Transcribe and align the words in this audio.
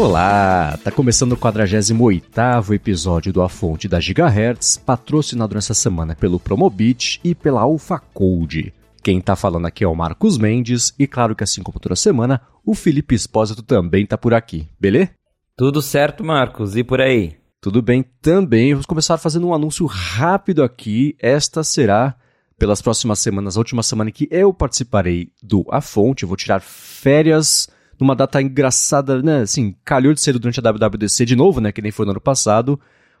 Olá, 0.00 0.78
tá 0.84 0.92
começando 0.92 1.32
o 1.32 1.36
48º 1.36 2.72
episódio 2.72 3.32
do 3.32 3.42
A 3.42 3.48
Fonte 3.48 3.88
da 3.88 3.98
Gigahertz, 3.98 4.76
patrocinado 4.76 5.56
nessa 5.56 5.74
semana 5.74 6.14
pelo 6.14 6.38
Promobit 6.38 7.20
e 7.24 7.34
pela 7.34 7.62
Alpha 7.62 7.98
Code. 8.14 8.72
Quem 9.02 9.20
tá 9.20 9.34
falando 9.34 9.66
aqui 9.66 9.82
é 9.82 9.88
o 9.88 9.96
Marcos 9.96 10.38
Mendes 10.38 10.94
e 10.96 11.08
claro 11.08 11.34
que 11.34 11.42
assim 11.42 11.64
como 11.64 11.80
toda 11.80 11.96
semana, 11.96 12.40
o 12.64 12.76
Felipe 12.76 13.16
Espósito 13.16 13.60
também 13.60 14.06
tá 14.06 14.16
por 14.16 14.32
aqui, 14.32 14.68
beleza? 14.78 15.10
Tudo 15.56 15.82
certo, 15.82 16.22
Marcos, 16.22 16.76
e 16.76 16.84
por 16.84 17.00
aí? 17.00 17.34
Tudo 17.60 17.82
bem 17.82 18.04
também. 18.22 18.74
Vamos 18.74 18.86
começar 18.86 19.18
fazendo 19.18 19.48
um 19.48 19.52
anúncio 19.52 19.84
rápido 19.84 20.62
aqui. 20.62 21.16
Esta 21.18 21.64
será 21.64 22.14
pelas 22.56 22.80
próximas 22.80 23.18
semanas, 23.18 23.56
a 23.56 23.60
última 23.60 23.82
semana 23.82 24.12
que 24.12 24.28
eu 24.30 24.54
participarei 24.54 25.32
do 25.42 25.66
A 25.68 25.80
Fonte, 25.80 26.22
eu 26.22 26.28
vou 26.28 26.36
tirar 26.36 26.60
férias 26.60 27.68
numa 28.00 28.14
data 28.14 28.40
engraçada, 28.40 29.22
né? 29.22 29.40
Assim, 29.42 29.74
calhou 29.84 30.14
de 30.14 30.20
ser 30.20 30.38
durante 30.38 30.60
a 30.60 30.70
WWDC 30.72 31.24
de 31.24 31.36
novo, 31.36 31.60
né? 31.60 31.72
Que 31.72 31.82
nem 31.82 31.90
foi 31.90 32.06
no 32.06 32.12
ano 32.12 32.20
passado. 32.20 32.78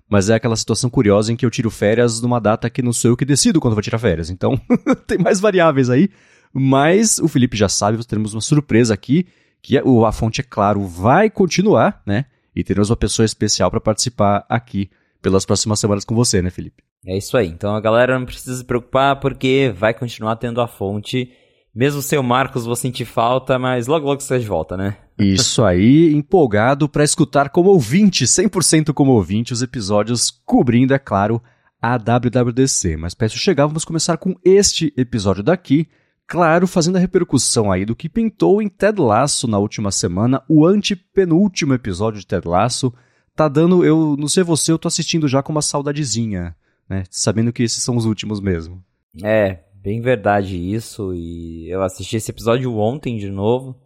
Mas 0.08 0.30
é 0.30 0.34
aquela 0.34 0.56
situação 0.56 0.88
curiosa 0.88 1.32
em 1.32 1.36
que 1.36 1.44
eu 1.44 1.50
tiro 1.50 1.70
férias 1.70 2.20
numa 2.20 2.40
data 2.40 2.70
que 2.70 2.80
não 2.80 2.92
sou 2.92 3.10
eu 3.10 3.16
que 3.16 3.24
decido 3.24 3.60
quando 3.60 3.74
vou 3.74 3.82
tirar 3.82 3.98
férias. 3.98 4.30
Então, 4.30 4.58
tem 5.06 5.18
mais 5.18 5.38
variáveis 5.40 5.90
aí. 5.90 6.08
Mas 6.52 7.18
o 7.18 7.28
Felipe 7.28 7.56
já 7.56 7.68
sabe, 7.68 8.04
teremos 8.06 8.32
uma 8.32 8.40
surpresa 8.40 8.94
aqui, 8.94 9.26
que 9.60 9.76
é, 9.76 9.82
o 9.84 10.06
A 10.06 10.12
Fonte, 10.12 10.40
é 10.40 10.44
claro, 10.44 10.86
vai 10.86 11.28
continuar, 11.28 12.00
né? 12.06 12.24
E 12.56 12.64
teremos 12.64 12.88
uma 12.88 12.96
pessoa 12.96 13.26
especial 13.26 13.70
para 13.70 13.80
participar 13.80 14.46
aqui 14.48 14.90
pelas 15.20 15.44
próximas 15.44 15.78
semanas 15.78 16.04
com 16.04 16.14
você, 16.14 16.40
né, 16.40 16.48
Felipe? 16.48 16.82
É 17.06 17.16
isso 17.16 17.36
aí. 17.36 17.46
Então 17.46 17.74
a 17.74 17.80
galera 17.80 18.18
não 18.18 18.26
precisa 18.26 18.56
se 18.56 18.64
preocupar 18.64 19.20
porque 19.20 19.72
vai 19.76 19.94
continuar 19.94 20.36
tendo 20.36 20.60
a 20.60 20.66
fonte 20.66 21.30
mesmo 21.74 22.02
seu 22.02 22.22
Marcos, 22.22 22.64
vou 22.64 22.76
sentir 22.76 23.04
falta, 23.04 23.58
mas 23.58 23.86
logo 23.86 24.06
logo 24.06 24.20
você 24.20 24.38
de 24.38 24.46
volta, 24.46 24.76
né? 24.76 24.96
Isso 25.18 25.64
aí, 25.64 26.14
empolgado 26.14 26.88
para 26.88 27.04
escutar 27.04 27.50
como 27.50 27.70
ouvinte, 27.70 28.24
100% 28.24 28.92
como 28.92 29.12
ouvinte, 29.12 29.52
os 29.52 29.62
episódios 29.62 30.30
cobrindo, 30.44 30.94
é 30.94 30.98
claro, 30.98 31.42
a 31.82 31.96
WWDC. 31.96 32.96
Mas 32.96 33.14
peço 33.14 33.36
chegar, 33.36 33.66
vamos 33.66 33.84
começar 33.84 34.16
com 34.16 34.36
este 34.44 34.92
episódio 34.96 35.42
daqui, 35.42 35.88
claro, 36.26 36.66
fazendo 36.66 36.96
a 36.96 37.00
repercussão 37.00 37.72
aí 37.72 37.84
do 37.84 37.96
que 37.96 38.08
pintou 38.08 38.62
em 38.62 38.68
Ted 38.68 39.00
Lasso 39.00 39.48
na 39.48 39.58
última 39.58 39.90
semana, 39.90 40.42
o 40.48 40.66
antepenúltimo 40.66 41.74
episódio 41.74 42.20
de 42.20 42.26
Ted 42.26 42.46
Lasso. 42.46 42.92
Tá 43.34 43.48
dando, 43.48 43.84
eu 43.84 44.16
não 44.18 44.26
sei 44.26 44.42
você, 44.42 44.72
eu 44.72 44.78
tô 44.78 44.88
assistindo 44.88 45.28
já 45.28 45.42
com 45.42 45.52
uma 45.52 45.62
saudadezinha, 45.62 46.56
né? 46.88 47.04
Sabendo 47.10 47.52
que 47.52 47.62
esses 47.62 47.82
são 47.82 47.96
os 47.96 48.04
últimos 48.04 48.40
mesmo. 48.40 48.82
É, 49.22 49.60
bem 49.82 50.00
verdade 50.00 50.56
isso. 50.56 51.12
E 51.14 51.68
eu 51.70 51.82
assisti 51.82 52.16
esse 52.16 52.30
episódio 52.30 52.76
ontem 52.76 53.16
de 53.16 53.30
novo. 53.30 53.76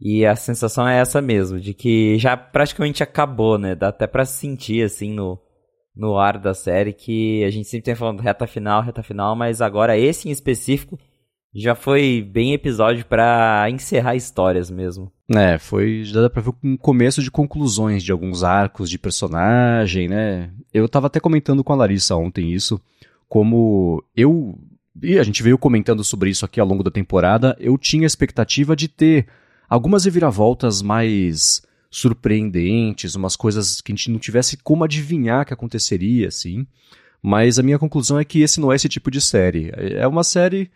E 0.00 0.24
a 0.24 0.34
sensação 0.34 0.88
é 0.88 0.98
essa 0.98 1.20
mesmo, 1.20 1.60
de 1.60 1.74
que 1.74 2.18
já 2.18 2.34
praticamente 2.34 3.02
acabou, 3.02 3.58
né? 3.58 3.74
Dá 3.74 3.88
até 3.88 4.06
pra 4.06 4.24
sentir, 4.24 4.82
assim, 4.82 5.12
no, 5.12 5.38
no 5.94 6.16
ar 6.16 6.38
da 6.38 6.54
série, 6.54 6.94
que 6.94 7.44
a 7.44 7.50
gente 7.50 7.68
sempre 7.68 7.84
tem 7.84 7.94
falando 7.94 8.20
reta 8.20 8.46
final, 8.46 8.82
reta 8.82 9.02
final, 9.02 9.36
mas 9.36 9.60
agora 9.60 9.98
esse 9.98 10.26
em 10.26 10.32
específico 10.32 10.98
já 11.54 11.74
foi 11.74 12.22
bem 12.22 12.54
episódio 12.54 13.04
para 13.04 13.68
encerrar 13.70 14.14
histórias 14.14 14.70
mesmo. 14.70 15.12
É, 15.28 15.58
foi. 15.58 16.04
Já 16.04 16.22
dá 16.22 16.30
pra 16.30 16.42
ver 16.42 16.52
um 16.62 16.76
começo 16.76 17.22
de 17.22 17.30
conclusões 17.30 18.02
de 18.02 18.12
alguns 18.12 18.42
arcos 18.42 18.88
de 18.88 18.98
personagem, 18.98 20.08
né? 20.08 20.50
Eu 20.72 20.88
tava 20.88 21.08
até 21.08 21.20
comentando 21.20 21.62
com 21.62 21.72
a 21.72 21.76
Larissa 21.76 22.16
ontem 22.16 22.52
isso, 22.52 22.80
como 23.28 24.02
eu 24.16 24.58
e 25.02 25.18
a 25.18 25.22
gente 25.22 25.42
veio 25.42 25.58
comentando 25.58 26.02
sobre 26.02 26.30
isso 26.30 26.44
aqui 26.44 26.60
ao 26.60 26.66
longo 26.66 26.82
da 26.82 26.90
temporada, 26.90 27.56
eu 27.60 27.76
tinha 27.78 28.04
a 28.04 28.06
expectativa 28.06 28.74
de 28.74 28.88
ter 28.88 29.26
algumas 29.68 30.04
reviravoltas 30.04 30.82
mais 30.82 31.62
surpreendentes, 31.90 33.14
umas 33.14 33.36
coisas 33.36 33.80
que 33.80 33.92
a 33.92 33.94
gente 33.94 34.10
não 34.10 34.18
tivesse 34.18 34.56
como 34.56 34.84
adivinhar 34.84 35.44
que 35.44 35.52
aconteceria, 35.52 36.28
assim. 36.28 36.66
Mas 37.22 37.58
a 37.58 37.62
minha 37.62 37.78
conclusão 37.78 38.18
é 38.18 38.24
que 38.24 38.40
esse 38.40 38.60
não 38.60 38.72
é 38.72 38.76
esse 38.76 38.88
tipo 38.88 39.10
de 39.10 39.20
série. 39.20 39.70
É 39.74 40.06
uma 40.06 40.24
série 40.24 40.70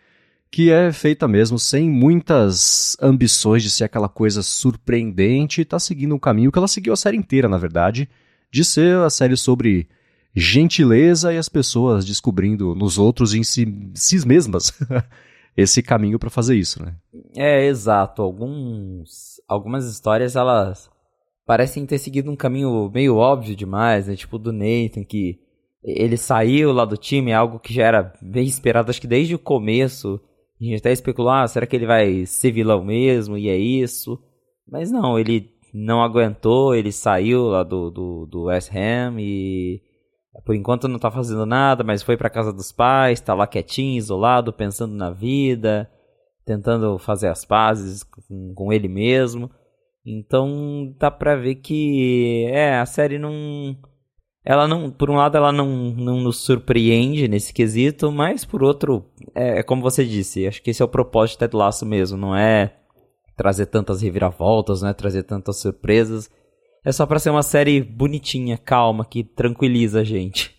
que 0.51 0.71
é 0.71 0.91
feita 0.91 1.27
mesmo 1.27 1.57
sem 1.57 1.89
muitas 1.89 2.95
ambições 3.01 3.63
de 3.63 3.69
ser 3.69 3.85
aquela 3.85 4.07
coisa 4.07 4.41
surpreendente 4.41 5.61
e 5.61 5.65
tá 5.65 5.79
seguindo 5.79 6.15
um 6.15 6.19
caminho 6.19 6.51
que 6.51 6.57
ela 6.57 6.67
seguiu 6.67 6.93
a 6.93 6.97
série 6.97 7.17
inteira, 7.17 7.49
na 7.49 7.57
verdade, 7.57 8.07
de 8.51 8.63
ser 8.63 8.97
a 8.99 9.09
série 9.09 9.35
sobre 9.35 9.87
gentileza 10.35 11.33
e 11.33 11.37
as 11.37 11.47
pessoas 11.47 12.05
descobrindo 12.05 12.75
nos 12.75 12.97
outros 12.97 13.33
e 13.33 13.39
em 13.39 13.43
si, 13.43 13.65
si 13.93 14.27
mesmas 14.27 14.73
esse 15.55 15.81
caminho 15.81 16.19
para 16.19 16.29
fazer 16.29 16.55
isso, 16.55 16.83
né? 16.83 16.95
É, 17.35 17.65
exato. 17.65 18.21
Alguns, 18.21 19.41
algumas 19.47 19.89
histórias 19.89 20.35
elas 20.35 20.89
parecem 21.45 21.85
ter 21.85 21.99
seguido 21.99 22.29
um 22.29 22.35
caminho 22.35 22.91
meio 22.93 23.15
óbvio 23.15 23.55
demais, 23.55 24.07
né? 24.07 24.15
Tipo 24.15 24.37
do 24.37 24.51
Nathan 24.51 25.05
que 25.07 25.39
ele 25.81 26.17
saiu 26.17 26.73
lá 26.73 26.83
do 26.83 26.97
time, 26.97 27.31
algo 27.31 27.59
que 27.59 27.73
já 27.73 27.85
era 27.85 28.13
bem 28.21 28.45
esperado, 28.45 28.89
acho 28.89 28.99
que 28.99 29.07
desde 29.07 29.35
o 29.35 29.39
começo. 29.39 30.19
A 30.59 30.63
gente 30.63 30.77
até 30.77 30.91
especulou, 30.91 31.31
ah, 31.31 31.47
será 31.47 31.65
que 31.67 31.75
ele 31.75 31.85
vai 31.85 32.25
ser 32.25 32.51
vilão 32.51 32.83
mesmo? 32.83 33.37
E 33.37 33.49
é 33.49 33.57
isso. 33.57 34.17
Mas 34.67 34.89
não, 34.89 35.19
ele 35.19 35.51
não 35.73 36.01
aguentou, 36.01 36.73
ele 36.73 36.91
saiu 36.91 37.43
lá 37.47 37.61
do, 37.61 37.91
do, 37.91 38.25
do 38.25 38.43
West 38.43 38.71
Ham 38.73 39.17
e 39.19 39.81
por 40.43 40.55
enquanto 40.55 40.87
não 40.87 40.99
tá 40.99 41.09
fazendo 41.11 41.45
nada, 41.45 41.83
mas 41.83 42.03
foi 42.03 42.17
para 42.17 42.29
casa 42.29 42.51
dos 42.51 42.71
pais, 42.71 43.21
tá 43.21 43.33
lá 43.33 43.47
quietinho, 43.47 43.97
isolado, 43.97 44.51
pensando 44.51 44.93
na 44.93 45.11
vida, 45.11 45.89
tentando 46.45 46.97
fazer 46.97 47.27
as 47.27 47.45
pazes 47.45 48.03
com, 48.03 48.53
com 48.53 48.73
ele 48.73 48.87
mesmo. 48.87 49.49
Então 50.05 50.93
dá 50.99 51.09
pra 51.09 51.35
ver 51.35 51.55
que 51.55 52.45
é, 52.49 52.77
a 52.77 52.85
série 52.85 53.17
não 53.17 53.75
ela 54.45 54.67
não, 54.67 54.91
por 54.91 55.09
um 55.09 55.15
lado 55.15 55.35
ela 55.35 55.51
não, 55.51 55.67
não 55.67 56.21
nos 56.21 56.37
surpreende 56.37 57.27
nesse 57.27 57.51
quesito, 57.51 58.11
mas 58.11 58.45
por 58.45 58.61
outro, 58.61 59.03
é, 59.33 59.59
é 59.59 59.63
como 59.63 59.81
você 59.81 60.05
disse, 60.05 60.45
acho 60.45 60.61
que 60.61 60.69
esse 60.69 60.83
é 60.83 60.85
o 60.85 60.89
propósito 60.89 61.33
de 61.33 61.39
Ted 61.39 61.57
Lasso 61.57 61.83
mesmo, 61.83 62.15
não 62.15 62.35
é 62.35 62.75
trazer 63.35 63.65
tantas 63.65 64.01
reviravoltas, 64.03 64.83
não 64.83 64.89
é 64.89 64.93
trazer 64.93 65.23
tantas 65.23 65.57
surpresas, 65.59 66.29
é 66.85 66.91
só 66.91 67.05
pra 67.07 67.17
ser 67.17 67.31
uma 67.31 67.41
série 67.41 67.81
bonitinha, 67.81 68.57
calma, 68.57 69.03
que 69.03 69.23
tranquiliza 69.23 70.01
a 70.01 70.03
gente. 70.03 70.55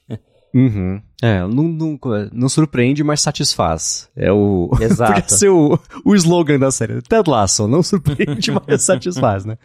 Uhum. 0.52 1.00
É, 1.22 1.40
não, 1.40 1.64
não, 1.64 1.98
não, 2.32 2.48
surpreende, 2.48 3.04
mas 3.04 3.20
satisfaz. 3.20 4.08
É 4.16 4.32
o. 4.32 4.70
Exato. 4.80 5.12
Podia 5.12 5.28
ser 5.28 5.50
o, 5.50 5.78
o 6.04 6.14
slogan 6.14 6.58
da 6.58 6.70
série. 6.70 7.00
Ted 7.02 7.28
Lasso, 7.28 7.68
não 7.68 7.82
surpreende, 7.82 8.50
mas 8.66 8.82
satisfaz, 8.82 9.44
né? 9.44 9.56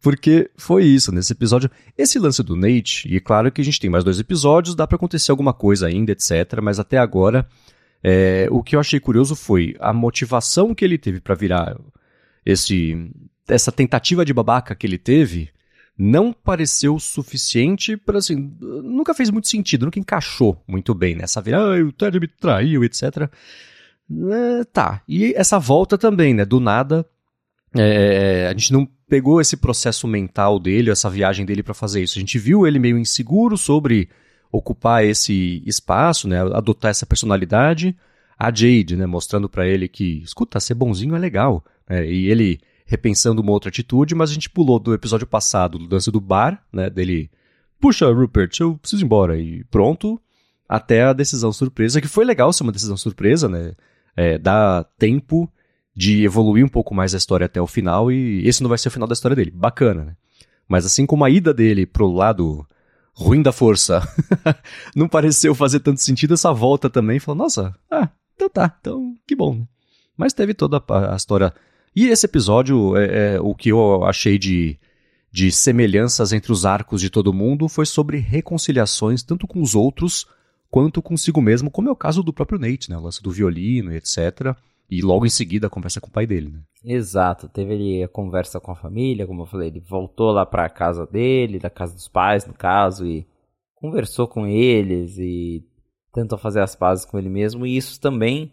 Porque 0.00 0.50
foi 0.56 0.84
isso 0.84 1.12
nesse 1.12 1.32
episódio. 1.32 1.70
Esse 1.96 2.18
lance 2.18 2.42
do 2.42 2.56
Nate, 2.56 3.06
e 3.08 3.20
claro 3.20 3.52
que 3.52 3.60
a 3.60 3.64
gente 3.64 3.78
tem 3.78 3.88
mais 3.88 4.02
dois 4.02 4.18
episódios, 4.18 4.74
dá 4.74 4.86
para 4.86 4.96
acontecer 4.96 5.30
alguma 5.30 5.52
coisa 5.52 5.86
ainda, 5.86 6.12
etc. 6.12 6.60
Mas 6.60 6.80
até 6.80 6.98
agora, 6.98 7.46
é, 8.02 8.48
o 8.50 8.62
que 8.62 8.74
eu 8.74 8.80
achei 8.80 8.98
curioso 8.98 9.36
foi 9.36 9.76
a 9.78 9.92
motivação 9.92 10.74
que 10.74 10.84
ele 10.84 10.98
teve 10.98 11.20
para 11.20 11.34
virar 11.34 11.78
esse 12.44 13.10
essa 13.48 13.70
tentativa 13.70 14.24
de 14.24 14.32
babaca 14.32 14.74
que 14.74 14.86
ele 14.86 14.98
teve 14.98 15.50
não 15.96 16.32
pareceu 16.32 16.98
suficiente 16.98 17.96
para 17.96 18.18
assim, 18.18 18.56
nunca 18.60 19.14
fez 19.14 19.30
muito 19.30 19.48
sentido, 19.48 19.84
nunca 19.84 19.98
encaixou 19.98 20.62
muito 20.66 20.94
bem 20.94 21.14
nessa 21.14 21.40
vida, 21.40 21.58
ah, 21.58 21.84
o 21.84 21.92
Ted 21.92 22.18
me 22.18 22.26
traiu, 22.26 22.82
etc. 22.82 23.30
É, 24.10 24.64
tá, 24.72 25.02
e 25.06 25.32
essa 25.34 25.58
volta 25.58 25.96
também, 25.96 26.34
né, 26.34 26.44
do 26.44 26.60
nada, 26.60 27.06
é, 27.74 28.48
a 28.48 28.52
gente 28.52 28.72
não 28.72 28.86
pegou 29.08 29.40
esse 29.40 29.56
processo 29.56 30.08
mental 30.08 30.58
dele, 30.58 30.90
essa 30.90 31.10
viagem 31.10 31.44
dele 31.44 31.62
para 31.62 31.74
fazer 31.74 32.02
isso, 32.02 32.18
a 32.18 32.20
gente 32.20 32.38
viu 32.38 32.66
ele 32.66 32.78
meio 32.78 32.98
inseguro 32.98 33.56
sobre 33.56 34.08
ocupar 34.50 35.04
esse 35.04 35.62
espaço, 35.66 36.26
né, 36.26 36.40
adotar 36.40 36.90
essa 36.90 37.06
personalidade, 37.06 37.96
a 38.38 38.46
Jade, 38.46 38.96
né, 38.96 39.06
mostrando 39.06 39.48
para 39.48 39.66
ele 39.66 39.88
que, 39.88 40.22
escuta, 40.22 40.58
ser 40.58 40.74
bonzinho 40.74 41.14
é 41.14 41.18
legal, 41.18 41.64
né, 41.88 42.06
e 42.06 42.30
ele 42.30 42.60
repensando 42.92 43.40
uma 43.40 43.52
outra 43.52 43.70
atitude, 43.70 44.14
mas 44.14 44.30
a 44.30 44.34
gente 44.34 44.50
pulou 44.50 44.78
do 44.78 44.92
episódio 44.92 45.26
passado, 45.26 45.78
do 45.78 45.94
lance 45.94 46.10
do 46.10 46.20
bar, 46.20 46.62
né, 46.70 46.90
dele, 46.90 47.30
puxa, 47.80 48.12
Rupert, 48.12 48.50
eu 48.60 48.76
preciso 48.76 49.02
ir 49.02 49.06
embora, 49.06 49.38
e 49.38 49.64
pronto, 49.64 50.20
até 50.68 51.02
a 51.02 51.14
decisão 51.14 51.50
surpresa, 51.54 52.02
que 52.02 52.06
foi 52.06 52.22
legal 52.22 52.52
ser 52.52 52.64
uma 52.64 52.72
decisão 52.72 52.94
surpresa, 52.94 53.48
né, 53.48 53.72
é, 54.14 54.36
dá 54.36 54.84
tempo 54.98 55.50
de 55.96 56.22
evoluir 56.22 56.62
um 56.62 56.68
pouco 56.68 56.94
mais 56.94 57.14
a 57.14 57.16
história 57.16 57.46
até 57.46 57.62
o 57.62 57.66
final, 57.66 58.12
e 58.12 58.46
esse 58.46 58.62
não 58.62 58.68
vai 58.68 58.76
ser 58.76 58.88
o 58.88 58.92
final 58.92 59.08
da 59.08 59.14
história 59.14 59.34
dele, 59.34 59.50
bacana, 59.50 60.04
né. 60.04 60.16
Mas 60.68 60.84
assim 60.84 61.06
como 61.06 61.24
a 61.24 61.30
ida 61.30 61.54
dele 61.54 61.86
pro 61.86 62.06
lado 62.06 62.66
ruim 63.14 63.40
da 63.40 63.52
força 63.52 64.06
não 64.94 65.08
pareceu 65.08 65.54
fazer 65.54 65.80
tanto 65.80 66.02
sentido, 66.02 66.34
essa 66.34 66.52
volta 66.52 66.90
também 66.90 67.18
falou, 67.18 67.38
nossa, 67.38 67.74
ah, 67.90 68.10
então 68.34 68.50
tá, 68.50 68.76
então 68.78 69.14
que 69.26 69.34
bom. 69.34 69.54
Né? 69.54 69.66
Mas 70.14 70.34
teve 70.34 70.52
toda 70.52 70.76
a, 70.76 71.14
a 71.14 71.16
história 71.16 71.54
e 71.94 72.06
esse 72.06 72.26
episódio, 72.26 72.96
é, 72.96 73.34
é, 73.34 73.40
o 73.40 73.54
que 73.54 73.70
eu 73.70 74.04
achei 74.04 74.38
de, 74.38 74.78
de 75.30 75.52
semelhanças 75.52 76.32
entre 76.32 76.52
os 76.52 76.64
arcos 76.64 77.00
de 77.00 77.10
todo 77.10 77.32
mundo 77.32 77.68
foi 77.68 77.86
sobre 77.86 78.18
reconciliações 78.18 79.22
tanto 79.22 79.46
com 79.46 79.60
os 79.60 79.74
outros 79.74 80.26
quanto 80.70 81.02
consigo 81.02 81.42
mesmo, 81.42 81.70
como 81.70 81.90
é 81.90 81.92
o 81.92 81.96
caso 81.96 82.22
do 82.22 82.32
próprio 82.32 82.58
Nate, 82.58 82.88
né? 82.88 82.96
O 82.96 83.02
lance 83.02 83.22
do 83.22 83.30
violino 83.30 83.92
e 83.92 83.96
etc. 83.96 84.56
E 84.90 85.02
logo 85.02 85.26
em 85.26 85.30
seguida 85.30 85.68
conversa 85.68 86.00
com 86.00 86.08
o 86.08 86.12
pai 86.12 86.26
dele, 86.26 86.48
né? 86.48 86.60
Exato, 86.82 87.48
teve 87.48 88.02
a 88.02 88.08
conversa 88.08 88.58
com 88.58 88.72
a 88.72 88.76
família, 88.76 89.26
como 89.26 89.42
eu 89.42 89.46
falei, 89.46 89.68
ele 89.68 89.80
voltou 89.80 90.32
lá 90.32 90.46
pra 90.46 90.68
casa 90.70 91.06
dele, 91.06 91.58
da 91.58 91.70
casa 91.70 91.94
dos 91.94 92.08
pais, 92.08 92.46
no 92.46 92.54
caso, 92.54 93.06
e 93.06 93.26
conversou 93.74 94.26
com 94.26 94.46
eles 94.46 95.18
e 95.18 95.62
tentou 96.12 96.38
fazer 96.38 96.60
as 96.60 96.74
pazes 96.74 97.04
com 97.04 97.18
ele 97.18 97.28
mesmo, 97.28 97.66
e 97.66 97.76
isso 97.76 98.00
também 98.00 98.50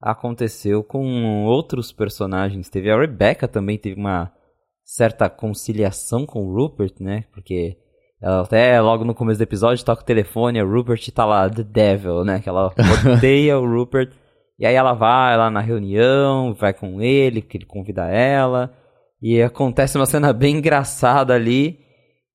aconteceu 0.00 0.82
com 0.82 1.44
outros 1.44 1.92
personagens. 1.92 2.70
Teve 2.70 2.90
a 2.90 2.98
Rebecca 2.98 3.46
também, 3.46 3.78
teve 3.78 4.00
uma 4.00 4.32
certa 4.84 5.28
conciliação 5.28 6.24
com 6.24 6.46
o 6.46 6.54
Rupert, 6.54 6.94
né? 7.00 7.24
Porque 7.32 7.76
ela 8.20 8.42
até 8.42 8.80
logo 8.80 9.04
no 9.04 9.14
começo 9.14 9.38
do 9.38 9.42
episódio 9.42 9.84
toca 9.84 10.02
o 10.02 10.06
telefone, 10.06 10.62
o 10.62 10.70
Rupert 10.70 11.10
tá 11.10 11.24
lá, 11.24 11.48
The 11.48 11.62
Devil, 11.62 12.24
né? 12.24 12.40
Que 12.40 12.48
ela 12.48 12.72
odeia 13.16 13.58
o 13.58 13.68
Rupert. 13.68 14.12
E 14.58 14.66
aí 14.66 14.74
ela 14.74 14.92
vai 14.92 15.36
lá 15.36 15.50
na 15.50 15.60
reunião, 15.60 16.52
vai 16.54 16.74
com 16.74 17.00
ele, 17.00 17.40
porque 17.40 17.58
ele 17.58 17.66
convida 17.66 18.06
ela. 18.08 18.74
E 19.22 19.40
acontece 19.42 19.96
uma 19.96 20.06
cena 20.06 20.32
bem 20.32 20.56
engraçada 20.56 21.34
ali, 21.34 21.78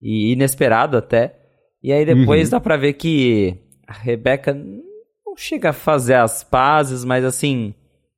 e 0.02 0.34
inesperada 0.34 1.00
até. 1.00 1.36
E 1.82 1.92
aí 1.92 2.06
depois 2.06 2.48
uhum. 2.48 2.52
dá 2.52 2.60
pra 2.60 2.78
ver 2.78 2.94
que 2.94 3.58
a 3.88 3.94
Rebecca 3.94 4.56
chega 5.38 5.70
a 5.70 5.74
fazer 5.74 6.16
as 6.16 6.44
pazes, 6.44 7.04
mas 7.04 7.24
assim, 7.24 7.74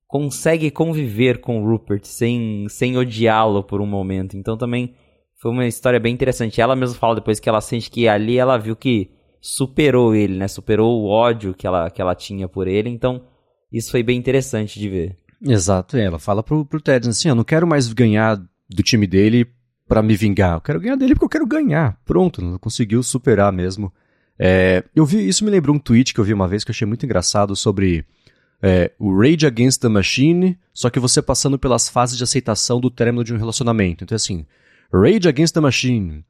consegue 0.08 0.72
conviver 0.72 1.40
com 1.40 1.62
o 1.62 1.70
Rupert 1.70 2.06
sem, 2.06 2.66
sem 2.70 2.98
odiá-lo 2.98 3.64
por 3.64 3.82
um 3.82 3.86
momento. 3.86 4.38
Então 4.38 4.58
também 4.58 4.96
foi 5.42 5.52
uma 5.52 5.68
história 5.68 6.00
bem 6.00 6.14
interessante. 6.14 6.62
Ela 6.62 6.76
mesma 6.76 6.96
fala 6.96 7.16
depois 7.16 7.40
que 7.40 7.50
ela 7.50 7.62
sente 7.62 7.92
que 7.92 8.08
ali 8.08 8.38
ela 8.38 8.58
viu 8.58 8.76
que 8.76 9.12
superou 9.42 10.16
ele, 10.16 10.38
né? 10.38 10.48
Superou 10.48 11.02
o 11.02 11.08
ódio 11.08 11.54
que 11.54 11.68
ela, 11.68 11.90
que 11.90 12.02
ela 12.02 12.16
tinha 12.16 12.48
por 12.48 12.68
ele. 12.68 12.90
Então, 12.90 13.24
isso 13.72 13.92
foi 13.92 14.02
bem 14.02 14.18
interessante 14.18 14.80
de 14.80 14.90
ver. 14.90 15.18
Exato, 15.42 15.98
ela 15.98 16.18
fala 16.18 16.42
pro, 16.42 16.66
pro 16.66 16.82
Ted 16.82 17.08
assim: 17.08 17.30
eu 17.30 17.36
não 17.36 17.44
quero 17.44 17.68
mais 17.68 17.92
ganhar 17.94 18.38
do 18.70 18.84
time 18.84 19.06
dele 19.06 19.48
para 19.88 20.02
me 20.02 20.16
vingar. 20.16 20.56
Eu 20.56 20.62
quero 20.62 20.80
ganhar 20.80 20.96
dele 20.96 21.14
porque 21.14 21.26
eu 21.26 21.30
quero 21.30 21.48
ganhar. 21.48 22.00
Pronto, 22.06 22.42
não 22.42 22.58
conseguiu 22.58 23.04
superar 23.04 23.52
mesmo. 23.54 23.94
É, 24.40 24.84
eu 24.96 25.06
vi, 25.06 25.28
isso 25.28 25.44
me 25.44 25.52
lembrou 25.52 25.76
um 25.76 25.80
tweet 25.80 26.14
que 26.14 26.20
eu 26.20 26.24
vi 26.24 26.34
uma 26.34 26.48
vez 26.48 26.64
que 26.64 26.72
eu 26.72 26.74
achei 26.74 26.88
muito 26.88 27.06
engraçado 27.06 27.56
sobre 27.56 28.06
é, 28.62 28.92
o 29.00 29.16
Rage 29.20 29.46
Against 29.46 29.82
the 29.82 29.90
Machine, 29.90 30.58
só 30.74 30.90
que 30.90 31.00
você 31.00 31.22
passando 31.22 31.58
pelas 31.58 31.90
fases 31.90 32.18
de 32.18 32.24
aceitação 32.24 32.80
do 32.80 32.90
término 32.90 33.24
de 33.24 33.34
um 33.34 33.38
relacionamento. 33.38 34.04
Então, 34.04 34.16
assim, 34.16 34.46
Rage 34.94 35.28
Against 35.28 35.54
the 35.54 35.60
Machine, 35.60 36.24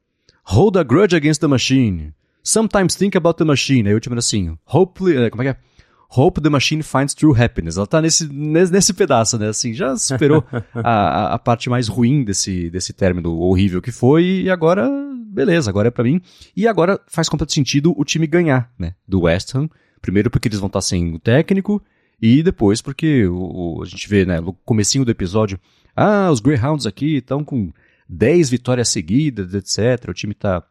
Hold 0.46 0.78
a 0.78 0.84
Grudge 0.84 1.16
Against 1.16 1.42
the 1.42 1.48
Machine, 1.48 2.14
Sometimes 2.44 2.96
Think 2.96 3.18
About 3.18 3.38
the 3.38 3.44
Machine. 3.44 3.90
Aí 3.90 3.94
o 3.94 3.98
último 3.98 4.18
assim, 4.18 4.58
Hopefully, 4.66 5.18
é, 5.18 5.30
como 5.30 5.44
é 5.44 5.46
que 5.46 5.52
é? 5.52 5.68
Hope 6.10 6.42
the 6.42 6.50
Machine 6.50 6.82
Finds 6.84 7.14
True 7.14 7.34
Happiness. 7.38 7.76
Ela 7.76 7.86
tá 7.86 8.02
nesse, 8.02 8.32
nesse, 8.32 8.72
nesse 8.72 8.94
pedaço, 8.94 9.38
né? 9.38 9.50
Assim, 9.50 9.74
já 9.74 9.96
superou 9.98 10.44
a, 10.74 11.34
a, 11.34 11.40
parte 11.40 11.70
mais 11.70 11.88
ruim 11.88 12.24
desse, 12.24 12.70
desse 12.70 12.94
término 12.94 13.38
horrível 13.40 13.82
que 13.82 13.92
foi 13.92 14.24
e 14.44 14.50
agora, 14.50 14.90
beleza, 15.38 15.70
agora 15.70 15.90
é 15.90 15.92
para 15.92 16.04
mim. 16.04 16.20
E 16.56 16.68
agora 16.68 17.00
faz 17.06 17.30
completo 17.30 17.54
sentido 17.54 17.94
o 17.96 18.04
time 18.04 18.26
ganhar, 18.26 18.74
né? 18.78 18.96
Do 19.08 19.22
West 19.22 19.54
Ham. 19.54 19.70
Primeiro 20.02 20.32
porque 20.32 20.48
eles 20.48 20.60
vão 20.60 20.66
estar 20.66 20.82
sem 20.82 21.14
o 21.14 21.20
técnico 21.20 21.80
e 22.20 22.42
depois 22.42 22.82
porque 22.82 23.28
o, 23.28 23.82
a 23.84 23.86
gente 23.86 24.10
vê, 24.10 24.26
né, 24.26 24.40
no 24.40 24.54
comecinho 24.54 25.06
do 25.06 25.12
episódio, 25.12 25.60
ah, 25.96 26.32
os 26.32 26.40
Greyhounds 26.40 26.88
aqui 26.88 27.18
estão 27.18 27.44
com 27.44 27.72
10 28.10 28.50
vitórias 28.50 28.90
seguidas, 28.90 29.54
etc. 29.54 30.10
O 30.10 30.14
time 30.14 30.34
tá 30.34 30.64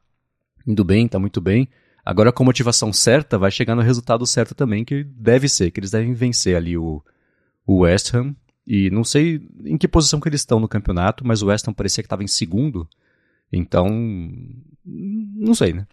indo 0.66 0.84
bem, 0.84 1.06
tá 1.06 1.18
muito 1.18 1.40
bem. 1.40 1.68
Agora 2.04 2.32
com 2.32 2.42
a 2.42 2.46
motivação 2.46 2.92
certa, 2.92 3.38
vai 3.38 3.52
chegar 3.52 3.76
no 3.76 3.82
resultado 3.82 4.26
certo 4.26 4.54
também, 4.54 4.84
que 4.84 5.04
deve 5.04 5.48
ser, 5.48 5.70
que 5.70 5.78
eles 5.78 5.92
devem 5.92 6.12
vencer 6.12 6.56
ali 6.56 6.76
o, 6.76 7.00
o 7.64 7.78
West 7.78 8.12
Ham. 8.14 8.34
E 8.66 8.90
não 8.90 9.04
sei 9.04 9.46
em 9.64 9.78
que 9.78 9.86
posição 9.86 10.18
que 10.18 10.28
eles 10.28 10.40
estão 10.40 10.58
no 10.58 10.66
campeonato, 10.66 11.24
mas 11.24 11.40
o 11.40 11.46
West 11.46 11.68
Ham 11.68 11.72
parecia 11.72 12.02
que 12.02 12.06
estava 12.06 12.24
em 12.24 12.28
segundo. 12.28 12.88
Então, 13.52 13.88
não 14.84 15.54
sei, 15.54 15.72
né? 15.72 15.86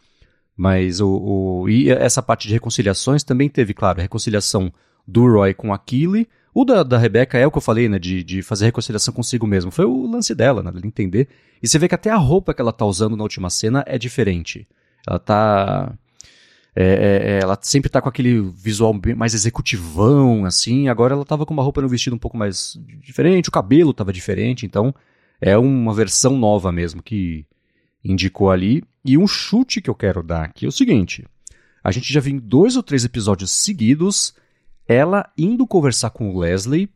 Mas 0.55 1.01
o, 1.01 1.09
o, 1.09 1.69
E 1.69 1.89
essa 1.89 2.21
parte 2.21 2.47
de 2.47 2.53
reconciliações 2.53 3.23
também 3.23 3.49
teve, 3.49 3.73
claro, 3.73 3.99
a 3.99 4.03
reconciliação 4.03 4.71
do 5.07 5.25
Roy 5.25 5.53
com 5.53 5.73
Aquile. 5.73 6.27
O 6.53 6.63
da, 6.63 6.83
da 6.83 6.97
Rebecca 6.97 7.37
é 7.37 7.47
o 7.47 7.51
que 7.51 7.57
eu 7.57 7.61
falei, 7.61 7.89
né? 7.89 7.97
De, 7.97 8.23
de 8.23 8.43
fazer 8.43 8.65
reconciliação 8.65 9.13
consigo 9.13 9.47
mesmo. 9.47 9.71
Foi 9.71 9.85
o 9.85 10.05
lance 10.05 10.35
dela, 10.35 10.61
né? 10.61 10.71
De 10.71 10.87
entender. 10.87 11.27
E 11.61 11.67
você 11.67 11.79
vê 11.79 11.87
que 11.87 11.95
até 11.95 12.11
a 12.11 12.17
roupa 12.17 12.53
que 12.53 12.61
ela 12.61 12.71
tá 12.71 12.85
usando 12.85 13.17
na 13.17 13.23
última 13.23 13.49
cena 13.49 13.83
é 13.87 13.97
diferente. 13.97 14.67
Ela 15.07 15.19
tá. 15.19 15.93
É, 16.75 16.83
é, 16.85 17.31
é 17.31 17.39
ela 17.41 17.57
sempre 17.61 17.89
tá 17.89 18.01
com 18.01 18.09
aquele 18.09 18.41
visual 18.41 18.95
mais 19.15 19.33
executivão, 19.33 20.45
assim. 20.45 20.87
Agora 20.87 21.15
ela 21.15 21.25
tava 21.25 21.45
com 21.45 21.53
uma 21.53 21.63
roupa 21.63 21.81
no 21.81 21.89
vestido 21.89 22.15
um 22.15 22.19
pouco 22.19 22.37
mais 22.37 22.79
diferente, 23.01 23.49
o 23.49 23.51
cabelo 23.51 23.93
tava 23.93 24.13
diferente, 24.13 24.65
então 24.65 24.93
é 25.45 25.57
uma 25.57 25.93
versão 25.93 26.37
nova 26.37 26.71
mesmo 26.71 27.03
que 27.03 27.45
indicou 28.03 28.49
ali. 28.49 28.81
E 29.03 29.17
um 29.17 29.27
chute 29.27 29.81
que 29.81 29.89
eu 29.89 29.95
quero 29.95 30.23
dar 30.23 30.43
aqui 30.45 30.65
é 30.65 30.69
o 30.69 30.71
seguinte: 30.71 31.27
a 31.83 31.91
gente 31.91 32.11
já 32.11 32.21
viu 32.21 32.39
dois 32.39 32.77
ou 32.77 32.81
três 32.81 33.03
episódios 33.03 33.51
seguidos 33.51 34.33
ela 34.87 35.29
indo 35.37 35.67
conversar 35.67 36.11
com 36.11 36.33
o 36.33 36.39
Leslie 36.39 36.89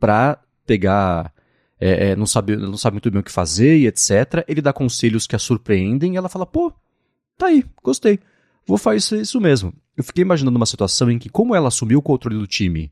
pra 0.00 0.40
pegar. 0.66 1.32
É, 1.80 2.10
é, 2.10 2.16
não, 2.16 2.26
sabe, 2.26 2.56
não 2.56 2.76
sabe 2.76 2.94
muito 2.94 3.10
bem 3.10 3.20
o 3.20 3.24
que 3.24 3.30
fazer 3.30 3.76
e 3.78 3.86
etc. 3.86 4.44
Ele 4.48 4.60
dá 4.60 4.72
conselhos 4.72 5.26
que 5.26 5.36
a 5.36 5.38
surpreendem 5.38 6.14
e 6.14 6.16
ela 6.16 6.28
fala: 6.28 6.44
pô, 6.44 6.72
tá 7.38 7.46
aí, 7.46 7.64
gostei. 7.84 8.18
Vou 8.66 8.78
fazer 8.78 9.20
isso 9.20 9.40
mesmo. 9.40 9.72
Eu 9.96 10.02
fiquei 10.02 10.22
imaginando 10.22 10.56
uma 10.56 10.66
situação 10.66 11.08
em 11.08 11.18
que, 11.18 11.28
como 11.28 11.54
ela 11.54 11.68
assumiu 11.68 12.00
o 12.00 12.02
controle 12.02 12.38
do 12.38 12.46
time 12.48 12.90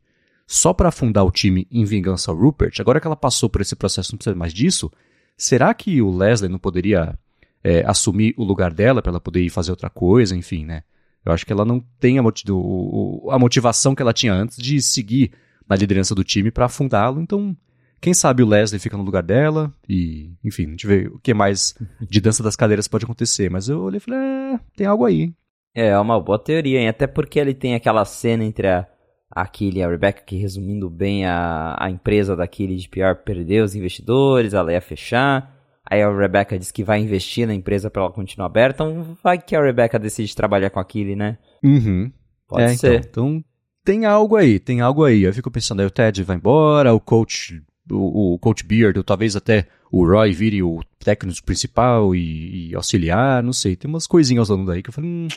só 0.52 0.74
para 0.74 0.88
afundar 0.88 1.24
o 1.24 1.30
time 1.30 1.64
em 1.70 1.84
vingança 1.84 2.28
ao 2.28 2.36
Rupert, 2.36 2.74
agora 2.80 3.00
que 3.00 3.06
ela 3.06 3.14
passou 3.14 3.48
por 3.48 3.60
esse 3.60 3.76
processo, 3.76 4.10
não 4.10 4.18
precisa 4.18 4.34
mais 4.34 4.52
disso, 4.52 4.90
será 5.36 5.72
que 5.72 6.02
o 6.02 6.10
Leslie 6.10 6.50
não 6.50 6.58
poderia 6.58 7.16
é, 7.62 7.84
assumir 7.86 8.34
o 8.36 8.42
lugar 8.42 8.74
dela 8.74 9.00
para 9.00 9.12
ela 9.12 9.20
poder 9.20 9.42
ir 9.42 9.48
fazer 9.48 9.70
outra 9.70 9.88
coisa, 9.88 10.36
enfim, 10.36 10.64
né? 10.64 10.82
Eu 11.24 11.30
acho 11.30 11.46
que 11.46 11.52
ela 11.52 11.64
não 11.64 11.78
tem 12.00 12.18
a, 12.18 12.22
a 12.22 13.38
motivação 13.38 13.94
que 13.94 14.02
ela 14.02 14.12
tinha 14.12 14.34
antes 14.34 14.56
de 14.56 14.82
seguir 14.82 15.30
na 15.68 15.76
liderança 15.76 16.16
do 16.16 16.24
time 16.24 16.50
para 16.50 16.64
afundá-lo. 16.64 17.20
Então, 17.20 17.56
quem 18.00 18.12
sabe 18.12 18.42
o 18.42 18.46
Leslie 18.48 18.80
fica 18.80 18.96
no 18.96 19.04
lugar 19.04 19.22
dela 19.22 19.72
e, 19.88 20.32
enfim, 20.42 20.66
a 20.66 20.70
gente 20.70 20.84
vê 20.84 21.06
o 21.06 21.20
que 21.20 21.32
mais 21.32 21.76
de 22.00 22.20
dança 22.20 22.42
das 22.42 22.56
cadeiras 22.56 22.88
pode 22.88 23.04
acontecer. 23.04 23.48
Mas 23.48 23.68
eu 23.68 23.82
olhei 23.82 23.98
e 23.98 24.00
falei, 24.00 24.18
é, 24.18 24.60
tem 24.74 24.86
algo 24.88 25.04
aí. 25.04 25.32
É, 25.72 25.90
é 25.90 25.98
uma 26.00 26.18
boa 26.18 26.40
teoria, 26.40 26.80
hein? 26.80 26.88
Até 26.88 27.06
porque 27.06 27.38
ele 27.38 27.54
tem 27.54 27.76
aquela 27.76 28.04
cena 28.04 28.42
entre 28.42 28.66
a, 28.66 28.88
a 29.30 29.48
e 29.60 29.82
a 29.82 29.88
Rebecca, 29.88 30.22
que 30.26 30.36
resumindo 30.36 30.90
bem, 30.90 31.24
a, 31.24 31.76
a 31.78 31.90
empresa 31.90 32.34
da 32.34 32.46
de 32.46 32.88
PR 32.88 33.14
perdeu 33.24 33.64
os 33.64 33.74
investidores, 33.74 34.54
ela 34.54 34.72
ia 34.72 34.80
fechar. 34.80 35.56
Aí 35.88 36.02
a 36.02 36.10
Rebecca 36.10 36.58
diz 36.58 36.70
que 36.70 36.84
vai 36.84 37.00
investir 37.00 37.46
na 37.46 37.54
empresa 37.54 37.90
para 37.90 38.02
ela 38.02 38.12
continuar 38.12 38.46
aberta. 38.46 38.82
Então 38.82 39.16
vai 39.22 39.38
que 39.38 39.54
a 39.54 39.62
Rebecca 39.62 39.98
decide 39.98 40.34
trabalhar 40.34 40.70
com 40.70 40.80
aquele, 40.80 41.14
né? 41.14 41.38
Uhum. 41.62 42.12
Pode 42.48 42.64
é, 42.64 42.68
ser. 42.76 43.00
Então, 43.00 43.28
então, 43.28 43.44
tem 43.84 44.04
algo 44.04 44.36
aí, 44.36 44.58
tem 44.58 44.80
algo 44.80 45.04
aí. 45.04 45.22
Eu 45.22 45.32
fico 45.32 45.50
pensando, 45.50 45.80
aí 45.80 45.86
o 45.86 45.90
Ted 45.90 46.22
vai 46.22 46.36
embora, 46.36 46.92
o 46.92 47.00
coach, 47.00 47.62
o, 47.90 48.34
o 48.34 48.38
coach 48.38 48.64
Beard, 48.64 48.96
ou 48.96 49.04
talvez 49.04 49.36
até 49.36 49.66
o 49.90 50.06
Roy 50.06 50.32
vire 50.32 50.62
o 50.62 50.80
técnico 50.98 51.42
principal 51.44 52.14
e, 52.14 52.70
e 52.70 52.74
auxiliar, 52.74 53.42
não 53.42 53.52
sei. 53.52 53.76
Tem 53.76 53.88
umas 53.88 54.06
coisinhas 54.06 54.48
rolando 54.48 54.70
daí 54.70 54.82
que 54.82 54.90
eu 54.90 54.94
falei, 54.94 55.10
hum, 55.10 55.28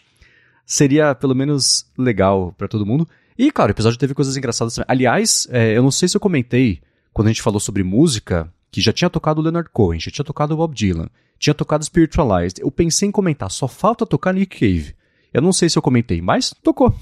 seria 0.66 1.16
pelo 1.16 1.36
menos 1.36 1.92
legal 1.98 2.54
para 2.58 2.68
todo 2.68 2.86
mundo. 2.86 3.08
E, 3.38 3.52
claro, 3.52 3.72
o 3.72 3.74
episódio 3.74 3.98
teve 3.98 4.14
coisas 4.14 4.38
engraçadas 4.38 4.76
também. 4.76 4.86
Aliás, 4.88 5.48
é, 5.52 5.76
eu 5.76 5.84
não 5.84 5.92
sei 5.92 6.08
se 6.08 6.16
eu 6.16 6.22
comentei 6.22 6.82
quando 7.14 7.28
a 7.28 7.32
gente 7.32 7.42
falou 7.42 7.60
sobre 7.60 7.84
música, 7.84 8.52
que 8.72 8.82
já 8.82 8.92
tinha 8.92 9.10
tocado 9.10 9.40
o 9.40 9.44
Leonard 9.44 9.70
Cohen, 9.72 10.00
já 10.00 10.10
tinha 10.10 10.26
tocado 10.26 10.54
o 10.54 10.58
Bob 10.58 10.74
Dylan, 10.74 11.08
tinha 11.38 11.54
tocado 11.54 11.86
Spiritualized. 11.86 12.60
Eu 12.60 12.72
pensei 12.72 13.08
em 13.08 13.12
comentar, 13.12 13.52
só 13.52 13.68
falta 13.68 14.06
tocar 14.06 14.34
Nick 14.34 14.60
Cave. 14.60 14.96
Eu 15.34 15.42
não 15.42 15.54
sei 15.54 15.68
se 15.68 15.78
eu 15.78 15.82
comentei, 15.82 16.22
mas 16.22 16.54
tocou. 16.64 16.94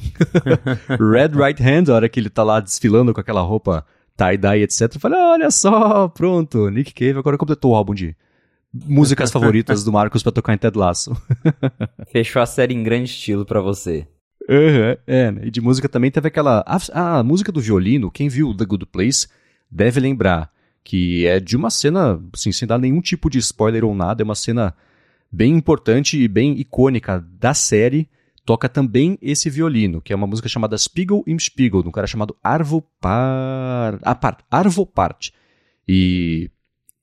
Red 0.90 1.30
Right 1.36 1.62
Hand, 1.62 1.90
a 1.90 1.96
hora 1.96 2.10
que 2.10 2.20
ele 2.20 2.30
tá 2.30 2.44
lá 2.44 2.60
desfilando 2.60 3.14
com 3.14 3.20
aquela 3.20 3.42
roupa 3.42 3.86
tie-dye, 4.18 4.64
etc. 4.64 4.94
Eu 4.94 5.00
falei, 5.00 5.20
olha 5.20 5.52
só, 5.52 6.08
pronto, 6.08 6.70
Nick 6.70 6.94
Cave 6.94 7.20
agora 7.20 7.38
completou 7.38 7.72
o 7.72 7.76
álbum 7.76 7.94
de 7.94 8.16
músicas 8.74 9.32
favoritas 9.32 9.84
do 9.84 9.92
Marcos 9.92 10.24
pra 10.24 10.32
tocar 10.32 10.54
em 10.54 10.58
Ted 10.58 10.78
Lasso. 10.78 11.16
Fechou 12.12 12.42
a 12.42 12.46
série 12.46 12.74
em 12.74 12.84
grande 12.84 13.10
estilo 13.10 13.46
para 13.46 13.62
você. 13.62 14.08
Uhum, 14.50 14.98
é, 15.08 15.32
né? 15.32 15.42
e 15.46 15.52
de 15.52 15.62
música 15.62 15.88
também 15.88 16.12
teve 16.12 16.28
aquela. 16.28 16.64
A, 16.66 17.20
a 17.20 17.24
música 17.24 17.52
do 17.52 17.62
violino, 17.62 18.12
quem 18.12 18.28
viu 18.28 18.56
The 18.56 18.66
Good 18.66 18.88
Place 18.88 19.28
deve 19.70 20.00
lembrar 20.00 20.52
que 20.84 21.28
é 21.28 21.40
de 21.40 21.56
uma 21.56 21.70
cena, 21.70 22.22
assim, 22.34 22.52
sem 22.52 22.68
dar 22.68 22.80
nenhum 22.80 23.02
tipo 23.02 23.30
de 23.30 23.38
spoiler 23.38 23.86
ou 23.86 23.94
nada, 23.94 24.24
é 24.24 24.26
uma 24.26 24.36
cena 24.36 24.76
bem 25.32 25.56
importante 25.56 26.20
e 26.20 26.28
bem 26.28 26.60
icônica 26.60 27.24
da 27.40 27.54
série. 27.54 28.10
Toca 28.44 28.68
também 28.68 29.20
esse 29.22 29.50
violino, 29.50 30.02
que 30.02 30.12
é 30.12 30.16
uma 30.16 30.26
música 30.26 30.50
chamada 30.50 30.76
Spiegel 30.76 31.24
im 31.28 31.38
Spiegel, 31.38 31.84
de 31.84 31.90
um 31.90 31.92
cara 31.92 32.08
chamado 32.08 32.36
Arvo 32.44 32.82
Par... 33.00 34.00
ah, 34.02 34.38
Arvo 34.50 34.86
Part. 34.86 35.32
E 35.88 36.50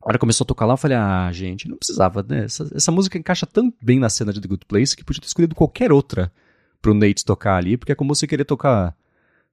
a 0.02 0.09
hora 0.09 0.18
começou 0.18 0.45
a 0.45 0.49
tocar 0.49 0.66
lá, 0.66 0.73
eu 0.73 0.78
falei, 0.78 0.97
ah, 0.97 1.30
gente, 1.33 1.68
não 1.68 1.76
precisava, 1.76 2.26
né? 2.28 2.45
Essa, 2.45 2.68
essa 2.75 2.90
música 2.90 3.16
encaixa 3.16 3.47
tão 3.47 3.73
bem 3.80 4.00
na 4.00 4.11
cena 4.11 4.33
de 4.33 4.40
The 4.40 4.49
Good 4.49 4.66
Place 4.66 4.97
que 4.97 5.04
podia 5.04 5.21
ter 5.21 5.28
escolhido 5.28 5.54
qualquer 5.54 5.92
outra 5.92 6.33
pro 6.80 6.94
Nate 6.94 7.25
tocar 7.25 7.56
ali, 7.56 7.76
porque 7.76 7.92
é 7.92 7.94
como 7.94 8.14
você 8.14 8.26
querer 8.26 8.44
tocar 8.44 8.94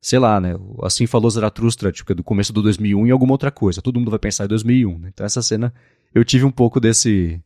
sei 0.05 0.19
lá, 0.19 0.39
né? 0.39 0.55
Assim 0.83 1.07
falou 1.07 1.29
Zaratustra, 1.31 1.91
tipo, 1.91 2.13
do 2.13 2.23
começo 2.23 2.53
do 2.53 2.61
2001 2.61 3.07
e 3.07 3.11
alguma 3.11 3.31
outra 3.31 3.49
coisa. 3.49 3.81
Todo 3.81 3.97
mundo 3.97 4.11
vai 4.11 4.19
pensar 4.19 4.45
em 4.45 4.49
2001, 4.49 4.99
né? 4.99 5.09
Então 5.11 5.25
essa 5.25 5.41
cena, 5.41 5.73
eu 6.13 6.23
tive 6.23 6.45
um 6.45 6.51
pouco 6.51 6.79
desse 6.79 7.41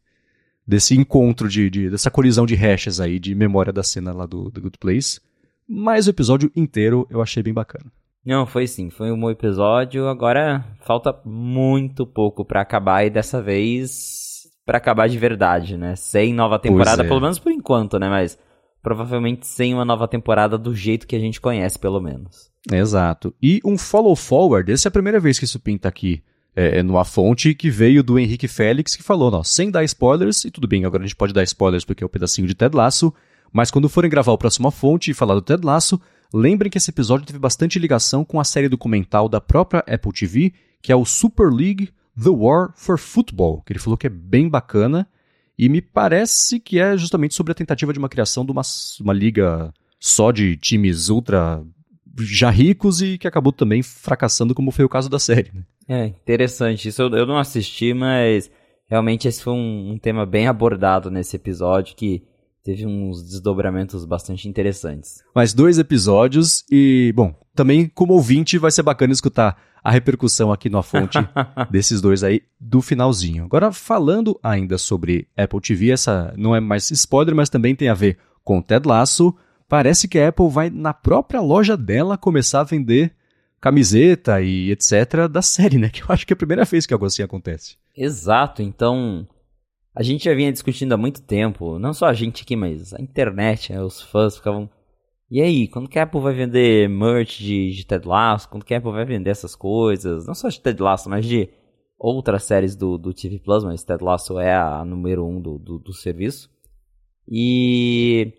desse 0.67 0.93
encontro 0.93 1.47
de, 1.47 1.69
de 1.69 1.89
dessa 1.89 2.11
colisão 2.11 2.45
de 2.45 2.55
hashes 2.55 2.99
aí 2.99 3.17
de 3.17 3.33
memória 3.33 3.71
da 3.71 3.81
cena 3.81 4.11
lá 4.11 4.25
do 4.25 4.51
Good 4.51 4.77
Place. 4.77 5.21
Mas 5.65 6.05
o 6.05 6.09
episódio 6.09 6.51
inteiro 6.53 7.07
eu 7.09 7.21
achei 7.21 7.41
bem 7.41 7.53
bacana. 7.53 7.89
Não, 8.25 8.45
foi 8.45 8.67
sim, 8.67 8.89
foi 8.89 9.09
um 9.09 9.19
bom 9.19 9.31
episódio. 9.31 10.09
Agora 10.09 10.65
falta 10.81 11.17
muito 11.23 12.05
pouco 12.05 12.43
para 12.43 12.59
acabar 12.59 13.05
e 13.05 13.09
dessa 13.09 13.41
vez 13.41 14.49
para 14.65 14.77
acabar 14.77 15.07
de 15.07 15.17
verdade, 15.17 15.77
né? 15.77 15.95
Sem 15.95 16.33
nova 16.33 16.59
temporada, 16.59 17.03
é. 17.03 17.07
pelo 17.07 17.21
menos 17.21 17.39
por 17.39 17.53
enquanto, 17.53 17.97
né? 17.97 18.09
Mas 18.09 18.37
provavelmente 18.81 19.47
sem 19.47 19.73
uma 19.73 19.85
nova 19.85 20.07
temporada 20.07 20.57
do 20.57 20.73
jeito 20.73 21.07
que 21.07 21.15
a 21.15 21.19
gente 21.19 21.41
conhece, 21.41 21.77
pelo 21.77 21.99
menos. 21.99 22.49
Exato. 22.71 23.33
E 23.41 23.61
um 23.63 23.77
follow 23.77 24.15
forward, 24.15 24.71
essa 24.71 24.87
é 24.87 24.89
a 24.89 24.91
primeira 24.91 25.19
vez 25.19 25.37
que 25.37 25.45
isso 25.45 25.59
pinta 25.59 25.87
aqui 25.87 26.23
é, 26.55 26.81
numa 26.83 27.05
fonte 27.05 27.53
que 27.53 27.69
veio 27.69 28.03
do 28.03 28.19
Henrique 28.19 28.47
Félix, 28.47 28.95
que 28.95 29.03
falou, 29.03 29.33
ó, 29.33 29.43
sem 29.43 29.71
dar 29.71 29.83
spoilers, 29.83 30.43
e 30.45 30.51
tudo 30.51 30.67
bem, 30.67 30.83
agora 30.83 31.03
a 31.03 31.05
gente 31.05 31.15
pode 31.15 31.33
dar 31.33 31.43
spoilers 31.43 31.85
porque 31.85 32.03
é 32.03 32.07
um 32.07 32.09
pedacinho 32.09 32.47
de 32.47 32.55
Ted 32.55 32.75
Lasso, 32.75 33.13
mas 33.51 33.71
quando 33.71 33.89
forem 33.89 34.09
gravar 34.09 34.31
o 34.31 34.37
próximo 34.37 34.69
fonte 34.71 35.11
e 35.11 35.13
falar 35.13 35.35
do 35.35 35.41
Ted 35.41 35.65
Lasso, 35.65 35.99
lembrem 36.33 36.69
que 36.69 36.77
esse 36.77 36.89
episódio 36.91 37.25
teve 37.25 37.39
bastante 37.39 37.79
ligação 37.79 38.25
com 38.25 38.39
a 38.39 38.43
série 38.43 38.69
documental 38.69 39.29
da 39.29 39.39
própria 39.39 39.83
Apple 39.87 40.11
TV, 40.11 40.53
que 40.81 40.91
é 40.91 40.95
o 40.95 41.05
Super 41.05 41.51
League 41.51 41.89
The 42.21 42.29
War 42.29 42.71
for 42.75 42.97
Football, 42.97 43.61
que 43.61 43.71
ele 43.71 43.79
falou 43.79 43.97
que 43.97 44.07
é 44.07 44.09
bem 44.09 44.49
bacana, 44.49 45.07
e 45.59 45.67
me 45.67 45.81
parece 45.81 46.57
que 46.57 46.79
é 46.79 46.95
justamente 46.95 47.35
sobre 47.35 47.51
a 47.51 47.55
tentativa 47.55 47.91
de 47.91 47.99
uma 47.99 48.07
criação 48.07 48.45
de 48.45 48.51
uma, 48.53 48.61
uma 49.01 49.11
liga 49.11 49.73
só 49.99 50.31
de 50.31 50.55
times 50.55 51.09
ultra 51.09 51.61
já 52.21 52.49
ricos 52.49 53.01
e 53.01 53.17
que 53.17 53.27
acabou 53.27 53.51
também 53.51 53.83
fracassando, 53.83 54.55
como 54.55 54.71
foi 54.71 54.85
o 54.85 54.89
caso 54.89 55.09
da 55.09 55.19
série. 55.19 55.51
Né? 55.53 55.63
É, 55.89 56.05
interessante. 56.05 56.87
Isso 56.87 57.01
eu, 57.01 57.09
eu 57.09 57.25
não 57.25 57.37
assisti, 57.37 57.93
mas 57.93 58.49
realmente 58.87 59.27
esse 59.27 59.43
foi 59.43 59.51
um, 59.51 59.91
um 59.91 59.97
tema 59.97 60.25
bem 60.25 60.47
abordado 60.47 61.11
nesse 61.11 61.35
episódio 61.35 61.93
que 61.93 62.23
teve 62.69 62.85
uns 62.85 63.23
desdobramentos 63.23 64.05
bastante 64.05 64.47
interessantes. 64.47 65.23
Mais 65.33 65.55
dois 65.55 65.79
episódios 65.79 66.63
e, 66.69 67.11
bom, 67.15 67.33
também 67.55 67.87
como 67.87 68.13
ouvinte 68.13 68.59
vai 68.59 68.69
ser 68.69 68.83
bacana 68.83 69.11
escutar 69.11 69.59
a 69.83 69.89
repercussão 69.89 70.51
aqui 70.51 70.69
na 70.69 70.83
fonte 70.83 71.17
desses 71.71 71.99
dois 71.99 72.23
aí 72.23 72.43
do 72.59 72.79
finalzinho. 72.79 73.45
Agora, 73.45 73.71
falando 73.71 74.39
ainda 74.43 74.77
sobre 74.77 75.27
Apple 75.35 75.59
TV, 75.59 75.89
essa 75.89 76.31
não 76.37 76.55
é 76.55 76.59
mais 76.59 76.91
spoiler, 76.91 77.33
mas 77.33 77.49
também 77.49 77.75
tem 77.75 77.89
a 77.89 77.95
ver 77.95 78.19
com 78.43 78.61
Ted 78.61 78.87
Lasso. 78.87 79.35
Parece 79.67 80.07
que 80.07 80.19
a 80.19 80.27
Apple 80.27 80.49
vai 80.49 80.69
na 80.69 80.93
própria 80.93 81.41
loja 81.41 81.75
dela 81.75 82.19
começar 82.19 82.59
a 82.59 82.65
vender 82.65 83.13
camiseta 83.59 84.41
e 84.41 84.69
etc 84.69 85.27
da 85.27 85.41
série, 85.41 85.79
né? 85.79 85.89
Que 85.91 86.03
eu 86.03 86.07
acho 86.09 86.27
que 86.27 86.33
é 86.33 86.35
a 86.35 86.37
primeira 86.37 86.65
vez 86.65 86.85
que 86.85 86.93
algo 86.93 87.07
assim 87.07 87.23
acontece. 87.23 87.77
Exato, 87.97 88.61
então 88.61 89.27
a 89.95 90.03
gente 90.03 90.25
já 90.25 90.33
vinha 90.33 90.51
discutindo 90.51 90.93
há 90.93 90.97
muito 90.97 91.21
tempo, 91.21 91.79
não 91.79 91.93
só 91.93 92.05
a 92.05 92.13
gente 92.13 92.43
aqui, 92.43 92.55
mas 92.55 92.93
a 92.93 93.01
internet, 93.01 93.73
né, 93.73 93.81
os 93.81 94.01
fãs 94.01 94.37
ficavam. 94.37 94.69
E 95.29 95.41
aí, 95.41 95.67
quando 95.67 95.89
que 95.89 95.99
a 95.99 96.03
Apple 96.03 96.21
vai 96.21 96.33
vender 96.33 96.89
merch 96.89 97.39
de, 97.39 97.71
de 97.71 97.85
Ted 97.85 98.07
Lasso? 98.07 98.49
Quando 98.49 98.65
que 98.65 98.73
a 98.73 98.77
Apple 98.77 98.91
vai 98.91 99.05
vender 99.05 99.29
essas 99.29 99.55
coisas? 99.55 100.25
Não 100.25 100.33
só 100.33 100.49
de 100.49 100.59
Ted 100.59 100.81
Lasso, 100.81 101.09
mas 101.09 101.25
de 101.25 101.49
outras 101.99 102.43
séries 102.43 102.75
do, 102.75 102.97
do 102.97 103.13
TV 103.13 103.39
Plus, 103.39 103.63
mas 103.63 103.83
Ted 103.83 104.03
Lasso 104.03 104.39
é 104.39 104.55
a 104.55 104.83
número 104.83 105.25
um 105.25 105.39
do, 105.39 105.59
do, 105.59 105.79
do 105.79 105.93
serviço. 105.93 106.49
E 107.27 108.33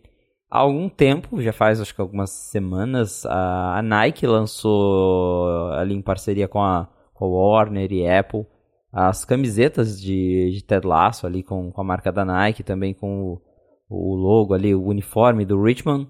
há 0.50 0.58
algum 0.58 0.88
tempo, 0.88 1.40
já 1.40 1.52
faz 1.52 1.80
acho 1.80 1.94
que 1.94 2.00
algumas 2.00 2.30
semanas, 2.30 3.24
a, 3.26 3.78
a 3.78 3.82
Nike 3.82 4.26
lançou 4.26 5.70
ali 5.72 5.94
em 5.94 6.02
parceria 6.02 6.48
com 6.48 6.60
a, 6.60 6.88
com 7.14 7.24
a 7.24 7.28
Warner 7.28 7.92
e 7.92 8.08
Apple 8.08 8.46
as 8.92 9.24
camisetas 9.24 10.00
de, 10.00 10.50
de 10.52 10.64
Ted 10.64 10.86
Lasso 10.86 11.26
ali 11.26 11.42
com, 11.42 11.70
com 11.70 11.80
a 11.80 11.84
marca 11.84 12.10
da 12.10 12.24
Nike, 12.24 12.62
também 12.62 12.92
com 12.92 13.22
o, 13.22 13.42
o 13.88 14.14
logo 14.14 14.52
ali, 14.52 14.74
o 14.74 14.84
uniforme 14.84 15.44
do 15.44 15.62
Richmond. 15.62 16.08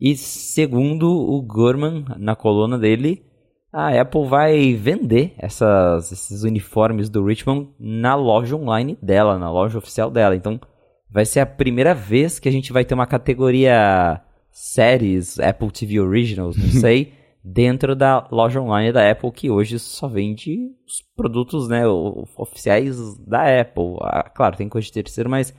E 0.00 0.16
segundo 0.16 1.08
o 1.08 1.40
Gurman, 1.42 2.04
na 2.18 2.34
coluna 2.34 2.78
dele, 2.78 3.24
a 3.72 4.00
Apple 4.00 4.26
vai 4.26 4.74
vender 4.74 5.34
essas, 5.38 6.10
esses 6.10 6.42
uniformes 6.42 7.08
do 7.08 7.24
Richmond 7.24 7.68
na 7.78 8.14
loja 8.14 8.56
online 8.56 8.98
dela, 9.00 9.38
na 9.38 9.50
loja 9.50 9.78
oficial 9.78 10.10
dela. 10.10 10.34
Então 10.34 10.60
vai 11.08 11.24
ser 11.24 11.40
a 11.40 11.46
primeira 11.46 11.94
vez 11.94 12.40
que 12.40 12.48
a 12.48 12.52
gente 12.52 12.72
vai 12.72 12.84
ter 12.84 12.94
uma 12.94 13.06
categoria 13.06 14.20
séries 14.50 15.38
Apple 15.38 15.70
TV 15.70 16.00
Originals, 16.00 16.56
não 16.56 16.68
sei 16.80 17.19
dentro 17.42 17.96
da 17.96 18.26
loja 18.30 18.60
online 18.60 18.92
da 18.92 19.10
Apple, 19.10 19.32
que 19.32 19.50
hoje 19.50 19.78
só 19.78 20.06
vende 20.06 20.70
os 20.86 21.02
produtos 21.16 21.68
né, 21.68 21.86
oficiais 22.36 23.18
da 23.18 23.60
Apple. 23.60 23.96
Ah, 24.02 24.28
claro, 24.28 24.56
tem 24.56 24.68
coisa 24.68 24.86
de 24.86 24.92
terceiro, 24.92 25.30
mas 25.30 25.54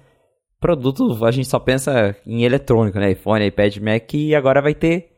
produto 0.60 1.26
a 1.26 1.32
gente 1.32 1.48
só 1.48 1.60
pensa 1.60 2.16
em 2.26 2.44
eletrônico, 2.44 3.00
né? 3.00 3.12
iPhone, 3.12 3.46
iPad, 3.46 3.78
Mac, 3.78 4.14
e 4.14 4.36
agora 4.36 4.62
vai 4.62 4.76
ter 4.76 5.10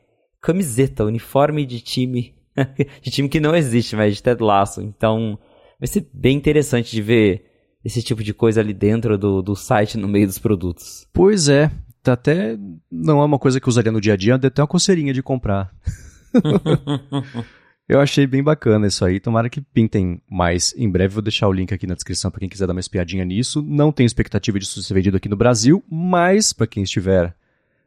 camiseta, 0.41 1.03
uniforme 1.05 1.65
de 1.65 1.82
time, 1.82 2.36
de 3.01 3.12
time 3.12 3.27
que 3.27 3.39
não 3.39 3.55
existe, 3.55 3.96
mas 3.96 4.15
de 4.15 4.24
Ted 4.24 4.41
Lasso. 4.41 4.82
Então 4.82 5.38
vai 5.79 5.88
ser 5.88 6.08
bem 6.13 6.38
interessante 6.38 6.91
de 6.91 7.01
ver 7.01 7.46
esse 7.84 8.01
tipo 8.01 8.24
de 8.24 8.34
coisa 8.34 8.62
ali 8.62 8.74
dentro 8.74 9.17
do, 9.17 9.41
do 9.41 9.55
site, 9.55 9.98
no 9.98 10.08
meio 10.08 10.25
dos 10.25 10.39
produtos. 10.39 11.05
Pois 11.12 11.50
é, 11.50 11.70
tá 12.01 12.13
até 12.13 12.58
não 12.89 13.22
é 13.22 13.25
uma 13.25 13.38
coisa 13.38 13.60
que 13.60 13.67
eu 13.67 13.72
usaria 13.72 13.91
no 13.91 14.00
dia 14.00 14.13
a 14.13 14.17
dia, 14.17 14.36
até 14.36 14.62
uma 14.62 14.67
coceirinha 14.67 15.13
de 15.13 15.22
comprar. 15.22 15.74
Eu 17.88 18.00
achei 18.00 18.25
bem 18.25 18.42
bacana 18.42 18.88
isso 18.88 19.04
aí. 19.04 19.20
Tomara 19.20 19.50
que 19.50 19.62
pintem 19.62 20.22
mais 20.30 20.74
em 20.78 20.90
breve. 20.90 21.13
Vou 21.13 21.22
deixar 21.22 21.48
o 21.48 21.52
link 21.52 21.74
aqui 21.74 21.86
na 21.86 21.96
descrição 21.96 22.32
para 22.32 22.40
quem 22.40 22.50
quiser 22.50 22.66
dar 22.66 22.74
uma 22.74 22.80
espiadinha 22.80 23.25
nisso. 23.25 23.62
Não 23.62 23.92
tenho 23.92 24.08
expectativa 24.08 24.58
disso 24.58 24.82
ser 24.82 24.94
vendido 24.94 25.18
aqui 25.18 25.28
no 25.28 25.36
Brasil, 25.36 25.84
mas 25.90 26.54
para 26.54 26.66
quem 26.66 26.84
estiver 26.84 27.36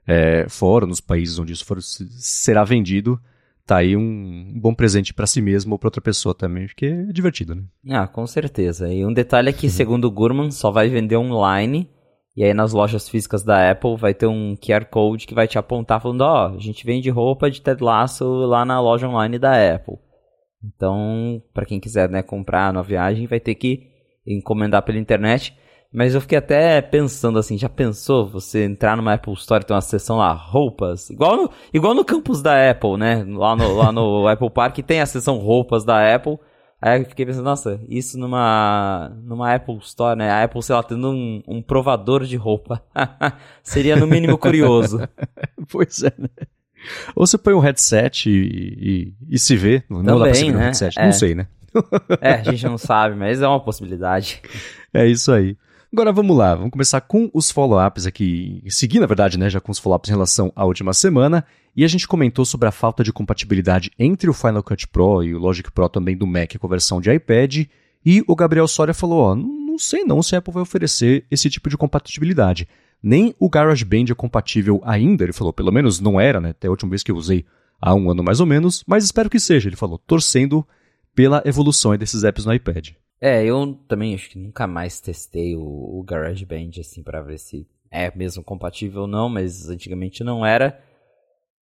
é, 0.06 0.46
fora, 0.48 0.86
nos 0.86 1.00
países 1.00 1.38
onde 1.38 1.52
isso 1.52 1.64
for, 1.64 1.82
será 1.82 2.62
vendido, 2.62 3.18
tá 3.64 3.78
aí 3.78 3.96
um 3.96 4.52
bom 4.60 4.74
presente 4.74 5.12
para 5.12 5.26
si 5.26 5.40
mesmo 5.40 5.72
ou 5.72 5.78
para 5.78 5.88
outra 5.88 6.00
pessoa 6.00 6.34
também, 6.34 6.66
porque 6.66 6.86
é 6.86 7.12
divertido, 7.12 7.54
né? 7.54 7.62
Ah, 7.88 8.06
com 8.06 8.26
certeza. 8.26 8.92
E 8.92 9.04
um 9.04 9.12
detalhe 9.12 9.48
é 9.48 9.52
que, 9.52 9.68
segundo 9.70 10.04
o 10.04 10.10
Gurman, 10.10 10.50
só 10.50 10.70
vai 10.70 10.88
vender 10.88 11.16
online 11.16 11.90
e 12.36 12.44
aí 12.44 12.52
nas 12.52 12.72
lojas 12.72 13.08
físicas 13.08 13.42
da 13.42 13.70
Apple 13.70 13.96
vai 13.96 14.12
ter 14.12 14.26
um 14.26 14.54
QR 14.56 14.84
Code 14.84 15.26
que 15.26 15.34
vai 15.34 15.48
te 15.48 15.58
apontar 15.58 16.00
falando, 16.00 16.20
ó, 16.20 16.50
oh, 16.50 16.56
a 16.56 16.58
gente 16.58 16.84
vende 16.84 17.08
roupa 17.08 17.50
de 17.50 17.62
Ted 17.62 17.82
Lasso 17.82 18.24
lá 18.44 18.64
na 18.64 18.78
loja 18.80 19.08
online 19.08 19.38
da 19.38 19.74
Apple. 19.74 19.96
Então, 20.62 21.42
para 21.54 21.64
quem 21.64 21.80
quiser, 21.80 22.10
né, 22.10 22.22
comprar 22.22 22.72
na 22.72 22.82
viagem, 22.82 23.26
vai 23.26 23.40
ter 23.40 23.54
que 23.54 23.88
encomendar 24.26 24.82
pela 24.82 24.98
internet. 24.98 25.56
Mas 25.92 26.14
eu 26.14 26.20
fiquei 26.20 26.36
até 26.36 26.82
pensando 26.82 27.38
assim, 27.38 27.56
já 27.56 27.68
pensou 27.68 28.26
você 28.26 28.64
entrar 28.64 28.96
numa 28.96 29.14
Apple 29.14 29.32
Store 29.34 29.62
e 29.62 29.66
ter 29.66 29.72
uma 29.72 29.80
seção 29.80 30.18
lá, 30.18 30.32
roupas? 30.32 31.08
Igual 31.08 31.36
no, 31.36 31.50
igual 31.72 31.94
no 31.94 32.04
campus 32.04 32.42
da 32.42 32.70
Apple, 32.70 32.98
né? 32.98 33.24
Lá 33.26 33.56
no, 33.56 33.76
lá 33.76 33.92
no 33.92 34.26
Apple 34.28 34.50
Park 34.50 34.76
tem 34.78 35.00
a 35.00 35.06
seção 35.06 35.38
roupas 35.38 35.84
da 35.84 36.14
Apple. 36.14 36.38
Aí 36.80 37.00
eu 37.00 37.06
fiquei 37.06 37.24
pensando, 37.24 37.44
nossa, 37.44 37.80
isso 37.88 38.18
numa, 38.18 39.10
numa 39.22 39.54
Apple 39.54 39.78
Store, 39.78 40.16
né? 40.16 40.30
A 40.30 40.44
Apple, 40.44 40.62
sei 40.62 40.74
lá, 40.74 40.82
tendo 40.82 41.10
um, 41.10 41.42
um 41.48 41.62
provador 41.62 42.24
de 42.24 42.36
roupa. 42.36 42.82
Seria 43.62 43.96
no 43.96 44.06
mínimo 44.06 44.36
curioso. 44.36 45.00
pois 45.70 46.02
é, 46.02 46.12
né? 46.18 46.28
Ou 47.14 47.26
você 47.26 47.38
põe 47.38 47.54
um 47.54 47.60
headset 47.60 48.28
e, 48.28 49.14
e, 49.30 49.34
e 49.34 49.38
se 49.38 49.56
vê. 49.56 49.82
Não 49.88 50.04
Também, 50.04 50.18
dá 50.18 50.24
pra 50.24 50.34
seguir 50.34 50.52
né? 50.52 50.58
um 50.58 50.60
headset. 50.60 50.98
É. 50.98 51.04
Não 51.04 51.12
sei, 51.12 51.34
né? 51.34 51.46
é, 52.20 52.32
a 52.34 52.42
gente 52.42 52.64
não 52.64 52.78
sabe, 52.78 53.16
mas 53.16 53.40
é 53.40 53.48
uma 53.48 53.60
possibilidade. 53.60 54.42
É 54.94 55.06
isso 55.06 55.30
aí. 55.30 55.58
Agora 55.92 56.12
vamos 56.12 56.36
lá, 56.36 56.54
vamos 56.54 56.72
começar 56.72 57.00
com 57.00 57.30
os 57.32 57.50
follow-ups 57.50 58.06
aqui, 58.06 58.62
seguir 58.68 58.98
na 58.98 59.06
verdade, 59.06 59.38
né, 59.38 59.48
já 59.48 59.60
com 59.60 59.70
os 59.70 59.78
follow-ups 59.78 60.10
em 60.10 60.12
relação 60.12 60.52
à 60.56 60.64
última 60.64 60.92
semana, 60.92 61.44
e 61.76 61.84
a 61.84 61.88
gente 61.88 62.08
comentou 62.08 62.44
sobre 62.44 62.68
a 62.68 62.72
falta 62.72 63.04
de 63.04 63.12
compatibilidade 63.12 63.92
entre 63.96 64.28
o 64.28 64.32
Final 64.32 64.64
Cut 64.64 64.88
Pro 64.88 65.22
e 65.22 65.32
o 65.32 65.38
Logic 65.38 65.70
Pro 65.70 65.88
também 65.88 66.16
do 66.16 66.26
Mac 66.26 66.56
com 66.58 66.66
a 66.66 66.70
versão 66.70 67.00
de 67.00 67.12
iPad, 67.12 67.66
e 68.04 68.22
o 68.26 68.34
Gabriel 68.34 68.66
Soria 68.66 68.92
falou, 68.92 69.20
ó, 69.20 69.34
não 69.34 69.78
sei 69.78 70.04
não 70.04 70.22
se 70.22 70.34
a 70.34 70.38
Apple 70.38 70.52
vai 70.52 70.62
oferecer 70.62 71.24
esse 71.30 71.48
tipo 71.48 71.70
de 71.70 71.76
compatibilidade. 71.76 72.68
Nem 73.02 73.34
o 73.38 73.48
GarageBand 73.48 74.06
é 74.10 74.14
compatível 74.14 74.80
ainda, 74.84 75.22
ele 75.22 75.32
falou, 75.32 75.52
pelo 75.52 75.72
menos 75.72 76.00
não 76.00 76.20
era, 76.20 76.40
né, 76.40 76.50
até 76.50 76.66
a 76.66 76.70
última 76.70 76.90
vez 76.90 77.04
que 77.04 77.12
eu 77.12 77.16
usei 77.16 77.44
há 77.80 77.94
um 77.94 78.10
ano 78.10 78.24
mais 78.24 78.40
ou 78.40 78.46
menos, 78.46 78.82
mas 78.88 79.04
espero 79.04 79.30
que 79.30 79.38
seja, 79.38 79.68
ele 79.68 79.76
falou, 79.76 79.98
torcendo 79.98 80.66
pela 81.14 81.42
evolução 81.46 81.96
desses 81.96 82.24
apps 82.24 82.44
no 82.44 82.52
iPad. 82.52 82.90
É, 83.20 83.44
eu 83.44 83.74
também 83.88 84.14
acho 84.14 84.30
que 84.30 84.38
nunca 84.38 84.66
mais 84.66 85.00
testei 85.00 85.56
o, 85.56 85.62
o 85.62 86.02
GarageBand 86.02 86.80
assim 86.80 87.02
para 87.02 87.22
ver 87.22 87.38
se 87.38 87.66
é 87.90 88.14
mesmo 88.14 88.44
compatível 88.44 89.02
ou 89.02 89.06
não, 89.06 89.28
mas 89.28 89.68
antigamente 89.68 90.22
não 90.22 90.44
era. 90.44 90.78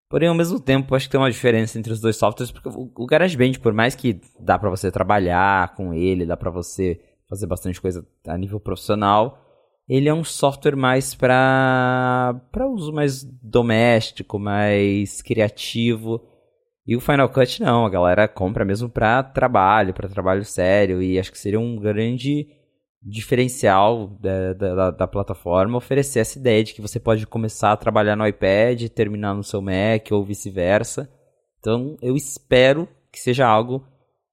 Porém, 0.09 0.29
ao 0.29 0.35
mesmo 0.35 0.59
tempo, 0.59 0.93
acho 0.95 1.07
que 1.07 1.11
tem 1.11 1.19
uma 1.19 1.31
diferença 1.31 1.79
entre 1.79 1.91
os 1.91 1.99
dois 1.99 2.15
softwares, 2.15 2.51
porque 2.51 2.69
o, 2.69 2.91
o 2.95 3.05
GarageBand, 3.05 3.53
por 3.61 3.73
mais 3.73 3.95
que 3.95 4.21
dá 4.39 4.59
para 4.59 4.69
você 4.69 4.91
trabalhar 4.91 5.73
com 5.75 5.93
ele, 5.93 6.25
dá 6.25 6.37
para 6.37 6.51
você 6.51 6.99
fazer 7.27 7.47
bastante 7.47 7.81
coisa 7.81 8.05
a 8.27 8.37
nível 8.37 8.59
profissional, 8.59 9.39
ele 9.87 10.09
é 10.09 10.13
um 10.13 10.23
software 10.23 10.75
mais 10.75 11.15
para 11.15 12.39
para 12.51 12.67
uso 12.67 12.91
mais 12.91 13.23
doméstico, 13.23 14.39
mais 14.39 15.21
criativo. 15.21 16.21
E 16.87 16.95
o 16.95 17.01
Final 17.01 17.29
Cut 17.29 17.61
não, 17.61 17.85
a 17.85 17.89
galera 17.89 18.27
compra 18.27 18.63
mesmo 18.63 18.87
para 18.87 19.23
trabalho, 19.23 19.93
para 19.93 20.07
trabalho 20.07 20.45
sério, 20.45 21.01
e 21.01 21.17
acho 21.17 21.31
que 21.31 21.37
seria 21.37 21.59
um 21.59 21.77
grande 21.77 22.47
diferencial 23.01 24.07
da, 24.19 24.53
da, 24.53 24.91
da, 24.91 25.07
plataforma 25.07 25.77
oferecer 25.77 26.19
essa 26.19 26.39
ideia 26.39 26.63
de 26.63 26.73
que 26.73 26.81
você 26.81 26.99
pode 26.99 27.25
começar 27.27 27.71
a 27.71 27.77
trabalhar 27.77 28.15
no 28.15 28.27
iPad, 28.27 28.87
terminar 28.89 29.35
no 29.35 29.43
seu 29.43 29.61
Mac 29.61 30.11
ou 30.11 30.23
vice-versa. 30.23 31.09
Então 31.59 31.97
eu 32.01 32.15
espero 32.15 32.87
que 33.11 33.19
seja 33.19 33.47
algo 33.47 33.85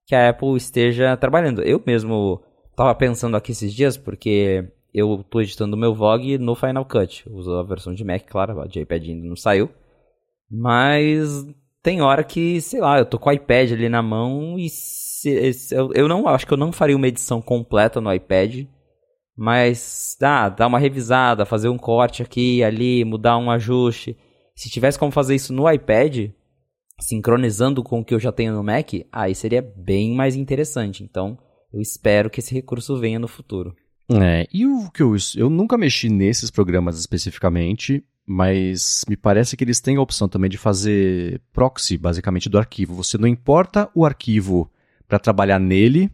que 0.07 0.15
a 0.15 0.31
Apple 0.31 0.57
esteja 0.57 1.17
trabalhando. 1.17 1.63
Eu 1.63 1.83
mesmo 1.87 2.43
estava 2.71 2.95
pensando 2.95 3.37
aqui 3.37 3.53
esses 3.53 3.75
dias, 3.75 3.99
porque 3.99 4.67
eu 4.93 5.21
estou 5.21 5.43
editando 5.43 5.77
o 5.77 5.79
meu 5.79 5.95
vlog 5.95 6.39
no 6.39 6.55
Final 6.55 6.85
Cut. 6.87 7.27
Eu 7.27 7.35
uso 7.35 7.55
a 7.55 7.63
versão 7.63 7.95
de 7.95 8.05
Mac, 8.05 8.23
claro, 8.27 8.61
a 8.61 8.67
iPad 8.67 9.03
ainda 9.05 9.27
não 9.27 9.37
saiu. 9.37 9.71
Mas 10.51 11.47
tem 11.83 12.01
hora 12.01 12.23
que, 12.23 12.61
sei 12.61 12.81
lá, 12.81 12.99
eu 12.99 13.07
tô 13.07 13.19
com 13.19 13.29
o 13.29 13.33
iPad 13.33 13.73
ali 13.73 13.89
na 13.89 14.03
mão 14.03 14.59
e 14.59 14.69
se, 14.71 15.53
se, 15.53 15.75
eu, 15.75 15.91
eu 15.95 16.09
não 16.09 16.29
acho 16.29 16.47
que 16.47 16.53
eu 16.53 16.59
não 16.59 16.73
faria 16.73 16.97
uma 16.97 17.09
edição 17.09 17.43
completa 17.43 18.01
no 18.01 18.13
iPad, 18.13 18.67
mas 19.37 20.17
dá, 20.21 20.49
dá 20.49 20.67
uma 20.67 20.79
revisada, 20.79 21.45
fazer 21.45 21.69
um 21.69 21.79
corte 21.79 22.23
aqui 22.23 22.63
ali, 22.63 23.05
mudar 23.05 23.37
um 23.37 23.51
ajuste. 23.51 24.17
Se 24.55 24.71
tivesse 24.71 24.99
como 24.99 25.11
fazer 25.11 25.35
isso 25.35 25.53
no 25.53 25.71
iPad, 25.71 26.31
sincronizando 27.01 27.83
com 27.83 28.01
o 28.01 28.05
que 28.05 28.15
eu 28.15 28.21
já 28.21 28.31
tenho 28.31 28.55
no 28.55 28.63
Mac, 28.63 28.93
aí 29.11 29.35
seria 29.35 29.63
bem 29.63 30.15
mais 30.15 30.37
interessante. 30.37 31.03
Então, 31.03 31.37
eu 31.73 31.81
espero 31.81 32.31
que 32.31 32.41
esse 32.41 32.55
recurso 32.55 32.97
venha 32.99 33.19
no 33.19 33.27
futuro. 33.27 33.75
É, 34.11 34.47
e 34.53 34.67
o 34.67 34.91
que 34.91 35.03
eu, 35.03 35.17
eu 35.37 35.49
nunca 35.49 35.79
mexi 35.79 36.09
nesses 36.09 36.51
programas 36.51 36.99
especificamente, 36.99 38.05
mas 38.27 39.05
me 39.09 39.17
parece 39.17 39.57
que 39.57 39.65
eles 39.65 39.81
têm 39.81 39.97
a 39.97 40.01
opção 40.01 40.29
também 40.29 40.49
de 40.49 40.57
fazer 40.57 41.41
proxy, 41.53 41.99
basicamente, 41.99 42.49
do 42.49 42.59
arquivo. 42.59 42.95
Você 42.95 43.19
não 43.19 43.27
importa 43.27 43.91
o 43.95 44.05
arquivo 44.05 44.71
para 45.09 45.19
trabalhar 45.19 45.59
nele, 45.59 46.11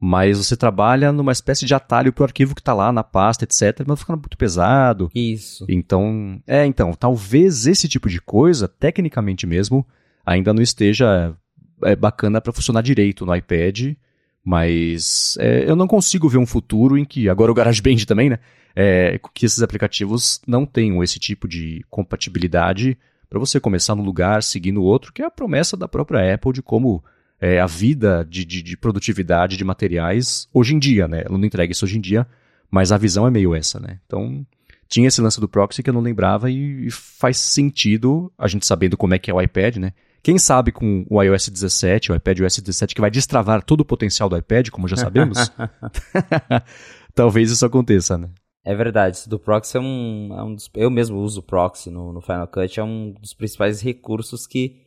mas 0.00 0.38
você 0.38 0.56
trabalha 0.56 1.12
numa 1.12 1.32
espécie 1.32 1.66
de 1.66 1.74
atalho 1.74 2.12
para 2.12 2.22
o 2.22 2.24
arquivo 2.24 2.54
que 2.54 2.62
está 2.62 2.72
lá 2.72 2.90
na 2.90 3.04
pasta, 3.04 3.44
etc. 3.44 3.84
Mas 3.86 4.00
ficando 4.00 4.16
muito 4.16 4.38
pesado. 4.38 5.10
Isso. 5.14 5.66
Então, 5.68 6.40
é, 6.46 6.64
então, 6.64 6.94
talvez 6.94 7.66
esse 7.66 7.86
tipo 7.86 8.08
de 8.08 8.20
coisa, 8.20 8.66
tecnicamente 8.66 9.46
mesmo, 9.46 9.86
ainda 10.24 10.54
não 10.54 10.62
esteja 10.62 11.36
é, 11.82 11.94
bacana 11.94 12.40
para 12.40 12.52
funcionar 12.52 12.82
direito 12.82 13.26
no 13.26 13.34
iPad. 13.34 13.94
Mas 14.42 15.36
é, 15.38 15.68
eu 15.68 15.76
não 15.76 15.86
consigo 15.86 16.26
ver 16.26 16.38
um 16.38 16.46
futuro 16.46 16.96
em 16.96 17.04
que, 17.04 17.28
agora 17.28 17.52
o 17.52 17.54
GarageBand 17.54 18.06
também, 18.06 18.30
né? 18.30 18.38
É, 18.74 19.20
que 19.34 19.46
esses 19.46 19.62
aplicativos 19.62 20.40
não 20.46 20.64
tenham 20.64 21.02
esse 21.02 21.18
tipo 21.18 21.48
de 21.48 21.84
compatibilidade 21.90 22.96
para 23.28 23.38
você 23.38 23.60
começar 23.60 23.94
num 23.94 24.02
lugar, 24.02 24.42
seguir 24.42 24.72
no 24.72 24.82
outro, 24.82 25.12
que 25.12 25.22
é 25.22 25.24
a 25.24 25.30
promessa 25.30 25.76
da 25.76 25.86
própria 25.86 26.34
Apple 26.34 26.52
de 26.52 26.62
como 26.62 27.02
é, 27.40 27.60
a 27.60 27.66
vida 27.66 28.26
de, 28.28 28.44
de, 28.44 28.60
de, 28.60 28.76
produtividade 28.76 29.56
de 29.56 29.64
materiais 29.64 30.48
hoje 30.52 30.74
em 30.74 30.78
dia, 30.78 31.06
né? 31.06 31.22
Ela 31.24 31.38
não 31.38 31.44
entrega 31.44 31.70
isso 31.70 31.84
hoje 31.84 31.96
em 31.96 32.00
dia, 32.00 32.26
mas 32.70 32.92
a 32.92 32.98
visão 32.98 33.26
é 33.26 33.30
meio 33.30 33.54
essa, 33.54 33.78
né? 33.78 33.98
Então, 34.04 34.44
tinha 34.88 35.06
esse 35.06 35.20
lance 35.20 35.40
do 35.40 35.48
proxy 35.48 35.82
que 35.82 35.88
eu 35.88 35.94
não 35.94 36.00
lembrava 36.00 36.50
e, 36.50 36.86
e 36.86 36.90
faz 36.90 37.38
sentido 37.38 38.32
a 38.36 38.48
gente 38.48 38.66
sabendo 38.66 38.96
como 38.96 39.14
é 39.14 39.18
que 39.18 39.30
é 39.30 39.34
o 39.34 39.40
iPad, 39.40 39.76
né? 39.76 39.92
Quem 40.22 40.36
sabe 40.38 40.70
com 40.70 41.06
o 41.08 41.22
iOS 41.22 41.48
17, 41.48 42.12
o 42.12 42.14
iPad 42.14 42.40
OS 42.40 42.58
17, 42.58 42.94
que 42.94 43.00
vai 43.00 43.10
destravar 43.10 43.62
todo 43.62 43.80
o 43.80 43.84
potencial 43.84 44.28
do 44.28 44.36
iPad, 44.36 44.68
como 44.68 44.86
já 44.86 44.96
sabemos, 44.96 45.50
talvez 47.14 47.50
isso 47.50 47.64
aconteça, 47.64 48.18
né? 48.18 48.28
É 48.64 48.74
verdade, 48.74 49.26
do 49.26 49.38
proxy 49.38 49.78
é 49.78 49.80
um, 49.80 50.34
é 50.36 50.42
um 50.42 50.54
dos, 50.54 50.70
eu 50.74 50.90
mesmo 50.90 51.18
uso 51.18 51.42
proxy 51.42 51.90
no, 51.90 52.12
no, 52.12 52.20
Final 52.20 52.46
Cut, 52.46 52.78
é 52.78 52.84
um 52.84 53.12
dos 53.12 53.32
principais 53.32 53.80
recursos 53.80 54.46
que 54.46 54.82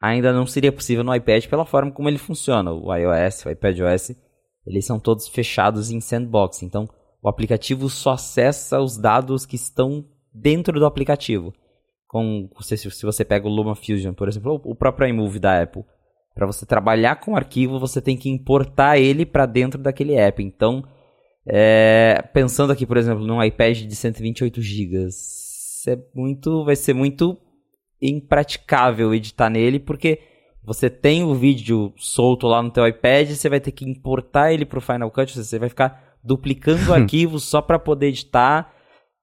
ainda 0.00 0.30
não 0.30 0.46
seria 0.46 0.70
possível 0.70 1.02
no 1.02 1.14
iPad 1.14 1.46
pela 1.46 1.64
forma 1.64 1.90
como 1.90 2.08
ele 2.08 2.18
funciona. 2.18 2.70
O 2.70 2.94
iOS, 2.94 3.46
o 3.46 3.50
iPadOS, 3.50 4.14
eles 4.66 4.84
são 4.84 5.00
todos 5.00 5.26
fechados 5.26 5.90
em 5.90 6.00
sandbox, 6.00 6.62
então 6.62 6.86
o 7.22 7.28
aplicativo 7.28 7.88
só 7.88 8.12
acessa 8.12 8.78
os 8.80 8.98
dados 8.98 9.46
que 9.46 9.56
estão 9.56 10.04
dentro 10.32 10.78
do 10.78 10.84
aplicativo. 10.84 11.54
Com, 12.06 12.50
se, 12.60 12.76
se 12.76 13.06
você 13.06 13.24
pega 13.24 13.48
o 13.48 13.50
LumaFusion, 13.50 14.12
por 14.12 14.28
exemplo, 14.28 14.60
o 14.62 14.74
próprio 14.74 15.08
iMovie 15.08 15.38
da 15.40 15.62
Apple, 15.62 15.84
para 16.34 16.46
você 16.46 16.66
trabalhar 16.66 17.16
com 17.16 17.32
o 17.32 17.36
arquivo, 17.36 17.78
você 17.78 18.02
tem 18.02 18.16
que 18.16 18.28
importar 18.28 18.98
ele 18.98 19.24
para 19.24 19.46
dentro 19.46 19.80
daquele 19.80 20.14
app. 20.14 20.42
Então, 20.42 20.84
é, 21.46 22.22
pensando 22.32 22.72
aqui, 22.72 22.86
por 22.86 22.96
exemplo, 22.96 23.26
num 23.26 23.42
iPad 23.42 23.82
de 23.82 23.94
128 23.94 24.62
GB, 24.62 25.08
é 25.86 25.98
muito, 26.14 26.64
vai 26.64 26.76
ser 26.76 26.94
muito 26.94 27.38
impraticável 28.00 29.14
editar 29.14 29.50
nele, 29.50 29.78
porque 29.78 30.20
você 30.62 30.88
tem 30.88 31.22
o 31.22 31.34
vídeo 31.34 31.92
solto 31.96 32.46
lá 32.46 32.62
no 32.62 32.70
teu 32.70 32.86
iPad, 32.86 33.30
você 33.30 33.48
vai 33.48 33.60
ter 33.60 33.72
que 33.72 33.84
importar 33.84 34.52
ele 34.52 34.64
para 34.64 34.78
o 34.78 34.82
Final 34.82 35.10
Cut, 35.10 35.36
você 35.36 35.58
vai 35.58 35.68
ficar 35.68 36.16
duplicando 36.22 36.92
arquivos 36.94 37.44
só 37.44 37.60
para 37.60 37.78
poder 37.78 38.08
editar. 38.08 38.72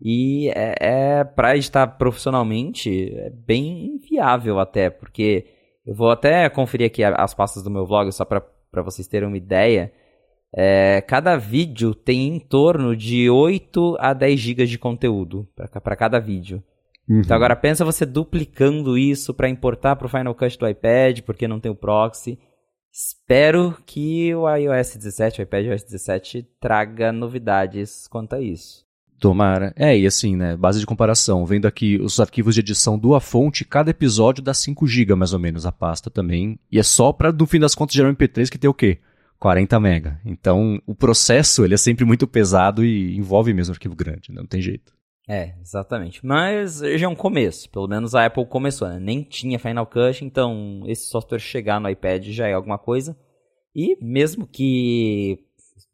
E 0.03 0.49
é, 0.49 1.19
é 1.19 1.23
para 1.23 1.55
editar 1.55 1.85
profissionalmente 1.85 3.13
é 3.15 3.29
bem 3.29 3.95
inviável 3.95 4.59
até, 4.59 4.89
porque 4.89 5.45
eu 5.85 5.93
vou 5.93 6.09
até 6.09 6.49
conferir 6.49 6.87
aqui 6.87 7.03
as 7.03 7.33
pastas 7.35 7.61
do 7.61 7.69
meu 7.69 7.85
vlog 7.85 8.11
só 8.11 8.25
para 8.25 8.81
vocês 8.83 9.07
terem 9.07 9.27
uma 9.27 9.37
ideia. 9.37 9.93
É, 10.53 11.01
cada 11.07 11.37
vídeo 11.37 11.95
tem 11.95 12.27
em 12.35 12.39
torno 12.39 12.95
de 12.95 13.29
8 13.29 13.97
a 13.99 14.13
10 14.13 14.39
GB 14.39 14.65
de 14.65 14.77
conteúdo 14.77 15.47
para 15.55 15.95
cada 15.95 16.19
vídeo. 16.19 16.61
Uhum. 17.07 17.21
Então 17.21 17.35
agora 17.35 17.55
pensa 17.55 17.85
você 17.85 18.05
duplicando 18.05 18.97
isso 18.97 19.33
para 19.33 19.49
importar 19.49 19.95
para 19.95 20.07
o 20.07 20.09
Final 20.09 20.35
Cut 20.35 20.57
do 20.57 20.67
iPad, 20.67 21.21
porque 21.21 21.47
não 21.47 21.59
tem 21.59 21.71
o 21.71 21.75
proxy. 21.75 22.37
Espero 22.91 23.77
que 23.85 24.35
o 24.35 24.53
iOS 24.53 24.97
17, 24.97 25.41
o 25.41 25.43
iPad 25.43 25.65
iOS 25.67 25.83
17 25.83 26.45
traga 26.59 27.11
novidades 27.11 28.05
quanto 28.07 28.35
a 28.35 28.41
isso. 28.41 28.85
Tomara. 29.17 29.71
É, 29.77 29.97
e 29.97 30.05
assim, 30.05 30.35
né, 30.35 30.57
base 30.57 30.79
de 30.79 30.85
comparação, 30.85 31.45
vendo 31.45 31.67
aqui 31.67 31.97
os 32.01 32.19
arquivos 32.19 32.55
de 32.55 32.61
edição 32.61 32.97
do 32.97 33.13
A 33.13 33.21
Fonte, 33.21 33.63
cada 33.63 33.91
episódio 33.91 34.43
dá 34.43 34.53
5 34.53 34.85
GB 34.87 35.15
mais 35.15 35.31
ou 35.31 35.39
menos 35.39 35.65
a 35.65 35.71
pasta 35.71 36.09
também. 36.09 36.59
E 36.71 36.79
é 36.79 36.83
só 36.83 37.13
para 37.13 37.31
no 37.31 37.45
fim 37.45 37.59
das 37.59 37.75
contas 37.75 37.95
gerar 37.95 38.09
um 38.09 38.15
MP3 38.15 38.49
que 38.49 38.57
tem 38.57 38.69
o 38.69 38.73
quê? 38.73 38.99
40 39.41 39.79
mega. 39.79 40.21
Então, 40.23 40.79
o 40.85 40.93
processo 40.93 41.65
ele 41.65 41.73
é 41.73 41.77
sempre 41.77 42.05
muito 42.05 42.27
pesado 42.27 42.85
e 42.85 43.17
envolve 43.17 43.51
mesmo 43.55 43.73
arquivo 43.73 43.95
grande, 43.95 44.29
né? 44.29 44.35
não 44.39 44.45
tem 44.45 44.61
jeito. 44.61 44.93
É, 45.27 45.55
exatamente. 45.59 46.23
Mas 46.23 46.77
já 46.77 47.07
é 47.07 47.09
um 47.09 47.15
começo. 47.15 47.67
Pelo 47.71 47.87
menos 47.87 48.13
a 48.13 48.27
Apple 48.27 48.45
começou, 48.45 48.87
né? 48.87 48.99
Nem 48.99 49.23
tinha 49.23 49.57
Final 49.57 49.87
Cut, 49.87 50.23
então 50.23 50.83
esse 50.85 51.09
software 51.09 51.39
chegar 51.39 51.81
no 51.81 51.89
iPad 51.89 52.27
já 52.27 52.47
é 52.47 52.53
alguma 52.53 52.77
coisa. 52.77 53.17
E 53.75 53.97
mesmo 53.99 54.45
que 54.45 55.39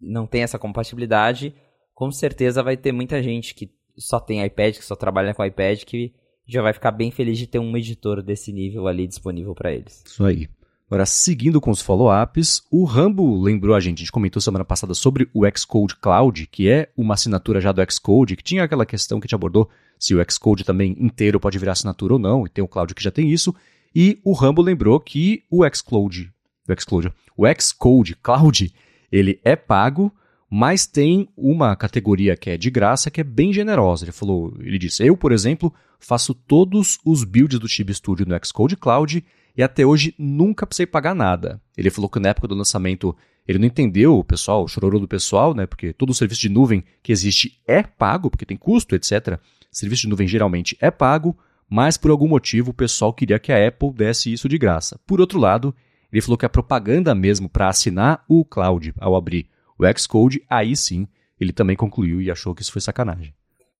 não 0.02 0.28
tenha 0.28 0.44
essa 0.44 0.60
compatibilidade, 0.60 1.56
com 1.94 2.12
certeza 2.12 2.62
vai 2.62 2.76
ter 2.76 2.92
muita 2.92 3.24
gente 3.24 3.56
que 3.56 3.72
só 3.98 4.20
tem 4.20 4.44
iPad, 4.44 4.76
que 4.76 4.84
só 4.84 4.96
trabalha 4.96 5.34
com 5.34 5.46
iPad, 5.46 5.84
que 5.86 6.14
já 6.46 6.62
vai 6.62 6.74
ficar 6.74 6.92
bem 6.92 7.12
feliz 7.12 7.38
de 7.38 7.48
ter 7.48 7.60
um 7.60 7.78
editor 7.78 8.22
desse 8.22 8.52
nível 8.52 8.88
ali 8.88 9.08
disponível 9.08 9.56
para 9.56 9.72
eles. 9.72 10.04
Isso 10.06 10.26
aí. 10.26 10.50
Agora, 10.90 11.06
seguindo 11.06 11.60
com 11.60 11.70
os 11.70 11.82
follow-ups, 11.82 12.64
o 12.72 12.86
Rambo 12.86 13.42
lembrou 13.42 13.76
a 13.76 13.80
gente, 13.80 13.98
a 13.98 14.00
gente 14.00 14.12
comentou 14.12 14.42
semana 14.42 14.64
passada 14.64 14.94
sobre 14.94 15.30
o 15.34 15.44
Xcode 15.54 15.98
Cloud, 15.98 16.48
que 16.48 16.70
é 16.70 16.90
uma 16.96 17.14
assinatura 17.14 17.60
já 17.60 17.74
do 17.74 17.82
Xcode, 17.92 18.38
que 18.38 18.44
tinha 18.44 18.64
aquela 18.64 18.86
questão 18.86 19.20
que 19.20 19.26
gente 19.26 19.36
abordou, 19.36 19.70
se 20.00 20.16
o 20.16 20.32
Xcode 20.32 20.64
também 20.64 20.96
inteiro 20.98 21.42
pode 21.42 21.60
virar 21.60 21.74
assinatura 21.74 22.14
ou 22.14 22.20
não, 22.20 22.46
e 22.46 22.50
tem 22.50 22.64
o 22.64 22.70
Cloud 22.70 22.96
que 22.96 23.04
já 23.04 23.12
tem 23.12 23.30
isso, 23.30 23.54
e 23.94 24.18
o 24.24 24.32
Rambo 24.32 24.62
lembrou 24.62 24.98
que 24.98 25.44
o 25.52 25.66
Xcode, 25.70 26.32
o 26.66 26.82
Xcode, 26.82 27.12
o 27.36 27.44
Xcode 27.60 28.16
Cloud, 28.16 28.74
ele 29.12 29.42
é 29.44 29.58
pago, 29.58 30.10
mas 30.50 30.88
tem 30.88 31.28
uma 31.36 31.76
categoria 31.76 32.38
que 32.38 32.50
é 32.50 32.56
de 32.56 32.70
graça, 32.70 33.12
que 33.12 33.20
é 33.20 33.26
bem 33.26 33.52
generosa. 33.52 34.06
Ele 34.06 34.14
falou, 34.14 34.54
ele 34.62 34.78
disse, 34.78 35.06
eu, 35.06 35.18
por 35.18 35.34
exemplo, 35.34 35.74
faço 36.00 36.34
todos 36.34 36.98
os 37.04 37.26
builds 37.26 37.60
do 37.60 37.68
Chibi 37.68 37.94
Studio 37.94 38.26
no 38.26 38.40
Xcode 38.46 38.78
Cloud 38.78 39.22
e 39.58 39.64
até 39.64 39.86
hoje 39.86 40.14
nunca 40.20 40.68
precisei 40.68 40.86
pagar 40.86 41.16
nada. 41.16 41.60
Ele 41.76 41.90
falou 41.90 42.10
que 42.10 42.20
na 42.20 42.30
época 42.30 42.48
do 42.48 42.56
lançamento 42.56 43.16
ele 43.48 43.58
não 43.58 43.66
entendeu 43.66 44.18
o 44.18 44.24
pessoal, 44.24 44.64
o 44.64 44.68
chororô 44.68 45.00
do 45.00 45.08
pessoal, 45.08 45.54
né? 45.56 45.66
Porque 45.66 45.92
todo 45.94 46.12
o 46.12 46.14
serviço 46.14 46.42
de 46.42 46.50
nuvem 46.50 46.84
que 47.02 47.12
existe 47.12 47.60
é 47.66 47.82
pago, 47.82 48.30
porque 48.30 48.46
tem 48.46 48.58
custo, 48.58 48.94
etc. 48.96 49.40
Serviço 49.72 50.04
de 50.04 50.10
nuvem 50.10 50.28
geralmente 50.28 50.78
é 50.80 50.92
pago, 50.92 51.36
mas 51.70 51.98
por 51.98 52.12
algum 52.12 52.28
motivo 52.28 52.72
o 52.72 52.74
pessoal 52.74 53.14
queria 53.14 53.40
que 53.40 53.52
a 53.52 53.68
Apple 53.68 53.92
desse 53.92 54.32
isso 54.32 54.48
de 54.48 54.58
graça. 54.58 55.00
Por 55.08 55.20
outro 55.20 55.40
lado, 55.40 55.74
ele 56.12 56.22
falou 56.22 56.38
que 56.38 56.46
a 56.46 56.50
propaganda 56.50 57.16
mesmo 57.16 57.50
para 57.50 57.70
assinar 57.70 58.24
o 58.28 58.46
cloud 58.46 58.94
ao 59.00 59.16
abrir 59.16 59.50
o 59.80 59.86
Xcode, 59.98 60.44
aí 60.50 60.76
sim 60.76 61.08
ele 61.40 61.54
também 61.54 61.76
concluiu 61.76 62.22
e 62.22 62.32
achou 62.32 62.54
que 62.54 62.62
isso 62.62 62.72
foi 62.72 62.82
sacanagem. 62.82 63.34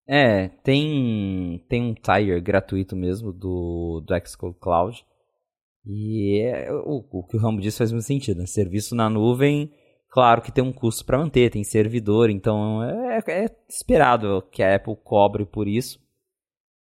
É, 0.08 0.48
tem, 0.64 1.64
tem 1.68 1.84
um 1.84 1.94
tier 1.94 2.42
gratuito 2.42 2.96
mesmo 2.96 3.34
do, 3.34 4.02
do 4.06 4.14
Xcode 4.26 4.56
Cloud. 4.60 5.04
E 5.90 6.42
é, 6.42 6.70
o, 6.72 7.06
o, 7.10 7.24
que 7.24 7.38
o 7.38 7.40
Rambo 7.40 7.62
disse 7.62 7.78
faz 7.78 7.94
muito 7.94 8.04
sentido. 8.04 8.40
Né? 8.40 8.46
Serviço 8.46 8.94
na 8.94 9.10
nuvem, 9.10 9.72
claro 10.10 10.42
que 10.42 10.52
tem 10.52 10.64
um 10.64 10.74
custo 10.74 11.06
para 11.06 11.18
manter, 11.18 11.50
tem 11.50 11.64
servidor, 11.64 12.30
então 12.30 12.84
é, 12.84 13.20
é, 13.26 13.46
esperado 13.70 14.44
que 14.52 14.62
a 14.62 14.76
Apple 14.76 14.98
cobre 15.02 15.46
por 15.46 15.66
isso. 15.66 15.98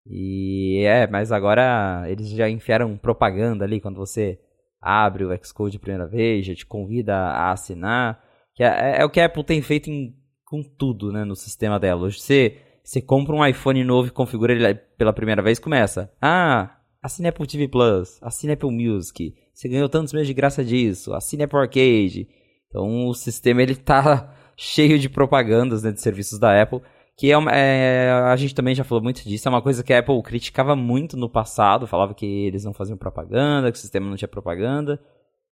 E 0.05 0.83
é, 0.85 1.07
mas 1.07 1.31
agora 1.31 2.03
eles 2.09 2.29
já 2.29 2.49
enfiaram 2.49 2.97
propaganda 2.97 3.63
ali 3.63 3.79
quando 3.79 3.95
você 3.95 4.39
abre 4.81 5.25
o 5.25 5.37
Xcode 5.43 5.77
a 5.77 5.79
primeira 5.79 6.07
vez, 6.07 6.45
já 6.45 6.53
te 6.53 6.65
convida 6.65 7.15
a 7.15 7.51
assinar. 7.51 8.21
Que 8.53 8.63
é, 8.63 9.01
é 9.01 9.05
o 9.05 9.09
que 9.09 9.21
a 9.21 9.25
Apple 9.25 9.43
tem 9.43 9.61
feito 9.61 9.89
em, 9.89 10.15
com 10.45 10.61
tudo 10.61 11.11
né, 11.13 11.23
no 11.23 11.35
sistema 11.35 11.79
dela. 11.79 12.03
Hoje 12.03 12.19
você, 12.19 12.57
você 12.83 13.01
compra 13.01 13.35
um 13.35 13.45
iPhone 13.45 13.83
novo 13.83 14.07
e 14.07 14.11
configura 14.11 14.53
ele 14.53 14.75
pela 14.97 15.13
primeira 15.13 15.41
vez, 15.41 15.59
começa. 15.59 16.11
Ah, 16.21 16.76
assine 17.01 17.27
Apple 17.27 17.47
TV 17.47 17.67
Plus, 17.67 18.17
assine 18.21 18.53
Apple 18.53 18.71
Music, 18.71 19.33
você 19.53 19.67
ganhou 19.67 19.89
tantos 19.89 20.13
meses 20.13 20.27
de 20.27 20.33
graça 20.33 20.63
disso, 20.63 21.13
assine 21.13 21.43
Apple 21.43 21.59
Arcade. 21.59 22.27
Então 22.67 23.07
o 23.07 23.13
sistema 23.13 23.61
ele 23.61 23.75
tá 23.75 24.33
cheio 24.55 24.99
de 24.99 25.09
propagandas 25.09 25.83
né, 25.83 25.91
de 25.91 26.01
serviços 26.01 26.37
da 26.37 26.61
Apple, 26.61 26.81
que 27.17 27.31
é, 27.31 27.37
uma, 27.37 27.51
é, 27.51 28.11
a 28.11 28.35
gente 28.35 28.53
também 28.53 28.75
já 28.75 28.83
falou 28.83 29.03
muito 29.03 29.23
disso, 29.23 29.47
é 29.47 29.51
uma 29.51 29.61
coisa 29.61 29.83
que 29.83 29.91
a 29.91 29.99
Apple 29.99 30.21
criticava 30.21 30.75
muito 30.75 31.17
no 31.17 31.27
passado, 31.27 31.87
falava 31.87 32.13
que 32.13 32.25
eles 32.25 32.63
não 32.63 32.73
faziam 32.73 32.97
propaganda, 32.97 33.71
que 33.71 33.77
o 33.77 33.81
sistema 33.81 34.07
não 34.07 34.15
tinha 34.15 34.27
propaganda, 34.27 35.01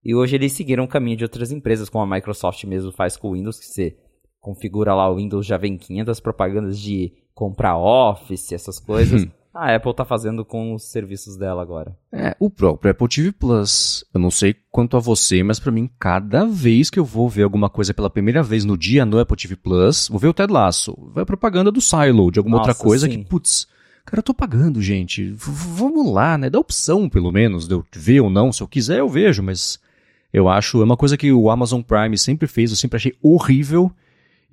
e 0.04 0.14
hoje 0.14 0.36
eles 0.36 0.52
seguiram 0.52 0.84
o 0.84 0.88
caminho 0.88 1.18
de 1.18 1.24
outras 1.24 1.52
empresas, 1.52 1.90
como 1.90 2.04
a 2.04 2.16
Microsoft 2.16 2.64
mesmo 2.66 2.92
faz 2.92 3.18
com 3.18 3.30
o 3.30 3.34
Windows, 3.34 3.58
que 3.58 3.66
você 3.66 3.98
configura 4.40 4.94
lá 4.94 5.10
o 5.10 5.16
Windows, 5.16 5.44
já 5.44 5.58
vem 5.58 5.76
500 5.76 6.20
propagandas 6.20 6.80
de 6.80 7.12
comprar 7.34 7.76
Office, 7.76 8.52
essas 8.52 8.80
coisas. 8.80 9.26
a 9.56 9.74
Apple 9.74 9.96
tá 9.96 10.04
fazendo 10.04 10.44
com 10.44 10.74
os 10.74 10.84
serviços 10.84 11.38
dela 11.38 11.62
agora. 11.62 11.98
É, 12.12 12.36
o 12.38 12.50
próprio 12.50 12.92
Apple 12.92 13.08
TV 13.08 13.32
Plus. 13.32 14.04
Eu 14.14 14.20
não 14.20 14.30
sei 14.30 14.54
quanto 14.70 14.98
a 14.98 15.00
você, 15.00 15.42
mas 15.42 15.60
para 15.60 15.72
mim, 15.72 15.90
cada 15.98 16.46
vez 16.46 16.90
que 16.90 17.00
eu 17.00 17.06
vou 17.06 17.30
ver 17.30 17.44
alguma 17.44 17.70
coisa 17.70 17.94
pela 17.94 18.10
primeira 18.10 18.44
vez 18.44 18.66
no 18.66 18.78
dia 18.78 19.06
no 19.06 19.18
Apple 19.18 19.38
TV 19.38 19.56
Plus, 19.56 20.10
vou 20.10 20.20
ver 20.20 20.28
o 20.28 20.34
Ted 20.34 20.52
Lasso, 20.52 20.94
vai 21.14 21.24
a 21.24 21.26
propaganda 21.26 21.72
do 21.72 21.80
Silo, 21.80 22.30
de 22.30 22.38
alguma 22.38 22.58
Nossa, 22.58 22.72
outra 22.72 22.84
coisa 22.84 23.10
sim. 23.10 23.24
que, 23.24 23.30
putz, 23.30 23.66
cara, 24.06 24.20
eu 24.20 24.24
tô 24.24 24.34
pagando, 24.34 24.82
gente. 24.82 25.32
V 25.32 25.52
vamos 25.52 26.12
lá, 26.12 26.38
né? 26.38 26.50
Dá 26.50 26.60
opção, 26.60 27.08
pelo 27.08 27.32
menos, 27.32 27.66
de 27.66 27.76
eu 27.76 27.86
ver 27.96 28.20
ou 28.20 28.30
não. 28.30 28.52
Se 28.52 28.62
eu 28.62 28.68
quiser, 28.68 29.00
eu 29.00 29.08
vejo, 29.08 29.42
mas 29.42 29.80
eu 30.34 30.50
acho, 30.50 30.82
é 30.82 30.84
uma 30.84 30.98
coisa 30.98 31.16
que 31.16 31.32
o 31.32 31.50
Amazon 31.50 31.82
Prime 31.82 32.18
sempre 32.18 32.46
fez, 32.46 32.72
eu 32.72 32.78
sempre 32.78 32.98
achei 32.98 33.16
horrível 33.24 33.90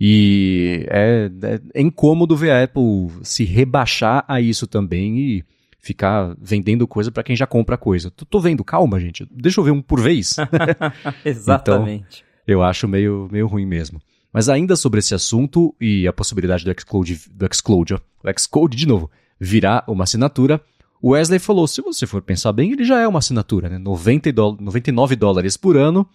e 0.05 0.85
é, 0.89 1.31
é, 1.45 1.61
é 1.75 1.81
incômodo 1.81 2.37
ver 2.37 2.51
a 2.51 2.65
Apple 2.65 3.09
se 3.23 3.45
rebaixar 3.45 4.25
a 4.27 4.41
isso 4.41 4.67
também 4.67 5.17
e 5.17 5.45
ficar 5.79 6.35
vendendo 6.41 6.89
coisa 6.89 7.13
para 7.13 7.23
quem 7.23 7.37
já 7.37 7.47
compra 7.47 7.79
coisa. 7.79 8.11
Tô, 8.11 8.25
tô, 8.25 8.41
vendo, 8.41 8.65
calma, 8.65 8.99
gente. 8.99 9.25
Deixa 9.31 9.61
eu 9.61 9.65
ver 9.65 9.71
um 9.71 9.81
por 9.81 10.01
vez. 10.01 10.35
Exatamente. 11.25 12.25
Então, 12.25 12.45
eu 12.49 12.65
acho 12.65 12.89
meio, 12.89 13.29
meio 13.31 13.47
ruim 13.47 13.65
mesmo. 13.65 14.03
Mas 14.33 14.49
ainda 14.49 14.75
sobre 14.75 14.99
esse 14.99 15.15
assunto 15.15 15.73
e 15.81 16.09
a 16.09 16.13
possibilidade 16.13 16.65
do 16.65 16.81
Xcode, 16.81 17.21
do 17.31 17.55
Xcode, 17.55 17.95
o 17.95 18.01
Xcode 18.37 18.77
de 18.77 18.89
novo, 18.89 19.09
virar 19.39 19.85
uma 19.87 20.03
assinatura, 20.03 20.61
o 21.01 21.11
Wesley 21.11 21.39
falou, 21.39 21.69
se 21.69 21.81
você 21.81 22.09
for 22.09 22.23
pensar 22.23 22.53
bem, 22.53 22.73
ele 22.73 22.85
já 22.85 22.99
é 22.99 23.07
uma 23.07 23.21
assinatura, 23.21 23.69
né? 23.69 23.79
90 23.79 24.33
do, 24.33 24.57
99 24.61 25.15
dólares 25.15 25.57
por 25.57 25.77
ano 25.77 26.09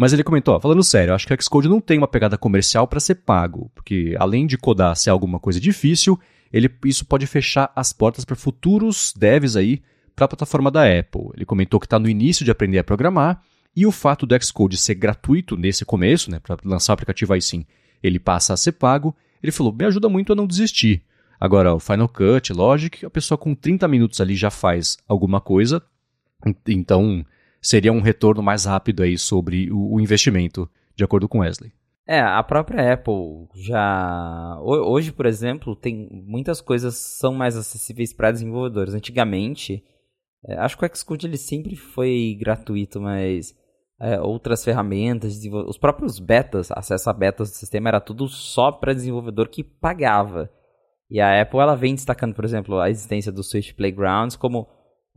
mas 0.00 0.14
ele 0.14 0.24
comentou, 0.24 0.58
falando 0.58 0.82
sério, 0.82 1.12
acho 1.12 1.26
que 1.26 1.34
o 1.34 1.42
Xcode 1.42 1.68
não 1.68 1.78
tem 1.78 1.98
uma 1.98 2.08
pegada 2.08 2.38
comercial 2.38 2.88
para 2.88 2.98
ser 2.98 3.16
pago, 3.16 3.70
porque 3.74 4.16
além 4.18 4.46
de 4.46 4.56
codar 4.56 4.96
ser 4.96 5.10
alguma 5.10 5.38
coisa 5.38 5.60
difícil, 5.60 6.18
ele, 6.50 6.70
isso 6.86 7.04
pode 7.04 7.26
fechar 7.26 7.70
as 7.76 7.92
portas 7.92 8.24
para 8.24 8.34
futuros 8.34 9.12
devs 9.14 9.56
aí 9.56 9.82
para 10.16 10.24
a 10.24 10.28
plataforma 10.28 10.70
da 10.70 10.84
Apple. 10.84 11.28
Ele 11.34 11.44
comentou 11.44 11.78
que 11.78 11.84
está 11.84 11.98
no 11.98 12.08
início 12.08 12.46
de 12.46 12.50
aprender 12.50 12.78
a 12.78 12.84
programar 12.84 13.42
e 13.76 13.84
o 13.84 13.92
fato 13.92 14.24
do 14.24 14.42
Xcode 14.42 14.78
ser 14.78 14.94
gratuito 14.94 15.54
nesse 15.54 15.84
começo, 15.84 16.30
né, 16.30 16.38
para 16.38 16.56
lançar 16.64 16.92
o 16.92 16.94
aplicativo 16.94 17.34
aí 17.34 17.42
sim, 17.42 17.66
ele 18.02 18.18
passa 18.18 18.54
a 18.54 18.56
ser 18.56 18.72
pago. 18.72 19.14
Ele 19.42 19.52
falou, 19.52 19.70
me 19.70 19.84
ajuda 19.84 20.08
muito 20.08 20.32
a 20.32 20.34
não 20.34 20.46
desistir. 20.46 21.02
Agora, 21.38 21.74
o 21.74 21.78
Final 21.78 22.08
Cut, 22.08 22.54
Logic, 22.54 23.04
a 23.04 23.10
pessoa 23.10 23.36
com 23.36 23.54
30 23.54 23.86
minutos 23.86 24.18
ali 24.18 24.34
já 24.34 24.50
faz 24.50 24.96
alguma 25.06 25.42
coisa, 25.42 25.82
então 26.66 27.22
seria 27.60 27.92
um 27.92 28.00
retorno 28.00 28.42
mais 28.42 28.64
rápido 28.64 29.02
aí 29.02 29.18
sobre 29.18 29.70
o, 29.70 29.94
o 29.94 30.00
investimento, 30.00 30.68
de 30.94 31.04
acordo 31.04 31.28
com 31.28 31.40
Wesley. 31.40 31.72
É, 32.06 32.20
a 32.20 32.42
própria 32.42 32.92
Apple 32.92 33.46
já. 33.54 34.58
Hoje, 34.60 35.12
por 35.12 35.26
exemplo, 35.26 35.76
tem 35.76 36.08
muitas 36.26 36.60
coisas 36.60 36.96
são 36.96 37.32
mais 37.32 37.56
acessíveis 37.56 38.12
para 38.12 38.32
desenvolvedores. 38.32 38.94
Antigamente, 38.94 39.84
é, 40.44 40.56
acho 40.58 40.76
que 40.76 40.84
o 40.84 40.96
Xcode 40.96 41.26
ele 41.26 41.36
sempre 41.36 41.76
foi 41.76 42.36
gratuito, 42.40 43.00
mas 43.00 43.54
é, 44.00 44.20
outras 44.20 44.64
ferramentas, 44.64 45.38
os 45.68 45.78
próprios 45.78 46.18
betas, 46.18 46.72
acesso 46.72 47.10
a 47.10 47.12
betas 47.12 47.50
do 47.50 47.54
sistema 47.54 47.90
era 47.90 48.00
tudo 48.00 48.26
só 48.26 48.72
para 48.72 48.94
desenvolvedor 48.94 49.48
que 49.48 49.62
pagava. 49.62 50.50
E 51.08 51.20
a 51.20 51.42
Apple 51.42 51.60
ela 51.60 51.76
vem 51.76 51.94
destacando, 51.94 52.34
por 52.34 52.44
exemplo, 52.44 52.80
a 52.80 52.88
existência 52.88 53.30
do 53.30 53.44
Switch 53.44 53.72
Playgrounds 53.72 54.36
como 54.36 54.68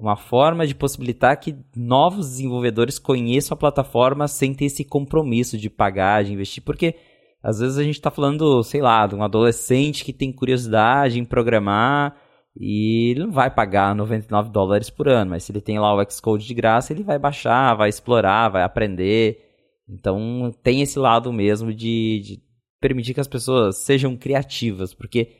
uma 0.04 0.18
forma 0.18 0.68
de 0.68 0.76
possibilitar 0.76 1.40
que 1.40 1.56
novos 1.76 2.32
desenvolvedores 2.32 3.00
conheçam 3.00 3.56
a 3.56 3.58
plataforma 3.58 4.28
sem 4.28 4.54
ter 4.54 4.66
esse 4.66 4.84
compromisso 4.84 5.58
de 5.58 5.70
pagar, 5.70 6.26
de 6.26 6.34
investir, 6.34 6.62
porque 6.62 6.96
às 7.42 7.60
vezes 7.60 7.78
a 7.78 7.84
gente 7.84 7.96
está 7.96 8.12
falando, 8.12 8.62
sei 8.64 8.82
lá, 8.82 9.08
de 9.08 9.16
um 9.16 9.24
adolescente 9.24 10.04
que 10.04 10.12
tem 10.12 10.32
curiosidade 10.32 11.20
em 11.20 11.24
programar 11.24 12.18
e 12.54 13.12
ele 13.12 13.22
não 13.22 13.32
vai 13.32 13.50
pagar 13.50 13.96
99 13.96 14.50
dólares 14.50 14.90
por 14.90 15.08
ano, 15.08 15.32
mas 15.32 15.44
se 15.44 15.54
ele 15.54 15.62
tem 15.62 15.80
lá 15.80 15.96
o 15.96 16.12
Xcode 16.12 16.46
de 16.46 16.54
graça, 16.54 16.92
ele 16.92 17.04
vai 17.04 17.18
baixar, 17.18 17.74
vai 17.74 17.88
explorar, 17.88 18.50
vai 18.50 18.64
aprender. 18.64 19.40
Então 19.88 20.54
tem 20.62 20.82
esse 20.82 21.00
lado 21.00 21.32
mesmo 21.32 21.74
de, 21.74 22.20
de 22.20 22.44
permitir 22.80 23.14
que 23.14 23.22
as 23.22 23.28
pessoas 23.28 23.78
sejam 23.78 24.18
criativas, 24.18 24.94
porque 24.94 25.32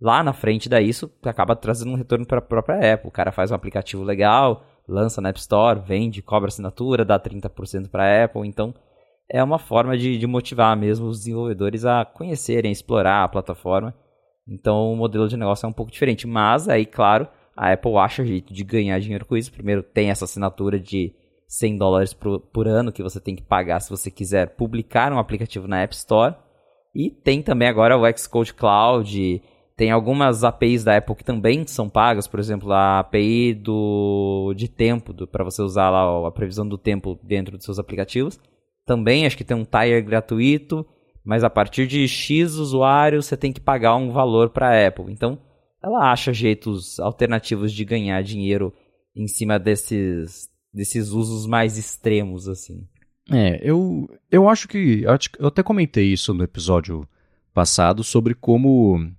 lá 0.00 0.22
na 0.22 0.32
frente 0.32 0.68
daí 0.68 0.88
isso 0.88 1.10
acaba 1.24 1.54
trazendo 1.54 1.92
um 1.92 1.96
retorno 1.96 2.26
para 2.26 2.38
a 2.38 2.42
própria 2.42 2.94
Apple. 2.94 3.08
O 3.08 3.12
cara 3.12 3.32
faz 3.32 3.50
um 3.50 3.54
aplicativo 3.54 4.02
legal, 4.02 4.64
lança 4.88 5.20
na 5.20 5.28
App 5.28 5.38
Store, 5.38 5.80
vende, 5.80 6.22
cobra 6.22 6.48
assinatura, 6.48 7.04
dá 7.04 7.18
30% 7.18 7.88
para 7.88 8.04
a 8.04 8.24
Apple. 8.24 8.46
Então 8.46 8.74
é 9.28 9.42
uma 9.42 9.58
forma 9.58 9.96
de, 9.96 10.18
de 10.18 10.26
motivar 10.26 10.76
mesmo 10.76 11.06
os 11.06 11.18
desenvolvedores 11.18 11.84
a 11.84 12.04
conhecerem, 12.04 12.72
explorar 12.72 13.22
a 13.22 13.28
plataforma. 13.28 13.94
Então 14.48 14.92
o 14.92 14.96
modelo 14.96 15.28
de 15.28 15.36
negócio 15.36 15.66
é 15.66 15.68
um 15.68 15.72
pouco 15.72 15.92
diferente. 15.92 16.26
Mas 16.26 16.68
aí, 16.68 16.84
claro, 16.84 17.28
a 17.56 17.72
Apple 17.72 17.96
acha 17.96 18.24
jeito 18.24 18.52
de 18.52 18.64
ganhar 18.64 18.98
dinheiro 18.98 19.24
com 19.24 19.36
isso. 19.36 19.52
Primeiro 19.52 19.82
tem 19.82 20.10
essa 20.10 20.24
assinatura 20.24 20.80
de 20.80 21.14
100 21.46 21.78
dólares 21.78 22.12
por, 22.12 22.40
por 22.40 22.66
ano 22.66 22.92
que 22.92 23.02
você 23.02 23.20
tem 23.20 23.36
que 23.36 23.42
pagar 23.42 23.80
se 23.80 23.90
você 23.90 24.10
quiser 24.10 24.56
publicar 24.56 25.12
um 25.12 25.18
aplicativo 25.18 25.68
na 25.68 25.82
App 25.82 25.94
Store. 25.94 26.34
E 26.94 27.10
tem 27.10 27.40
também 27.40 27.68
agora 27.68 27.96
o 27.96 28.18
Xcode 28.18 28.52
Cloud, 28.52 29.42
tem 29.80 29.90
algumas 29.90 30.44
APIs 30.44 30.84
da 30.84 30.98
Apple 30.98 31.14
que 31.14 31.24
também 31.24 31.66
são 31.66 31.88
pagas, 31.88 32.28
por 32.28 32.38
exemplo, 32.38 32.70
a 32.70 32.98
API 32.98 33.54
do, 33.54 34.52
de 34.54 34.68
tempo, 34.68 35.26
para 35.26 35.42
você 35.42 35.62
usar 35.62 35.88
lá 35.88 36.28
a 36.28 36.30
previsão 36.30 36.68
do 36.68 36.76
tempo 36.76 37.18
dentro 37.22 37.56
dos 37.56 37.64
seus 37.64 37.78
aplicativos. 37.78 38.38
Também 38.84 39.24
acho 39.24 39.38
que 39.38 39.42
tem 39.42 39.56
um 39.56 39.64
tier 39.64 40.04
gratuito, 40.04 40.86
mas 41.24 41.42
a 41.42 41.48
partir 41.48 41.86
de 41.86 42.06
X 42.06 42.56
usuários 42.56 43.24
você 43.24 43.38
tem 43.38 43.54
que 43.54 43.60
pagar 43.60 43.96
um 43.96 44.10
valor 44.10 44.50
para 44.50 44.68
a 44.68 44.86
Apple. 44.86 45.10
Então, 45.10 45.38
ela 45.82 46.12
acha 46.12 46.30
jeitos 46.30 47.00
alternativos 47.00 47.72
de 47.72 47.82
ganhar 47.82 48.22
dinheiro 48.22 48.74
em 49.16 49.26
cima 49.26 49.58
desses, 49.58 50.50
desses 50.70 51.08
usos 51.08 51.46
mais 51.46 51.78
extremos, 51.78 52.48
assim. 52.48 52.86
É, 53.32 53.58
eu, 53.62 54.06
eu 54.30 54.46
acho 54.46 54.68
que. 54.68 55.04
Eu 55.38 55.46
até 55.46 55.62
comentei 55.62 56.12
isso 56.12 56.34
no 56.34 56.44
episódio 56.44 57.08
passado 57.54 58.04
sobre 58.04 58.34
como 58.34 59.10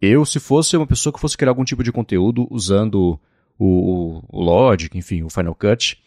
eu, 0.00 0.24
se 0.24 0.38
fosse 0.38 0.76
uma 0.76 0.86
pessoa 0.86 1.12
que 1.12 1.20
fosse 1.20 1.36
criar 1.36 1.50
algum 1.50 1.64
tipo 1.64 1.82
de 1.82 1.92
conteúdo 1.92 2.46
usando 2.50 3.18
o, 3.58 4.22
o 4.28 4.42
Logic, 4.42 4.96
enfim, 4.96 5.22
o 5.22 5.30
Final 5.30 5.54
Cut, 5.54 5.98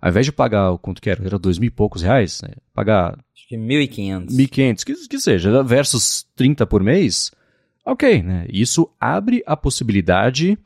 ao 0.00 0.10
invés 0.10 0.26
de 0.26 0.32
pagar 0.32 0.76
quanto 0.78 1.00
que 1.00 1.10
era, 1.10 1.24
era 1.24 1.38
dois 1.38 1.58
mil 1.58 1.68
e 1.68 1.70
poucos 1.70 2.02
reais, 2.02 2.40
né? 2.42 2.50
pagar... 2.74 3.18
Acho 3.34 3.48
que 3.48 3.56
mil 3.56 3.80
e 3.80 3.88
quinhentos. 3.88 4.34
Mil 4.34 4.46
e 4.46 4.48
quinhentos, 4.48 4.84
que 4.84 5.18
seja, 5.18 5.62
versus 5.62 6.26
30 6.36 6.66
por 6.66 6.82
mês, 6.82 7.30
ok, 7.84 8.22
né? 8.22 8.46
Isso 8.48 8.88
abre 9.00 9.42
a 9.46 9.56
possibilidade, 9.56 10.58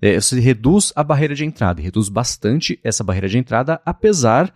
é, 0.00 0.20
você 0.20 0.38
reduz 0.40 0.92
a 0.94 1.02
barreira 1.02 1.34
de 1.34 1.44
entrada, 1.44 1.80
reduz 1.80 2.08
bastante 2.08 2.78
essa 2.82 3.04
barreira 3.04 3.28
de 3.28 3.38
entrada, 3.38 3.80
apesar 3.84 4.52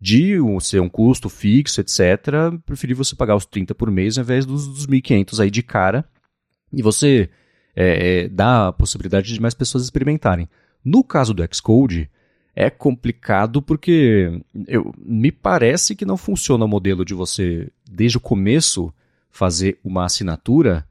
de 0.00 0.36
ser 0.60 0.80
um 0.80 0.88
custo 0.88 1.28
fixo, 1.28 1.80
etc., 1.80 2.58
preferir 2.66 2.96
você 2.96 3.14
pagar 3.14 3.36
os 3.36 3.46
30 3.46 3.72
por 3.72 3.88
mês 3.88 4.18
ao 4.18 4.24
invés 4.24 4.44
dos, 4.44 4.66
dos 4.66 4.86
1.500 4.86 5.40
aí 5.40 5.50
de 5.50 5.62
cara, 5.62 6.04
e 6.72 6.82
você 6.82 7.28
é, 7.74 8.24
é, 8.24 8.28
dá 8.28 8.68
a 8.68 8.72
possibilidade 8.72 9.32
de 9.32 9.40
mais 9.40 9.54
pessoas 9.54 9.84
experimentarem. 9.84 10.48
No 10.84 11.04
caso 11.04 11.32
do 11.32 11.42
Xcode, 11.52 12.10
é 12.54 12.68
complicado 12.68 13.62
porque 13.62 14.40
eu, 14.66 14.94
me 14.98 15.32
parece 15.32 15.94
que 15.94 16.04
não 16.04 16.16
funciona 16.16 16.64
o 16.64 16.68
modelo 16.68 17.04
de 17.04 17.14
você, 17.14 17.68
desde 17.90 18.18
o 18.18 18.20
começo, 18.20 18.92
fazer 19.30 19.78
uma 19.82 20.04
assinatura, 20.04 20.86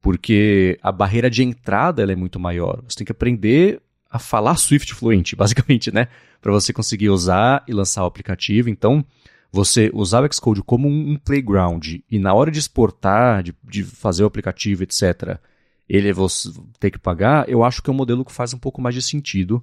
porque 0.00 0.78
a 0.82 0.92
barreira 0.92 1.28
de 1.28 1.42
entrada 1.42 2.02
é 2.10 2.16
muito 2.16 2.38
maior. 2.38 2.82
Você 2.86 2.98
tem 2.98 3.04
que 3.04 3.12
aprender 3.12 3.80
a 4.10 4.18
falar 4.18 4.56
Swift 4.56 4.94
fluente, 4.94 5.34
basicamente, 5.36 5.92
né? 5.92 6.08
Para 6.40 6.52
você 6.52 6.72
conseguir 6.72 7.10
usar 7.10 7.64
e 7.66 7.72
lançar 7.72 8.04
o 8.04 8.06
aplicativo. 8.06 8.68
Então, 8.68 9.04
você 9.52 9.90
usar 9.92 10.24
o 10.24 10.32
Xcode 10.32 10.62
como 10.62 10.88
um 10.88 11.16
playground 11.16 11.96
e 12.10 12.18
na 12.18 12.32
hora 12.32 12.50
de 12.50 12.58
exportar, 12.58 13.42
de, 13.42 13.54
de 13.62 13.84
fazer 13.84 14.24
o 14.24 14.26
aplicativo, 14.26 14.82
etc., 14.82 15.38
ele 15.86 16.10
você 16.12 16.48
ter 16.80 16.90
que 16.90 16.98
pagar, 16.98 17.46
eu 17.48 17.62
acho 17.62 17.82
que 17.82 17.90
é 17.90 17.92
um 17.92 17.96
modelo 17.96 18.24
que 18.24 18.32
faz 18.32 18.54
um 18.54 18.58
pouco 18.58 18.80
mais 18.80 18.94
de 18.94 19.02
sentido 19.02 19.62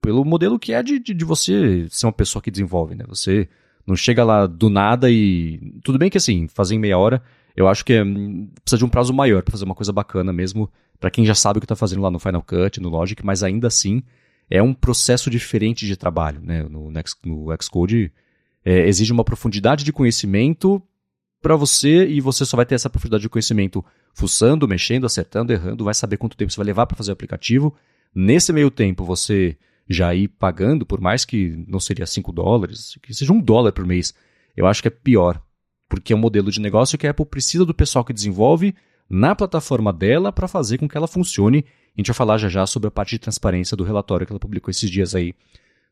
pelo 0.00 0.24
modelo 0.24 0.58
que 0.58 0.72
é 0.72 0.82
de, 0.82 1.00
de, 1.00 1.12
de, 1.12 1.24
você 1.24 1.86
ser 1.90 2.06
uma 2.06 2.12
pessoa 2.12 2.40
que 2.40 2.50
desenvolve, 2.50 2.94
né? 2.94 3.04
Você 3.08 3.48
não 3.84 3.96
chega 3.96 4.22
lá 4.22 4.46
do 4.46 4.70
nada 4.70 5.10
e. 5.10 5.80
Tudo 5.82 5.98
bem 5.98 6.08
que 6.08 6.18
assim, 6.18 6.46
fazer 6.46 6.76
em 6.76 6.78
meia 6.78 6.96
hora, 6.96 7.20
eu 7.56 7.66
acho 7.66 7.84
que 7.84 7.94
é, 7.94 8.04
precisa 8.04 8.78
de 8.78 8.84
um 8.84 8.88
prazo 8.88 9.12
maior 9.12 9.42
para 9.42 9.50
fazer 9.50 9.64
uma 9.64 9.74
coisa 9.74 9.92
bacana 9.92 10.32
mesmo, 10.32 10.70
para 11.00 11.10
quem 11.10 11.26
já 11.26 11.34
sabe 11.34 11.58
o 11.58 11.60
que 11.60 11.64
está 11.64 11.74
fazendo 11.74 12.02
lá 12.02 12.10
no 12.10 12.20
Final 12.20 12.42
Cut, 12.42 12.80
no 12.80 12.88
Logic, 12.88 13.24
mas 13.24 13.42
ainda 13.42 13.66
assim 13.66 14.02
é 14.48 14.62
um 14.62 14.72
processo 14.72 15.28
diferente 15.28 15.86
de 15.86 15.96
trabalho, 15.96 16.40
né? 16.40 16.62
No, 16.62 16.88
no 16.90 17.56
Xcode 17.60 18.12
é, 18.68 18.86
exige 18.86 19.10
uma 19.14 19.24
profundidade 19.24 19.82
de 19.82 19.94
conhecimento 19.94 20.82
para 21.40 21.56
você 21.56 22.06
e 22.06 22.20
você 22.20 22.44
só 22.44 22.54
vai 22.54 22.66
ter 22.66 22.74
essa 22.74 22.90
profundidade 22.90 23.22
de 23.22 23.28
conhecimento 23.30 23.82
fuçando, 24.12 24.68
mexendo, 24.68 25.06
acertando, 25.06 25.54
errando, 25.54 25.84
vai 25.84 25.94
saber 25.94 26.18
quanto 26.18 26.36
tempo 26.36 26.52
você 26.52 26.58
vai 26.58 26.66
levar 26.66 26.84
para 26.84 26.94
fazer 26.94 27.10
o 27.10 27.14
aplicativo. 27.14 27.74
Nesse 28.14 28.52
meio 28.52 28.70
tempo, 28.70 29.06
você 29.06 29.56
já 29.88 30.14
ir 30.14 30.28
pagando, 30.28 30.84
por 30.84 31.00
mais 31.00 31.24
que 31.24 31.64
não 31.66 31.80
seria 31.80 32.04
5 32.04 32.30
dólares, 32.30 32.98
que 33.02 33.14
seja 33.14 33.32
um 33.32 33.40
dólar 33.40 33.72
por 33.72 33.86
mês, 33.86 34.12
eu 34.54 34.66
acho 34.66 34.82
que 34.82 34.88
é 34.88 34.90
pior, 34.90 35.40
porque 35.88 36.12
é 36.12 36.16
um 36.16 36.18
modelo 36.18 36.50
de 36.50 36.60
negócio 36.60 36.98
que 36.98 37.06
a 37.06 37.10
Apple 37.12 37.24
precisa 37.24 37.64
do 37.64 37.72
pessoal 37.72 38.04
que 38.04 38.12
desenvolve 38.12 38.74
na 39.08 39.34
plataforma 39.34 39.94
dela 39.94 40.30
para 40.30 40.46
fazer 40.46 40.76
com 40.76 40.86
que 40.86 40.96
ela 40.96 41.08
funcione. 41.08 41.64
A 41.96 42.00
gente 42.00 42.08
vai 42.08 42.14
falar 42.14 42.36
já 42.36 42.50
já 42.50 42.66
sobre 42.66 42.88
a 42.88 42.90
parte 42.90 43.12
de 43.12 43.18
transparência 43.18 43.74
do 43.74 43.84
relatório 43.84 44.26
que 44.26 44.32
ela 44.32 44.38
publicou 44.38 44.70
esses 44.70 44.90
dias 44.90 45.14
aí 45.14 45.34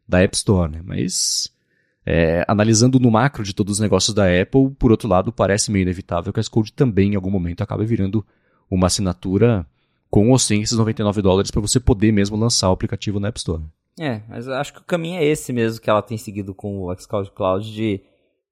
da 0.07 0.21
App 0.21 0.37
Store, 0.37 0.71
né? 0.71 0.83
Mas 0.85 1.56
é, 2.07 2.45
analisando 2.47 3.01
no 3.01 3.11
macro 3.11 3.43
de 3.43 3.53
todos 3.53 3.75
os 3.75 3.81
negócios 3.81 4.15
da 4.15 4.25
Apple, 4.25 4.71
por 4.79 4.93
outro 4.93 5.09
lado, 5.09 5.33
parece 5.33 5.73
meio 5.73 5.83
inevitável 5.83 6.33
que 6.33 6.39
a 6.39 6.43
Xcode 6.43 6.73
também, 6.73 7.13
em 7.13 7.17
algum 7.17 7.31
momento, 7.31 7.63
acabe 7.63 7.85
virando 7.85 8.25
uma 8.71 8.87
assinatura 8.87 9.67
com 10.09 10.31
ou 10.31 10.39
sem 10.39 10.63
esses 10.63 10.79
99 10.79 11.21
dólares 11.21 11.51
para 11.51 11.61
você 11.61 11.81
poder 11.81 12.13
mesmo 12.13 12.37
lançar 12.37 12.71
o 12.71 12.73
aplicativo 12.73 13.19
na 13.19 13.29
App 13.29 13.39
Store. 13.39 13.65
É, 13.99 14.23
mas 14.29 14.47
acho 14.47 14.75
que 14.75 14.81
o 14.81 14.85
caminho 14.85 15.19
é 15.19 15.25
esse 15.25 15.53
mesmo 15.53 15.81
que 15.81 15.91
ela 15.91 16.03
tem 16.03 16.17
seguido 16.17 16.55
com 16.55 16.85
o 16.85 16.95
Xcode 16.97 17.33
Cloud 17.33 17.75
de 17.75 18.01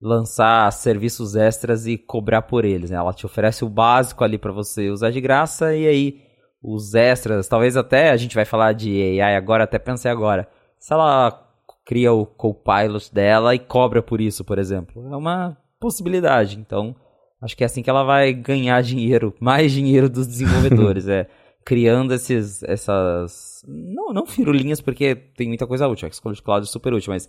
lançar 0.01 0.71
serviços 0.73 1.37
extras 1.37 1.87
e 1.87 1.97
cobrar 1.97 2.43
por 2.43 2.65
eles. 2.65 2.91
Né? 2.91 2.97
Ela 2.97 3.13
te 3.13 3.25
oferece 3.25 3.65
o 3.65 3.69
básico 3.69 4.25
ali 4.25 4.37
para 4.37 4.53
você 4.53 4.91
usar 4.91 5.11
de 5.11 5.21
graça 5.21 5.77
e 5.77 5.87
aí 5.87 6.21
os 6.63 6.95
extras, 6.95 7.47
talvez 7.47 7.77
até 7.77 8.11
a 8.11 8.17
gente 8.17 8.35
vai 8.35 8.45
falar 8.45 8.73
de 8.73 9.21
AI 9.21 9.37
agora, 9.37 9.65
até 9.65 9.79
pensei 9.79 10.11
agora. 10.11 10.49
Se 10.79 10.93
ela 10.93 11.44
cria 11.85 12.13
o 12.13 12.25
Copilot 12.25 13.13
dela 13.13 13.55
e 13.55 13.59
cobra 13.59 14.03
por 14.03 14.21
isso, 14.21 14.45
por 14.45 14.59
exemplo. 14.59 15.07
É 15.13 15.17
uma 15.17 15.57
possibilidade. 15.79 16.59
Então, 16.59 16.97
acho 17.41 17.57
que 17.57 17.63
é 17.63 17.67
assim 17.67 17.83
que 17.83 17.91
ela 17.91 18.05
vai 18.05 18.33
ganhar 18.33 18.83
dinheiro, 18.83 19.35
mais 19.41 19.73
dinheiro 19.73 20.09
dos 20.09 20.27
desenvolvedores. 20.27 21.09
é 21.09 21.29
criando 21.65 22.13
esses, 22.13 22.63
essas. 22.63 23.63
Não, 23.67 24.13
não 24.13 24.27
firulinhas, 24.27 24.81
porque 24.81 25.15
tem 25.15 25.49
muita 25.49 25.67
coisa 25.67 25.89
útil. 25.89 26.09
A 26.09 26.11
Xcode 26.11 26.43
Cloud 26.43 26.67
é 26.67 26.71
super 26.71 26.93
útil, 26.93 27.13
mas 27.13 27.29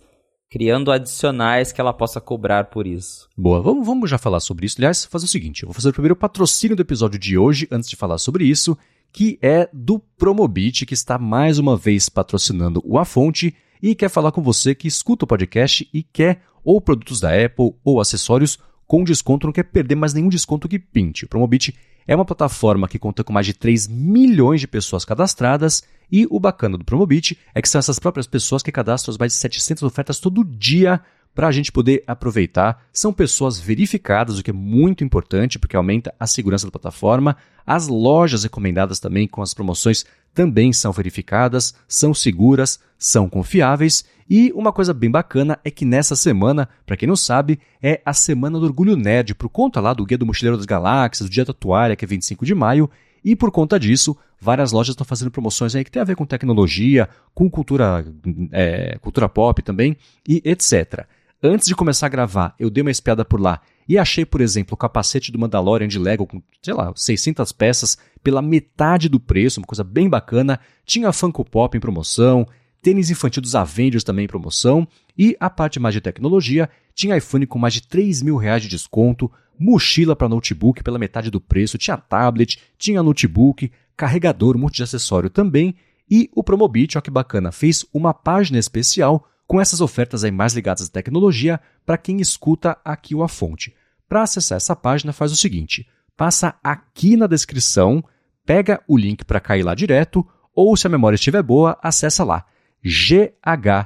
criando 0.50 0.92
adicionais 0.92 1.72
que 1.72 1.80
ela 1.80 1.92
possa 1.92 2.20
cobrar 2.20 2.64
por 2.64 2.86
isso. 2.86 3.28
Boa, 3.36 3.60
vamos, 3.60 3.86
vamos 3.86 4.10
já 4.10 4.18
falar 4.18 4.40
sobre 4.40 4.66
isso. 4.66 4.76
Aliás, 4.78 5.04
fazer 5.04 5.24
o 5.24 5.28
seguinte: 5.28 5.62
eu 5.62 5.68
vou 5.68 5.74
fazer 5.74 5.88
o 5.88 5.92
primeiro 5.92 6.16
patrocínio 6.16 6.76
do 6.76 6.82
episódio 6.82 7.18
de 7.18 7.36
hoje, 7.36 7.66
antes 7.70 7.88
de 7.88 7.96
falar 7.96 8.18
sobre 8.18 8.44
isso, 8.44 8.76
que 9.12 9.38
é 9.40 9.68
do 9.72 9.98
Promobit, 9.98 10.84
que 10.84 10.94
está 10.94 11.18
mais 11.18 11.58
uma 11.58 11.76
vez 11.76 12.08
patrocinando 12.08 12.82
o 12.84 12.98
A 12.98 13.04
Fonte 13.04 13.54
e 13.82 13.94
quer 13.94 14.08
falar 14.08 14.32
com 14.32 14.42
você 14.42 14.74
que 14.74 14.88
escuta 14.88 15.24
o 15.24 15.28
podcast 15.28 15.88
e 15.92 16.02
quer 16.02 16.42
ou 16.64 16.80
produtos 16.80 17.20
da 17.20 17.30
Apple 17.30 17.74
ou 17.84 18.00
acessórios 18.00 18.58
com 18.86 19.04
desconto, 19.04 19.46
não 19.46 19.52
quer 19.52 19.64
perder 19.64 19.94
mais 19.94 20.14
nenhum 20.14 20.28
desconto 20.28 20.68
que 20.68 20.78
pinte. 20.78 21.24
O 21.24 21.28
Promobit 21.28 21.74
é 22.06 22.14
uma 22.14 22.24
plataforma 22.24 22.86
que 22.86 22.98
conta 22.98 23.24
com 23.24 23.32
mais 23.32 23.46
de 23.46 23.52
3 23.52 23.88
milhões 23.88 24.60
de 24.60 24.68
pessoas 24.68 25.04
cadastradas 25.04 25.82
e 26.10 26.26
o 26.30 26.38
bacana 26.38 26.78
do 26.78 26.84
Promobit 26.84 27.38
é 27.54 27.60
que 27.60 27.68
são 27.68 27.78
essas 27.78 27.98
próprias 27.98 28.26
pessoas 28.26 28.62
que 28.62 28.70
cadastram 28.70 29.12
as 29.12 29.18
mais 29.18 29.32
de 29.32 29.38
700 29.38 29.82
ofertas 29.82 30.20
todo 30.20 30.44
dia 30.44 31.00
para 31.34 31.48
a 31.48 31.52
gente 31.52 31.70
poder 31.70 32.02
aproveitar. 32.06 32.86
São 32.92 33.12
pessoas 33.12 33.58
verificadas, 33.58 34.38
o 34.38 34.42
que 34.42 34.50
é 34.50 34.54
muito 34.54 35.04
importante 35.04 35.58
porque 35.58 35.76
aumenta 35.76 36.14
a 36.18 36.26
segurança 36.26 36.66
da 36.66 36.72
plataforma. 36.72 37.36
As 37.66 37.88
lojas 37.88 38.44
recomendadas 38.44 38.98
também 38.98 39.28
com 39.28 39.42
as 39.42 39.52
promoções 39.52 40.06
também 40.36 40.70
são 40.70 40.92
verificadas, 40.92 41.74
são 41.88 42.12
seguras, 42.12 42.78
são 42.98 43.26
confiáveis. 43.26 44.04
E 44.28 44.52
uma 44.54 44.70
coisa 44.70 44.92
bem 44.92 45.10
bacana 45.10 45.58
é 45.64 45.70
que 45.70 45.86
nessa 45.86 46.14
semana, 46.14 46.68
para 46.84 46.94
quem 46.94 47.08
não 47.08 47.16
sabe, 47.16 47.58
é 47.82 48.02
a 48.04 48.12
Semana 48.12 48.58
do 48.58 48.66
Orgulho 48.66 48.96
Nerd, 48.96 49.34
por 49.34 49.48
conta 49.48 49.80
lá 49.80 49.94
do 49.94 50.04
Guia 50.04 50.18
do 50.18 50.26
Mochileiro 50.26 50.58
das 50.58 50.66
Galáxias, 50.66 51.26
do 51.26 51.32
Dia 51.32 51.46
da 51.46 51.54
Toalha, 51.54 51.96
que 51.96 52.04
é 52.04 52.08
25 52.08 52.44
de 52.44 52.54
maio, 52.54 52.90
e 53.24 53.34
por 53.34 53.50
conta 53.50 53.80
disso, 53.80 54.14
várias 54.38 54.72
lojas 54.72 54.92
estão 54.92 55.06
fazendo 55.06 55.30
promoções 55.30 55.74
aí 55.74 55.82
que 55.82 55.90
tem 55.90 56.02
a 56.02 56.04
ver 56.04 56.16
com 56.16 56.26
tecnologia, 56.26 57.08
com 57.34 57.48
cultura, 57.48 58.04
é, 58.52 58.98
cultura 59.00 59.30
pop 59.30 59.62
também, 59.62 59.96
e 60.28 60.42
etc. 60.44 61.06
Antes 61.42 61.66
de 61.66 61.74
começar 61.74 62.06
a 62.06 62.10
gravar, 62.10 62.54
eu 62.60 62.68
dei 62.68 62.82
uma 62.82 62.90
espiada 62.90 63.24
por 63.24 63.40
lá 63.40 63.62
e 63.88 63.98
achei, 63.98 64.24
por 64.24 64.40
exemplo, 64.40 64.74
o 64.74 64.76
capacete 64.76 65.30
do 65.30 65.38
Mandalorian 65.38 65.86
de 65.86 65.98
Lego 65.98 66.26
com, 66.26 66.42
sei 66.62 66.74
lá, 66.74 66.92
600 66.94 67.52
peças 67.52 67.96
pela 68.22 68.42
metade 68.42 69.08
do 69.08 69.20
preço, 69.20 69.60
uma 69.60 69.66
coisa 69.66 69.84
bem 69.84 70.08
bacana. 70.08 70.58
Tinha 70.84 71.12
Funko 71.12 71.44
Pop 71.44 71.76
em 71.76 71.80
promoção, 71.80 72.46
tênis 72.82 73.10
infantil 73.10 73.42
dos 73.42 73.54
Avengers 73.54 74.04
também 74.04 74.24
em 74.24 74.28
promoção 74.28 74.86
e 75.16 75.36
a 75.38 75.48
parte 75.48 75.78
mais 75.78 75.94
de 75.94 76.00
tecnologia 76.00 76.68
tinha 76.94 77.16
iPhone 77.16 77.46
com 77.46 77.58
mais 77.58 77.74
de 77.74 77.82
3 77.82 78.22
mil 78.22 78.36
reais 78.36 78.62
de 78.62 78.68
desconto, 78.68 79.30
mochila 79.58 80.16
para 80.16 80.28
notebook 80.28 80.82
pela 80.82 80.98
metade 80.98 81.30
do 81.30 81.40
preço, 81.40 81.78
tinha 81.78 81.96
tablet, 81.96 82.58
tinha 82.78 83.02
notebook, 83.02 83.70
carregador, 83.96 84.56
um 84.56 84.60
monte 84.60 84.76
de 84.76 84.82
acessório 84.82 85.30
também 85.30 85.74
e 86.10 86.30
o 86.34 86.42
Promobit, 86.42 86.96
ó 86.96 87.00
que 87.00 87.10
bacana, 87.10 87.52
fez 87.52 87.84
uma 87.92 88.14
página 88.14 88.58
especial 88.58 89.28
com 89.46 89.60
essas 89.60 89.80
ofertas 89.80 90.24
aí 90.24 90.30
mais 90.30 90.54
ligadas 90.54 90.88
à 90.88 90.90
tecnologia 90.90 91.60
para 91.84 91.96
quem 91.96 92.20
escuta 92.20 92.76
aqui 92.84 93.14
o 93.14 93.22
A 93.22 93.28
Fonte. 93.28 93.74
Para 94.08 94.22
acessar 94.22 94.56
essa 94.56 94.74
página, 94.76 95.12
faz 95.12 95.32
o 95.32 95.36
seguinte: 95.36 95.88
passa 96.16 96.54
aqui 96.62 97.16
na 97.16 97.26
descrição, 97.26 98.02
pega 98.44 98.82
o 98.86 98.96
link 98.96 99.24
para 99.24 99.40
cair 99.40 99.62
lá 99.62 99.74
direto, 99.74 100.26
ou 100.54 100.76
se 100.76 100.86
a 100.86 100.90
memória 100.90 101.16
estiver 101.16 101.42
boa, 101.42 101.78
acessa 101.82 102.24
lá 102.24 102.44
ghz.fm 102.82 103.76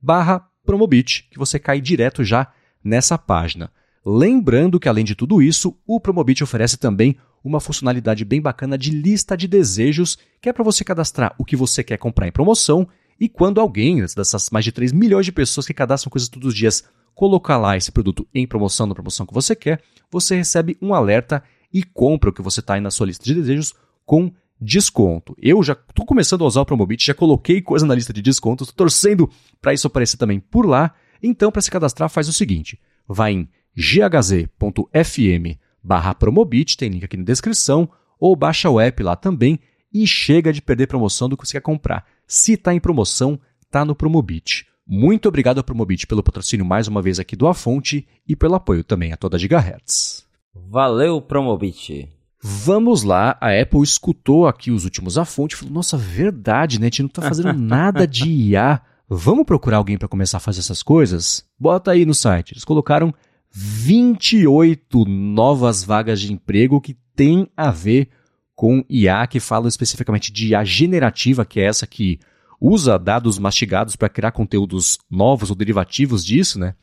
barra 0.00 0.46
Promobit, 0.64 1.28
que 1.30 1.38
você 1.38 1.58
cai 1.58 1.80
direto 1.80 2.22
já 2.22 2.52
nessa 2.82 3.16
página. 3.16 3.70
Lembrando 4.04 4.78
que, 4.78 4.88
além 4.88 5.04
de 5.04 5.14
tudo 5.14 5.42
isso, 5.42 5.76
o 5.86 5.98
Promobit 6.00 6.44
oferece 6.44 6.76
também 6.76 7.16
uma 7.42 7.60
funcionalidade 7.60 8.24
bem 8.24 8.40
bacana 8.40 8.76
de 8.76 8.90
lista 8.90 9.36
de 9.36 9.48
desejos, 9.48 10.18
que 10.40 10.48
é 10.48 10.52
para 10.52 10.64
você 10.64 10.84
cadastrar 10.84 11.34
o 11.38 11.44
que 11.44 11.56
você 11.56 11.82
quer 11.82 11.96
comprar 11.96 12.26
em 12.26 12.32
promoção 12.32 12.88
e 13.18 13.28
quando 13.28 13.60
alguém, 13.60 14.00
dessas 14.00 14.50
mais 14.50 14.64
de 14.64 14.72
3 14.72 14.92
milhões 14.92 15.24
de 15.24 15.32
pessoas 15.32 15.66
que 15.66 15.74
cadastram 15.74 16.10
coisas 16.10 16.28
todos 16.28 16.48
os 16.48 16.54
dias, 16.54 16.84
colocar 17.14 17.56
lá 17.56 17.76
esse 17.76 17.90
produto 17.90 18.26
em 18.34 18.46
promoção, 18.46 18.86
na 18.86 18.94
promoção 18.94 19.24
que 19.24 19.32
você 19.32 19.56
quer, 19.56 19.80
você 20.10 20.36
recebe 20.36 20.76
um 20.82 20.94
alerta 20.94 21.42
e 21.72 21.82
compra 21.82 22.30
o 22.30 22.32
que 22.32 22.42
você 22.42 22.60
está 22.60 22.74
aí 22.74 22.80
na 22.80 22.90
sua 22.90 23.06
lista 23.06 23.24
de 23.24 23.34
desejos 23.34 23.74
com 24.04 24.30
desconto. 24.60 25.34
Eu 25.40 25.62
já 25.62 25.72
estou 25.72 26.04
começando 26.04 26.44
a 26.44 26.46
usar 26.46 26.60
o 26.60 26.66
Promobit, 26.66 27.04
já 27.04 27.14
coloquei 27.14 27.60
coisa 27.60 27.86
na 27.86 27.94
lista 27.94 28.12
de 28.12 28.22
descontos, 28.22 28.68
estou 28.68 28.84
torcendo 28.84 29.30
para 29.60 29.74
isso 29.74 29.86
aparecer 29.86 30.16
também 30.16 30.40
por 30.40 30.66
lá. 30.66 30.94
Então, 31.22 31.50
para 31.50 31.62
se 31.62 31.70
cadastrar, 31.70 32.08
faz 32.08 32.28
o 32.28 32.32
seguinte: 32.32 32.78
vai 33.08 33.32
em 33.32 33.48
ghz.fm 33.76 35.58
barra 35.82 36.14
Promobit, 36.14 36.76
tem 36.76 36.90
link 36.90 37.04
aqui 37.04 37.16
na 37.16 37.24
descrição, 37.24 37.88
ou 38.18 38.34
baixa 38.34 38.68
o 38.68 38.80
app 38.80 39.02
lá 39.02 39.14
também 39.14 39.60
e 40.02 40.06
chega 40.06 40.52
de 40.52 40.60
perder 40.60 40.86
promoção 40.86 41.28
do 41.28 41.36
que 41.36 41.46
você 41.46 41.52
quer 41.52 41.62
comprar. 41.62 42.04
Se 42.26 42.52
está 42.52 42.74
em 42.74 42.80
promoção, 42.80 43.40
tá 43.70 43.84
no 43.84 43.94
Promobit. 43.94 44.66
Muito 44.86 45.28
obrigado 45.28 45.58
ao 45.58 45.64
Promobit 45.64 46.06
pelo 46.06 46.22
patrocínio 46.22 46.66
mais 46.66 46.86
uma 46.86 47.00
vez 47.00 47.18
aqui 47.18 47.34
do 47.34 47.46
A 47.46 47.54
Fonte 47.54 48.06
e 48.28 48.36
pelo 48.36 48.54
apoio 48.54 48.84
também 48.84 49.12
a 49.12 49.16
toda 49.16 49.38
Gigahertz. 49.38 50.26
Valeu, 50.54 51.20
Promobit. 51.20 52.08
Vamos 52.42 53.02
lá, 53.02 53.36
a 53.40 53.58
Apple 53.58 53.82
escutou 53.82 54.46
aqui 54.46 54.70
os 54.70 54.84
últimos 54.84 55.16
A 55.18 55.24
Fonte 55.24 55.54
e 55.54 55.56
falou: 55.56 55.74
Nossa, 55.74 55.96
verdade, 55.96 56.78
né? 56.78 56.86
A 56.86 56.88
gente 56.88 57.02
não 57.02 57.08
está 57.08 57.22
fazendo 57.22 57.52
nada 57.58 58.06
de 58.06 58.28
IA. 58.28 58.80
Vamos 59.08 59.44
procurar 59.44 59.78
alguém 59.78 59.96
para 59.96 60.08
começar 60.08 60.36
a 60.36 60.40
fazer 60.40 60.60
essas 60.60 60.82
coisas? 60.82 61.44
Bota 61.58 61.92
aí 61.92 62.04
no 62.04 62.14
site. 62.14 62.52
Eles 62.52 62.64
colocaram 62.64 63.14
28 63.50 65.04
novas 65.06 65.82
vagas 65.82 66.20
de 66.20 66.32
emprego 66.32 66.80
que 66.80 66.96
tem 67.14 67.48
a 67.56 67.70
ver 67.70 68.10
com 68.56 68.82
IA 68.88 69.26
que 69.26 69.38
falam 69.38 69.68
especificamente 69.68 70.32
de 70.32 70.48
IA 70.48 70.64
generativa, 70.64 71.44
que 71.44 71.60
é 71.60 71.66
essa 71.66 71.86
que 71.86 72.18
usa 72.58 72.98
dados 72.98 73.38
mastigados 73.38 73.94
para 73.96 74.08
criar 74.08 74.32
conteúdos 74.32 74.98
novos 75.10 75.50
ou 75.50 75.56
derivativos 75.56 76.24
disso, 76.24 76.58
né? 76.58 76.74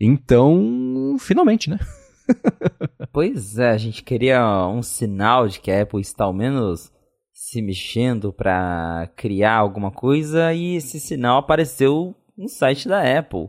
Então, 0.00 1.16
finalmente, 1.20 1.70
né? 1.70 1.78
pois 3.12 3.56
é, 3.56 3.70
a 3.70 3.78
gente 3.78 4.02
queria 4.02 4.44
um 4.66 4.82
sinal 4.82 5.46
de 5.46 5.60
que 5.60 5.70
a 5.70 5.82
Apple 5.82 6.00
está 6.00 6.24
ao 6.24 6.32
menos 6.32 6.92
se 7.32 7.62
mexendo 7.62 8.32
para 8.32 9.08
criar 9.16 9.56
alguma 9.56 9.92
coisa 9.92 10.52
e 10.52 10.74
esse 10.74 10.98
sinal 10.98 11.38
apareceu 11.38 12.16
no 12.36 12.48
site 12.48 12.88
da 12.88 13.18
Apple. 13.18 13.48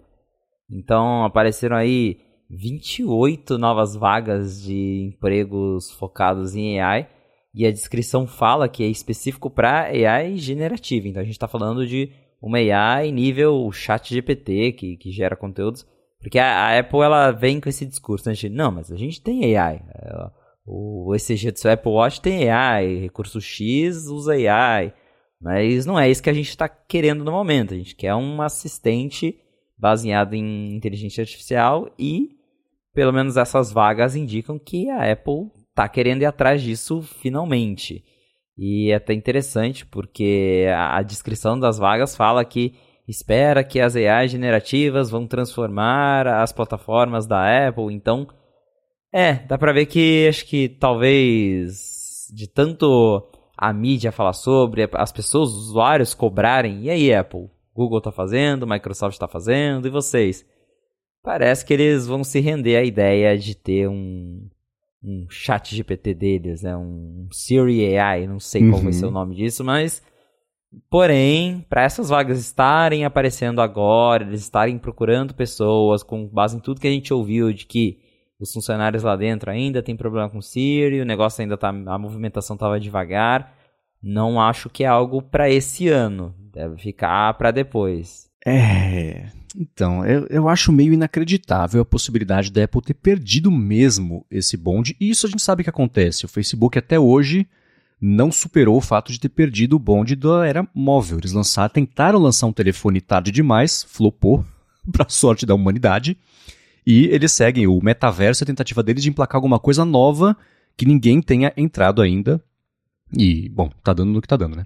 Então 0.69 1.23
apareceram 1.23 1.75
aí 1.75 2.19
28 2.49 3.57
novas 3.57 3.95
vagas 3.95 4.62
de 4.62 5.07
empregos 5.07 5.91
focados 5.91 6.55
em 6.55 6.79
AI 6.79 7.07
e 7.54 7.66
a 7.66 7.72
descrição 7.72 8.26
fala 8.26 8.68
que 8.68 8.84
é 8.84 8.88
específico 8.88 9.50
para 9.50 9.84
AI 9.84 10.38
generativa. 10.38 11.08
Então 11.08 11.22
a 11.22 11.26
gente 11.26 11.36
está 11.36 11.48
falando 11.48 11.86
de 11.86 12.12
uma 12.42 12.58
AI 12.58 13.12
nível 13.12 13.72
chat 13.72 14.13
GPT 14.13 14.72
que, 14.74 14.98
que 14.98 15.12
gera 15.12 15.36
conteúdos. 15.36 15.86
Porque 16.20 16.39
a, 16.39 16.68
a, 16.68 16.80
Apple 16.80 17.02
ela 17.02 17.32
vem 17.32 17.60
com 17.60 17.70
esse 17.70 17.86
discurso, 17.86 18.30
né? 18.30 18.36
não, 18.50 18.72
mas 18.72 18.92
a 18.92 18.96
gente 18.96 19.22
tem 19.22 19.56
AI. 19.56 19.82
O 20.66 21.13
ECG 21.13 21.52
do 21.52 21.60
seu 21.60 21.72
Apple 21.72 21.92
Watch 21.92 22.22
tem 22.22 22.50
AI, 22.50 22.96
recurso 22.96 23.39
X 23.39 24.08
usa 24.08 24.34
AI. 24.34 24.94
Mas 25.39 25.86
não 25.86 26.00
é 26.00 26.10
isso 26.10 26.24
que 26.24 26.30
a 26.30 26.34
gente 26.34 26.50
está 26.50 26.68
querendo 26.68 27.24
no 27.24 27.32
momento. 27.32 27.74
A 27.74 27.78
gente 27.78 27.96
quer 27.96 28.16
um 28.16 28.42
assistente 28.42 29.38
baseado 29.78 30.34
em 30.34 30.74
inteligência 30.74 31.22
artificial 31.22 31.94
e 32.00 32.30
pelo 32.94 33.12
menos 33.12 33.36
essas 33.36 33.72
vagas 33.72 34.16
indicam 34.16 34.58
que 34.58 34.89
a 34.89 35.12
Apple 35.12 35.52
está 35.73 35.89
querendo 35.89 36.21
ir 36.21 36.25
atrás 36.25 36.62
disso 36.62 37.01
finalmente. 37.01 38.03
E 38.55 38.91
é 38.91 38.95
até 38.95 39.13
interessante 39.13 39.86
porque 39.86 40.67
a, 40.71 41.01
descrição 41.01 41.59
das 41.59 41.79
vagas 41.79 42.15
fala 42.15 42.45
que 42.45 42.75
espera 43.07 43.63
que 43.63 43.79
as 43.79 43.95
AI 43.95 44.27
generativas 44.27 45.09
vão 45.09 45.25
transformar 45.25 46.27
as 46.27 46.53
plataformas 46.53 47.25
da 47.25 47.67
Apple. 47.67 47.91
Então, 47.91 48.27
é, 49.12 49.33
dá 49.33 49.57
para 49.57 49.73
ver 49.73 49.88
que 49.88 50.27
acho 50.29 50.45
que 50.45 50.69
talvez 50.69 52.27
de 52.31 52.47
tanto 52.47 53.27
a 53.57 53.73
mídia 53.73 54.12
falar 54.12 54.33
sobre, 54.33 54.88
as 54.93 55.12
pessoas, 55.12 55.49
os 55.49 55.69
usuários 55.69 56.13
cobrarem, 56.13 56.83
e 56.83 56.89
aí 56.89 57.13
Apple, 57.13 57.49
Google 57.73 57.99
está 57.99 58.12
fazendo, 58.12 58.67
Microsoft 58.67 59.13
está 59.13 59.27
fazendo, 59.27 59.88
e 59.88 59.91
vocês? 59.91 60.45
Parece 61.23 61.65
que 61.65 61.73
eles 61.73 62.05
vão 62.07 62.23
se 62.23 62.39
render 62.39 62.75
à 62.75 62.83
ideia 62.83 63.38
de 63.38 63.55
ter 63.55 63.88
um, 63.88 64.49
um 65.04 65.26
chat 65.30 65.76
GPT 65.76 66.13
deles, 66.13 66.62
né? 66.62 66.76
um 66.78 67.28
Siri 67.32 67.98
AI, 67.98 68.26
não 68.26 68.39
sei 68.39 68.62
qual 68.62 68.78
uhum. 68.78 68.84
vai 68.84 68.94
ser 68.94 69.06
o 69.06 69.08
uhum. 69.08 69.13
nome 69.13 69.36
disso, 69.36 69.63
mas 69.63 70.02
porém, 70.89 71.66
para 71.70 71.84
essas 71.84 72.10
vagas 72.10 72.39
estarem 72.39 73.06
aparecendo 73.06 73.62
agora, 73.62 74.24
eles 74.24 74.42
estarem 74.42 74.78
procurando 74.78 75.34
pessoas 75.36 76.04
com 76.04 76.28
base 76.28 76.56
em 76.58 76.60
tudo 76.60 76.80
que 76.80 76.88
a 76.88 76.92
gente 76.92 77.13
ouviu 77.13 77.52
de 77.52 77.66
que 77.66 78.00
os 78.39 78.52
funcionários 78.52 79.04
lá 79.04 79.16
dentro 79.16 79.52
ainda 79.52 79.84
tem 79.84 79.96
problema 79.96 80.30
com 80.30 80.42
Siri, 80.42 81.02
o 81.02 81.06
negócio 81.06 81.42
ainda 81.42 81.58
tá, 81.58 81.70
a 81.70 81.98
movimentação 81.98 82.56
estava 82.56 82.80
devagar. 82.80 83.56
Não 84.02 84.42
acho 84.42 84.70
que 84.70 84.84
é 84.84 84.88
algo 84.88 85.22
para 85.22 85.50
esse 85.50 85.88
ano, 85.88 86.36
deve 86.52 86.78
ficar 86.78 87.34
para 87.36 87.52
depois. 87.52 88.30
É, 88.46 89.28
então, 89.56 90.06
eu, 90.06 90.26
eu 90.30 90.50
acho 90.50 90.72
meio 90.72 90.94
inacreditável 90.94 91.82
a 91.82 91.86
possibilidade 91.86 92.52
da 92.52 92.63
Apple 92.63 92.82
ter 92.82 92.94
perdido 92.94 93.52
mesmo 93.52 94.26
esse 94.30 94.58
bonde, 94.58 94.96
e 95.00 95.10
isso 95.10 95.26
a 95.26 95.30
gente 95.30 95.42
sabe 95.42 95.63
que 95.63 95.70
acontece. 95.70 96.26
O 96.26 96.30
Facebook 96.30 96.78
até 96.78 97.00
hoje 97.00 97.48
não 98.02 98.32
superou 98.32 98.78
o 98.78 98.82
fato 98.82 99.12
de 99.12 99.20
ter 99.20 99.30
perdido 99.30 99.76
o 99.76 99.80
bonde 99.80 100.16
da 100.16 100.46
era 100.46 100.68
móvel. 100.74 101.20
Eles 101.20 101.32
lançaram, 101.32 101.70
tentaram 101.70 102.20
lançar 102.20 102.48
um 102.48 102.54
telefone 102.54 103.00
tarde 103.00 103.32
demais, 103.32 103.84
flopou, 103.88 104.46
para 104.92 105.08
sorte 105.08 105.46
da 105.46 105.56
humanidade, 105.56 106.18
e 106.86 107.06
eles 107.06 107.32
seguem 107.32 107.66
o 107.68 107.80
metaverso, 107.82 108.44
a 108.44 108.48
tentativa 108.48 108.84
deles 108.84 109.04
de 109.04 109.10
emplacar 109.10 109.38
alguma 109.38 109.60
coisa 109.60 109.86
nova 109.86 110.36
que 110.76 110.86
ninguém 110.86 111.22
tenha 111.22 111.54
entrado 111.56 112.02
ainda. 112.02 112.44
E, 113.16 113.48
bom, 113.50 113.70
tá 113.84 113.94
dando 113.94 114.12
no 114.12 114.22
que 114.22 114.28
tá 114.28 114.36
dando, 114.36 114.56
né? 114.56 114.66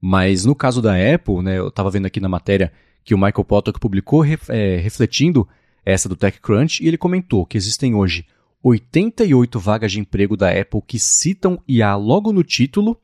Mas 0.00 0.44
no 0.44 0.54
caso 0.54 0.80
da 0.80 0.94
Apple, 0.94 1.42
né, 1.42 1.58
eu 1.58 1.70
tava 1.70 1.90
vendo 1.90 2.06
aqui 2.06 2.20
na 2.20 2.28
matéria 2.28 2.72
que 3.04 3.14
o 3.14 3.18
Michael 3.18 3.44
Potter 3.44 3.74
publicou 3.78 4.24
é, 4.24 4.76
refletindo 4.76 5.48
essa 5.84 6.08
do 6.08 6.16
TechCrunch, 6.16 6.82
e 6.82 6.88
ele 6.88 6.98
comentou 6.98 7.46
que 7.46 7.56
existem 7.56 7.94
hoje 7.94 8.26
88 8.62 9.58
vagas 9.58 9.92
de 9.92 10.00
emprego 10.00 10.36
da 10.36 10.50
Apple 10.50 10.82
que 10.86 10.98
citam 10.98 11.62
IA 11.66 11.96
logo 11.96 12.32
no 12.32 12.44
título, 12.44 13.00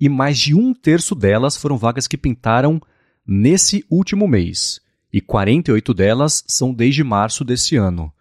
e 0.00 0.08
mais 0.08 0.38
de 0.38 0.54
um 0.54 0.74
terço 0.74 1.14
delas 1.14 1.56
foram 1.56 1.76
vagas 1.76 2.06
que 2.06 2.16
pintaram 2.16 2.80
nesse 3.26 3.84
último 3.90 4.26
mês, 4.26 4.80
e 5.12 5.20
48 5.20 5.94
delas 5.94 6.44
são 6.46 6.72
desde 6.72 7.04
março 7.04 7.44
desse 7.44 7.76
ano. 7.76 8.12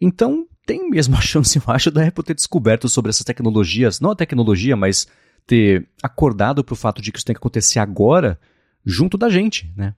Então, 0.00 0.46
tem 0.66 0.88
mesmo 0.88 1.16
a 1.16 1.20
chance, 1.20 1.58
eu 1.58 1.62
acho, 1.66 1.90
da 1.90 2.06
Apple 2.06 2.24
ter 2.24 2.34
descoberto 2.34 2.88
sobre 2.88 3.10
essas 3.10 3.24
tecnologias, 3.24 4.00
não 4.00 4.10
a 4.10 4.16
tecnologia, 4.16 4.76
mas 4.76 5.06
ter 5.46 5.86
acordado 6.02 6.64
para 6.64 6.72
o 6.72 6.76
fato 6.76 7.02
de 7.02 7.12
que 7.12 7.18
isso 7.18 7.26
tem 7.26 7.34
que 7.34 7.38
acontecer 7.38 7.78
agora 7.78 8.38
junto 8.84 9.16
da 9.16 9.28
gente, 9.28 9.72
né? 9.76 9.94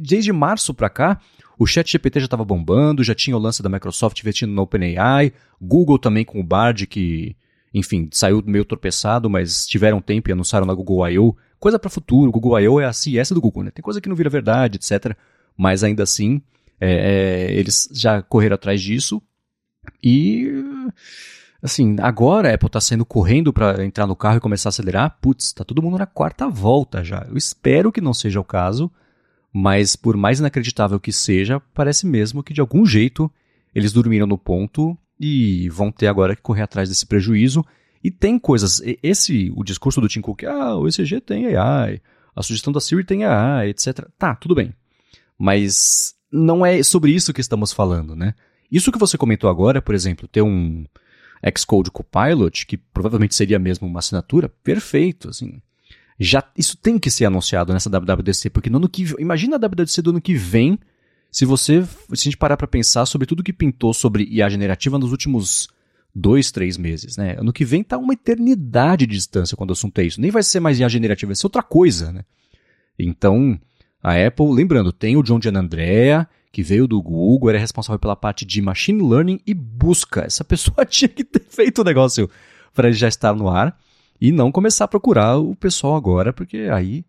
Desde 0.00 0.32
março 0.32 0.72
para 0.72 0.88
cá, 0.88 1.20
o 1.58 1.66
Chat 1.66 1.90
GPT 1.90 2.20
já 2.20 2.24
estava 2.26 2.44
bombando, 2.44 3.04
já 3.04 3.14
tinha 3.14 3.36
o 3.36 3.40
lance 3.40 3.62
da 3.62 3.68
Microsoft 3.68 4.18
investindo 4.20 4.52
no 4.52 4.62
OpenAI, 4.62 5.32
Google 5.60 5.98
também 5.98 6.24
com 6.24 6.40
o 6.40 6.44
Bard 6.44 6.86
que, 6.86 7.36
enfim, 7.74 8.08
saiu 8.12 8.42
meio 8.46 8.64
tropeçado, 8.64 9.28
mas 9.28 9.66
tiveram 9.66 10.00
tempo 10.00 10.30
e 10.30 10.32
anunciaram 10.32 10.66
na 10.66 10.74
Google 10.74 11.08
I.O. 11.08 11.36
Coisa 11.58 11.78
para 11.78 11.90
futuro, 11.90 12.30
Google 12.30 12.58
I.O. 12.60 12.80
é 12.80 12.86
a 12.86 12.92
CS 12.92 13.32
do 13.32 13.40
Google, 13.40 13.64
né? 13.64 13.70
Tem 13.70 13.82
coisa 13.82 14.00
que 14.00 14.08
não 14.08 14.16
vira 14.16 14.30
verdade, 14.30 14.76
etc. 14.76 15.14
Mas 15.56 15.84
ainda 15.84 16.02
assim, 16.02 16.40
é, 16.80 17.50
é, 17.50 17.52
eles 17.52 17.88
já 17.92 18.22
correram 18.22 18.54
atrás 18.54 18.80
disso 18.80 19.20
e 20.02 20.50
assim, 21.62 21.96
agora 22.00 22.50
a 22.50 22.54
Apple 22.54 22.66
está 22.66 22.80
saindo 22.80 23.04
correndo 23.04 23.52
para 23.52 23.84
entrar 23.84 24.06
no 24.06 24.16
carro 24.16 24.38
e 24.38 24.40
começar 24.40 24.68
a 24.68 24.70
acelerar, 24.70 25.18
putz, 25.20 25.52
tá 25.52 25.64
todo 25.64 25.82
mundo 25.82 25.98
na 25.98 26.06
quarta 26.06 26.48
volta 26.48 27.04
já. 27.04 27.26
Eu 27.28 27.36
espero 27.36 27.92
que 27.92 28.00
não 28.00 28.14
seja 28.14 28.40
o 28.40 28.44
caso, 28.44 28.90
mas 29.52 29.96
por 29.96 30.16
mais 30.16 30.40
inacreditável 30.40 30.98
que 30.98 31.12
seja, 31.12 31.60
parece 31.74 32.06
mesmo 32.06 32.42
que 32.42 32.54
de 32.54 32.60
algum 32.60 32.84
jeito 32.86 33.30
eles 33.74 33.92
dormiram 33.92 34.26
no 34.26 34.38
ponto 34.38 34.96
e 35.18 35.68
vão 35.68 35.92
ter 35.92 36.06
agora 36.06 36.34
que 36.34 36.42
correr 36.42 36.62
atrás 36.62 36.88
desse 36.88 37.04
prejuízo. 37.04 37.64
E 38.02 38.10
tem 38.10 38.38
coisas, 38.38 38.80
esse, 39.02 39.52
o 39.54 39.62
discurso 39.62 40.00
do 40.00 40.08
Tim 40.08 40.22
Cook, 40.22 40.44
ah, 40.44 40.76
o 40.76 40.88
ECG 40.88 41.20
tem 41.20 41.54
AI, 41.54 42.00
a 42.34 42.42
sugestão 42.42 42.72
da 42.72 42.80
Siri 42.80 43.04
tem 43.04 43.24
AI, 43.24 43.68
etc. 43.68 44.08
Tá, 44.18 44.34
tudo 44.34 44.54
bem. 44.54 44.72
Mas 45.38 46.14
não 46.32 46.64
é 46.64 46.82
sobre 46.82 47.12
isso 47.12 47.32
que 47.34 47.40
estamos 47.40 47.72
falando, 47.72 48.16
né? 48.16 48.34
Isso 48.70 48.90
que 48.90 48.98
você 48.98 49.18
comentou 49.18 49.50
agora, 49.50 49.82
por 49.82 49.94
exemplo, 49.94 50.28
ter 50.28 50.42
um, 50.42 50.86
Xcode 51.56 51.90
Copilot, 51.90 52.66
que 52.66 52.76
provavelmente 52.76 53.34
seria 53.34 53.58
mesmo 53.58 53.86
uma 53.86 53.98
assinatura, 53.98 54.48
perfeito, 54.62 55.28
assim. 55.28 55.60
Já, 56.18 56.44
isso 56.56 56.76
tem 56.76 56.98
que 56.98 57.10
ser 57.10 57.24
anunciado 57.24 57.72
nessa 57.72 57.88
WWDC, 57.88 58.50
porque 58.50 58.68
no 58.68 58.76
ano 58.76 58.88
que 58.88 59.06
imagina 59.18 59.56
a 59.56 59.58
WWDC 59.58 60.02
do 60.02 60.10
ano 60.10 60.20
que 60.20 60.34
vem, 60.34 60.78
se 61.32 61.46
você 61.46 61.82
se 61.82 62.12
a 62.12 62.16
gente 62.16 62.36
parar 62.36 62.56
para 62.56 62.66
pensar 62.66 63.06
sobre 63.06 63.26
tudo 63.26 63.42
que 63.42 63.52
pintou 63.52 63.94
sobre 63.94 64.24
IA 64.24 64.50
generativa 64.50 64.98
nos 64.98 65.12
últimos 65.12 65.68
dois, 66.14 66.50
três 66.50 66.76
meses, 66.76 67.16
né? 67.16 67.36
Ano 67.38 67.52
que 67.52 67.64
vem 67.64 67.82
tá 67.82 67.96
uma 67.96 68.12
eternidade 68.12 69.06
de 69.06 69.14
distância 69.14 69.56
quando 69.56 69.70
o 69.70 69.72
assunto 69.72 69.98
é 69.98 70.04
isso. 70.04 70.20
Nem 70.20 70.30
vai 70.30 70.42
ser 70.42 70.60
mais 70.60 70.78
IA 70.78 70.88
generativa, 70.88 71.30
vai 71.30 71.36
ser 71.36 71.46
outra 71.46 71.62
coisa, 71.62 72.12
né? 72.12 72.24
Então, 72.98 73.58
a 74.02 74.14
Apple, 74.14 74.52
lembrando, 74.52 74.92
tem 74.92 75.16
o 75.16 75.22
John 75.22 75.40
Gianandrea, 75.40 76.28
que 76.52 76.62
veio 76.62 76.86
do 76.86 77.00
Google, 77.00 77.50
era 77.50 77.58
responsável 77.58 77.98
pela 77.98 78.16
parte 78.16 78.44
de 78.44 78.60
machine 78.60 79.02
learning 79.02 79.40
e 79.46 79.54
busca. 79.54 80.22
Essa 80.22 80.44
pessoa 80.44 80.84
tinha 80.86 81.08
que 81.08 81.24
ter 81.24 81.44
feito 81.48 81.80
o 81.80 81.84
negócio 81.84 82.28
para 82.74 82.88
ele 82.88 82.96
já 82.96 83.08
estar 83.08 83.34
no 83.34 83.48
ar 83.48 83.78
e 84.20 84.32
não 84.32 84.52
começar 84.52 84.84
a 84.84 84.88
procurar 84.88 85.36
o 85.36 85.54
pessoal 85.54 85.96
agora, 85.96 86.32
porque 86.32 86.68
aí. 86.72 87.04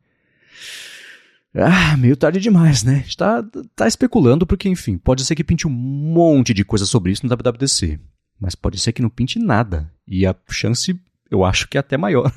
Ah, 1.54 1.98
meio 1.98 2.16
tarde 2.16 2.40
demais, 2.40 2.84
né? 2.84 3.04
Está 3.06 3.44
tá 3.76 3.86
especulando, 3.86 4.48
porque, 4.48 4.70
enfim, 4.70 4.98
pode 4.98 5.26
ser 5.26 5.36
que 5.36 5.44
pinte 5.44 5.68
um 5.68 5.72
monte 5.72 6.54
de 6.54 6.64
coisa 6.64 6.86
sobre 6.86 7.12
isso 7.12 7.26
no 7.26 7.36
WWDC. 7.36 8.00
Mas 8.40 8.56
pode 8.56 8.80
ser 8.80 8.94
que 8.94 9.02
não 9.02 9.10
pinte 9.10 9.38
nada. 9.38 9.92
E 10.08 10.26
a 10.26 10.34
chance, 10.50 10.98
eu 11.30 11.44
acho 11.44 11.68
que 11.68 11.78
é 11.78 11.82
até 11.82 11.98
maior. 11.98 12.34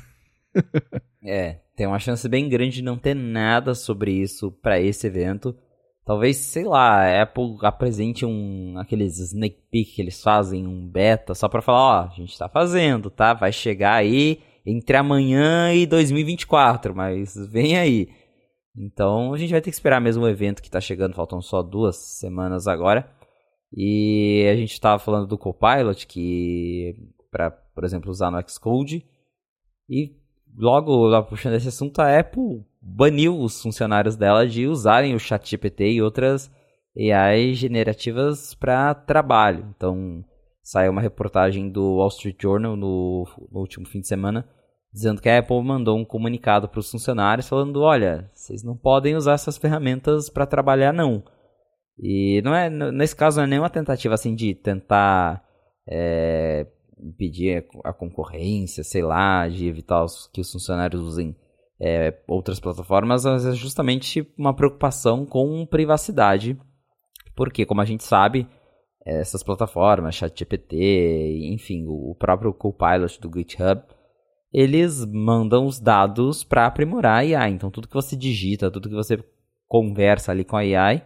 é, 1.23 1.59
tem 1.75 1.87
uma 1.87 1.99
chance 1.99 2.27
bem 2.27 2.49
grande 2.49 2.75
de 2.75 2.81
não 2.83 2.97
ter 2.97 3.15
nada 3.15 3.73
sobre 3.73 4.11
isso 4.11 4.51
para 4.51 4.79
esse 4.81 5.07
evento. 5.07 5.55
Talvez, 6.05 6.37
sei 6.37 6.63
lá, 6.63 7.01
a 7.01 7.23
Apple 7.23 7.57
apresente 7.61 8.25
um 8.25 8.77
aqueles 8.77 9.17
sneak 9.17 9.57
peek 9.71 9.95
que 9.95 10.01
eles 10.01 10.21
fazem, 10.21 10.67
um 10.67 10.87
beta, 10.87 11.33
só 11.33 11.49
para 11.49 11.63
falar, 11.63 11.79
ó, 11.79 12.07
a 12.07 12.13
gente 12.15 12.37
tá 12.37 12.47
fazendo, 12.47 13.09
tá? 13.09 13.33
Vai 13.33 13.51
chegar 13.51 13.95
aí 13.95 14.39
entre 14.63 14.97
amanhã 14.97 15.73
e 15.73 15.87
2024, 15.87 16.95
mas 16.95 17.35
vem 17.51 17.75
aí. 17.75 18.09
Então 18.77 19.33
a 19.33 19.37
gente 19.37 19.49
vai 19.51 19.61
ter 19.61 19.71
que 19.71 19.75
esperar 19.75 19.99
mesmo 19.99 20.23
o 20.23 20.29
evento 20.29 20.61
que 20.61 20.69
tá 20.69 20.79
chegando, 20.79 21.15
faltam 21.15 21.41
só 21.41 21.63
duas 21.63 21.95
semanas 21.95 22.67
agora. 22.67 23.09
E 23.73 24.47
a 24.51 24.55
gente 24.55 24.79
tava 24.79 24.99
falando 24.99 25.27
do 25.27 25.39
Copilot, 25.39 26.05
que 26.05 26.95
para, 27.31 27.49
por 27.49 27.83
exemplo, 27.83 28.11
usar 28.11 28.29
no 28.29 28.41
Xcode. 28.47 29.03
E 29.89 30.15
logo, 30.55 31.07
lá 31.07 31.23
puxando 31.23 31.55
esse 31.55 31.67
assunto, 31.67 31.99
a 31.99 32.19
Apple 32.19 32.63
baniu 32.85 33.39
os 33.39 33.59
funcionários 33.59 34.15
dela 34.15 34.47
de 34.47 34.67
usarem 34.67 35.15
o 35.15 35.19
ChatGPT 35.19 35.93
e 35.93 36.01
outras 36.01 36.51
AI 36.95 37.55
generativas 37.55 38.53
para 38.53 38.93
trabalho. 38.93 39.73
Então, 39.75 40.23
saiu 40.61 40.91
uma 40.91 41.01
reportagem 41.01 41.69
do 41.69 41.95
Wall 41.95 42.09
Street 42.09 42.39
Journal 42.39 42.75
no, 42.75 43.27
no, 43.51 43.59
último 43.59 43.87
fim 43.87 44.01
de 44.01 44.07
semana 44.07 44.47
dizendo 44.93 45.21
que 45.21 45.27
a 45.27 45.39
Apple 45.39 45.61
mandou 45.61 45.97
um 45.97 46.05
comunicado 46.05 46.69
para 46.69 46.79
os 46.79 46.89
funcionários 46.89 47.49
falando: 47.49 47.81
olha, 47.81 48.29
vocês 48.33 48.63
não 48.63 48.77
podem 48.77 49.15
usar 49.15 49.33
essas 49.33 49.57
ferramentas 49.57 50.29
para 50.29 50.45
trabalhar, 50.45 50.93
não. 50.93 51.23
E 51.97 52.41
não 52.43 52.53
é, 52.53 52.69
nesse 52.69 53.15
caso, 53.15 53.37
não 53.37 53.45
é 53.45 53.47
nenhuma 53.47 53.69
tentativa 53.69 54.13
assim 54.13 54.35
de 54.35 54.53
tentar 54.53 55.43
é, 55.89 56.67
impedir 56.99 57.65
a 57.83 57.91
concorrência, 57.91 58.83
sei 58.83 59.01
lá, 59.01 59.47
de 59.47 59.67
evitar 59.67 60.03
os, 60.03 60.27
que 60.27 60.39
os 60.39 60.51
funcionários 60.51 61.01
usem 61.01 61.35
é, 61.79 62.17
outras 62.27 62.59
plataformas, 62.59 63.25
mas 63.25 63.45
é 63.45 63.51
justamente 63.53 64.27
uma 64.37 64.53
preocupação 64.53 65.25
com 65.25 65.65
privacidade, 65.65 66.57
porque, 67.35 67.65
como 67.65 67.81
a 67.81 67.85
gente 67.85 68.03
sabe, 68.03 68.47
essas 69.05 69.43
plataformas, 69.43 70.15
ChatGPT, 70.15 71.51
enfim, 71.53 71.85
o 71.87 72.15
próprio 72.17 72.53
Copilot 72.53 73.19
do 73.19 73.31
GitHub, 73.37 73.81
eles 74.51 75.05
mandam 75.05 75.65
os 75.65 75.79
dados 75.79 76.43
para 76.43 76.65
aprimorar 76.65 77.17
a 77.17 77.19
AI. 77.19 77.51
Então, 77.51 77.69
tudo 77.69 77.87
que 77.87 77.93
você 77.93 78.15
digita, 78.15 78.71
tudo 78.71 78.89
que 78.89 78.95
você 78.95 79.21
conversa 79.67 80.31
ali 80.31 80.43
com 80.43 80.55
a 80.55 80.61
AI 80.61 81.03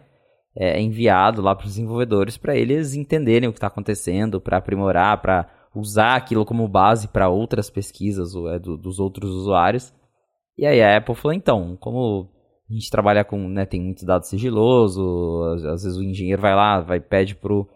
é 0.54 0.80
enviado 0.80 1.42
lá 1.42 1.54
para 1.54 1.66
os 1.66 1.72
desenvolvedores 1.72 2.36
para 2.36 2.56
eles 2.56 2.94
entenderem 2.94 3.48
o 3.48 3.52
que 3.52 3.58
está 3.58 3.68
acontecendo, 3.68 4.40
para 4.40 4.56
aprimorar, 4.56 5.20
para 5.20 5.48
usar 5.74 6.16
aquilo 6.16 6.44
como 6.44 6.66
base 6.68 7.08
para 7.08 7.28
outras 7.28 7.70
pesquisas 7.70 8.34
é, 8.34 8.58
do, 8.58 8.76
dos 8.76 8.98
outros 8.98 9.30
usuários. 9.30 9.92
E 10.60 10.66
aí 10.66 10.82
a 10.82 10.98
Apple 10.98 11.14
falou, 11.14 11.32
então, 11.32 11.74
como 11.80 12.28
a 12.68 12.74
gente 12.74 12.90
trabalha 12.90 13.24
com, 13.24 13.48
né, 13.48 13.64
tem 13.64 13.80
muitos 13.80 14.04
dados 14.04 14.28
sigilosos, 14.28 15.64
às 15.64 15.84
vezes 15.84 15.96
o 15.96 16.02
engenheiro 16.02 16.42
vai 16.42 16.54
lá, 16.54 16.80
vai 16.80 17.00
pede 17.00 17.34
pro 17.34 17.66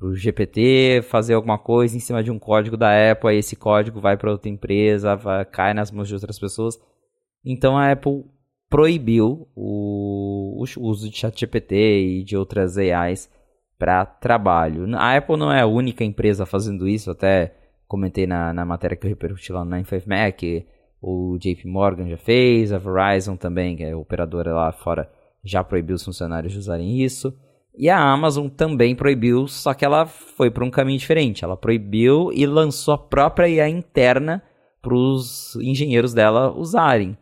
o 0.00 0.14
GPT 0.16 1.02
fazer 1.02 1.34
alguma 1.34 1.58
coisa 1.58 1.94
em 1.94 2.00
cima 2.00 2.24
de 2.24 2.30
um 2.30 2.38
código 2.38 2.78
da 2.78 3.12
Apple, 3.12 3.28
aí 3.28 3.36
esse 3.36 3.54
código 3.54 4.00
vai 4.00 4.16
para 4.16 4.30
outra 4.30 4.48
empresa, 4.48 5.14
vai, 5.16 5.44
cai 5.44 5.74
nas 5.74 5.90
mãos 5.90 6.08
de 6.08 6.14
outras 6.14 6.38
pessoas. 6.38 6.80
Então 7.44 7.76
a 7.76 7.92
Apple 7.92 8.24
proibiu 8.70 9.46
o, 9.54 10.64
o 10.64 10.88
uso 10.88 11.10
de 11.10 11.18
ChatGPT 11.18 11.74
e 12.20 12.24
de 12.24 12.38
outras 12.38 12.78
AIs 12.78 13.30
para 13.78 14.06
trabalho. 14.06 14.86
A 14.96 15.14
Apple 15.14 15.36
não 15.36 15.52
é 15.52 15.60
a 15.60 15.66
única 15.66 16.02
empresa 16.04 16.46
fazendo 16.46 16.88
isso, 16.88 17.10
até 17.10 17.54
comentei 17.86 18.26
na, 18.26 18.54
na 18.54 18.64
matéria 18.64 18.96
que 18.96 19.04
eu 19.04 19.10
repercuti 19.10 19.52
lá 19.52 19.62
no 19.62 19.76
95Mac, 19.76 20.64
o 21.00 21.38
JP 21.38 21.66
Morgan 21.66 22.08
já 22.08 22.18
fez, 22.18 22.72
a 22.72 22.78
Verizon 22.78 23.36
também, 23.36 23.76
que 23.76 23.82
é 23.82 23.96
operadora 23.96 24.52
lá 24.52 24.72
fora, 24.72 25.10
já 25.44 25.64
proibiu 25.64 25.96
os 25.96 26.04
funcionários 26.04 26.52
de 26.52 26.58
usarem 26.58 27.00
isso. 27.00 27.34
E 27.76 27.88
a 27.88 27.98
Amazon 27.98 28.48
também 28.48 28.94
proibiu, 28.94 29.46
só 29.46 29.72
que 29.72 29.84
ela 29.84 30.06
foi 30.06 30.50
para 30.50 30.64
um 30.64 30.70
caminho 30.70 30.98
diferente. 30.98 31.44
Ela 31.44 31.56
proibiu 31.56 32.30
e 32.32 32.44
lançou 32.44 32.94
a 32.94 32.98
própria 32.98 33.48
IA 33.48 33.68
interna 33.68 34.42
para 34.82 34.94
os 34.94 35.56
engenheiros 35.56 36.12
dela 36.12 36.52
usarem. 36.52 37.16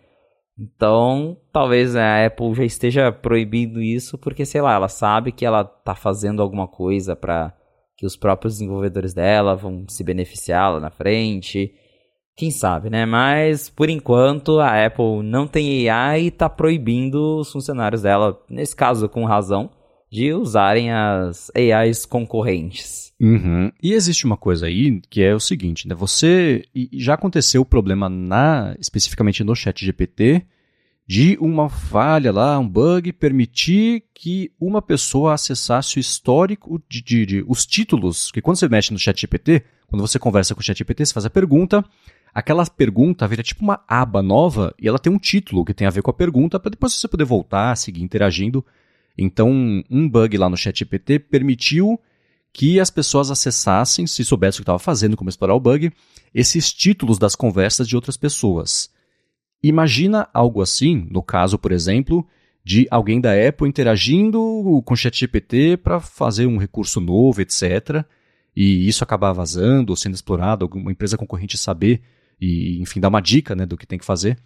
Então, 0.58 1.36
talvez 1.52 1.94
a 1.94 2.26
Apple 2.26 2.54
já 2.54 2.64
esteja 2.64 3.12
proibindo 3.12 3.80
isso 3.80 4.18
porque, 4.18 4.44
sei 4.44 4.60
lá, 4.60 4.74
ela 4.74 4.88
sabe 4.88 5.30
que 5.30 5.46
ela 5.46 5.60
está 5.60 5.94
fazendo 5.94 6.42
alguma 6.42 6.66
coisa 6.66 7.14
para 7.14 7.54
que 7.96 8.04
os 8.04 8.16
próprios 8.16 8.54
desenvolvedores 8.54 9.14
dela 9.14 9.54
vão 9.54 9.84
se 9.88 10.02
beneficiar 10.02 10.72
lá 10.72 10.80
na 10.80 10.90
frente. 10.90 11.72
Quem 12.38 12.52
sabe, 12.52 12.88
né? 12.88 13.04
Mas, 13.04 13.68
por 13.68 13.90
enquanto, 13.90 14.60
a 14.60 14.86
Apple 14.86 15.24
não 15.24 15.48
tem 15.48 15.90
AI 15.90 16.22
e 16.22 16.26
está 16.28 16.48
proibindo 16.48 17.40
os 17.40 17.50
funcionários 17.50 18.02
dela, 18.02 18.40
nesse 18.48 18.76
caso 18.76 19.08
com 19.08 19.24
razão, 19.24 19.68
de 20.08 20.32
usarem 20.32 20.92
as 20.92 21.50
AIs 21.52 22.06
concorrentes. 22.06 23.12
Uhum. 23.20 23.72
E 23.82 23.92
existe 23.92 24.24
uma 24.24 24.36
coisa 24.36 24.66
aí 24.66 25.00
que 25.10 25.20
é 25.20 25.34
o 25.34 25.40
seguinte, 25.40 25.88
né? 25.88 25.96
Você 25.96 26.64
já 26.92 27.14
aconteceu 27.14 27.62
o 27.62 27.66
problema 27.66 28.08
na 28.08 28.76
especificamente 28.78 29.42
no 29.42 29.56
Chat 29.56 29.84
GPT 29.84 30.46
de 31.08 31.36
uma 31.40 31.68
falha 31.68 32.30
lá, 32.30 32.56
um 32.56 32.68
bug 32.68 33.12
permitir 33.14 34.04
que 34.14 34.52
uma 34.60 34.80
pessoa 34.80 35.34
acessasse 35.34 35.98
o 35.98 36.00
histórico 36.00 36.80
de, 36.88 37.02
de, 37.02 37.26
de 37.26 37.44
os 37.48 37.66
títulos, 37.66 38.30
que 38.30 38.40
quando 38.40 38.58
você 38.58 38.68
mexe 38.68 38.92
no 38.92 38.98
Chat 38.98 39.20
GPT, 39.20 39.64
quando 39.88 40.06
você 40.06 40.20
conversa 40.20 40.54
com 40.54 40.60
o 40.60 40.64
Chat 40.64 40.78
GPT, 40.78 41.06
você 41.06 41.14
faz 41.14 41.26
a 41.26 41.30
pergunta, 41.30 41.84
aquela 42.34 42.64
pergunta 42.66 43.26
vira 43.26 43.42
tipo 43.42 43.62
uma 43.62 43.82
aba 43.86 44.22
nova 44.22 44.74
e 44.80 44.88
ela 44.88 44.98
tem 44.98 45.12
um 45.12 45.18
título 45.18 45.64
que 45.64 45.74
tem 45.74 45.86
a 45.86 45.90
ver 45.90 46.02
com 46.02 46.10
a 46.10 46.14
pergunta 46.14 46.58
para 46.58 46.70
depois 46.70 46.92
você 46.92 47.08
poder 47.08 47.24
voltar, 47.24 47.76
seguir 47.76 48.02
interagindo. 48.02 48.64
Então, 49.16 49.82
um 49.90 50.08
bug 50.08 50.36
lá 50.38 50.48
no 50.48 50.56
ChatGPT 50.56 51.18
permitiu 51.18 52.00
que 52.52 52.80
as 52.80 52.90
pessoas 52.90 53.30
acessassem, 53.30 54.06
se 54.06 54.24
soubessem 54.24 54.58
o 54.58 54.60
que 54.60 54.62
estava 54.62 54.78
fazendo, 54.78 55.16
como 55.16 55.30
explorar 55.30 55.54
o 55.54 55.60
bug, 55.60 55.92
esses 56.34 56.72
títulos 56.72 57.18
das 57.18 57.34
conversas 57.34 57.88
de 57.88 57.96
outras 57.96 58.16
pessoas. 58.16 58.90
Imagina 59.62 60.28
algo 60.32 60.62
assim, 60.62 61.06
no 61.10 61.22
caso, 61.22 61.58
por 61.58 61.72
exemplo, 61.72 62.26
de 62.64 62.86
alguém 62.90 63.20
da 63.20 63.32
Apple 63.32 63.68
interagindo 63.68 64.38
com 64.84 64.94
o 64.94 64.96
ChatGPT 64.96 65.76
para 65.76 66.00
fazer 66.00 66.46
um 66.46 66.58
recurso 66.58 67.00
novo, 67.00 67.40
etc. 67.40 68.04
E 68.54 68.86
isso 68.86 69.02
acabar 69.02 69.32
vazando 69.32 69.90
ou 69.90 69.96
sendo 69.96 70.14
explorado, 70.14 70.64
alguma 70.64 70.92
empresa 70.92 71.16
concorrente 71.16 71.56
saber 71.56 72.02
e, 72.40 72.80
enfim, 72.80 73.00
dar 73.00 73.08
uma 73.08 73.20
dica 73.20 73.54
né, 73.54 73.66
do 73.66 73.76
que 73.76 73.86
tem 73.86 73.98
que 73.98 74.04
fazer. 74.04 74.38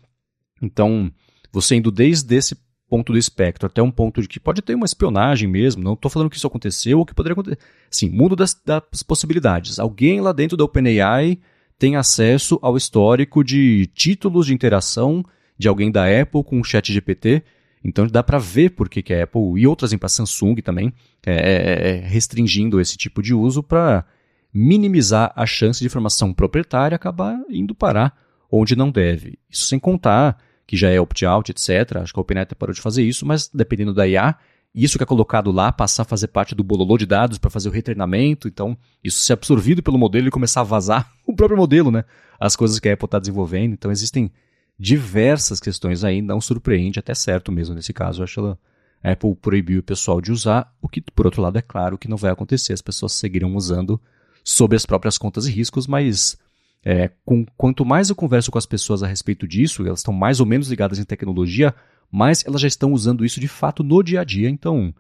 Então, 0.61 1.11
você 1.53 1.77
indo 1.77 1.91
desde 1.91 2.35
esse 2.35 2.57
ponto 2.89 3.13
do 3.13 3.19
espectro 3.19 3.67
até 3.67 3.83
um 3.83 3.91
ponto 3.91 4.21
de 4.21 4.29
que 4.29 4.39
pode 4.39 4.61
ter 4.61 4.75
uma 4.75 4.85
espionagem 4.85 5.49
mesmo, 5.49 5.83
não 5.83 5.95
estou 5.95 6.11
falando 6.11 6.29
que 6.29 6.37
isso 6.37 6.47
aconteceu 6.47 6.99
ou 6.99 7.07
que 7.07 7.15
poderia 7.15 7.33
acontecer. 7.33 7.59
Sim, 7.91 8.11
mundo 8.11 8.37
das, 8.37 8.55
das 8.65 9.03
possibilidades. 9.03 9.79
Alguém 9.79 10.21
lá 10.21 10.33
dentro 10.33 10.57
da 10.57 10.65
OpenAI 10.65 11.39
tem 11.79 11.97
acesso 11.97 12.59
ao 12.63 12.77
histórico 12.77 13.43
de 13.43 13.87
títulos 13.95 14.47
de 14.47 14.55
interação 14.55 15.25
de 15.59 15.69
alguém 15.69 15.91
da 15.91 16.05
Apple 16.05 16.45
com 16.45 16.61
o 16.61 16.65
chat 16.65 16.93
GPT, 16.93 17.43
então 17.85 18.07
dá 18.07 18.23
para 18.23 18.39
ver 18.39 18.71
por 18.71 18.89
que, 18.89 19.03
que 19.03 19.13
a 19.13 19.25
Apple 19.25 19.59
e 19.61 19.67
outras 19.67 19.93
empresas, 19.93 20.17
Samsung 20.17 20.57
também, 20.57 20.93
é, 21.27 21.33
é, 21.33 21.89
é 21.89 22.07
restringindo 22.07 22.81
esse 22.81 22.97
tipo 22.97 23.23
de 23.23 23.35
uso 23.35 23.63
para 23.63 24.05
minimizar 24.53 25.33
a 25.35 25.47
chance 25.47 25.81
de 25.81 25.87
informação 25.87 26.33
proprietária 26.33 26.95
acabar 26.95 27.39
indo 27.49 27.75
parar 27.75 28.17
onde 28.51 28.77
não 28.77 28.91
deve. 28.91 29.39
Isso 29.51 29.67
sem 29.67 29.79
contar 29.79 30.39
que 30.67 30.77
já 30.77 30.91
é 30.91 31.01
opt-out, 31.01 31.51
etc. 31.51 31.97
Acho 31.97 32.13
que 32.13 32.21
a 32.21 32.23
OpenAI 32.23 32.47
parou 32.59 32.75
de 32.75 32.81
fazer 32.81 33.03
isso, 33.03 33.25
mas 33.27 33.49
dependendo 33.53 33.95
da 33.95 34.07
IA, 34.07 34.37
isso 34.75 34.99
que 34.99 35.05
é 35.05 35.07
colocado 35.07 35.51
lá 35.51 35.73
passar 35.73 36.03
a 36.03 36.07
fazer 36.07 36.29
parte 36.29 36.55
do 36.55 36.65
bololô 36.65 36.97
de 36.97 37.07
dados 37.07 37.39
para 37.39 37.51
fazer 37.51 37.69
o 37.69 37.73
retreinamento, 37.73 38.49
então 38.49 38.77
isso 39.03 39.21
ser 39.21 39.35
absorvido 39.35 39.83
pelo 39.83 39.99
modelo 39.99 40.29
e 40.29 40.31
começar 40.31 40.61
a 40.61 40.65
vazar 40.65 41.11
o 41.27 41.35
próprio 41.35 41.59
modelo, 41.59 41.91
né? 41.91 42.05
As 42.39 42.57
coisas 42.57 42.79
que 42.79 42.89
a 42.89 42.95
Apple 42.95 43.07
está 43.07 43.19
desenvolvendo. 43.19 43.73
Então 43.73 43.91
existem 43.91 44.31
diversas 44.79 45.61
questões 45.61 46.05
aí, 46.05 46.23
não 46.23 46.41
surpreende, 46.41 46.99
até 46.99 47.15
certo 47.15 47.53
mesmo 47.53 47.75
nesse 47.75 47.93
caso. 47.93 48.23
Acho 48.23 48.59
a 49.03 49.13
Apple 49.13 49.35
proibiu 49.35 49.81
o 49.81 49.83
pessoal 49.83 50.21
de 50.21 50.31
usar, 50.31 50.73
o 50.81 50.89
que 50.89 51.01
por 51.01 51.27
outro 51.27 51.43
lado 51.43 51.59
é 51.59 51.63
claro 51.63 51.99
que 51.99 52.09
não 52.09 52.17
vai 52.17 52.31
acontecer, 52.31 52.73
as 52.73 52.83
pessoas 52.83 53.13
seguirão 53.13 53.55
usando 53.57 54.01
sob 54.45 54.75
as 54.75 54.87
próprias 54.87 55.19
contas 55.19 55.47
e 55.47 55.51
riscos, 55.51 55.87
mas 55.87 56.37
é, 56.85 57.11
com, 57.25 57.45
quanto 57.57 57.85
mais 57.85 58.11
eu 58.11 58.17
converso 58.17 58.51
com 58.51 58.59
as 58.59 58.67
pessoas 58.67 59.03
a 59.03 59.07
respeito 59.07 59.47
disso, 59.47 59.87
elas 59.87 60.01
estão 60.01 60.13
mais 60.13 60.41
ou 60.41 60.47
menos 60.47 60.69
ligadas 60.69 60.99
em 60.99 61.05
tecnologia, 61.05 61.75
mais 62.11 62.45
elas 62.47 62.61
já 62.61 62.69
estão 62.69 62.93
usando 62.93 63.25
isso 63.25 63.41
de 63.41 63.49
fato 63.49 63.83
no 63.83 64.03
dia 64.03 64.21
a 64.21 64.25
dia. 64.25 64.49
Então, 64.49 64.93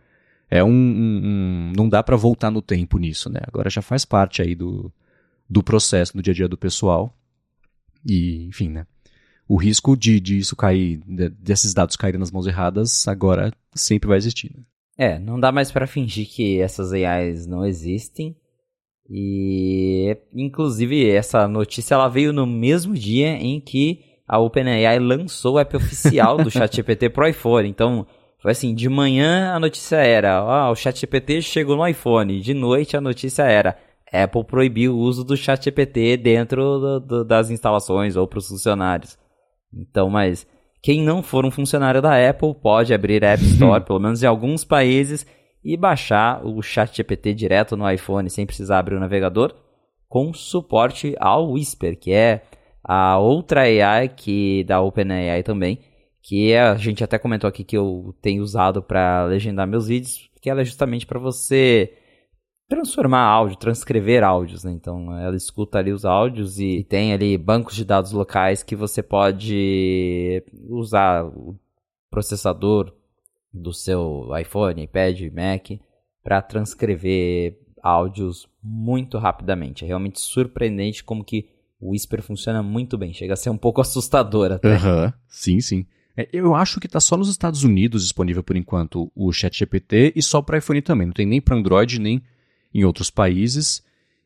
é 0.48 0.62
um, 0.62 0.70
um, 0.70 1.20
um 1.24 1.72
não 1.76 1.88
dá 1.88 2.02
para 2.02 2.16
voltar 2.16 2.50
no 2.50 2.62
tempo 2.62 2.98
nisso, 2.98 3.28
né? 3.28 3.40
Agora 3.46 3.68
já 3.68 3.82
faz 3.82 4.04
parte 4.04 4.40
aí 4.40 4.54
do, 4.54 4.92
do 5.48 5.62
processo 5.62 6.16
no 6.16 6.22
dia 6.22 6.32
a 6.32 6.34
dia 6.34 6.48
do 6.48 6.56
pessoal. 6.56 7.14
E, 8.06 8.46
enfim, 8.46 8.68
né? 8.68 8.86
O 9.48 9.56
risco 9.56 9.96
de, 9.96 10.20
de 10.20 10.38
isso 10.38 10.56
cair, 10.56 11.00
de, 11.06 11.28
desses 11.30 11.74
dados 11.74 11.96
caírem 11.96 12.18
nas 12.18 12.30
mãos 12.30 12.46
erradas, 12.46 13.06
agora 13.08 13.52
sempre 13.74 14.08
vai 14.08 14.16
existir. 14.16 14.52
Né? 14.56 14.62
É, 14.96 15.18
não 15.18 15.38
dá 15.38 15.50
mais 15.50 15.70
para 15.70 15.86
fingir 15.86 16.28
que 16.28 16.60
essas 16.60 16.92
AIs 16.92 17.46
não 17.46 17.66
existem 17.66 18.36
e 19.14 20.16
inclusive 20.32 21.06
essa 21.10 21.46
notícia 21.46 21.94
ela 21.94 22.08
veio 22.08 22.32
no 22.32 22.46
mesmo 22.46 22.94
dia 22.94 23.28
em 23.28 23.60
que 23.60 24.00
a 24.26 24.38
OpenAI 24.38 24.98
lançou 24.98 25.56
o 25.56 25.58
app 25.58 25.76
oficial 25.76 26.38
do 26.38 26.48
ChatGPT 26.50 27.10
pro 27.10 27.28
iPhone. 27.28 27.68
Então, 27.68 28.06
foi 28.40 28.52
assim, 28.52 28.74
de 28.74 28.88
manhã 28.88 29.52
a 29.52 29.60
notícia 29.60 29.96
era, 29.96 30.38
ah, 30.38 30.70
o 30.70 30.74
ChatGPT 30.74 31.42
chegou 31.42 31.76
no 31.76 31.86
iPhone. 31.86 32.40
De 32.40 32.54
noite 32.54 32.96
a 32.96 33.02
notícia 33.02 33.42
era, 33.42 33.76
Apple 34.10 34.44
proibiu 34.44 34.94
o 34.94 34.98
uso 34.98 35.22
do 35.22 35.36
ChatGPT 35.36 36.16
dentro 36.16 36.78
do, 36.80 37.00
do, 37.00 37.24
das 37.24 37.50
instalações 37.50 38.16
ou 38.16 38.26
para 38.26 38.38
os 38.38 38.48
funcionários. 38.48 39.18
Então, 39.74 40.08
mas 40.08 40.46
quem 40.82 41.02
não 41.02 41.22
for 41.22 41.44
um 41.44 41.50
funcionário 41.50 42.00
da 42.00 42.30
Apple 42.30 42.54
pode 42.54 42.94
abrir 42.94 43.22
a 43.22 43.32
App 43.32 43.44
Store, 43.44 43.84
pelo 43.84 44.00
menos 44.00 44.22
em 44.22 44.26
alguns 44.26 44.64
países, 44.64 45.26
e 45.64 45.76
baixar 45.76 46.44
o 46.44 46.60
ChatGPT 46.60 47.34
direto 47.34 47.76
no 47.76 47.88
iPhone 47.90 48.28
sem 48.28 48.46
precisar 48.46 48.78
abrir 48.78 48.96
o 48.96 49.00
navegador, 49.00 49.54
com 50.08 50.34
suporte 50.34 51.14
ao 51.18 51.52
Whisper, 51.52 51.98
que 51.98 52.12
é 52.12 52.42
a 52.84 53.18
outra 53.18 53.62
AI 53.62 54.08
que 54.08 54.64
da 54.64 54.80
OpenAI 54.80 55.42
também, 55.42 55.78
que 56.20 56.52
é, 56.52 56.62
a 56.62 56.74
gente 56.74 57.02
até 57.02 57.18
comentou 57.18 57.48
aqui 57.48 57.64
que 57.64 57.76
eu 57.76 58.14
tenho 58.20 58.42
usado 58.42 58.82
para 58.82 59.24
legendar 59.24 59.66
meus 59.66 59.86
vídeos, 59.86 60.30
que 60.40 60.50
ela 60.50 60.60
é 60.60 60.64
justamente 60.64 61.06
para 61.06 61.18
você 61.18 61.94
transformar 62.68 63.20
áudio, 63.20 63.58
transcrever 63.58 64.24
áudios, 64.24 64.64
né? 64.64 64.72
Então 64.72 65.16
ela 65.18 65.36
escuta 65.36 65.78
ali 65.78 65.92
os 65.92 66.04
áudios 66.04 66.58
e 66.58 66.84
tem 66.84 67.12
ali 67.12 67.36
bancos 67.36 67.74
de 67.76 67.84
dados 67.84 68.12
locais 68.12 68.62
que 68.62 68.74
você 68.74 69.02
pode 69.02 70.42
usar 70.68 71.24
o 71.24 71.58
processador 72.10 72.92
do 73.52 73.72
seu 73.72 74.28
iPhone, 74.40 74.82
iPad, 74.82 75.20
Mac 75.32 75.80
para 76.22 76.40
transcrever 76.40 77.58
áudios 77.82 78.48
muito 78.62 79.18
rapidamente. 79.18 79.84
É 79.84 79.88
realmente 79.88 80.20
surpreendente 80.20 81.02
como 81.02 81.24
que 81.24 81.48
o 81.80 81.90
Whisper 81.90 82.22
funciona 82.22 82.62
muito 82.62 82.96
bem. 82.96 83.12
Chega 83.12 83.34
a 83.34 83.36
ser 83.36 83.50
um 83.50 83.58
pouco 83.58 83.80
assustador 83.80 84.52
até. 84.52 84.76
Uhum. 84.76 85.12
Sim, 85.28 85.60
sim. 85.60 85.86
É, 86.16 86.28
eu 86.32 86.54
acho 86.54 86.78
que 86.78 86.86
está 86.86 87.00
só 87.00 87.16
nos 87.16 87.28
Estados 87.28 87.64
Unidos 87.64 88.02
disponível 88.02 88.42
por 88.42 88.56
enquanto 88.56 89.10
o 89.14 89.32
ChatGPT 89.32 90.12
e 90.14 90.22
só 90.22 90.40
para 90.40 90.58
iPhone 90.58 90.80
também. 90.80 91.06
Não 91.06 91.14
tem 91.14 91.26
nem 91.26 91.40
para 91.40 91.56
Android 91.56 91.98
nem 91.98 92.22
em 92.72 92.84
outros 92.84 93.10
países. 93.10 93.82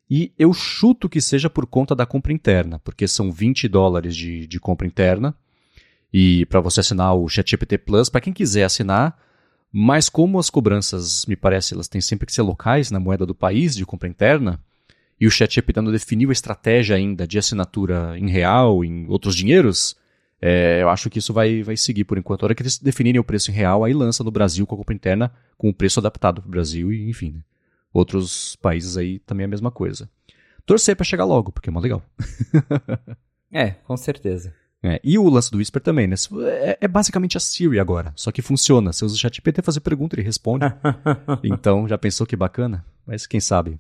E 0.09 0.33
eu 0.39 0.53
chuto 0.53 1.09
que 1.09 1.21
seja 1.21 1.51
por 1.51 1.67
conta 1.67 1.95
da 1.95 2.07
compra 2.07 2.33
interna, 2.33 2.79
porque 2.81 3.09
são 3.09 3.33
20 3.33 3.67
dólares 3.67 4.15
de, 4.15 4.47
de 4.47 4.61
compra 4.61 4.87
interna. 4.87 5.35
E 6.13 6.47
para 6.47 6.61
você 6.61 6.81
assinar 6.81 7.15
o 7.15 7.29
ChatGPT 7.29 7.79
Plus, 7.79 8.09
para 8.09 8.21
quem 8.21 8.33
quiser 8.33 8.65
assinar, 8.65 9.19
mas 9.73 10.09
como 10.09 10.39
as 10.39 10.49
cobranças, 10.49 11.27
me 11.27 11.37
parece, 11.37 11.75
elas 11.75 11.89
têm 11.89 12.01
sempre 12.01 12.27
que 12.27 12.33
ser 12.33 12.43
locais 12.43 12.91
na 12.91 13.01
moeda 13.01 13.27
do 13.27 13.35
país 13.35 13.75
de 13.75 13.85
compra 13.85 14.09
interna, 14.09 14.61
e 15.21 15.27
o 15.27 15.31
ChatGPT 15.31 15.81
não 15.81 15.93
definiu 15.93 16.31
a 16.31 16.33
estratégia 16.33 16.97
ainda 16.97 17.27
de 17.27 17.39
assinatura 17.39 18.19
em 18.19 18.29
real, 18.29 18.85
em 18.85 19.07
outros 19.09 19.35
dinheiros, 19.35 19.97
é, 20.41 20.83
eu 20.83 20.89
acho 20.89 21.09
que 21.09 21.19
isso 21.19 21.33
vai, 21.33 21.63
vai 21.63 21.77
seguir 21.77 22.05
por 22.05 22.19
enquanto. 22.19 22.43
A 22.43 22.47
hora 22.47 22.55
que 22.55 22.63
eles 22.63 22.79
definirem 22.79 23.21
o 23.21 23.25
preço 23.25 23.51
em 23.51 23.55
real, 23.55 23.85
aí 23.85 23.93
lança 23.93 24.23
no 24.23 24.31
Brasil 24.31 24.67
com 24.67 24.75
a 24.75 24.79
compra 24.79 24.95
interna, 24.95 25.33
com 25.57 25.69
o 25.69 25.75
preço 25.75 25.99
adaptado 25.99 26.41
para 26.41 26.49
o 26.49 26.51
Brasil 26.51 26.93
e 26.93 27.09
enfim. 27.09 27.33
Né? 27.33 27.41
Outros 27.93 28.57
países 28.57 28.97
aí 28.97 29.19
também 29.21 29.45
é 29.45 29.47
a 29.47 29.49
mesma 29.49 29.71
coisa. 29.71 30.09
Torcer 30.65 30.97
para 30.97 31.05
chegar 31.05 31.25
logo, 31.25 31.53
porque 31.53 31.71
é 31.71 31.73
mó 31.73 31.81
legal. 31.81 32.03
é, 33.51 33.71
com 33.71 33.97
certeza. 33.97 34.53
É, 34.83 35.01
e 35.03 35.19
o 35.19 35.29
lance 35.29 35.51
do 35.51 35.59
Whisper 35.59 35.83
também, 35.83 36.07
né? 36.07 36.15
É, 36.45 36.79
é, 36.83 36.89
basicamente 36.89 37.37
a 37.37 37.41
Siri 37.41 37.81
agora, 37.81 38.13
só 38.15 38.31
que 38.31 38.43
funciona. 38.43 38.93
Você 38.93 39.05
usa 39.05 39.15
o 39.15 39.19
ChatGPT 39.19 39.63
fazer 39.63 39.81
pergunta 39.81 40.15
e 40.15 40.21
ele 40.21 40.27
responde. 40.27 40.67
então, 41.43 41.89
já 41.89 41.97
pensou 41.99 42.27
que 42.27 42.37
bacana? 42.37 42.85
Mas 43.07 43.27
quem 43.27 43.41
sabe? 43.41 43.79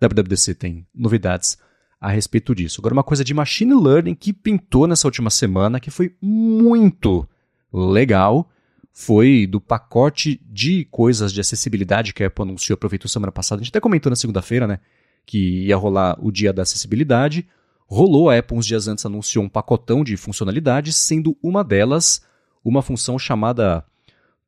WWDC 0.00 0.54
tem 0.54 0.86
novidades 0.94 1.58
a 2.00 2.10
respeito 2.10 2.54
disso. 2.54 2.80
Agora, 2.80 2.94
uma 2.94 3.02
coisa 3.02 3.24
de 3.24 3.34
machine 3.34 3.74
learning 3.74 4.14
que 4.14 4.32
pintou 4.32 4.86
nessa 4.86 5.06
última 5.06 5.30
semana, 5.30 5.80
que 5.80 5.90
foi 5.90 6.14
muito 6.22 7.28
legal, 7.72 8.48
foi 8.92 9.46
do 9.46 9.60
pacote 9.60 10.40
de 10.48 10.84
coisas 10.86 11.32
de 11.32 11.40
acessibilidade 11.40 12.14
que 12.14 12.22
a 12.22 12.28
Apple 12.28 12.42
anunciou, 12.42 12.74
aproveitou 12.74 13.08
semana 13.08 13.32
passada. 13.32 13.60
A 13.60 13.64
gente 13.64 13.72
até 13.72 13.80
comentou 13.80 14.10
na 14.10 14.16
segunda-feira, 14.16 14.66
né? 14.66 14.78
Que 15.26 15.66
ia 15.66 15.76
rolar 15.76 16.16
o 16.20 16.30
dia 16.30 16.52
da 16.52 16.62
acessibilidade. 16.62 17.46
Rolou, 17.90 18.28
a 18.28 18.36
Apple 18.36 18.58
uns 18.58 18.66
dias 18.66 18.86
antes 18.86 19.06
anunciou 19.06 19.42
um 19.42 19.48
pacotão 19.48 20.04
de 20.04 20.14
funcionalidades, 20.14 20.94
sendo 20.94 21.36
uma 21.42 21.64
delas 21.64 22.22
uma 22.62 22.82
função 22.82 23.18
chamada 23.18 23.82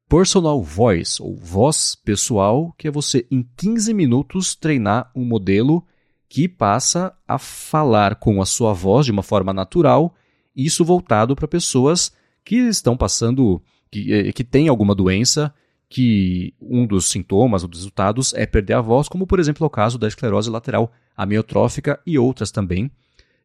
Personal 0.07 0.63
Voice, 0.63 1.23
ou 1.23 1.37
voz 1.37 1.95
pessoal, 1.95 2.75
que 2.77 2.87
é 2.87 2.91
você 2.91 3.27
em 3.31 3.49
15 3.57 3.95
minutos 3.95 4.55
treinar 4.55 5.11
um 5.17 5.25
modelo 5.25 5.87
que 6.29 6.47
passa 6.47 7.17
a 7.27 7.39
falar 7.39 8.17
com 8.17 8.43
a 8.43 8.47
sua 8.47 8.75
voz 8.75 9.07
de 9.07 9.13
uma 9.13 9.23
forma 9.23 9.55
natural, 9.55 10.15
isso 10.55 10.85
voltado 10.85 11.35
para 11.35 11.49
pessoas 11.49 12.13
que 12.45 12.57
estão 12.57 12.95
passando, 12.95 13.63
que, 13.91 14.13
eh, 14.13 14.33
que 14.33 14.45
têm 14.45 14.69
alguma 14.69 14.95
doença, 14.95 15.53
que 15.89 16.53
um 16.61 16.87
dos 16.87 17.11
sintomas 17.11 17.63
ou 17.63 17.69
dos 17.69 17.81
resultados 17.81 18.35
é 18.35 18.45
perder 18.45 18.75
a 18.75 18.81
voz, 18.83 19.09
como 19.09 19.27
por 19.27 19.41
exemplo 19.41 19.65
é 19.65 19.67
o 19.67 19.71
caso 19.71 19.99
da 19.99 20.07
esclerose 20.07 20.51
lateral 20.51 20.93
amiotrófica 21.17 21.99
e 22.07 22.19
outras 22.19 22.51
também. 22.51 22.91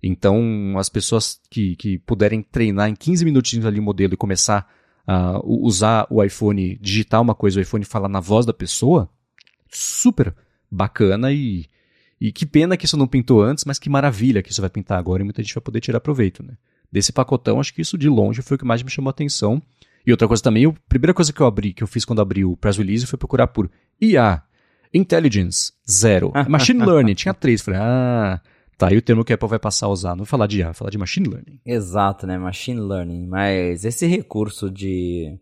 Então, 0.07 0.75
as 0.77 0.87
pessoas 0.87 1.41
que, 1.49 1.75
que 1.77 1.97
puderem 1.97 2.43
treinar 2.43 2.87
em 2.87 2.95
15 2.95 3.25
minutinhos 3.25 3.65
ali 3.65 3.79
o 3.79 3.83
modelo 3.83 4.13
e 4.13 4.17
começar 4.17 4.71
a 5.07 5.39
usar 5.43 6.05
o 6.11 6.23
iPhone, 6.23 6.77
digitar 6.79 7.19
uma 7.19 7.33
coisa, 7.33 7.57
o 7.57 7.61
iPhone 7.61 7.83
falar 7.83 8.07
na 8.07 8.19
voz 8.19 8.45
da 8.45 8.53
pessoa, 8.53 9.09
super 9.67 10.35
bacana 10.69 11.31
e 11.31 11.65
e 12.21 12.31
que 12.31 12.45
pena 12.45 12.77
que 12.77 12.85
isso 12.85 12.95
não 12.95 13.07
pintou 13.07 13.41
antes, 13.41 13.65
mas 13.65 13.77
que 13.77 13.89
maravilha 13.89 14.41
que 14.41 14.51
isso 14.51 14.61
vai 14.61 14.69
pintar 14.69 14.97
agora 14.97 15.21
e 15.21 15.25
muita 15.25 15.41
gente 15.41 15.53
vai 15.53 15.61
poder 15.61 15.81
tirar 15.81 15.99
proveito, 15.99 16.41
né? 16.41 16.53
Desse 16.89 17.11
pacotão, 17.11 17.59
acho 17.59 17.73
que 17.73 17.81
isso 17.81 17.97
de 17.97 18.07
longe 18.07 18.41
foi 18.41 18.55
o 18.55 18.57
que 18.57 18.65
mais 18.65 18.81
me 18.81 18.89
chamou 18.89 19.09
a 19.09 19.11
atenção. 19.11 19.61
E 20.05 20.11
outra 20.11 20.27
coisa 20.27 20.41
também, 20.41 20.65
a 20.65 20.73
primeira 20.87 21.13
coisa 21.13 21.33
que 21.33 21.41
eu 21.41 21.45
abri, 21.45 21.73
que 21.73 21.83
eu 21.83 21.87
fiz 21.87 22.05
quando 22.05 22.21
abri 22.21 22.45
o 22.45 22.55
press 22.55 22.77
release 22.77 23.05
foi 23.05 23.17
procurar 23.19 23.47
por 23.47 23.69
IA, 23.99 24.43
Intelligence, 24.93 25.73
zero. 25.89 26.31
Machine 26.47 26.85
Learning, 26.85 27.15
tinha 27.15 27.33
três. 27.33 27.61
Falei, 27.61 27.79
ah, 27.83 28.39
tá 28.77 28.87
aí 28.87 28.97
o 28.97 29.01
termo 29.01 29.23
que 29.23 29.33
a 29.33 29.35
Apple 29.35 29.49
vai 29.49 29.59
passar 29.59 29.87
a 29.87 29.89
usar. 29.89 30.09
Não 30.11 30.17
vou 30.17 30.25
falar 30.25 30.47
de 30.47 30.59
IA, 30.59 30.65
vou 30.65 30.73
falar 30.73 30.91
de 30.91 30.97
Machine 30.97 31.29
Learning. 31.29 31.59
Exato, 31.65 32.27
né? 32.27 32.37
Machine 32.37 32.79
Learning. 32.79 33.25
Mas 33.27 33.85
esse 33.85 34.05
recurso 34.05 34.69
de 34.69 35.39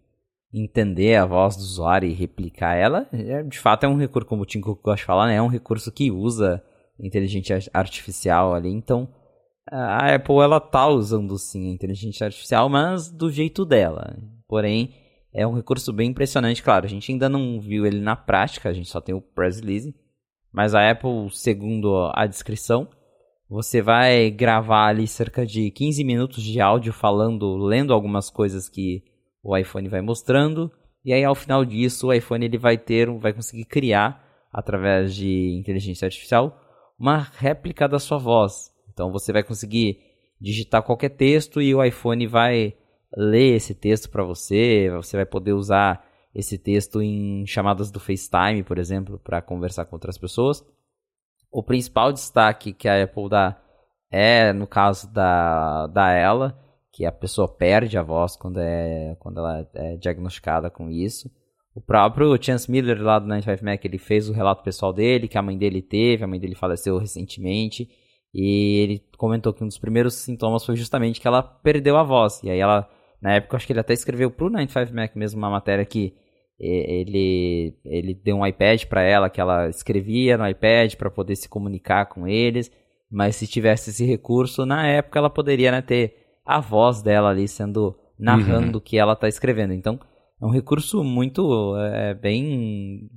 entender 0.54 1.16
a 1.16 1.26
voz 1.26 1.56
do 1.56 1.64
usuário 1.64 2.08
e 2.08 2.14
replicar 2.14 2.76
ela, 2.76 3.08
é, 3.12 3.42
de 3.42 3.58
fato 3.58 3.86
é 3.86 3.88
um 3.88 3.98
recurso, 3.98 4.28
como 4.28 4.44
o 4.44 4.46
Tim 4.46 4.62
Cook 4.62 4.82
gosta 4.84 4.98
de 4.98 5.06
falar, 5.06 5.28
né? 5.28 5.36
É 5.36 5.42
um 5.42 5.48
recurso 5.48 5.92
que 5.92 6.12
usa 6.12 6.64
inteligência 7.00 7.60
artificial 7.74 8.54
ali. 8.54 8.70
Então, 8.70 9.10
a 9.70 10.14
Apple 10.14 10.36
ela 10.36 10.60
tá 10.60 10.88
usando 10.88 11.38
sim 11.38 11.70
a 11.70 11.74
inteligência 11.74 12.26
artificial, 12.26 12.70
mas 12.70 13.10
do 13.10 13.32
jeito 13.32 13.66
dela. 13.66 14.16
Porém, 14.48 14.94
é 15.34 15.48
um 15.48 15.56
recurso 15.56 15.92
bem 15.92 16.12
impressionante, 16.12 16.62
claro. 16.62 16.86
A 16.86 16.90
gente 16.90 17.12
ainda 17.12 17.28
não 17.28 17.60
viu 17.60 17.86
ele 17.86 18.00
na 18.00 18.16
prática, 18.16 18.70
a 18.70 18.74
gente 18.74 18.90
só 18.90 19.02
tem 19.02 19.16
o 19.16 19.22
press 19.22 19.60
release. 19.60 19.96
Mas 20.52 20.76
a 20.76 20.92
Apple, 20.92 21.30
segundo 21.32 22.12
a 22.14 22.28
descrição, 22.28 22.88
você 23.54 23.84
vai 23.84 24.32
gravar 24.32 24.88
ali 24.88 25.06
cerca 25.06 25.45
de 25.45 25.70
15 25.70 26.04
minutos 26.04 26.41
de 26.41 26.60
áudio 26.60 26.91
falando, 26.91 27.56
lendo 27.56 27.93
algumas 27.93 28.28
coisas 28.28 28.68
que 28.68 29.04
o 29.43 29.56
iPhone 29.56 29.88
vai 29.88 30.01
mostrando, 30.01 30.72
e 31.06 31.14
aí 31.14 31.24
ao 31.24 31.36
final 31.36 31.64
disso 31.64 32.08
o 32.08 32.14
iPhone 32.14 32.43
ele 32.43 32.58
vai 32.58 32.80
ter, 32.80 33.08
vai 33.20 33.32
conseguir 33.32 33.66
criar 33.66 34.28
através 34.51 35.14
de 35.14 35.56
inteligência 35.56 36.08
artificial 36.08 36.60
uma 36.97 37.20
réplica 37.20 37.88
da 37.88 37.99
sua 37.99 38.18
voz. 38.18 38.72
Então 38.91 39.12
você 39.12 39.32
vai 39.32 39.43
conseguir 39.43 39.99
digitar 40.41 40.82
qualquer 40.82 41.10
texto 41.10 41.62
e 41.62 41.76
o 41.76 41.84
iPhone 41.84 42.26
vai 42.26 42.74
ler 43.16 43.56
esse 43.56 43.76
texto 43.76 44.10
para 44.10 44.24
você, 44.24 44.89
você 44.95 45.16
vai 45.16 45.28
poder 45.28 45.54
usar 45.54 46.04
esse 46.34 46.58
texto 46.58 47.04
em 47.04 47.45
chamadas 47.45 47.91
do 47.91 47.99
FaceTime, 47.99 48.64
por 48.64 48.80
exemplo, 48.80 49.20
para 49.24 49.43
conversar 49.43 49.86
com 49.86 49.95
outras 49.95 50.18
pessoas. 50.18 50.66
O 51.54 51.62
principal 51.62 52.12
destaque 52.12 52.74
que 52.74 52.89
a 52.89 53.04
Apple 53.04 53.30
dá 53.30 53.62
é 54.12 54.51
no 54.51 54.66
caso 54.66 55.08
da, 55.14 55.86
da 55.86 56.12
ela, 56.12 56.60
que 56.91 57.06
a 57.06 57.12
pessoa 57.12 57.47
perde 57.47 57.95
a 57.95 58.01
voz 58.01 58.36
quando, 58.36 58.60
é, 58.60 59.16
quando 59.20 59.38
ela 59.38 59.68
é 59.76 59.95
diagnosticada 59.97 60.72
com 60.72 60.89
isso. 60.89 61.30
O 61.76 61.82
próprio 61.82 62.36
Chance 62.41 62.70
Miller 62.70 63.01
lá 63.01 63.20
do 63.20 63.28
95 63.28 63.66
Mac, 63.66 63.86
ele 63.86 63.99
fez 63.99 64.30
o 64.30 64.34
relato 64.34 64.64
pessoal 64.64 64.91
dele, 64.91 65.28
que 65.28 65.38
a 65.38 65.41
mãe 65.43 65.56
dele 65.56 65.82
teve, 65.82 66.24
a 66.24 66.28
mãe 66.28 66.39
dele 66.39 66.56
faleceu 66.56 66.97
recentemente, 66.97 67.88
e 68.34 68.80
ele 68.80 69.04
comentou 69.16 69.54
que 69.54 69.64
um 69.64 69.68
dos 69.68 69.78
primeiros 69.78 70.16
sintomas 70.16 70.66
foi 70.66 70.76
justamente 70.76 71.22
que 71.22 71.28
ela 71.28 71.43
perdeu 71.43 71.97
a 71.97 72.04
voz. 72.04 72.41
E 72.43 72.49
aí 72.49 72.60
ela, 72.60 72.89
na 73.22 73.34
época, 73.34 73.58
acho 73.58 73.68
que 73.68 73.74
ele 73.74 73.80
até 73.80 73.93
escreveu 73.93 74.32
pro 74.32 74.49
95 74.49 74.95
Mac 74.95 75.16
mesmo 75.16 75.39
uma 75.39 75.51
matéria 75.51 75.86
que 75.86 76.16
ele, 76.66 77.76
ele 77.86 78.14
deu 78.14 78.38
um 78.38 78.45
iPad 78.45 78.86
para 78.86 79.01
ela, 79.01 79.30
que 79.30 79.41
ela 79.41 79.70
escrevia 79.70 80.38
no 80.38 80.47
iPad 80.47 80.95
para 80.95 81.09
poder 81.09 81.36
se 81.36 81.49
comunicar 81.49 82.05
com 82.05 82.28
eles, 82.28 82.72
mas 83.11 83.36
se 83.36 83.47
tivesse 83.47 83.89
esse 83.89 84.05
recurso, 84.05 84.66
na 84.66 84.88
época 84.88 85.20
ela 85.20 85.30
poderia 85.30 85.72
né, 85.72 85.82
ter 85.82 86.16
a 86.45 86.59
voz 86.59 87.01
dela 87.01 87.30
ali 87.30 87.47
sendo 87.47 87.95
narrando 88.18 88.72
uhum. 88.74 88.78
o 88.78 88.82
que 88.82 88.97
ela 88.97 89.14
está 89.14 89.28
escrevendo. 89.28 89.74
Então, 89.74 89.99
é 90.41 90.45
um 90.45 90.49
recurso 90.49 91.03
muito 91.03 91.76
é, 91.78 92.14
bem 92.14 93.09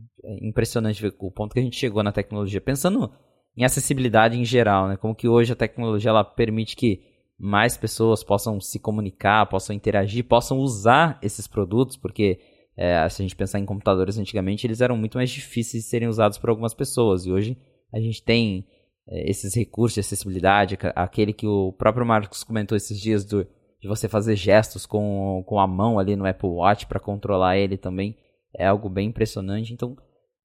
impressionante 0.42 1.00
ver 1.00 1.14
o 1.18 1.30
ponto 1.30 1.52
que 1.52 1.60
a 1.60 1.62
gente 1.62 1.76
chegou 1.76 2.02
na 2.02 2.12
tecnologia. 2.12 2.60
Pensando 2.60 3.10
em 3.56 3.64
acessibilidade 3.64 4.38
em 4.38 4.44
geral, 4.44 4.88
né? 4.88 4.96
Como 4.96 5.14
que 5.14 5.28
hoje 5.28 5.52
a 5.52 5.56
tecnologia 5.56 6.10
ela 6.10 6.24
permite 6.24 6.76
que 6.76 7.02
mais 7.38 7.76
pessoas 7.76 8.22
possam 8.24 8.60
se 8.60 8.78
comunicar, 8.78 9.46
possam 9.46 9.74
interagir, 9.74 10.24
possam 10.24 10.58
usar 10.58 11.18
esses 11.22 11.46
produtos, 11.46 11.96
porque 11.96 12.38
é, 12.76 13.08
se 13.08 13.22
a 13.22 13.24
gente 13.24 13.34
pensar 13.34 13.58
em 13.58 13.64
computadores 13.64 14.18
antigamente, 14.18 14.66
eles 14.66 14.80
eram 14.80 14.96
muito 14.96 15.16
mais 15.16 15.30
difíceis 15.30 15.84
de 15.84 15.88
serem 15.88 16.08
usados 16.08 16.36
por 16.36 16.50
algumas 16.50 16.74
pessoas. 16.74 17.24
E 17.24 17.32
hoje 17.32 17.56
a 17.92 17.98
gente 17.98 18.22
tem 18.22 18.66
é, 19.08 19.30
esses 19.30 19.54
recursos 19.54 19.94
de 19.94 20.00
acessibilidade, 20.00 20.76
aquele 20.94 21.32
que 21.32 21.46
o 21.46 21.72
próprio 21.72 22.04
Marcos 22.04 22.44
comentou 22.44 22.76
esses 22.76 23.00
dias 23.00 23.24
do, 23.24 23.46
de 23.80 23.88
você 23.88 24.08
fazer 24.08 24.36
gestos 24.36 24.84
com, 24.84 25.42
com 25.46 25.58
a 25.58 25.66
mão 25.66 25.98
ali 25.98 26.14
no 26.16 26.26
Apple 26.26 26.50
Watch 26.50 26.86
para 26.86 27.00
controlar 27.00 27.56
ele 27.56 27.78
também, 27.78 28.16
é 28.54 28.66
algo 28.66 28.90
bem 28.90 29.08
impressionante. 29.08 29.72
Então, 29.72 29.96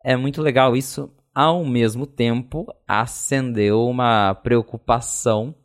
é 0.04 0.16
muito 0.16 0.42
legal 0.42 0.76
isso. 0.76 1.12
Ao 1.34 1.64
mesmo 1.66 2.06
tempo, 2.06 2.68
acendeu 2.88 3.88
uma 3.88 4.34
preocupação, 4.36 5.56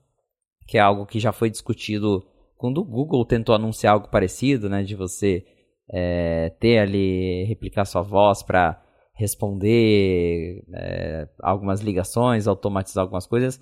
que 0.67 0.79
é 0.79 0.81
algo 0.81 1.07
que 1.07 1.21
já 1.21 1.33
foi 1.33 1.51
discutido 1.51 2.25
quando 2.57 2.79
o 2.79 2.85
Google 2.85 3.25
tentou 3.25 3.55
anunciar 3.55 3.95
algo 3.95 4.09
parecido, 4.09 4.69
né, 4.69 4.83
de 4.83 4.95
você 4.95 5.45
é, 5.91 6.51
ter 6.61 6.78
ali, 6.78 7.45
replicar 7.45 7.84
sua 7.84 8.03
voz 8.03 8.43
para 8.43 8.82
responder 9.14 10.62
é, 10.74 11.28
algumas 11.41 11.80
ligações, 11.80 12.47
automatizar 12.47 13.03
algumas 13.03 13.26
coisas, 13.26 13.61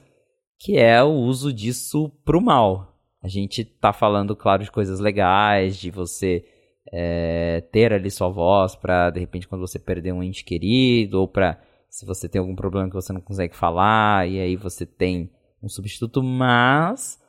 que 0.59 0.77
é 0.77 1.03
o 1.03 1.13
uso 1.13 1.53
disso 1.53 2.11
para 2.25 2.37
o 2.37 2.41
mal. 2.41 2.99
A 3.23 3.29
gente 3.29 3.65
tá 3.65 3.93
falando, 3.93 4.35
claro, 4.37 4.65
de 4.65 4.71
coisas 4.71 5.01
legais, 5.01 5.77
de 5.77 5.91
você 5.91 6.45
é, 6.93 7.63
ter 7.73 7.93
ali 7.93 8.11
sua 8.11 8.29
voz 8.29 8.77
para 8.77 9.11
de 9.11 9.21
repente 9.21 9.49
quando 9.49 9.61
você 9.67 9.79
perder 9.79 10.13
um 10.13 10.23
ente 10.23 10.45
querido 10.45 11.21
ou 11.21 11.29
para 11.29 11.59
se 11.95 12.05
você 12.05 12.29
tem 12.29 12.41
algum 12.41 12.57
problema 12.57 12.89
que 12.89 12.95
você 12.95 13.13
não 13.13 13.21
consegue 13.21 13.55
falar, 13.55 14.29
e 14.29 14.41
aí 14.41 14.57
você 14.57 14.85
tem 14.85 15.31
um 15.63 15.69
substituto, 15.69 16.21
mas. 16.25 17.23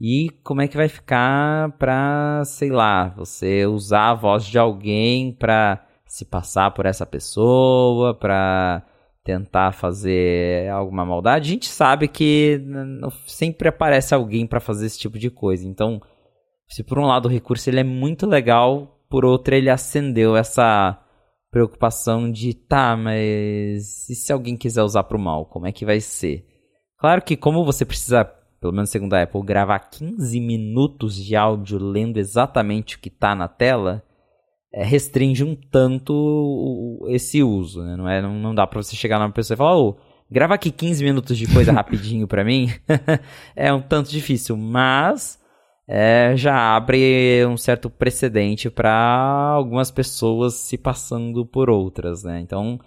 E 0.00 0.30
como 0.42 0.60
é 0.62 0.68
que 0.68 0.76
vai 0.76 0.88
ficar 0.88 1.72
pra, 1.78 2.42
sei 2.44 2.70
lá, 2.70 3.08
você 3.16 3.66
usar 3.66 4.10
a 4.10 4.14
voz 4.14 4.44
de 4.44 4.58
alguém 4.58 5.32
pra 5.32 5.86
se 6.06 6.24
passar 6.24 6.72
por 6.72 6.86
essa 6.86 7.06
pessoa, 7.06 8.14
pra 8.14 8.84
tentar 9.24 9.72
fazer 9.72 10.68
alguma 10.70 11.04
maldade? 11.04 11.50
A 11.50 11.52
gente 11.52 11.68
sabe 11.68 12.08
que 12.08 12.60
sempre 13.26 13.68
aparece 13.68 14.14
alguém 14.14 14.46
para 14.46 14.60
fazer 14.60 14.86
esse 14.86 14.98
tipo 14.98 15.18
de 15.18 15.30
coisa. 15.30 15.66
Então, 15.66 16.00
se 16.68 16.82
por 16.82 16.98
um 16.98 17.06
lado 17.06 17.26
o 17.26 17.30
recurso 17.30 17.70
ele 17.70 17.80
é 17.80 17.84
muito 17.84 18.26
legal, 18.26 18.98
por 19.08 19.24
outro 19.24 19.54
ele 19.54 19.70
acendeu 19.70 20.36
essa 20.36 20.98
preocupação 21.50 22.32
de 22.32 22.54
tá, 22.54 22.96
mas 22.96 24.08
e 24.08 24.14
se 24.14 24.32
alguém 24.32 24.56
quiser 24.56 24.82
usar 24.82 25.04
pro 25.04 25.18
mal, 25.18 25.44
como 25.44 25.66
é 25.66 25.72
que 25.72 25.84
vai 25.84 26.00
ser? 26.00 26.46
Claro 26.98 27.20
que 27.20 27.36
como 27.36 27.62
você 27.62 27.84
precisa, 27.84 28.24
pelo 28.62 28.72
menos 28.72 28.90
segundo 28.90 29.14
a 29.14 29.22
Apple, 29.22 29.42
gravar 29.42 29.80
15 29.80 30.38
minutos 30.38 31.16
de 31.16 31.34
áudio 31.34 31.80
lendo 31.80 32.18
exatamente 32.18 32.94
o 32.94 33.00
que 33.00 33.10
tá 33.10 33.34
na 33.34 33.48
tela, 33.48 34.04
é, 34.72 34.84
restringe 34.84 35.42
um 35.42 35.56
tanto 35.56 37.04
esse 37.08 37.42
uso, 37.42 37.82
né? 37.82 37.96
Não, 37.96 38.08
é, 38.08 38.22
não, 38.22 38.34
não 38.34 38.54
dá 38.54 38.64
pra 38.64 38.80
você 38.80 38.94
chegar 38.94 39.18
numa 39.18 39.32
pessoa 39.32 39.56
e 39.56 39.58
falar, 39.58 39.76
ô, 39.76 39.88
oh, 39.88 39.96
grava 40.30 40.54
aqui 40.54 40.70
15 40.70 41.02
minutos 41.02 41.36
de 41.36 41.52
coisa 41.52 41.72
rapidinho 41.72 42.28
pra 42.28 42.44
mim. 42.44 42.68
é 43.56 43.72
um 43.72 43.82
tanto 43.82 44.08
difícil, 44.08 44.56
mas 44.56 45.40
é, 45.88 46.34
já 46.36 46.76
abre 46.76 47.44
um 47.46 47.56
certo 47.56 47.90
precedente 47.90 48.70
para 48.70 48.92
algumas 49.56 49.90
pessoas 49.90 50.54
se 50.54 50.78
passando 50.78 51.44
por 51.44 51.68
outras, 51.68 52.22
né? 52.22 52.38
Então 52.38 52.78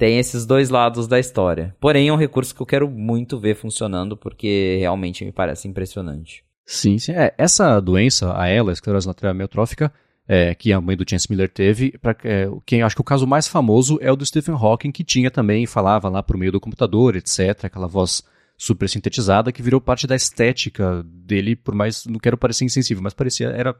tem 0.00 0.18
esses 0.18 0.46
dois 0.46 0.70
lados 0.70 1.06
da 1.06 1.20
história. 1.20 1.76
Porém, 1.78 2.08
é 2.08 2.12
um 2.12 2.16
recurso 2.16 2.54
que 2.54 2.62
eu 2.62 2.66
quero 2.66 2.90
muito 2.90 3.38
ver 3.38 3.54
funcionando 3.54 4.16
porque 4.16 4.78
realmente 4.80 5.26
me 5.26 5.30
parece 5.30 5.68
impressionante. 5.68 6.42
Sim, 6.64 6.98
sim. 6.98 7.12
É, 7.12 7.34
essa 7.36 7.78
doença, 7.80 8.34
a 8.34 8.48
ela, 8.48 8.70
a 8.70 8.72
esclerose 8.72 9.06
lateral 9.06 9.32
amiotrófica, 9.32 9.92
é, 10.26 10.54
que 10.54 10.72
a 10.72 10.80
mãe 10.80 10.96
do 10.96 11.04
Chance 11.08 11.30
Miller 11.30 11.50
teve, 11.50 11.98
para 11.98 12.16
é, 12.24 12.48
quem 12.64 12.80
acho 12.80 12.94
que 12.94 13.02
o 13.02 13.04
caso 13.04 13.26
mais 13.26 13.46
famoso 13.46 13.98
é 14.00 14.10
o 14.10 14.16
do 14.16 14.24
Stephen 14.24 14.54
Hawking, 14.54 14.90
que 14.90 15.04
tinha 15.04 15.30
também, 15.30 15.66
falava 15.66 16.08
lá 16.08 16.22
por 16.22 16.38
meio 16.38 16.52
do 16.52 16.60
computador, 16.60 17.14
etc., 17.14 17.64
aquela 17.64 17.86
voz 17.86 18.22
super 18.56 18.88
sintetizada 18.88 19.52
que 19.52 19.60
virou 19.62 19.82
parte 19.82 20.06
da 20.06 20.16
estética 20.16 21.02
dele, 21.04 21.54
por 21.54 21.74
mais 21.74 22.06
não 22.06 22.18
quero 22.18 22.38
parecer 22.38 22.64
insensível, 22.64 23.02
mas 23.02 23.12
parecia 23.12 23.48
era 23.48 23.76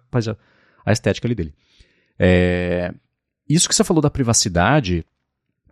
a 0.85 0.93
estética 0.93 1.27
ali 1.27 1.35
dele. 1.35 1.55
É, 2.19 2.93
isso 3.49 3.67
que 3.67 3.75
você 3.75 3.83
falou 3.83 4.03
da 4.03 4.11
privacidade, 4.11 5.03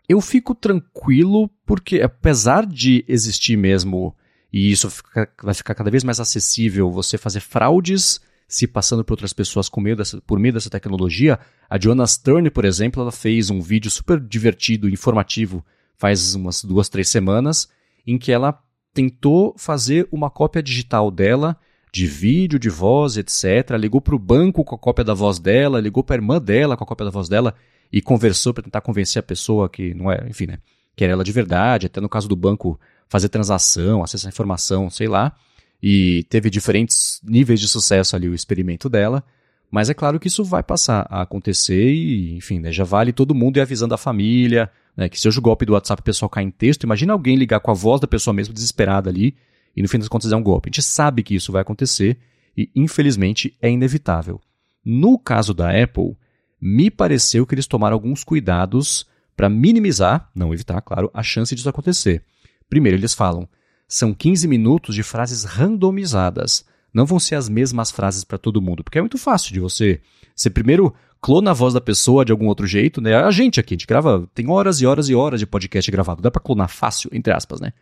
eu 0.08 0.20
fico 0.20 0.54
tranquilo 0.54 1.50
porque 1.66 2.00
apesar 2.00 2.64
de 2.64 3.04
existir 3.06 3.56
mesmo 3.56 4.16
e 4.52 4.70
isso 4.70 4.90
fica, 4.90 5.30
vai 5.42 5.52
ficar 5.52 5.74
cada 5.74 5.90
vez 5.90 6.02
mais 6.02 6.18
acessível, 6.18 6.90
você 6.90 7.18
fazer 7.18 7.40
fraudes 7.40 8.20
se 8.48 8.66
passando 8.66 9.04
por 9.04 9.12
outras 9.12 9.34
pessoas 9.34 9.68
com 9.68 9.82
dessa, 9.94 10.22
por 10.22 10.38
meio 10.38 10.54
dessa 10.54 10.70
tecnologia. 10.70 11.38
A 11.68 11.78
Joanna 11.78 12.06
Stern, 12.06 12.50
por 12.50 12.64
exemplo, 12.64 13.02
ela 13.02 13.12
fez 13.12 13.50
um 13.50 13.60
vídeo 13.60 13.90
super 13.90 14.18
divertido, 14.18 14.88
informativo, 14.88 15.62
faz 15.98 16.34
umas 16.34 16.64
duas, 16.64 16.88
três 16.88 17.10
semanas, 17.10 17.68
em 18.06 18.16
que 18.16 18.32
ela 18.32 18.58
tentou 18.94 19.54
fazer 19.58 20.08
uma 20.10 20.30
cópia 20.30 20.62
digital 20.62 21.10
dela, 21.10 21.58
de 21.92 22.06
vídeo, 22.06 22.58
de 22.58 22.70
voz, 22.70 23.18
etc. 23.18 23.76
Ligou 23.78 24.00
para 24.00 24.16
o 24.16 24.18
banco 24.18 24.64
com 24.64 24.74
a 24.74 24.78
cópia 24.78 25.04
da 25.04 25.12
voz 25.12 25.38
dela, 25.38 25.78
ligou 25.78 26.02
para 26.02 26.16
a 26.16 26.18
irmã 26.18 26.40
dela 26.40 26.74
com 26.74 26.84
a 26.84 26.86
cópia 26.86 27.04
da 27.04 27.10
voz 27.10 27.28
dela 27.28 27.54
e 27.92 28.02
conversou 28.02 28.52
para 28.52 28.62
tentar 28.62 28.80
convencer 28.80 29.20
a 29.20 29.22
pessoa 29.22 29.68
que 29.68 29.94
não 29.94 30.10
é, 30.10 30.26
enfim, 30.28 30.46
né, 30.46 30.58
que 30.94 31.04
era 31.04 31.12
ela 31.12 31.24
de 31.24 31.32
verdade, 31.32 31.86
até 31.86 32.00
no 32.00 32.08
caso 32.08 32.28
do 32.28 32.36
banco 32.36 32.78
fazer 33.08 33.28
transação, 33.28 34.02
acessar 34.02 34.30
informação, 34.30 34.90
sei 34.90 35.08
lá. 35.08 35.34
E 35.82 36.24
teve 36.28 36.50
diferentes 36.50 37.20
níveis 37.22 37.60
de 37.60 37.68
sucesso 37.68 38.16
ali 38.16 38.28
o 38.28 38.34
experimento 38.34 38.88
dela. 38.88 39.24
Mas 39.70 39.88
é 39.88 39.94
claro 39.94 40.18
que 40.18 40.28
isso 40.28 40.42
vai 40.44 40.62
passar 40.62 41.06
a 41.08 41.22
acontecer 41.22 41.92
e, 41.92 42.34
enfim, 42.34 42.58
né, 42.58 42.72
já 42.72 42.84
vale 42.84 43.12
todo 43.12 43.34
mundo 43.34 43.58
ir 43.58 43.60
avisando 43.60 43.94
a 43.94 43.98
família, 43.98 44.70
né, 44.96 45.08
que 45.08 45.20
seja 45.20 45.38
o 45.38 45.42
golpe 45.42 45.64
do 45.64 45.74
WhatsApp 45.74 46.00
o 46.00 46.04
pessoal 46.04 46.28
cai 46.28 46.42
em 46.42 46.50
texto, 46.50 46.84
imagina 46.84 47.12
alguém 47.12 47.36
ligar 47.36 47.60
com 47.60 47.70
a 47.70 47.74
voz 47.74 48.00
da 48.00 48.06
pessoa 48.06 48.34
mesmo 48.34 48.52
desesperada 48.52 49.08
ali 49.08 49.36
e 49.76 49.82
no 49.82 49.88
fim 49.88 49.98
das 49.98 50.08
contas 50.08 50.32
é 50.32 50.36
um 50.36 50.42
golpe. 50.42 50.68
A 50.68 50.70
gente 50.70 50.82
sabe 50.82 51.22
que 51.22 51.34
isso 51.34 51.52
vai 51.52 51.62
acontecer 51.62 52.18
e 52.56 52.70
infelizmente 52.74 53.56
é 53.62 53.70
inevitável. 53.70 54.40
No 54.84 55.18
caso 55.18 55.54
da 55.54 55.70
Apple, 55.70 56.16
me 56.60 56.90
pareceu 56.90 57.46
que 57.46 57.54
eles 57.54 57.66
tomaram 57.66 57.94
alguns 57.94 58.24
cuidados 58.24 59.06
para 59.36 59.48
minimizar, 59.48 60.30
não 60.34 60.52
evitar, 60.52 60.80
claro, 60.80 61.10
a 61.14 61.22
chance 61.22 61.54
disso 61.54 61.68
acontecer. 61.68 62.22
Primeiro, 62.68 62.98
eles 62.98 63.14
falam, 63.14 63.48
são 63.86 64.12
15 64.12 64.48
minutos 64.48 64.94
de 64.94 65.02
frases 65.02 65.44
randomizadas. 65.44 66.64
Não 66.92 67.06
vão 67.06 67.18
ser 67.18 67.36
as 67.36 67.48
mesmas 67.48 67.90
frases 67.90 68.24
para 68.24 68.36
todo 68.36 68.60
mundo, 68.60 68.82
porque 68.82 68.98
é 68.98 69.00
muito 69.00 69.16
fácil 69.16 69.52
de 69.52 69.60
você. 69.60 70.00
Você 70.34 70.50
primeiro 70.50 70.94
clona 71.20 71.50
a 71.50 71.54
voz 71.54 71.74
da 71.74 71.80
pessoa 71.80 72.24
de 72.24 72.32
algum 72.32 72.46
outro 72.46 72.66
jeito, 72.66 73.00
né? 73.00 73.14
A 73.14 73.30
gente 73.30 73.60
aqui, 73.60 73.74
a 73.74 73.76
gente 73.76 73.86
grava, 73.86 74.28
tem 74.34 74.48
horas 74.50 74.80
e 74.80 74.86
horas 74.86 75.08
e 75.08 75.14
horas 75.14 75.40
de 75.40 75.46
podcast 75.46 75.90
gravado, 75.90 76.22
dá 76.22 76.30
para 76.30 76.42
clonar 76.42 76.68
fácil, 76.68 77.10
entre 77.12 77.32
aspas, 77.32 77.60
né? 77.60 77.72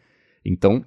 Então, 0.45 0.85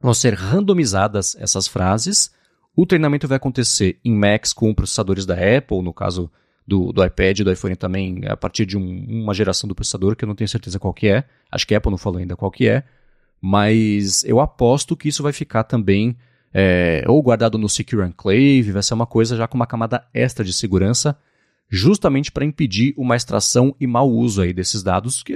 vão 0.00 0.14
ser 0.14 0.34
randomizadas 0.34 1.36
essas 1.38 1.66
frases. 1.66 2.30
O 2.74 2.86
treinamento 2.86 3.28
vai 3.28 3.36
acontecer 3.36 3.98
em 4.04 4.14
Macs 4.14 4.52
com 4.52 4.74
processadores 4.74 5.26
da 5.26 5.34
Apple, 5.34 5.82
no 5.82 5.92
caso 5.92 6.30
do, 6.66 6.92
do 6.92 7.04
iPad 7.04 7.40
do 7.40 7.52
iPhone 7.52 7.76
também, 7.76 8.22
a 8.26 8.36
partir 8.36 8.64
de 8.64 8.76
um, 8.76 9.04
uma 9.08 9.34
geração 9.34 9.68
do 9.68 9.74
processador 9.74 10.16
que 10.16 10.24
eu 10.24 10.28
não 10.28 10.34
tenho 10.34 10.48
certeza 10.48 10.78
qual 10.78 10.94
que 10.94 11.08
é. 11.08 11.24
Acho 11.50 11.66
que 11.66 11.74
a 11.74 11.78
Apple 11.78 11.90
não 11.90 11.98
falou 11.98 12.18
ainda 12.18 12.36
qual 12.36 12.50
que 12.50 12.68
é. 12.68 12.84
Mas 13.40 14.22
eu 14.24 14.40
aposto 14.40 14.96
que 14.96 15.08
isso 15.08 15.22
vai 15.22 15.32
ficar 15.32 15.64
também 15.64 16.16
é, 16.54 17.04
ou 17.08 17.22
guardado 17.22 17.58
no 17.58 17.68
Secure 17.68 18.06
Enclave, 18.06 18.70
vai 18.72 18.82
ser 18.82 18.94
uma 18.94 19.06
coisa 19.06 19.36
já 19.36 19.48
com 19.48 19.56
uma 19.56 19.66
camada 19.66 20.06
extra 20.12 20.44
de 20.44 20.52
segurança 20.52 21.16
justamente 21.68 22.30
para 22.30 22.44
impedir 22.44 22.92
uma 22.98 23.16
extração 23.16 23.74
e 23.80 23.86
mau 23.86 24.08
uso 24.10 24.42
aí 24.42 24.52
desses 24.52 24.82
dados, 24.82 25.22
que 25.22 25.34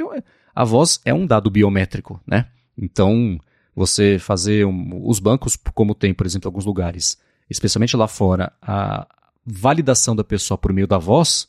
a 0.55 0.64
voz 0.64 1.01
é 1.03 1.14
um 1.14 1.27
dado 1.27 1.51
biométrico, 1.51 2.20
né? 2.27 2.47
Então, 2.77 3.41
você 3.74 4.18
fazer 4.18 4.66
um, 4.66 5.09
os 5.09 5.18
bancos, 5.18 5.57
como 5.74 5.95
tem, 5.95 6.12
por 6.12 6.27
exemplo, 6.27 6.47
em 6.47 6.51
alguns 6.51 6.66
lugares, 6.66 7.18
especialmente 7.49 7.97
lá 7.97 8.07
fora, 8.07 8.53
a 8.61 9.07
validação 9.47 10.16
da 10.16 10.24
pessoa 10.24 10.59
por 10.59 10.72
meio 10.72 10.86
da 10.86 10.99
voz, 10.99 11.49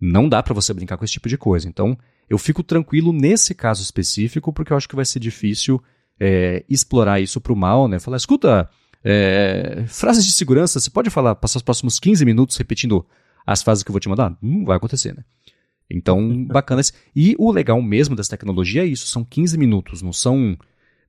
não 0.00 0.28
dá 0.28 0.42
para 0.42 0.54
você 0.54 0.74
brincar 0.74 0.96
com 0.96 1.04
esse 1.04 1.12
tipo 1.12 1.28
de 1.28 1.38
coisa. 1.38 1.68
Então, 1.68 1.96
eu 2.28 2.38
fico 2.38 2.62
tranquilo 2.62 3.12
nesse 3.12 3.54
caso 3.54 3.82
específico, 3.82 4.52
porque 4.52 4.72
eu 4.72 4.76
acho 4.76 4.88
que 4.88 4.96
vai 4.96 5.04
ser 5.04 5.20
difícil 5.20 5.82
é, 6.18 6.64
explorar 6.68 7.20
isso 7.20 7.40
para 7.40 7.52
o 7.52 7.56
mal, 7.56 7.86
né? 7.86 7.98
Falar, 7.98 8.16
escuta, 8.16 8.68
é, 9.04 9.84
frases 9.88 10.24
de 10.24 10.32
segurança, 10.32 10.80
você 10.80 10.90
pode 10.90 11.10
falar, 11.10 11.34
passar 11.34 11.58
os 11.58 11.62
próximos 11.62 11.98
15 11.98 12.24
minutos 12.24 12.56
repetindo 12.56 13.06
as 13.46 13.62
fases 13.62 13.82
que 13.82 13.90
eu 13.90 13.92
vou 13.92 14.00
te 14.00 14.08
mandar? 14.08 14.36
Não 14.42 14.64
vai 14.64 14.76
acontecer, 14.76 15.14
né? 15.14 15.24
Então, 15.90 16.44
bacana. 16.46 16.82
E 17.14 17.34
o 17.38 17.50
legal 17.50 17.80
mesmo 17.80 18.16
dessa 18.16 18.30
tecnologia 18.30 18.82
é 18.82 18.86
isso, 18.86 19.06
são 19.06 19.24
15 19.24 19.58
minutos, 19.58 20.02
não 20.02 20.12
são 20.12 20.56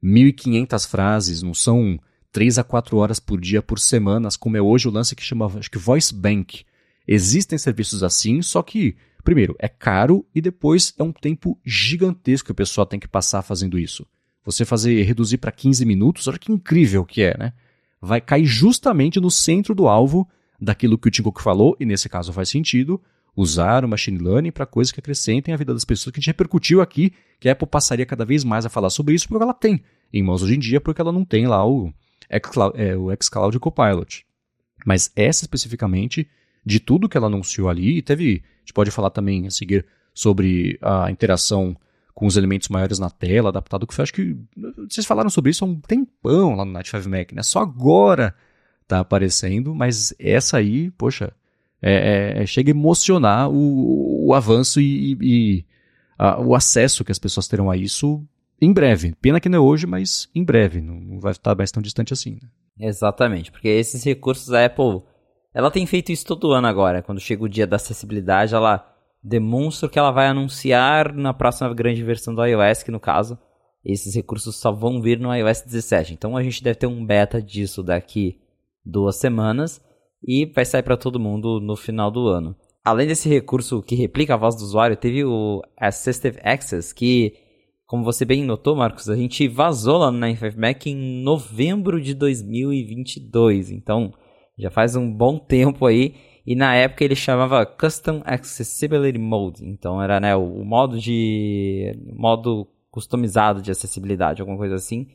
1.500 0.04 0.88
frases, 0.88 1.42
não 1.42 1.54
são 1.54 2.00
3 2.32 2.60
a 2.60 2.64
4 2.64 2.98
horas 2.98 3.20
por 3.20 3.40
dia 3.40 3.62
por 3.62 3.80
semana, 3.80 4.30
como 4.40 4.58
é 4.58 4.62
hoje 4.62 4.88
o 4.88 4.92
lance 4.92 5.16
que 5.16 5.24
chama, 5.24 5.52
acho 5.58 5.70
que 5.70 5.78
Voice 5.78 6.14
Bank. 6.14 6.64
Existem 7.08 7.58
serviços 7.58 8.04
assim, 8.04 8.42
só 8.42 8.62
que, 8.62 8.96
primeiro, 9.24 9.56
é 9.60 9.68
caro 9.68 10.26
e 10.34 10.40
depois 10.40 10.94
é 10.98 11.04
um 11.04 11.12
tempo 11.12 11.60
gigantesco 11.66 12.48
que 12.48 12.52
o 12.52 12.56
pessoal 12.56 12.86
tem 12.86 13.00
que 13.00 13.08
passar 13.08 13.42
fazendo 13.42 13.78
isso. 13.78 14.06
Você 14.46 14.66
fazer 14.66 15.04
reduzir 15.04 15.38
para 15.38 15.52
15 15.52 15.86
minutos, 15.86 16.28
olha 16.28 16.40
que 16.40 16.52
incrível 16.52 17.06
que 17.06 17.22
é, 17.22 17.38
né? 17.38 17.54
Vai 18.02 18.22
cair 18.22 18.46
justamente 18.46 19.20
no 19.20 19.30
centro 19.30 19.76
do 19.76 19.88
alvo 19.88 20.28
daquilo 20.60 20.98
que 20.98 21.08
o 21.08 21.12
Tim 21.12 21.24
Cook 21.24 21.42
falou, 21.42 21.76
e 21.80 21.86
nesse 21.86 22.08
caso 22.08 22.32
faz 22.32 22.50
sentido, 22.50 23.02
usar 23.36 23.84
o 23.84 23.88
machine 23.88 24.18
learning 24.18 24.52
para 24.52 24.66
coisas 24.66 24.92
que 24.92 25.00
acrescentem 25.00 25.54
a 25.54 25.58
vida 25.58 25.74
das 25.74 25.86
pessoas, 25.86 26.14
que 26.14 26.20
a 26.20 26.22
gente 26.22 26.28
repercutiu 26.28 26.82
aqui, 26.82 27.14
que 27.40 27.50
a 27.50 27.52
Apple 27.52 27.68
passaria 27.68 28.06
cada 28.06 28.26
vez 28.26 28.44
mais 28.44 28.66
a 28.66 28.70
falar 28.70 28.90
sobre 28.90 29.14
isso, 29.14 29.28
porque 29.28 29.44
ela 29.44 29.54
tem 29.54 29.84
em 30.14 30.24
mãos 30.24 30.44
hoje 30.44 30.56
em 30.56 30.60
dia, 30.60 30.82
porque 30.82 31.02
ela 31.02 31.12
não 31.12 31.24
tem 31.24 31.48
lá 31.48 31.66
o 31.66 31.92
é, 32.76 32.96
o 32.96 33.10
xCloud 33.22 33.60
Copilot. 33.60 34.26
Mas 34.86 35.12
essa 35.16 35.44
especificamente, 35.44 36.28
de 36.66 36.80
tudo 36.80 37.10
que 37.10 37.18
ela 37.18 37.28
anunciou 37.28 37.70
ali, 37.70 37.98
e 37.98 38.02
teve, 38.02 38.44
a 38.44 38.60
gente 38.60 38.74
pode 38.74 38.92
falar 38.92 39.10
também 39.10 39.48
a 39.48 39.52
seguir 39.52 39.86
sobre 40.14 40.80
a 40.82 41.10
interação 41.12 41.76
com 42.14 42.26
os 42.26 42.38
elementos 42.38 42.70
maiores 42.70 43.00
na 43.00 43.10
tela, 43.10 43.50
adaptado 43.50 43.88
que 43.88 44.00
eu 44.00 44.04
acho 44.04 44.14
que 44.14 44.38
vocês 44.90 45.06
falaram 45.06 45.30
sobre 45.30 45.52
isso 45.52 45.64
há 45.64 45.68
um 45.68 45.80
tempão 45.80 46.56
lá 46.56 46.66
no 46.66 46.72
Night 46.72 46.90
5 46.90 47.10
Mac, 47.10 47.32
né? 47.32 47.42
Só 47.42 47.60
agora 47.60 48.36
tá 48.88 49.00
aparecendo, 49.00 49.74
mas 49.74 50.14
essa 50.20 50.58
aí, 50.58 50.92
poxa, 50.92 51.34
é, 51.82 52.36
é, 52.38 52.44
é 52.44 52.46
chega 52.46 52.70
a 52.70 52.76
emocionar 52.76 53.50
o, 53.50 54.28
o 54.28 54.34
avanço 54.34 54.82
e, 54.82 55.18
e 55.22 55.66
a, 56.18 56.40
o 56.42 56.54
acesso 56.54 57.04
que 57.04 57.12
as 57.12 57.20
pessoas 57.20 57.48
terão 57.48 57.72
a 57.72 57.78
isso 57.78 58.24
em 58.62 58.72
breve. 58.72 59.16
Pena 59.22 59.40
que 59.40 59.50
não 59.50 59.58
é 59.58 59.62
hoje, 59.62 59.88
mas 59.88 60.30
em 60.36 60.44
breve, 60.44 60.82
não 60.82 61.20
vai 61.20 61.32
estar 61.32 61.56
mais 61.56 61.72
tão 61.72 61.82
distante 61.82 62.14
assim. 62.14 62.38
Né? 62.42 62.88
Exatamente, 62.88 63.52
porque 63.52 63.68
esses 63.68 64.04
recursos 64.04 64.54
a 64.54 64.66
Apple, 64.66 65.02
ela 65.54 65.72
tem 65.72 65.86
feito 65.86 66.12
isso 66.12 66.26
todo 66.26 66.52
ano 66.52 66.68
agora. 66.68 67.02
Quando 67.02 67.20
chega 67.20 67.44
o 67.44 67.50
dia 67.50 67.68
da 67.68 67.76
acessibilidade, 67.76 68.56
ela 68.56 68.88
demonstra 69.24 69.90
que 69.90 70.00
ela 70.00 70.12
vai 70.12 70.28
anunciar 70.28 71.14
na 71.14 71.34
próxima 71.34 71.74
grande 71.74 72.04
versão 72.04 72.34
do 72.34 72.46
iOS, 72.46 72.84
que 72.84 72.92
no 72.92 73.00
caso, 73.00 73.38
esses 73.84 74.16
recursos 74.16 74.56
só 74.56 74.72
vão 74.72 75.02
vir 75.02 75.20
no 75.20 75.34
iOS 75.34 75.62
17. 75.62 76.14
Então 76.14 76.38
a 76.38 76.44
gente 76.44 76.64
deve 76.64 76.76
ter 76.76 76.88
um 76.88 77.06
beta 77.06 77.42
disso 77.42 77.84
daqui 77.84 78.40
duas 78.86 79.18
semanas 79.18 79.82
e 80.24 80.46
vai 80.46 80.66
sair 80.66 80.84
para 80.84 80.98
todo 80.98 81.20
mundo 81.20 81.60
no 81.60 81.76
final 81.76 82.12
do 82.12 82.28
ano. 82.28 82.56
Além 82.84 83.08
desse 83.08 83.30
recurso 83.30 83.82
que 83.82 83.96
replica 83.96 84.34
a 84.34 84.38
voz 84.38 84.56
do 84.56 84.64
usuário, 84.64 84.96
teve 84.96 85.24
o 85.24 85.62
Assistive 85.78 86.40
Access, 86.44 86.94
que, 86.94 87.34
como 87.92 88.06
você 88.06 88.24
bem 88.24 88.46
notou, 88.46 88.74
Marcos, 88.74 89.10
a 89.10 89.18
gente 89.18 89.50
vazou 89.50 89.98
lá 89.98 90.10
no 90.10 90.18
95Mac 90.18 90.86
em 90.86 91.22
novembro 91.22 92.00
de 92.00 92.14
2022. 92.14 93.70
Então, 93.70 94.14
já 94.58 94.72
faz 94.72 94.96
um 94.96 95.12
bom 95.12 95.38
tempo 95.38 95.86
aí. 95.86 96.16
E 96.48 96.56
na 96.56 96.74
época 96.74 97.04
ele 97.04 97.16
chamava 97.16 97.66
Custom 97.66 98.22
Accessibility 98.24 99.20
Mode. 99.20 99.66
Então 99.66 100.02
era 100.02 100.22
né, 100.22 100.34
o 100.34 100.64
modo 100.64 100.98
de. 100.98 101.92
modo 102.16 102.66
customizado 102.90 103.62
de 103.62 103.72
acessibilidade, 103.72 104.40
alguma 104.40 104.58
coisa 104.58 104.76
assim. 104.76 105.10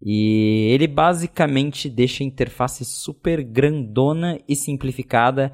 E 0.00 0.70
ele 0.72 0.86
basicamente 0.86 1.90
deixa 1.90 2.24
a 2.24 2.26
interface 2.26 2.82
super 2.86 3.44
grandona 3.44 4.40
e 4.48 4.56
simplificada. 4.56 5.52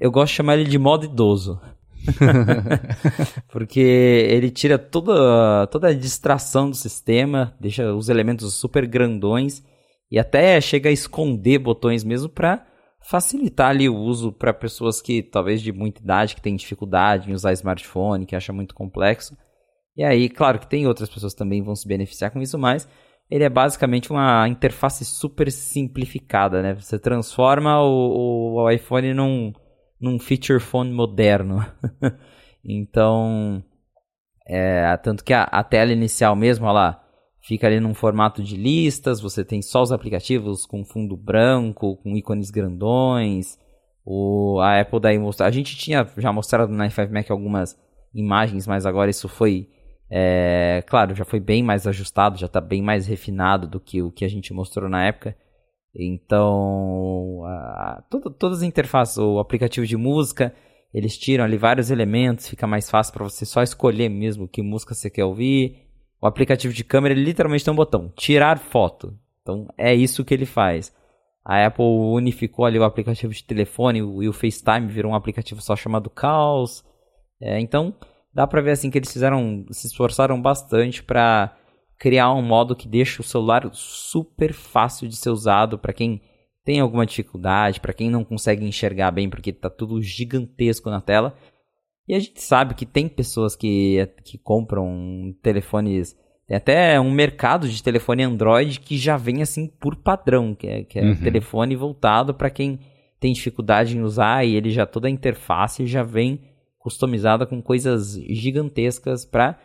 Eu 0.00 0.10
gosto 0.10 0.32
de 0.32 0.38
chamar 0.38 0.58
ele 0.58 0.68
de 0.68 0.78
modo 0.78 1.04
idoso. 1.04 1.60
Porque 3.50 3.80
ele 3.80 4.50
tira 4.50 4.78
toda, 4.78 5.66
toda 5.68 5.88
a 5.88 5.94
distração 5.94 6.70
do 6.70 6.76
sistema, 6.76 7.54
deixa 7.60 7.92
os 7.92 8.08
elementos 8.08 8.54
super 8.54 8.86
grandões 8.86 9.62
e 10.10 10.18
até 10.18 10.60
chega 10.60 10.88
a 10.88 10.92
esconder 10.92 11.58
botões 11.58 12.02
mesmo 12.04 12.28
para 12.28 12.66
facilitar 13.02 13.70
ali 13.70 13.88
o 13.88 13.96
uso 13.96 14.32
para 14.32 14.52
pessoas 14.52 15.00
que 15.00 15.22
talvez 15.22 15.62
de 15.62 15.72
muita 15.72 16.02
idade, 16.02 16.34
que 16.34 16.42
têm 16.42 16.56
dificuldade 16.56 17.30
em 17.30 17.34
usar 17.34 17.52
smartphone, 17.52 18.26
que 18.26 18.36
acha 18.36 18.52
muito 18.52 18.74
complexo. 18.74 19.36
E 19.96 20.04
aí, 20.04 20.28
claro 20.28 20.58
que 20.58 20.68
tem 20.68 20.86
outras 20.86 21.08
pessoas 21.08 21.34
também 21.34 21.62
vão 21.62 21.74
se 21.74 21.86
beneficiar 21.86 22.30
com 22.30 22.40
isso, 22.40 22.58
mas 22.58 22.88
ele 23.30 23.44
é 23.44 23.48
basicamente 23.48 24.10
uma 24.10 24.48
interface 24.48 25.04
super 25.04 25.50
simplificada, 25.50 26.62
né? 26.62 26.74
Você 26.74 26.98
transforma 26.98 27.80
o, 27.80 28.56
o 28.56 28.70
iPhone 28.70 29.14
num, 29.14 29.52
num 30.00 30.18
feature 30.18 30.60
phone 30.60 30.92
moderno. 30.92 31.64
então, 32.64 33.62
é, 34.46 34.96
tanto 34.98 35.24
que 35.24 35.32
a, 35.32 35.44
a, 35.44 35.62
tela 35.62 35.92
inicial 35.92 36.34
mesmo, 36.34 36.66
olha 36.66 36.72
lá, 36.72 37.04
fica 37.40 37.66
ali 37.66 37.80
num 37.80 37.94
formato 37.94 38.42
de 38.42 38.56
listas, 38.56 39.20
você 39.20 39.44
tem 39.44 39.62
só 39.62 39.82
os 39.82 39.92
aplicativos 39.92 40.66
com 40.66 40.84
fundo 40.84 41.16
branco, 41.16 41.96
com 41.96 42.16
ícones 42.16 42.50
grandões. 42.50 43.58
O, 44.04 44.58
a 44.60 44.80
Apple 44.80 45.00
daí 45.00 45.18
mostrou. 45.18 45.46
A 45.46 45.50
gente 45.50 45.76
tinha 45.76 46.06
já 46.16 46.32
mostrado 46.32 46.72
no 46.72 46.82
i5 46.82 47.10
Mac 47.10 47.30
algumas 47.30 47.78
imagens, 48.14 48.66
mas 48.66 48.86
agora 48.86 49.10
isso 49.10 49.28
foi 49.28 49.68
é, 50.10 50.82
claro, 50.88 51.14
já 51.14 51.24
foi 51.24 51.38
bem 51.38 51.62
mais 51.62 51.86
ajustado, 51.86 52.36
já 52.36 52.46
está 52.46 52.60
bem 52.60 52.82
mais 52.82 53.06
refinado 53.06 53.68
do 53.68 53.78
que 53.78 54.02
o 54.02 54.10
que 54.10 54.24
a 54.24 54.28
gente 54.28 54.52
mostrou 54.52 54.88
na 54.88 55.04
época. 55.06 55.36
Então, 55.94 57.44
a, 57.44 58.04
toda, 58.08 58.30
todas 58.30 58.58
as 58.58 58.64
interfaces, 58.64 59.18
o 59.18 59.38
aplicativo 59.38 59.86
de 59.86 59.96
música, 59.96 60.54
eles 60.94 61.18
tiram 61.18 61.44
ali 61.44 61.56
vários 61.56 61.90
elementos, 61.90 62.48
fica 62.48 62.66
mais 62.66 62.88
fácil 62.88 63.12
para 63.12 63.24
você 63.24 63.44
só 63.44 63.62
escolher 63.62 64.08
mesmo 64.08 64.48
que 64.48 64.62
música 64.62 64.94
você 64.94 65.10
quer 65.10 65.24
ouvir. 65.24 65.86
O 66.20 66.26
aplicativo 66.26 66.72
de 66.72 66.84
câmera, 66.84 67.14
ele 67.14 67.24
literalmente 67.24 67.64
tem 67.64 67.72
um 67.72 67.76
botão, 67.76 68.12
tirar 68.16 68.58
foto. 68.58 69.16
Então, 69.42 69.66
é 69.76 69.94
isso 69.94 70.24
que 70.24 70.34
ele 70.34 70.46
faz. 70.46 70.94
A 71.44 71.66
Apple 71.66 71.84
unificou 71.84 72.64
ali 72.64 72.78
o 72.78 72.84
aplicativo 72.84 73.32
de 73.32 73.42
telefone 73.42 73.98
e 73.98 74.28
o 74.28 74.32
FaceTime 74.32 74.86
virou 74.86 75.12
um 75.12 75.14
aplicativo 75.14 75.60
só 75.60 75.74
chamado 75.74 76.10
Caos. 76.10 76.84
É, 77.40 77.58
então, 77.58 77.94
dá 78.32 78.46
pra 78.46 78.60
ver 78.60 78.72
assim 78.72 78.90
que 78.90 78.98
eles 78.98 79.12
fizeram, 79.12 79.64
se 79.70 79.86
esforçaram 79.86 80.40
bastante 80.40 81.02
para 81.02 81.56
criar 82.00 82.32
um 82.32 82.40
modo 82.40 82.74
que 82.74 82.88
deixa 82.88 83.20
o 83.20 83.24
celular 83.24 83.68
super 83.74 84.54
fácil 84.54 85.06
de 85.06 85.14
ser 85.14 85.28
usado 85.28 85.78
para 85.78 85.92
quem 85.92 86.22
tem 86.64 86.80
alguma 86.80 87.04
dificuldade, 87.04 87.78
para 87.78 87.92
quem 87.92 88.10
não 88.10 88.24
consegue 88.24 88.64
enxergar 88.64 89.10
bem 89.10 89.28
porque 89.28 89.52
tá 89.52 89.68
tudo 89.68 90.00
gigantesco 90.02 90.88
na 90.88 91.02
tela. 91.02 91.36
E 92.08 92.14
a 92.14 92.18
gente 92.18 92.40
sabe 92.42 92.74
que 92.74 92.86
tem 92.86 93.06
pessoas 93.06 93.54
que, 93.54 94.08
que 94.24 94.38
compram 94.38 95.34
telefones. 95.42 96.16
Tem 96.48 96.56
até 96.56 96.98
um 96.98 97.10
mercado 97.10 97.68
de 97.68 97.82
telefone 97.82 98.22
Android 98.22 98.80
que 98.80 98.96
já 98.96 99.18
vem 99.18 99.42
assim 99.42 99.66
por 99.66 99.94
padrão, 99.94 100.54
que 100.54 100.66
é, 100.66 100.82
que 100.84 100.98
é 100.98 101.02
uhum. 101.02 101.16
telefone 101.16 101.76
voltado 101.76 102.32
para 102.32 102.48
quem 102.48 102.80
tem 103.20 103.34
dificuldade 103.34 103.96
em 103.96 104.00
usar 104.00 104.46
e 104.46 104.56
ele 104.56 104.70
já 104.70 104.86
toda 104.86 105.06
a 105.06 105.10
interface 105.10 105.86
já 105.86 106.02
vem 106.02 106.40
customizada 106.78 107.46
com 107.46 107.60
coisas 107.60 108.14
gigantescas 108.14 109.26
para 109.26 109.58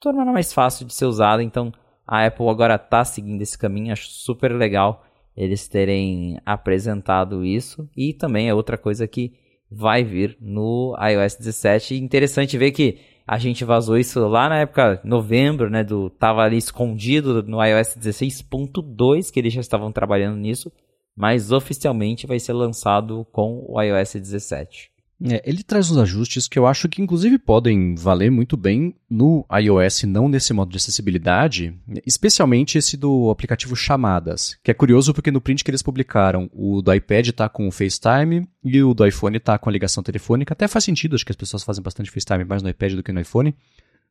tornar 0.00 0.24
mais 0.24 0.54
fácil 0.54 0.86
de 0.86 0.94
ser 0.94 1.04
usada. 1.04 1.42
Então 1.42 1.70
a 2.06 2.26
Apple 2.26 2.48
agora 2.48 2.74
está 2.74 3.04
seguindo 3.04 3.42
esse 3.42 3.56
caminho, 3.56 3.92
acho 3.92 4.08
super 4.08 4.52
legal 4.52 5.04
eles 5.36 5.66
terem 5.66 6.38
apresentado 6.44 7.44
isso. 7.44 7.88
E 7.96 8.12
também 8.12 8.48
é 8.48 8.54
outra 8.54 8.76
coisa 8.76 9.06
que 9.06 9.32
vai 9.70 10.04
vir 10.04 10.36
no 10.40 10.94
iOS 11.00 11.36
17. 11.36 11.96
Interessante 11.96 12.58
ver 12.58 12.72
que 12.72 12.98
a 13.26 13.38
gente 13.38 13.64
vazou 13.64 13.96
isso 13.96 14.20
lá 14.26 14.48
na 14.48 14.58
época, 14.60 15.00
novembro, 15.04 15.70
né? 15.70 15.82
Do, 15.82 16.10
tava 16.10 16.42
ali 16.42 16.58
escondido 16.58 17.42
no 17.42 17.64
iOS 17.64 17.96
16.2, 17.96 19.32
que 19.32 19.40
eles 19.40 19.52
já 19.52 19.60
estavam 19.60 19.90
trabalhando 19.90 20.36
nisso. 20.36 20.70
Mas 21.16 21.52
oficialmente 21.52 22.26
vai 22.26 22.38
ser 22.38 22.52
lançado 22.52 23.26
com 23.32 23.64
o 23.68 23.80
iOS 23.80 24.14
17. 24.14 24.91
É, 25.24 25.40
ele 25.48 25.62
traz 25.62 25.88
uns 25.88 25.98
ajustes 25.98 26.48
que 26.48 26.58
eu 26.58 26.66
acho 26.66 26.88
que 26.88 27.00
inclusive 27.00 27.38
podem 27.38 27.94
valer 27.94 28.30
muito 28.30 28.56
bem 28.56 28.94
no 29.08 29.46
iOS, 29.52 30.02
não 30.02 30.28
nesse 30.28 30.52
modo 30.52 30.70
de 30.70 30.78
acessibilidade, 30.78 31.72
especialmente 32.04 32.76
esse 32.76 32.96
do 32.96 33.30
aplicativo 33.30 33.76
Chamadas, 33.76 34.58
que 34.64 34.70
é 34.70 34.74
curioso 34.74 35.14
porque 35.14 35.30
no 35.30 35.40
print 35.40 35.62
que 35.62 35.70
eles 35.70 35.82
publicaram, 35.82 36.50
o 36.52 36.82
do 36.82 36.92
iPad 36.92 37.28
está 37.28 37.48
com 37.48 37.68
o 37.68 37.70
FaceTime 37.70 38.48
e 38.64 38.82
o 38.82 38.92
do 38.94 39.06
iPhone 39.06 39.36
está 39.36 39.56
com 39.58 39.68
a 39.68 39.72
ligação 39.72 40.02
telefônica. 40.02 40.54
Até 40.54 40.66
faz 40.66 40.84
sentido, 40.84 41.14
acho 41.14 41.24
que 41.24 41.32
as 41.32 41.36
pessoas 41.36 41.62
fazem 41.62 41.82
bastante 41.82 42.10
FaceTime 42.10 42.44
mais 42.44 42.62
no 42.62 42.68
iPad 42.68 42.94
do 42.94 43.02
que 43.02 43.12
no 43.12 43.20
iPhone, 43.20 43.54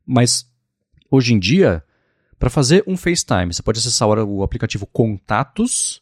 mas 0.06 0.50
hoje 1.10 1.34
em 1.34 1.40
dia, 1.40 1.84
para 2.40 2.50
fazer 2.50 2.86
um 2.88 2.96
FaceTime, 2.96 3.54
você 3.54 3.62
pode 3.62 3.80
acessar 3.80 4.08
o 4.08 4.44
aplicativo 4.44 4.88
Contatos 4.88 6.01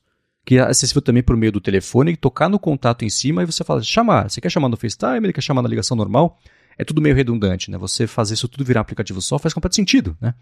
que 0.50 0.58
é 0.58 0.62
acessível 0.62 1.00
também 1.00 1.22
por 1.22 1.38
meio 1.38 1.52
do 1.52 1.62
telefone, 1.62 2.18
tocar 2.18 2.50
no 2.50 2.58
contato 2.58 3.06
em 3.06 3.10
cima 3.10 3.44
e 3.44 3.46
você 3.46 3.64
fala, 3.64 3.84
chamar. 3.84 4.32
Você 4.32 4.42
quer 4.42 4.50
chamar 4.50 4.68
no 4.68 4.76
FaceTime, 4.76 5.28
ele 5.28 5.32
quer 5.32 5.42
chamar 5.42 5.62
na 5.62 5.70
ligação 5.70 5.96
normal. 5.96 6.40
É 6.76 6.84
tudo 6.84 7.04
meio 7.04 7.14
redundante, 7.16 7.70
né? 7.70 7.78
Você 7.78 8.08
fazer 8.08 8.34
isso 8.34 8.48
tudo 8.48 8.66
virar 8.66 8.80
um 8.80 8.82
aplicativo 8.82 9.22
só 9.22 9.38
faz 9.38 9.54
completo 9.54 9.76
sentido, 9.76 10.18
né? 10.20 10.34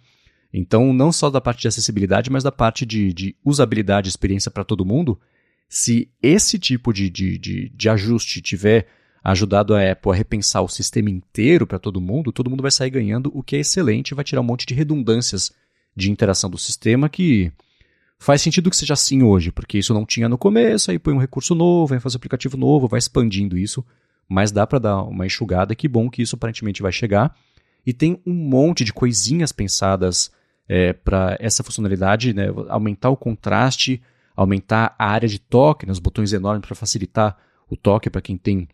Então, 0.54 0.94
não 0.94 1.12
só 1.12 1.30
da 1.30 1.42
parte 1.42 1.60
de 1.60 1.68
acessibilidade, 1.68 2.30
mas 2.30 2.42
da 2.42 2.54
parte 2.54 2.86
de, 2.86 3.12
de 3.12 3.36
usabilidade, 3.44 4.08
experiência 4.08 4.50
para 4.50 4.64
todo 4.64 4.86
mundo. 4.86 5.20
Se 5.68 6.10
esse 6.24 6.58
tipo 6.58 6.94
de, 6.94 7.10
de, 7.10 7.38
de, 7.38 7.70
de 7.76 7.90
ajuste 7.90 8.42
tiver 8.42 8.88
ajudado 9.22 9.76
a 9.76 9.92
Apple 9.92 10.14
a 10.14 10.16
repensar 10.16 10.62
o 10.62 10.70
sistema 10.70 11.10
inteiro 11.10 11.68
para 11.68 11.80
todo 11.80 12.00
mundo, 12.00 12.32
todo 12.32 12.50
mundo 12.50 12.62
vai 12.62 12.72
sair 12.72 12.92
ganhando, 12.92 13.30
o 13.34 13.44
que 13.44 13.58
é 13.58 13.60
excelente, 13.60 14.16
vai 14.16 14.24
tirar 14.24 14.40
um 14.40 14.46
monte 14.46 14.66
de 14.66 14.74
redundâncias 14.74 15.52
de 15.94 16.10
interação 16.10 16.50
do 16.50 16.58
sistema 16.58 17.10
que 17.10 17.52
Faz 18.20 18.42
sentido 18.42 18.70
que 18.70 18.76
seja 18.76 18.94
assim 18.94 19.22
hoje, 19.22 19.52
porque 19.52 19.78
isso 19.78 19.94
não 19.94 20.06
tinha 20.06 20.28
no 20.28 20.38
começo, 20.38 20.90
aí 20.90 20.98
põe 20.98 21.14
um 21.14 21.20
recurso 21.20 21.54
novo, 21.54 21.94
aí 21.94 22.00
faz 22.00 22.16
um 22.16 22.18
aplicativo 22.18 22.58
novo, 22.58 22.88
vai 22.88 22.98
expandindo 22.98 23.58
isso, 23.58 23.86
mas 24.28 24.52
dá 24.52 24.66
para 24.66 24.80
dar 24.80 25.04
uma 25.04 25.26
enxugada, 25.26 25.76
que 25.76 25.88
bom 25.88 26.10
que 26.10 26.22
isso 26.22 26.36
aparentemente 26.36 26.82
vai 26.82 26.92
chegar. 26.92 27.36
E 27.86 27.94
tem 27.94 28.22
um 28.26 28.34
monte 28.34 28.84
de 28.84 28.92
coisinhas 28.92 29.52
pensadas 29.52 30.32
é, 30.68 30.94
para 30.94 31.38
essa 31.40 31.64
funcionalidade, 31.64 32.34
né? 32.34 32.48
aumentar 32.68 33.10
o 33.10 33.16
contraste, 33.16 34.02
aumentar 34.36 34.96
a 35.00 35.10
área 35.10 35.30
de 35.30 35.40
toque, 35.40 35.86
né? 35.86 35.92
os 35.92 36.00
botões 36.00 36.34
enormes 36.34 36.66
para 36.66 36.76
facilitar 36.76 37.38
o 37.70 37.78
toque 37.78 38.10
para 38.10 38.22
quem 38.22 38.38
tem 38.38 38.68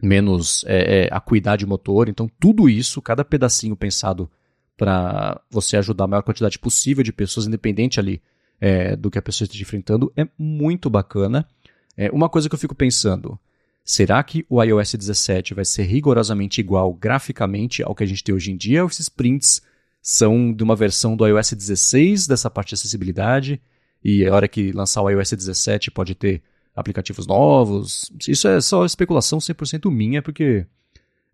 menos 0.00 0.64
é, 0.66 1.04
é, 1.04 1.08
acuidade 1.10 1.66
motor. 1.66 2.08
Então, 2.08 2.30
tudo 2.40 2.68
isso, 2.68 3.02
cada 3.02 3.24
pedacinho 3.24 3.76
pensado 3.76 4.30
para 4.76 5.40
você 5.50 5.76
ajudar 5.76 6.04
a 6.04 6.08
maior 6.08 6.22
quantidade 6.22 6.58
possível 6.58 7.02
de 7.02 7.12
pessoas, 7.12 7.46
independente 7.46 7.98
ali 7.98 8.22
é, 8.60 8.96
do 8.96 9.10
que 9.10 9.18
a 9.18 9.22
pessoa 9.22 9.46
esteja 9.46 9.62
enfrentando, 9.62 10.12
é 10.16 10.26
muito 10.38 10.88
bacana. 10.88 11.46
É, 11.96 12.10
uma 12.10 12.28
coisa 12.28 12.48
que 12.48 12.54
eu 12.54 12.58
fico 12.58 12.74
pensando, 12.74 13.38
será 13.84 14.22
que 14.22 14.44
o 14.48 14.62
iOS 14.62 14.94
17 14.94 15.54
vai 15.54 15.64
ser 15.64 15.84
rigorosamente 15.84 16.60
igual 16.60 16.92
graficamente 16.92 17.82
ao 17.82 17.94
que 17.94 18.04
a 18.04 18.06
gente 18.06 18.22
tem 18.22 18.34
hoje 18.34 18.52
em 18.52 18.56
dia, 18.56 18.82
ou 18.82 18.88
esses 18.88 19.08
prints 19.08 19.62
são 20.02 20.52
de 20.52 20.62
uma 20.62 20.76
versão 20.76 21.16
do 21.16 21.26
iOS 21.26 21.52
16 21.52 22.26
dessa 22.26 22.50
parte 22.50 22.68
de 22.68 22.74
acessibilidade, 22.74 23.60
e 24.04 24.26
a 24.26 24.34
hora 24.34 24.48
que 24.48 24.72
lançar 24.72 25.02
o 25.02 25.10
iOS 25.10 25.32
17 25.32 25.90
pode 25.90 26.14
ter 26.14 26.42
aplicativos 26.74 27.26
novos. 27.26 28.12
Isso 28.28 28.46
é 28.46 28.60
só 28.60 28.84
especulação 28.84 29.38
100% 29.38 29.90
minha, 29.90 30.22
porque 30.22 30.66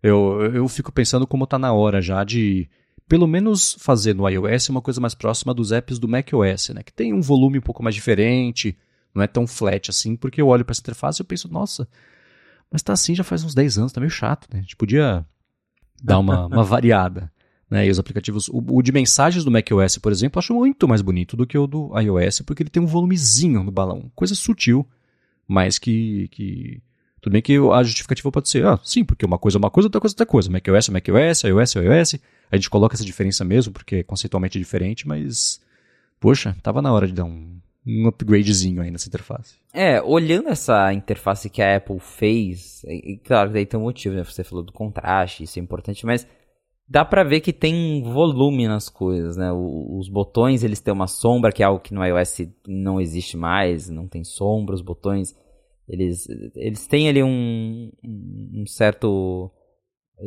eu, 0.01 0.51
eu 0.53 0.67
fico 0.67 0.91
pensando 0.91 1.27
como 1.27 1.43
está 1.43 1.59
na 1.59 1.73
hora 1.73 2.01
já 2.01 2.23
de 2.23 2.67
pelo 3.07 3.27
menos 3.27 3.75
fazer 3.79 4.13
no 4.13 4.27
iOS 4.27 4.69
uma 4.69 4.81
coisa 4.81 5.01
mais 5.01 5.13
próxima 5.13 5.53
dos 5.53 5.71
apps 5.71 5.99
do 5.99 6.07
macOS, 6.07 6.69
né? 6.69 6.83
Que 6.83 6.93
tem 6.93 7.13
um 7.13 7.21
volume 7.21 7.59
um 7.59 7.61
pouco 7.61 7.83
mais 7.83 7.95
diferente, 7.95 8.77
não 9.13 9.21
é 9.21 9.27
tão 9.27 9.45
flat 9.45 9.89
assim, 9.89 10.15
porque 10.15 10.41
eu 10.41 10.47
olho 10.47 10.65
para 10.65 10.73
essa 10.73 10.81
interface 10.81 11.21
e 11.21 11.23
eu 11.23 11.25
penso, 11.25 11.51
nossa, 11.51 11.87
mas 12.71 12.81
tá 12.81 12.93
assim 12.93 13.13
já 13.13 13.23
faz 13.23 13.43
uns 13.43 13.53
10 13.53 13.77
anos, 13.77 13.91
tá 13.93 13.99
meio 13.99 14.09
chato, 14.09 14.47
né? 14.51 14.59
A 14.59 14.61
gente 14.61 14.75
podia 14.75 15.25
dar 16.01 16.19
uma, 16.19 16.47
uma 16.47 16.63
variada. 16.63 17.31
Né? 17.69 17.87
E 17.87 17.89
os 17.89 17.99
aplicativos, 17.99 18.47
o, 18.49 18.63
o, 18.69 18.81
de 18.81 18.91
mensagens 18.91 19.43
do 19.43 19.51
macOS, 19.51 19.97
por 19.97 20.11
exemplo, 20.11 20.37
eu 20.37 20.39
acho 20.39 20.53
muito 20.53 20.87
mais 20.87 21.01
bonito 21.01 21.35
do 21.35 21.47
que 21.47 21.57
o 21.57 21.65
do 21.65 21.91
iOS, 21.99 22.41
porque 22.41 22.63
ele 22.63 22.69
tem 22.69 22.81
um 22.81 22.87
volumezinho 22.87 23.63
no 23.63 23.71
balão, 23.71 24.11
coisa 24.15 24.35
sutil, 24.35 24.87
mas 25.47 25.79
que, 25.79 26.27
que 26.29 26.81
tudo 27.19 27.33
bem 27.33 27.41
que 27.41 27.57
a 27.57 27.83
justificativa 27.83 28.31
pode 28.31 28.49
ser, 28.49 28.65
ah, 28.65 28.79
sim, 28.83 29.03
porque 29.03 29.25
uma 29.25 29.37
coisa 29.37 29.57
é 29.57 29.59
uma 29.59 29.71
coisa, 29.71 29.87
outra 29.87 30.01
coisa 30.01 30.13
é 30.13 30.15
outra 30.15 30.25
coisa. 30.25 30.51
macOS 30.51 30.89
é 30.89 30.91
macOS, 30.91 31.43
iOS 31.43 31.75
é 31.75 31.99
iOS. 31.99 32.15
A 32.51 32.55
gente 32.55 32.69
coloca 32.69 32.95
essa 32.95 33.05
diferença 33.05 33.43
mesmo, 33.43 33.73
porque 33.73 33.97
é 33.97 34.03
conceitualmente 34.03 34.59
diferente, 34.59 35.07
mas, 35.07 35.61
poxa, 36.19 36.55
tava 36.61 36.81
na 36.81 36.93
hora 36.93 37.07
de 37.07 37.13
dar 37.13 37.25
um, 37.25 37.59
um 37.85 38.07
upgradezinho 38.07 38.81
aí 38.81 38.91
nessa 38.91 39.07
interface. 39.07 39.55
É, 39.73 40.01
olhando 40.01 40.49
essa 40.49 40.93
interface 40.93 41.49
que 41.49 41.61
a 41.61 41.77
Apple 41.77 41.99
fez, 41.99 42.83
e, 42.85 43.19
claro, 43.23 43.51
daí 43.51 43.65
tem 43.65 43.79
um 43.79 43.83
motivo, 43.83 44.15
né? 44.15 44.23
Você 44.23 44.43
falou 44.43 44.63
do 44.63 44.71
contraste, 44.71 45.43
isso 45.43 45.59
é 45.59 45.61
importante, 45.61 46.05
mas 46.05 46.27
dá 46.87 47.03
para 47.03 47.23
ver 47.23 47.41
que 47.41 47.51
tem 47.51 48.03
volume 48.03 48.67
nas 48.67 48.89
coisas, 48.89 49.35
né? 49.35 49.51
os 49.51 50.07
botões, 50.09 50.63
eles 50.63 50.79
têm 50.79 50.93
uma 50.93 51.07
sombra, 51.07 51.51
que 51.51 51.63
é 51.63 51.65
algo 51.65 51.79
que 51.79 51.93
no 51.93 52.05
iOS 52.05 52.47
não 52.67 53.01
existe 53.01 53.35
mais, 53.35 53.89
não 53.89 54.07
tem 54.07 54.23
sombra, 54.23 54.75
os 54.75 54.81
botões, 54.81 55.35
eles, 55.87 56.27
eles 56.55 56.85
têm 56.87 57.09
ali 57.09 57.23
um, 57.23 57.91
um 58.03 58.65
certo... 58.67 59.51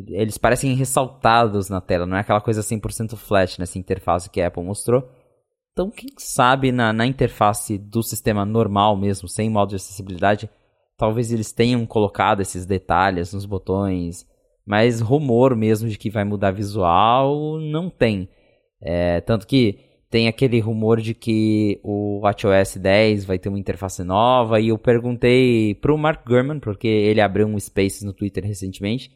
Eles 0.08 0.36
parecem 0.36 0.74
ressaltados 0.74 1.68
na 1.68 1.80
tela, 1.80 2.06
não 2.06 2.16
é 2.16 2.20
aquela 2.20 2.40
coisa 2.40 2.60
100% 2.60 3.16
flat 3.16 3.58
nessa 3.58 3.78
interface 3.78 4.28
que 4.28 4.40
a 4.40 4.48
Apple 4.48 4.62
mostrou, 4.62 5.08
então, 5.76 5.90
quem 5.90 6.08
sabe 6.16 6.72
na, 6.72 6.90
na 6.90 7.04
interface 7.04 7.76
do 7.76 8.02
sistema 8.02 8.46
normal 8.46 8.96
mesmo, 8.96 9.28
sem 9.28 9.50
modo 9.50 9.68
de 9.68 9.76
acessibilidade, 9.76 10.48
talvez 10.96 11.30
eles 11.30 11.52
tenham 11.52 11.84
colocado 11.84 12.40
esses 12.40 12.64
detalhes 12.64 13.34
nos 13.34 13.44
botões, 13.44 14.26
mas 14.66 15.02
rumor 15.02 15.54
mesmo 15.54 15.86
de 15.86 15.98
que 15.98 16.08
vai 16.08 16.24
mudar 16.24 16.50
visual 16.50 17.58
não 17.60 17.90
tem. 17.90 18.26
É, 18.80 19.20
tanto 19.20 19.46
que 19.46 19.78
tem 20.08 20.28
aquele 20.28 20.60
rumor 20.60 20.98
de 20.98 21.12
que 21.12 21.78
o 21.84 22.20
WatchOS 22.20 22.78
10 22.78 23.26
vai 23.26 23.38
ter 23.38 23.50
uma 23.50 23.58
interface 23.58 24.02
nova 24.02 24.58
e 24.58 24.68
eu 24.68 24.78
perguntei 24.78 25.74
pro 25.74 25.98
Mark 25.98 26.26
Gurman, 26.26 26.58
porque 26.58 26.88
ele 26.88 27.20
abriu 27.20 27.46
um 27.46 27.60
Spaces 27.60 28.02
no 28.02 28.14
Twitter 28.14 28.42
recentemente. 28.42 29.10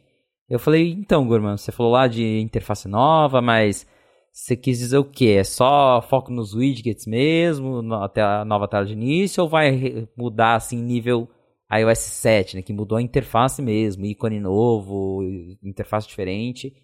Eu 0.51 0.59
falei, 0.59 0.91
então, 0.91 1.25
Gurman, 1.25 1.55
você 1.55 1.71
falou 1.71 1.93
lá 1.93 2.07
de 2.07 2.41
interface 2.41 2.85
nova, 2.85 3.41
mas 3.41 3.87
você 4.33 4.53
quis 4.53 4.79
dizer 4.79 4.97
o 4.97 5.05
quê? 5.05 5.37
É 5.39 5.45
só 5.45 6.01
foco 6.01 6.29
nos 6.29 6.53
widgets 6.53 7.07
mesmo, 7.07 7.81
até 7.95 8.21
a 8.21 8.43
nova 8.43 8.67
tela 8.67 8.85
de 8.85 8.91
início, 8.91 9.43
ou 9.43 9.49
vai 9.49 10.09
mudar 10.13 10.55
assim 10.55 10.75
nível 10.75 11.29
iOS 11.73 11.99
7, 11.99 12.57
né, 12.57 12.61
que 12.61 12.73
mudou 12.73 12.97
a 12.97 13.01
interface 13.01 13.61
mesmo, 13.61 14.05
ícone 14.05 14.41
novo, 14.41 15.23
interface 15.63 16.05
diferente. 16.05 16.75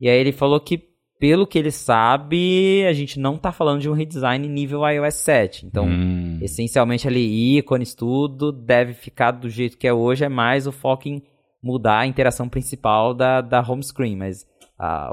E 0.00 0.08
aí 0.08 0.18
ele 0.18 0.32
falou 0.32 0.58
que 0.58 0.82
pelo 1.20 1.46
que 1.46 1.58
ele 1.58 1.70
sabe, 1.70 2.86
a 2.86 2.92
gente 2.94 3.20
não 3.20 3.34
está 3.34 3.52
falando 3.52 3.82
de 3.82 3.90
um 3.90 3.92
redesign 3.92 4.48
nível 4.48 4.80
iOS 4.88 5.14
7. 5.16 5.66
Então, 5.66 5.86
hum. 5.86 6.38
essencialmente 6.40 7.06
ali 7.06 7.58
ícones 7.58 7.94
tudo 7.94 8.50
deve 8.50 8.94
ficar 8.94 9.32
do 9.32 9.50
jeito 9.50 9.76
que 9.76 9.86
é 9.86 9.92
hoje, 9.92 10.24
é 10.24 10.28
mais 10.30 10.66
o 10.66 10.72
foco 10.72 11.06
em 11.06 11.22
mudar 11.64 12.00
a 12.00 12.06
interação 12.06 12.46
principal 12.46 13.14
da, 13.14 13.40
da 13.40 13.60
home 13.66 13.82
screen, 13.82 14.16
mas 14.16 14.46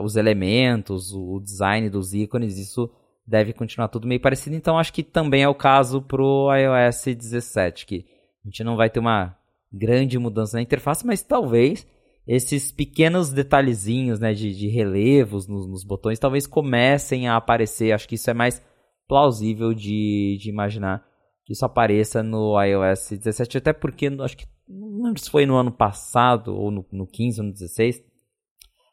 os 0.04 0.18
elementos, 0.18 1.14
o 1.14 1.40
design 1.40 1.90
dos 1.90 2.14
ícones, 2.14 2.58
isso 2.58 2.92
deve 3.26 3.54
continuar 3.54 3.88
tudo 3.88 4.08
meio 4.08 4.20
parecido. 4.20 4.56
Então 4.56 4.78
acho 4.78 4.92
que 4.92 5.02
também 5.02 5.44
é 5.44 5.48
o 5.48 5.56
caso 5.56 6.02
pro 6.02 6.50
iOS 6.54 7.06
17, 7.06 7.86
que 7.86 8.06
a 8.44 8.50
gente 8.50 8.64
não 8.64 8.76
vai 8.76 8.90
ter 8.90 9.00
uma 9.00 9.38
grande 9.72 10.20
mudança 10.20 10.58
na 10.58 10.62
interface, 10.62 11.06
mas 11.06 11.24
talvez 11.24 11.88
esses 12.28 12.72
pequenos 12.72 13.32
detalhezinhos 13.32 14.20
né, 14.20 14.34
de, 14.34 14.54
de 14.54 14.68
relevos 14.68 15.48
nos, 15.48 15.68
nos, 15.68 15.84
botões 15.84 16.20
talvez 16.20 16.46
comecem 16.46 17.28
a 17.28 17.38
aparecer. 17.38 17.94
Acho 17.94 18.08
que 18.08 18.16
isso 18.16 18.30
é 18.30 18.34
mais 18.34 18.62
plausível 19.08 19.74
de, 19.74 20.38
de 20.40 20.50
imaginar 20.50 21.06
que 21.46 21.54
isso 21.54 21.66
apareça 21.66 22.22
no 22.22 22.62
iOS 22.62 23.12
17, 23.12 23.58
até 23.58 23.74
porque 23.74 24.08
acho 24.20 24.38
que 24.38 24.46
não 24.72 25.04
lembro 25.04 25.20
se 25.20 25.30
foi 25.30 25.46
no 25.46 25.56
ano 25.56 25.72
passado, 25.72 26.56
ou 26.56 26.72
no, 26.72 26.86
no 26.92 27.08
15 27.08 27.42
ou 27.42 27.48
no 27.48 27.54
16, 27.54 28.02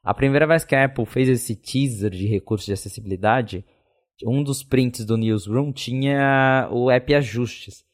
a 0.02 0.14
primeira 0.14 0.46
vez 0.46 0.64
que 0.64 0.74
a 0.74 0.84
Apple 0.84 1.06
fez 1.06 1.28
esse 1.28 1.54
teaser 1.54 2.10
de 2.10 2.26
recursos 2.26 2.66
de 2.66 2.72
acessibilidade, 2.72 3.64
um 4.24 4.42
dos 4.42 4.62
prints 4.62 5.04
do 5.04 5.16
Newsroom 5.16 5.72
tinha 5.72 6.68
o 6.70 6.90
app 6.90 7.14
Ajustes. 7.14 7.84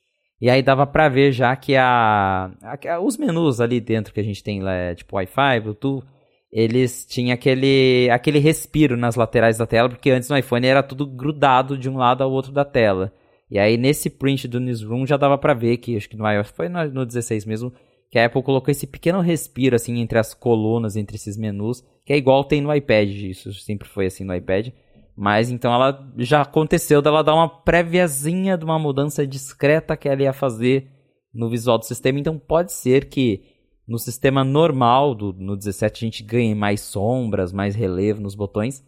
E 0.41 0.51
aí 0.51 0.63
dava 0.63 0.87
para 0.87 1.09
ver 1.09 1.33
já 1.33 1.55
que 1.57 1.77
a, 1.77 2.51
a, 2.63 3.01
os 3.01 3.17
menus 3.17 3.61
ali 3.61 3.81
dentro 3.81 4.13
que 4.13 4.21
a 4.21 4.25
gente 4.25 4.43
tem, 4.43 4.67
é, 4.69 4.95
tipo 4.95 5.17
Wi-Fi, 5.17 5.61
Bluetooth, 5.61 6.07
eles 6.53 7.05
tinham 7.05 7.35
aquele, 7.35 8.09
aquele 8.11 8.39
respiro 8.39 8.97
nas 8.97 9.17
laterais 9.17 9.59
da 9.59 9.67
tela, 9.67 9.89
porque 9.89 10.11
antes 10.11 10.29
no 10.29 10.39
iPhone 10.39 10.67
era 10.67 10.83
tudo 10.83 11.07
grudado 11.07 11.77
de 11.77 11.91
um 11.91 11.97
lado 11.97 12.23
ao 12.23 12.31
outro 12.31 12.53
da 12.53 12.65
tela. 12.65 13.13
E 13.55 13.59
aí 13.61 13.77
nesse 13.77 14.11
print 14.11 14.49
do 14.49 14.59
Newsroom 14.59 15.07
já 15.07 15.17
dava 15.17 15.39
para 15.39 15.55
ver 15.55 15.77
que, 15.77 15.97
acho 15.97 16.09
que 16.09 16.17
no 16.17 16.29
iOS 16.29 16.49
foi 16.49 16.69
no, 16.69 16.85
no 16.91 17.07
16 17.07 17.45
mesmo, 17.45 17.73
que 18.11 18.19
a 18.19 18.27
Apple 18.27 18.43
colocou 18.43 18.73
esse 18.73 18.85
pequeno 18.85 19.21
respiro 19.21 19.77
assim 19.77 20.01
entre 20.01 20.19
as 20.19 20.35
colunas, 20.35 20.97
entre 20.97 21.15
esses 21.15 21.37
menus, 21.37 21.85
que 22.05 22.13
é 22.13 22.17
igual 22.17 22.43
tem 22.43 22.61
no 22.61 22.75
iPad, 22.75 23.09
isso 23.09 23.53
sempre 23.53 23.89
foi 23.89 24.07
assim 24.07 24.25
no 24.25 24.35
iPad. 24.35 24.71
Mas 25.17 25.53
então 25.53 25.73
ela 25.73 26.05
já 26.17 26.43
aconteceu 26.43 27.01
dela 27.01 27.23
dar 27.23 27.33
uma 27.33 27.49
préviazinha 27.49 28.59
de 28.59 28.65
uma 28.65 28.77
mudança 28.77 29.25
discreta 29.25 29.97
que 29.97 30.09
ela 30.09 30.23
ia 30.23 30.33
fazer 30.33 30.91
no 31.33 31.49
visual 31.49 31.79
do 31.79 31.85
sistema, 31.85 32.19
então 32.19 32.37
pode 32.37 32.73
ser 32.73 33.05
que 33.05 33.45
no 33.87 34.01
sistema 34.01 34.43
normal 34.43 35.15
do 35.15 35.33
no 35.33 35.57
17 35.57 36.05
a 36.05 36.07
gente 36.09 36.25
ganhe 36.25 36.57
mais 36.57 36.81
sombras, 36.81 37.53
mais 37.53 37.77
relevo 37.77 38.21
nos 38.21 38.35
botões, 38.35 38.85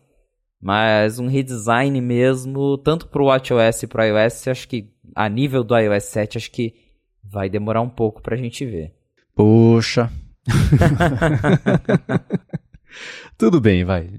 mas 0.61 1.19
um 1.19 1.27
redesign 1.27 2.01
mesmo, 2.01 2.79
tanto 2.79 3.09
para 3.09 3.23
o 3.23 3.27
WatchOS 3.27 3.83
e 3.83 3.87
para 3.87 4.03
o 4.03 4.07
iOS, 4.07 4.49
acho 4.49 4.69
que 4.69 4.91
a 5.15 5.29
nível 5.29 5.63
do 5.63 5.77
iOS 5.77 6.05
7 6.05 6.39
acho 6.39 6.51
que 6.51 6.75
vai 7.23 7.49
demorar 7.49 7.81
um 7.81 7.89
pouco 7.89 8.23
para 8.23 8.35
a 8.35 8.39
gente 8.39 8.65
ver. 8.65 8.95
Poxa. 9.35 10.11
Tudo 13.37 13.61
bem, 13.61 13.85
vai. 13.85 14.11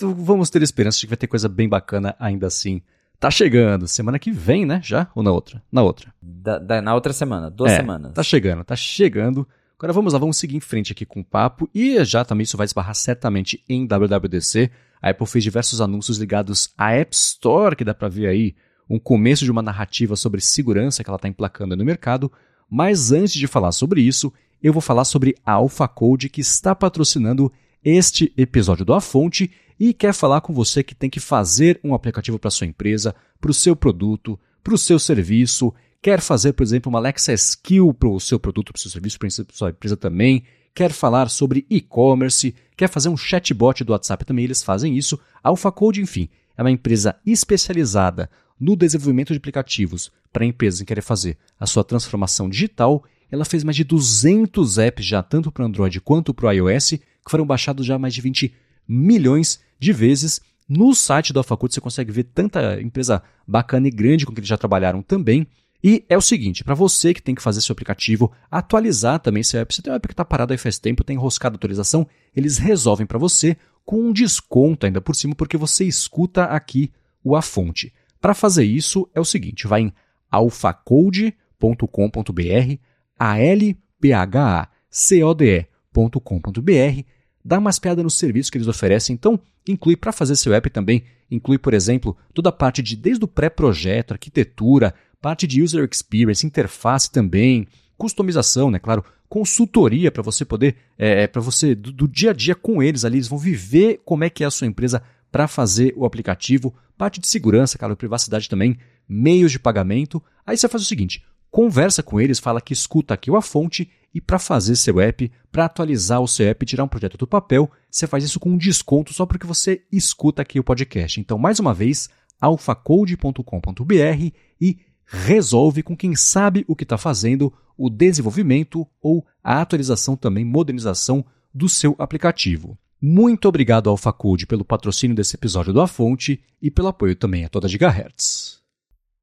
Vamos 0.00 0.50
ter 0.50 0.62
esperança 0.62 0.98
de 0.98 1.06
que 1.06 1.10
vai 1.10 1.16
ter 1.16 1.28
coisa 1.28 1.48
bem 1.48 1.68
bacana 1.68 2.16
ainda 2.18 2.48
assim. 2.48 2.82
Tá 3.20 3.30
chegando, 3.30 3.86
semana 3.86 4.18
que 4.18 4.32
vem, 4.32 4.66
né? 4.66 4.80
Já? 4.82 5.08
Ou 5.14 5.22
na 5.22 5.30
outra? 5.30 5.62
Na 5.70 5.82
outra. 5.82 6.12
Da, 6.20 6.58
da, 6.58 6.82
na 6.82 6.92
outra 6.92 7.12
semana, 7.12 7.48
duas 7.48 7.70
é, 7.70 7.76
semanas. 7.76 8.12
Tá 8.12 8.22
chegando, 8.22 8.64
tá 8.64 8.74
chegando. 8.74 9.46
Agora 9.78 9.92
vamos 9.92 10.12
lá, 10.12 10.18
vamos 10.18 10.36
seguir 10.36 10.56
em 10.56 10.60
frente 10.60 10.90
aqui 10.90 11.06
com 11.06 11.20
o 11.20 11.24
papo. 11.24 11.70
E 11.72 12.04
já 12.04 12.24
também 12.24 12.42
isso 12.42 12.56
vai 12.56 12.64
esbarrar 12.64 12.96
certamente 12.96 13.62
em 13.68 13.86
WWDC. 13.86 14.72
A 15.02 15.10
Apple 15.10 15.26
fez 15.26 15.42
diversos 15.42 15.80
anúncios 15.80 16.16
ligados 16.16 16.72
à 16.78 16.92
App 16.92 17.12
Store, 17.12 17.74
que 17.74 17.84
dá 17.84 17.92
pra 17.92 18.08
ver 18.08 18.28
aí 18.28 18.54
um 18.88 19.00
começo 19.00 19.44
de 19.44 19.50
uma 19.50 19.60
narrativa 19.60 20.14
sobre 20.14 20.40
segurança 20.40 21.02
que 21.02 21.10
ela 21.10 21.16
está 21.16 21.26
emplacando 21.26 21.76
no 21.76 21.84
mercado. 21.84 22.30
Mas 22.70 23.10
antes 23.10 23.34
de 23.34 23.48
falar 23.48 23.72
sobre 23.72 24.00
isso, 24.00 24.32
eu 24.62 24.72
vou 24.72 24.80
falar 24.80 25.04
sobre 25.04 25.34
a 25.44 25.52
AlphaCode 25.52 26.28
que 26.28 26.40
está 26.40 26.74
patrocinando 26.74 27.52
este 27.84 28.32
episódio 28.36 28.84
do 28.84 28.94
A 28.94 29.00
Fonte 29.00 29.50
e 29.78 29.92
quer 29.92 30.14
falar 30.14 30.40
com 30.40 30.54
você 30.54 30.84
que 30.84 30.94
tem 30.94 31.10
que 31.10 31.18
fazer 31.18 31.80
um 31.82 31.94
aplicativo 31.94 32.38
para 32.38 32.50
sua 32.50 32.68
empresa, 32.68 33.12
para 33.40 33.50
o 33.50 33.54
seu 33.54 33.74
produto, 33.74 34.38
para 34.62 34.74
o 34.74 34.78
seu 34.78 34.98
serviço, 34.98 35.74
quer 36.00 36.20
fazer, 36.20 36.52
por 36.52 36.62
exemplo, 36.62 36.88
uma 36.88 37.00
Alexa 37.00 37.32
Skill 37.32 37.92
para 37.92 38.08
o 38.08 38.20
seu 38.20 38.38
produto, 38.38 38.72
para 38.72 38.78
o 38.78 38.80
seu 38.80 38.90
serviço, 38.90 39.18
para 39.18 39.26
a 39.26 39.30
sua 39.52 39.70
empresa 39.70 39.96
também, 39.96 40.44
quer 40.74 40.92
falar 40.92 41.28
sobre 41.28 41.66
e-commerce, 41.68 42.54
quer 42.76 42.88
fazer 42.88 43.08
um 43.08 43.16
chatbot 43.16 43.84
do 43.84 43.92
WhatsApp 43.92 44.24
também, 44.24 44.44
eles 44.44 44.62
fazem 44.62 44.96
isso. 44.96 45.18
A 45.42 45.48
AlphaCode, 45.48 46.00
enfim, 46.00 46.28
é 46.56 46.62
uma 46.62 46.70
empresa 46.70 47.16
especializada 47.26 48.30
no 48.58 48.76
desenvolvimento 48.76 49.32
de 49.32 49.38
aplicativos 49.38 50.10
para 50.32 50.44
empresas 50.44 50.80
que 50.80 50.86
querem 50.86 51.02
fazer 51.02 51.36
a 51.58 51.66
sua 51.66 51.84
transformação 51.84 52.48
digital, 52.48 53.04
ela 53.30 53.44
fez 53.44 53.64
mais 53.64 53.76
de 53.76 53.84
200 53.84 54.78
apps 54.78 55.04
já, 55.04 55.22
tanto 55.22 55.50
para 55.50 55.64
Android 55.64 56.00
quanto 56.00 56.32
para 56.32 56.46
o 56.46 56.52
iOS, 56.52 56.90
que 56.90 57.30
foram 57.30 57.46
baixados 57.46 57.84
já 57.84 57.98
mais 57.98 58.14
de 58.14 58.20
20 58.20 58.54
milhões 58.86 59.60
de 59.78 59.92
vezes. 59.92 60.40
No 60.68 60.94
site 60.94 61.32
do 61.32 61.40
AlphaCode 61.40 61.74
você 61.74 61.80
consegue 61.80 62.12
ver 62.12 62.24
tanta 62.24 62.80
empresa 62.80 63.22
bacana 63.46 63.88
e 63.88 63.90
grande 63.90 64.24
com 64.24 64.32
que 64.32 64.40
eles 64.40 64.48
já 64.48 64.56
trabalharam 64.56 65.02
também. 65.02 65.46
E 65.82 66.04
é 66.08 66.16
o 66.16 66.20
seguinte, 66.20 66.62
para 66.62 66.74
você 66.74 67.12
que 67.12 67.22
tem 67.22 67.34
que 67.34 67.42
fazer 67.42 67.60
seu 67.60 67.72
aplicativo, 67.72 68.30
atualizar 68.50 69.18
também 69.18 69.42
seu 69.42 69.60
app, 69.60 69.74
você 69.74 69.82
tem 69.82 69.92
um 69.92 69.96
app 69.96 70.06
que 70.06 70.12
está 70.12 70.24
parado 70.24 70.52
aí 70.52 70.58
faz 70.58 70.78
tempo, 70.78 71.02
tem 71.02 71.16
enroscado 71.16 71.54
a 71.54 71.56
atualização, 71.56 72.06
eles 72.36 72.58
resolvem 72.58 73.06
para 73.06 73.18
você 73.18 73.56
com 73.84 74.00
um 74.00 74.12
desconto 74.12 74.86
ainda 74.86 75.00
por 75.00 75.16
cima, 75.16 75.34
porque 75.34 75.56
você 75.56 75.84
escuta 75.84 76.44
aqui 76.44 76.92
o 77.24 77.34
A 77.34 77.42
Fonte. 77.42 77.92
Para 78.20 78.34
fazer 78.34 78.64
isso 78.64 79.08
é 79.12 79.20
o 79.20 79.24
seguinte, 79.24 79.66
vai 79.66 79.82
em 79.82 79.92
alphacode.com.br, 80.30 82.78
a 83.18 83.40
l 83.40 83.76
p 84.00 84.12
h 84.12 84.60
a 84.60 84.68
c 84.88 85.24
o 85.24 85.34
d 85.34 85.66
e.com.br, 85.94 87.04
dá 87.44 87.58
umas 87.58 87.78
piadas 87.78 88.02
no 88.02 88.10
serviço 88.10 88.50
que 88.50 88.58
eles 88.58 88.68
oferecem, 88.68 89.14
então 89.14 89.38
inclui 89.68 89.96
para 89.96 90.12
fazer 90.12 90.36
seu 90.36 90.54
app 90.54 90.70
também, 90.70 91.04
inclui, 91.30 91.58
por 91.58 91.74
exemplo, 91.74 92.16
toda 92.32 92.48
a 92.48 92.52
parte 92.52 92.82
de 92.82 92.96
desde 92.96 93.24
o 93.24 93.28
pré-projeto, 93.28 94.12
arquitetura, 94.12 94.94
parte 95.22 95.46
de 95.46 95.62
user 95.62 95.88
experience, 95.90 96.44
interface 96.44 97.10
também, 97.10 97.66
customização, 97.96 98.70
né, 98.70 98.78
claro, 98.80 99.04
consultoria 99.28 100.10
para 100.10 100.22
você 100.22 100.44
poder, 100.44 100.76
é, 100.98 101.26
para 101.26 101.40
você, 101.40 101.74
do, 101.74 101.92
do, 101.92 102.08
dia 102.08 102.30
a 102.30 102.34
dia 102.34 102.54
com 102.54 102.82
eles 102.82 103.04
ali, 103.04 103.16
eles 103.16 103.28
vão 103.28 103.38
viver 103.38 104.02
como 104.04 104.24
é 104.24 104.28
que 104.28 104.44
é 104.44 104.46
a 104.46 104.50
sua 104.50 104.66
empresa 104.66 105.02
para 105.30 105.48
fazer 105.48 105.94
o 105.96 106.04
aplicativo, 106.04 106.74
parte 106.98 107.18
de 107.18 107.26
segurança, 107.26 107.78
cara, 107.78 107.96
privacidade 107.96 108.48
também, 108.48 108.76
meios 109.08 109.50
de 109.50 109.58
pagamento. 109.58 110.22
Aí 110.44 110.56
você 110.56 110.68
faz 110.68 110.82
o 110.82 110.86
seguinte, 110.86 111.24
conversa 111.50 112.02
com 112.02 112.20
eles, 112.20 112.38
fala 112.38 112.60
que 112.60 112.74
escuta 112.74 113.14
aqui 113.14 113.34
a 113.34 113.40
fonte 113.40 113.88
e 114.14 114.20
para 114.20 114.38
fazer 114.38 114.76
seu 114.76 115.00
app, 115.00 115.32
para 115.50 115.64
atualizar 115.64 116.20
o 116.20 116.28
seu 116.28 116.46
app, 116.48 116.66
tirar 116.66 116.84
um 116.84 116.88
projeto 116.88 117.16
do 117.16 117.26
papel, 117.26 117.70
você 117.90 118.06
faz 118.06 118.24
isso 118.24 118.38
com 118.38 118.50
um 118.50 118.58
desconto 118.58 119.14
só 119.14 119.24
porque 119.24 119.46
você 119.46 119.82
escuta 119.90 120.42
aqui 120.42 120.60
o 120.60 120.64
podcast. 120.64 121.18
Então, 121.18 121.38
mais 121.38 121.58
uma 121.58 121.72
vez, 121.72 122.10
alfacode.com.br 122.38 124.32
e 124.60 124.78
resolve 125.12 125.82
com 125.82 125.94
quem 125.94 126.16
sabe 126.16 126.64
o 126.66 126.74
que 126.74 126.84
está 126.84 126.96
fazendo 126.96 127.52
o 127.76 127.90
desenvolvimento 127.90 128.86
ou 129.00 129.24
a 129.44 129.60
atualização 129.60 130.16
também, 130.16 130.44
modernização 130.44 131.24
do 131.52 131.68
seu 131.68 131.94
aplicativo. 131.98 132.78
Muito 133.00 133.46
obrigado 133.46 133.88
ao 133.88 133.94
AlphaCode 133.94 134.46
pelo 134.46 134.64
patrocínio 134.64 135.14
desse 135.14 135.36
episódio 135.36 135.72
do 135.72 135.80
A 135.82 135.86
Fonte 135.86 136.42
e 136.62 136.70
pelo 136.70 136.88
apoio 136.88 137.14
também 137.14 137.44
a 137.44 137.48
toda 137.48 137.68
Gigahertz. 137.68 138.62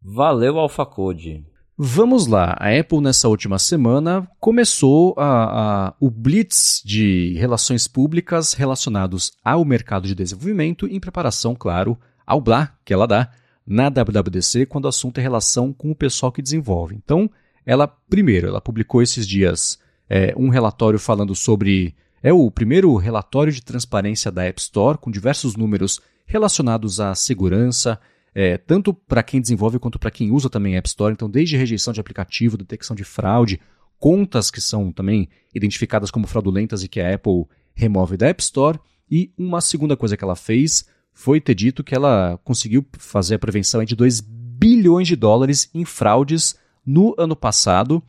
Valeu, 0.02 0.60
AlphaCode. 0.60 1.44
Vamos 1.76 2.28
lá, 2.28 2.58
a 2.60 2.78
Apple 2.78 3.00
nessa 3.00 3.30
última 3.30 3.58
semana 3.58 4.30
começou 4.38 5.16
a, 5.18 5.88
a, 5.88 5.94
o 6.00 6.12
blitz 6.12 6.82
de 6.86 7.34
relações 7.38 7.88
públicas 7.88 8.52
relacionados 8.52 9.32
ao 9.44 9.64
mercado 9.64 10.06
de 10.06 10.14
desenvolvimento 10.14 10.86
em 10.88 11.00
preparação, 11.00 11.56
claro, 11.56 11.98
ao 12.28 12.42
BLA 12.42 12.74
que 12.84 12.94
ela 12.94 13.08
dá 13.08 13.32
na 13.70 13.88
WWDC 13.88 14.66
quando 14.66 14.86
o 14.86 14.88
assunto 14.88 15.20
é 15.20 15.22
relação 15.22 15.72
com 15.72 15.92
o 15.92 15.96
pessoal 15.96 16.32
que 16.32 16.42
desenvolve. 16.42 16.96
Então, 16.96 17.30
ela, 17.64 17.88
primeiro, 17.88 18.48
ela 18.48 18.60
publicou 18.60 19.00
esses 19.00 19.28
dias 19.28 19.78
é, 20.10 20.34
um 20.36 20.50
relatório 20.50 20.98
falando 20.98 21.36
sobre. 21.36 21.96
É 22.22 22.34
o 22.34 22.50
primeiro 22.50 22.96
relatório 22.98 23.54
de 23.54 23.62
transparência 23.62 24.32
da 24.32 24.44
App 24.44 24.60
Store, 24.60 24.98
com 24.98 25.12
diversos 25.12 25.56
números 25.56 26.02
relacionados 26.26 27.00
à 27.00 27.14
segurança, 27.14 28.00
é, 28.34 28.58
tanto 28.58 28.94
para 28.94 29.24
quem 29.24 29.40
desenvolve 29.40 29.80
quanto 29.80 30.00
para 30.00 30.12
quem 30.12 30.32
usa 30.32 30.50
também 30.50 30.76
a 30.76 30.80
App 30.80 30.88
Store. 30.88 31.14
Então, 31.14 31.30
desde 31.30 31.56
rejeição 31.56 31.94
de 31.94 32.02
aplicativo, 32.02 32.58
detecção 32.58 32.96
de 32.96 33.04
fraude, 33.04 33.62
contas 34.00 34.50
que 34.50 34.60
são 34.60 34.92
também 34.92 35.30
identificadas 35.54 36.10
como 36.10 36.28
fraudulentas 36.28 36.84
e 36.84 36.88
que 36.88 37.00
a 37.00 37.14
Apple 37.14 37.46
remove 37.76 38.18
da 38.18 38.30
App 38.30 38.42
Store. 38.42 38.80
E 39.10 39.32
uma 39.38 39.62
segunda 39.62 39.96
coisa 39.96 40.18
que 40.18 40.24
ela 40.24 40.36
fez 40.36 40.86
foi 41.20 41.42
ter 41.42 41.54
dito 41.54 41.84
que 41.84 41.94
ela 41.94 42.40
conseguiu 42.46 42.86
fazer 42.98 43.36
a 43.36 43.40
prevenção 43.40 43.84
de 43.84 43.94
2 43.94 44.22
bilhões 44.22 45.06
de 45.06 45.18
dólares 45.18 45.70
em 45.74 45.84
fraudes 45.84 46.58
no 46.86 47.14
ano 47.18 47.36
passado. 47.36 48.02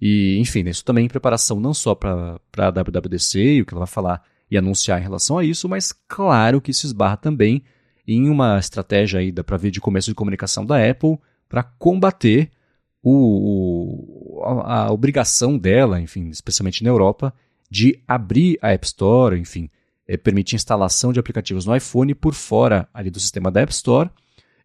E, 0.00 0.38
enfim, 0.38 0.66
isso 0.66 0.82
também 0.82 1.04
em 1.04 1.08
preparação 1.08 1.60
não 1.60 1.74
só 1.74 1.94
para 1.94 2.40
a 2.56 2.70
WWDC 2.70 3.38
e 3.38 3.60
o 3.60 3.66
que 3.66 3.74
ela 3.74 3.84
vai 3.84 3.92
falar 3.92 4.22
e 4.50 4.56
anunciar 4.56 4.98
em 4.98 5.02
relação 5.02 5.36
a 5.36 5.44
isso, 5.44 5.68
mas 5.68 5.92
claro 6.08 6.58
que 6.58 6.70
isso 6.70 6.86
esbarra 6.86 7.18
também 7.18 7.62
em 8.08 8.30
uma 8.30 8.58
estratégia 8.58 9.20
aí, 9.20 9.30
para 9.30 9.58
ver, 9.58 9.70
de 9.70 9.80
começo 9.80 10.08
de 10.08 10.14
comunicação 10.14 10.64
da 10.64 10.82
Apple 10.88 11.18
para 11.46 11.62
combater 11.62 12.50
o, 13.02 14.40
a, 14.42 14.84
a, 14.84 14.90
obrigação 14.90 15.58
dela, 15.58 16.00
enfim, 16.00 16.30
especialmente 16.30 16.82
na 16.82 16.88
Europa, 16.88 17.34
de 17.70 18.02
abrir 18.08 18.58
a 18.62 18.72
App 18.72 18.86
Store, 18.86 19.38
enfim, 19.38 19.68
é, 20.06 20.16
permite 20.16 20.56
instalação 20.56 21.12
de 21.12 21.20
aplicativos 21.20 21.64
no 21.66 21.74
iPhone 21.74 22.14
por 22.14 22.34
fora 22.34 22.88
ali 22.92 23.10
do 23.10 23.20
sistema 23.20 23.50
da 23.50 23.60
App 23.60 23.72
Store. 23.72 24.10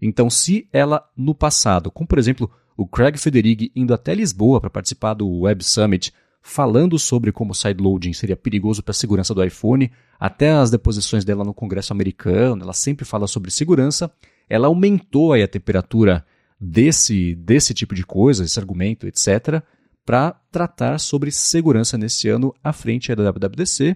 Então, 0.02 0.30
se 0.30 0.68
ela 0.72 1.08
no 1.16 1.36
passado, 1.36 1.92
como 1.92 2.08
por 2.08 2.20
exemplo 2.20 2.50
o 2.78 2.88
Craig 2.88 3.18
Federighi 3.18 3.72
indo 3.76 3.94
até 3.94 4.14
Lisboa 4.14 4.62
para 4.62 4.70
participar 4.70 5.14
do 5.14 5.42
Web 5.42 5.64
Summit, 5.64 6.14
falando 6.42 6.98
sobre 6.98 7.32
como 7.32 7.52
o 7.52 7.56
sideloading 7.56 8.14
seria 8.14 8.38
perigoso 8.38 8.82
para 8.82 8.92
a 8.92 8.96
segurança 8.96 9.34
do 9.34 9.44
iPhone, 9.44 9.92
até 10.20 10.52
as 10.52 10.72
deposições 10.72 11.26
dela 11.26 11.44
no 11.44 11.54
Congresso 11.54 11.94
americano, 11.94 12.64
ela 12.64 12.74
sempre 12.74 13.06
fala 13.06 13.28
sobre 13.28 13.52
segurança, 13.52 14.12
ela 14.50 14.68
aumentou 14.68 15.34
aí 15.34 15.44
a 15.44 15.48
temperatura 15.48 16.26
desse, 16.60 17.36
desse 17.36 17.74
tipo 17.74 17.94
de 17.94 18.06
coisa, 18.06 18.44
esse 18.44 18.60
argumento, 18.60 19.08
etc., 19.08 19.62
para 20.06 20.32
tratar 20.52 21.00
sobre 21.00 21.32
segurança 21.32 21.98
nesse 21.98 22.28
ano 22.30 22.54
à 22.64 22.74
frente 22.74 23.14
da 23.14 23.32
WWDC. 23.32 23.96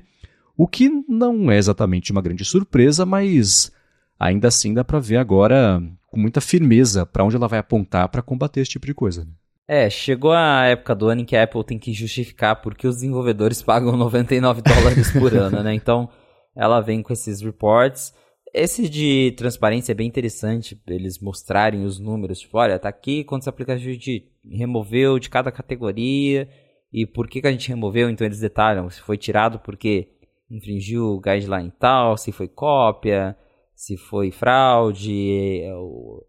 O 0.57 0.67
que 0.67 0.89
não 1.07 1.51
é 1.51 1.57
exatamente 1.57 2.11
uma 2.11 2.21
grande 2.21 2.45
surpresa, 2.45 3.05
mas 3.05 3.71
ainda 4.19 4.47
assim 4.47 4.73
dá 4.73 4.83
para 4.83 4.99
ver 4.99 5.17
agora 5.17 5.81
com 6.07 6.19
muita 6.19 6.39
firmeza 6.39 7.05
para 7.05 7.23
onde 7.23 7.35
ela 7.35 7.47
vai 7.47 7.59
apontar 7.59 8.07
para 8.09 8.21
combater 8.21 8.61
esse 8.61 8.71
tipo 8.71 8.85
de 8.85 8.93
coisa. 8.93 9.25
Né? 9.25 9.31
É, 9.67 9.89
chegou 9.89 10.31
a 10.31 10.65
época 10.65 10.93
do 10.93 11.07
ano 11.07 11.21
em 11.21 11.25
que 11.25 11.35
a 11.35 11.43
Apple 11.43 11.63
tem 11.63 11.79
que 11.79 11.93
justificar 11.93 12.61
porque 12.61 12.87
os 12.87 12.95
desenvolvedores 12.95 13.61
pagam 13.63 13.97
99 13.97 14.61
dólares 14.61 15.11
por 15.11 15.33
ano, 15.33 15.63
né? 15.63 15.73
Então, 15.73 16.09
ela 16.55 16.81
vem 16.81 17.01
com 17.01 17.13
esses 17.13 17.41
reports. 17.41 18.13
Esse 18.53 18.87
de 18.87 19.33
transparência 19.35 19.93
é 19.93 19.95
bem 19.95 20.07
interessante, 20.07 20.79
eles 20.85 21.17
mostrarem 21.17 21.83
os 21.85 21.97
números, 21.97 22.39
tipo, 22.39 22.59
olha, 22.59 22.77
tá 22.77 22.87
aqui 22.87 23.23
quantos 23.23 23.47
aplicativos 23.47 23.93
gente 23.93 24.31
removeu 24.47 25.17
de 25.17 25.27
cada 25.27 25.51
categoria 25.51 26.47
e 26.91 27.07
por 27.07 27.27
que, 27.27 27.41
que 27.41 27.47
a 27.47 27.51
gente 27.51 27.69
removeu, 27.69 28.11
então 28.11 28.27
eles 28.27 28.39
detalham 28.39 28.87
se 28.91 29.01
foi 29.01 29.17
tirado 29.17 29.57
porque 29.57 30.12
infringiu 30.53 31.05
o 31.05 31.19
guideline 31.19 31.71
tal, 31.79 32.15
se 32.15 32.31
foi 32.31 32.47
cópia, 32.47 33.35
se 33.75 33.97
foi 33.97 34.31
fraude, 34.31 35.61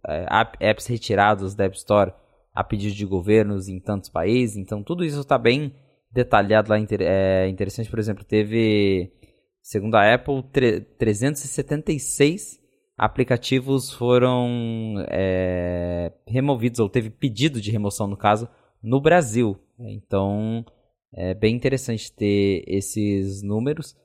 é, 0.07 0.27
apps 0.61 0.87
retirados 0.87 1.55
da 1.55 1.65
App 1.65 1.77
Store 1.77 2.13
a 2.55 2.65
pedido 2.65 2.95
de 2.95 3.05
governos 3.05 3.69
em 3.69 3.79
tantos 3.79 4.09
países. 4.09 4.57
Então, 4.57 4.83
tudo 4.83 5.05
isso 5.05 5.21
está 5.21 5.37
bem 5.37 5.75
detalhado 6.11 6.71
lá. 6.71 6.77
É 7.01 7.49
interessante, 7.49 7.91
por 7.91 7.99
exemplo, 7.99 8.25
teve, 8.25 9.13
segundo 9.61 9.97
a 9.97 10.15
Apple, 10.15 10.43
376 10.99 12.63
aplicativos 12.97 13.93
foram 13.93 15.05
é, 15.09 16.13
removidos, 16.27 16.79
ou 16.79 16.89
teve 16.89 17.11
pedido 17.11 17.61
de 17.61 17.73
remoção, 17.73 18.07
no 18.07 18.17
caso, 18.17 18.49
no 18.81 19.01
Brasil. 19.01 19.59
Então, 19.79 20.65
é 21.13 21.35
bem 21.35 21.57
interessante 21.57 22.13
ter 22.13 22.63
esses 22.69 23.43
números. 23.43 23.97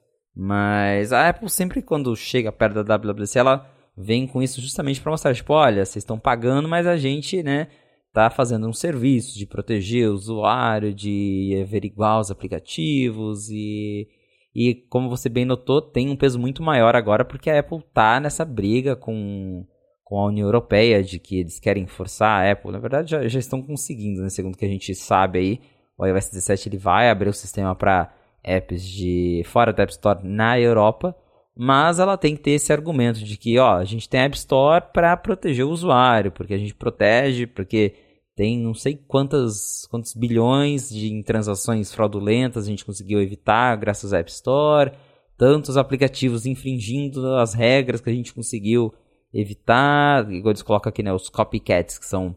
Mas 0.42 1.12
a 1.12 1.28
Apple 1.28 1.50
sempre 1.50 1.82
quando 1.82 2.16
chega 2.16 2.50
perto 2.50 2.82
da 2.82 2.96
WWDC, 2.96 3.40
ela 3.40 3.70
vem 3.98 4.26
com 4.26 4.42
isso 4.42 4.62
justamente 4.62 5.02
para 5.02 5.12
mostrar, 5.12 5.36
tipo, 5.36 5.52
olha, 5.52 5.84
vocês 5.84 5.98
estão 5.98 6.18
pagando, 6.18 6.70
mas 6.70 6.88
a 6.88 6.96
gente, 6.96 7.44
né, 7.44 7.68
tá 8.14 8.30
fazendo 8.30 8.66
um 8.66 8.72
serviço 8.72 9.38
de 9.38 9.46
proteger 9.46 10.10
o 10.10 10.14
usuário, 10.14 10.94
de 10.94 11.60
averiguar 11.62 12.22
os 12.22 12.32
aplicativos 12.32 13.50
e 13.50 14.08
e 14.56 14.74
como 14.90 15.10
você 15.10 15.28
bem 15.30 15.46
notou, 15.46 15.82
tem 15.82 16.10
um 16.10 16.16
peso 16.16 16.40
muito 16.40 16.64
maior 16.64 16.96
agora 16.96 17.26
porque 17.26 17.50
a 17.50 17.60
Apple 17.60 17.84
tá 17.94 18.20
nessa 18.22 18.46
briga 18.46 18.96
com 18.96 19.68
com 20.06 20.20
a 20.20 20.28
União 20.28 20.48
Europeia 20.48 21.04
de 21.04 21.20
que 21.20 21.40
eles 21.40 21.60
querem 21.60 21.86
forçar 21.86 22.46
a 22.46 22.52
Apple. 22.52 22.72
Na 22.72 22.80
verdade, 22.80 23.12
já, 23.12 23.28
já 23.28 23.40
estão 23.40 23.62
conseguindo, 23.62 24.22
né? 24.22 24.30
Segundo 24.30 24.58
que 24.58 24.66
a 24.66 24.70
gente 24.70 24.96
sabe 24.96 25.40
aí, 25.40 25.62
o 25.98 26.06
iOS 26.06 26.30
17 26.30 26.70
ele 26.70 26.78
vai 26.78 27.10
abrir 27.10 27.30
o 27.30 27.34
sistema 27.34 27.76
para 27.76 28.12
apps 28.44 28.84
de 28.84 29.44
fora 29.46 29.74
da 29.74 29.84
App 29.84 29.92
Store 29.92 30.20
na 30.24 30.60
Europa, 30.60 31.16
mas 31.56 32.00
ela 32.00 32.18
tem 32.18 32.36
que 32.36 32.42
ter 32.44 32.52
esse 32.52 32.72
argumento 32.72 33.20
de 33.20 33.38
que, 33.38 33.58
ó, 33.60 33.78
a 33.78 33.86
gente 33.86 34.08
tem 34.08 34.22
a 34.22 34.24
App 34.24 34.38
Store 34.38 34.86
para 34.94 35.16
proteger 35.18 35.66
o 35.66 35.72
usuário, 35.72 36.32
porque 36.32 36.54
a 36.54 36.58
gente 36.58 36.74
protege, 36.74 37.46
porque 37.46 37.96
tem 38.36 38.58
não 38.58 38.74
sei 38.74 38.96
quantas 38.96 39.86
quantos 39.92 40.14
bilhões 40.14 40.90
de 40.90 41.22
transações 41.24 41.94
fraudulentas 41.94 42.64
a 42.64 42.70
gente 42.70 42.86
conseguiu 42.86 43.22
evitar 43.22 43.76
graças 43.76 44.14
à 44.14 44.20
App 44.20 44.32
Store, 44.32 44.94
tantos 45.38 45.76
aplicativos 45.76 46.46
infringindo 46.46 47.36
as 47.36 47.54
regras 47.54 48.00
que 48.00 48.10
a 48.10 48.14
gente 48.14 48.34
conseguiu 48.34 48.94
evitar, 49.34 50.32
igual 50.32 50.52
eles 50.52 50.62
colocam 50.62 50.90
aqui, 50.90 51.04
né, 51.04 51.14
os 51.14 51.30
copycats, 51.30 51.98
que 51.98 52.06
são 52.06 52.36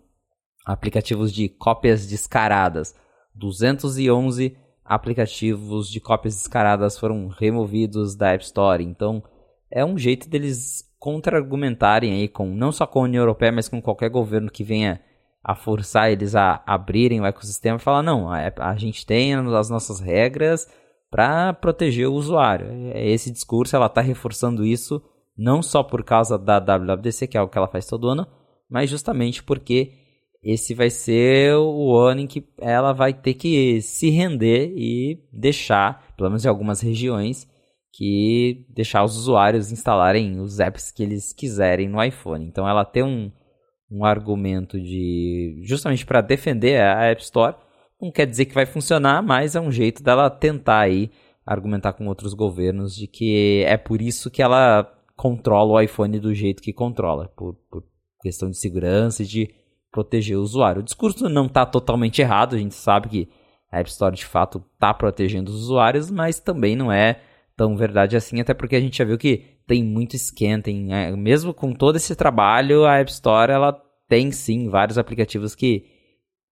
aplicativos 0.64 1.32
de 1.32 1.48
cópias 1.48 2.06
descaradas. 2.06 2.94
211 3.34 4.56
aplicativos 4.94 5.88
de 5.88 6.00
cópias 6.00 6.36
descaradas 6.36 6.98
foram 6.98 7.28
removidos 7.28 8.14
da 8.14 8.32
App 8.32 8.44
Store. 8.44 8.84
Então, 8.84 9.22
é 9.70 9.84
um 9.84 9.96
jeito 9.96 10.28
deles 10.28 10.84
contra-argumentarem 10.98 12.12
aí 12.12 12.28
com 12.28 12.46
não 12.46 12.70
só 12.70 12.86
com 12.86 13.00
a 13.00 13.04
União 13.04 13.22
Europeia, 13.22 13.50
mas 13.50 13.68
com 13.68 13.80
qualquer 13.80 14.10
governo 14.10 14.50
que 14.50 14.62
venha 14.62 15.00
a 15.42 15.54
forçar 15.54 16.12
eles 16.12 16.36
a 16.36 16.62
abrirem 16.66 17.20
o 17.20 17.26
ecossistema 17.26 17.76
e 17.76 17.80
falar 17.80 18.02
não, 18.02 18.30
a, 18.30 18.52
a 18.58 18.76
gente 18.76 19.04
tem 19.04 19.34
as 19.34 19.68
nossas 19.68 19.98
regras 19.98 20.68
para 21.10 21.52
proteger 21.54 22.06
o 22.06 22.14
usuário. 22.14 22.68
É, 22.94 23.10
esse 23.10 23.30
discurso 23.30 23.74
ela 23.74 23.86
está 23.86 24.00
reforçando 24.00 24.64
isso 24.64 25.02
não 25.36 25.62
só 25.62 25.82
por 25.82 26.04
causa 26.04 26.38
da 26.38 26.58
WWDC, 26.58 27.26
que 27.26 27.36
é 27.36 27.40
algo 27.40 27.50
que 27.50 27.58
ela 27.58 27.66
faz 27.66 27.86
todo 27.86 28.08
ano, 28.08 28.26
mas 28.68 28.88
justamente 28.88 29.42
porque 29.42 30.01
esse 30.42 30.74
vai 30.74 30.90
ser 30.90 31.54
o 31.54 31.96
ano 31.96 32.22
em 32.22 32.26
que 32.26 32.44
ela 32.58 32.92
vai 32.92 33.14
ter 33.14 33.34
que 33.34 33.80
se 33.80 34.10
render 34.10 34.72
e 34.76 35.22
deixar, 35.32 36.12
pelo 36.16 36.30
menos 36.30 36.44
em 36.44 36.48
algumas 36.48 36.80
regiões, 36.80 37.48
que 37.92 38.66
deixar 38.68 39.04
os 39.04 39.16
usuários 39.16 39.70
instalarem 39.70 40.40
os 40.40 40.58
apps 40.58 40.90
que 40.90 41.02
eles 41.02 41.32
quiserem 41.32 41.88
no 41.88 42.02
iPhone. 42.02 42.44
Então 42.44 42.66
ela 42.66 42.84
tem 42.84 43.04
um, 43.04 43.30
um 43.90 44.04
argumento 44.04 44.80
de 44.80 45.60
justamente 45.62 46.04
para 46.04 46.20
defender 46.20 46.80
a 46.80 47.04
App 47.04 47.22
Store, 47.22 47.54
não 48.00 48.10
quer 48.10 48.26
dizer 48.26 48.46
que 48.46 48.54
vai 48.54 48.66
funcionar, 48.66 49.22
mas 49.22 49.54
é 49.54 49.60
um 49.60 49.70
jeito 49.70 50.02
dela 50.02 50.28
tentar 50.28 50.80
aí 50.80 51.10
argumentar 51.46 51.92
com 51.92 52.08
outros 52.08 52.34
governos 52.34 52.96
de 52.96 53.06
que 53.06 53.62
é 53.64 53.76
por 53.76 54.02
isso 54.02 54.30
que 54.30 54.42
ela 54.42 54.92
controla 55.14 55.74
o 55.74 55.80
iPhone 55.80 56.18
do 56.18 56.34
jeito 56.34 56.62
que 56.62 56.72
controla, 56.72 57.28
por, 57.36 57.54
por 57.70 57.84
questão 58.22 58.50
de 58.50 58.56
segurança 58.56 59.22
e 59.22 59.26
de 59.26 59.61
proteger 59.92 60.38
o 60.38 60.42
usuário. 60.42 60.80
O 60.80 60.84
discurso 60.84 61.28
não 61.28 61.46
está 61.46 61.66
totalmente 61.66 62.20
errado, 62.20 62.56
a 62.56 62.58
gente 62.58 62.74
sabe 62.74 63.08
que 63.08 63.28
a 63.70 63.78
App 63.78 63.90
Store 63.90 64.16
de 64.16 64.24
fato 64.24 64.64
está 64.74 64.92
protegendo 64.92 65.50
os 65.52 65.62
usuários, 65.62 66.10
mas 66.10 66.40
também 66.40 66.74
não 66.74 66.90
é 66.90 67.20
tão 67.56 67.76
verdade 67.76 68.16
assim, 68.16 68.40
até 68.40 68.54
porque 68.54 68.74
a 68.74 68.80
gente 68.80 68.98
já 68.98 69.04
viu 69.04 69.18
que 69.18 69.44
tem 69.66 69.84
muito 69.84 70.16
scan, 70.16 70.60
tem, 70.60 70.92
é, 70.92 71.14
mesmo 71.14 71.54
com 71.54 71.72
todo 71.72 71.96
esse 71.96 72.16
trabalho, 72.16 72.84
a 72.84 72.98
App 72.98 73.10
Store 73.10 73.52
ela 73.52 73.80
tem 74.08 74.32
sim 74.32 74.68
vários 74.68 74.98
aplicativos 74.98 75.54
que 75.54 75.84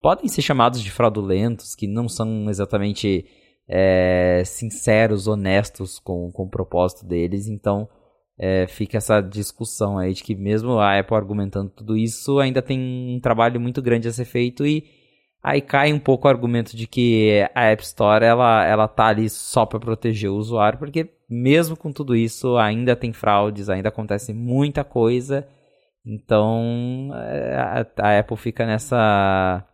podem 0.01 0.27
ser 0.27 0.41
chamados 0.41 0.81
de 0.81 0.91
fraudulentos, 0.91 1.75
que 1.75 1.87
não 1.87 2.07
são 2.07 2.49
exatamente 2.49 3.25
é, 3.67 4.43
sinceros, 4.45 5.27
honestos 5.27 5.99
com, 5.99 6.31
com 6.31 6.43
o 6.43 6.49
propósito 6.49 7.05
deles, 7.05 7.47
então 7.47 7.89
é, 8.41 8.65
fica 8.67 8.97
essa 8.97 9.21
discussão 9.21 9.99
aí 9.99 10.13
de 10.13 10.23
que 10.23 10.33
mesmo 10.33 10.79
a 10.79 10.97
Apple 10.97 11.15
argumentando 11.15 11.69
tudo 11.69 11.95
isso, 11.95 12.39
ainda 12.39 12.61
tem 12.61 12.79
um 13.15 13.19
trabalho 13.19 13.61
muito 13.61 13.81
grande 13.81 14.07
a 14.07 14.11
ser 14.11 14.25
feito 14.25 14.65
e 14.65 14.83
Aí 15.43 15.59
cai 15.59 15.91
um 15.91 15.99
pouco 15.99 16.27
o 16.27 16.29
argumento 16.29 16.77
de 16.77 16.85
que 16.85 17.47
a 17.55 17.63
App 17.71 17.81
Store 17.81 18.23
ela, 18.23 18.63
ela 18.63 18.87
tá 18.87 19.07
ali 19.07 19.27
só 19.27 19.65
para 19.65 19.79
proteger 19.79 20.29
o 20.29 20.35
usuário, 20.35 20.77
porque 20.77 21.09
mesmo 21.27 21.75
com 21.75 21.91
tudo 21.91 22.15
isso 22.15 22.57
ainda 22.57 22.95
tem 22.95 23.11
fraudes, 23.11 23.67
ainda 23.67 23.89
acontece 23.89 24.33
muita 24.33 24.83
coisa. 24.83 25.47
Então 26.05 27.09
é, 27.15 27.55
a, 27.55 27.85
a 27.97 28.19
Apple 28.19 28.37
fica 28.37 28.67
nessa 28.67 29.65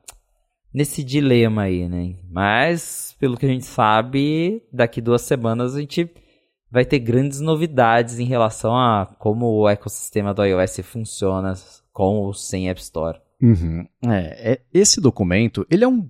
nesse 0.74 1.04
dilema 1.04 1.64
aí, 1.64 1.90
né? 1.90 2.16
Mas 2.30 3.16
pelo 3.20 3.36
que 3.36 3.46
a 3.46 3.50
gente 3.50 3.66
sabe, 3.66 4.64
daqui 4.72 5.02
duas 5.02 5.24
semanas 5.24 5.76
a 5.76 5.82
gente 5.82 6.10
vai 6.72 6.86
ter 6.86 7.00
grandes 7.00 7.40
novidades 7.40 8.20
em 8.20 8.26
relação 8.26 8.76
a 8.76 9.06
como 9.18 9.48
o 9.48 9.70
ecossistema 9.70 10.34
do 10.34 10.46
iOS 10.46 10.80
funciona 10.84 11.54
com 11.94 12.18
ou 12.18 12.34
sem 12.34 12.70
App 12.70 12.82
Store. 12.82 13.20
Uhum. 13.42 13.88
É, 14.06 14.54
é, 14.54 14.62
esse 14.74 15.00
documento, 15.00 15.66
ele 15.70 15.84
é 15.84 15.88
um 15.88 16.10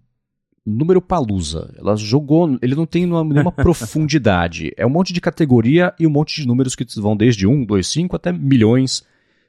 número 0.66 1.02
palusa. 1.02 1.74
Ela 1.78 1.96
jogou, 1.96 2.58
ele 2.62 2.76
não 2.76 2.86
tem 2.86 3.06
nenhuma 3.06 3.52
profundidade. 3.54 4.74
É 4.76 4.86
um 4.86 4.90
monte 4.90 5.14
de 5.14 5.22
categoria 5.22 5.94
e 6.00 6.06
um 6.06 6.10
monte 6.10 6.42
de 6.42 6.48
números 6.48 6.76
que 6.76 6.86
vão 7.00 7.16
desde 7.16 7.48
1, 7.48 7.66
2, 7.66 7.88
5 7.88 8.16
até 8.16 8.32
milhões. 8.32 9.06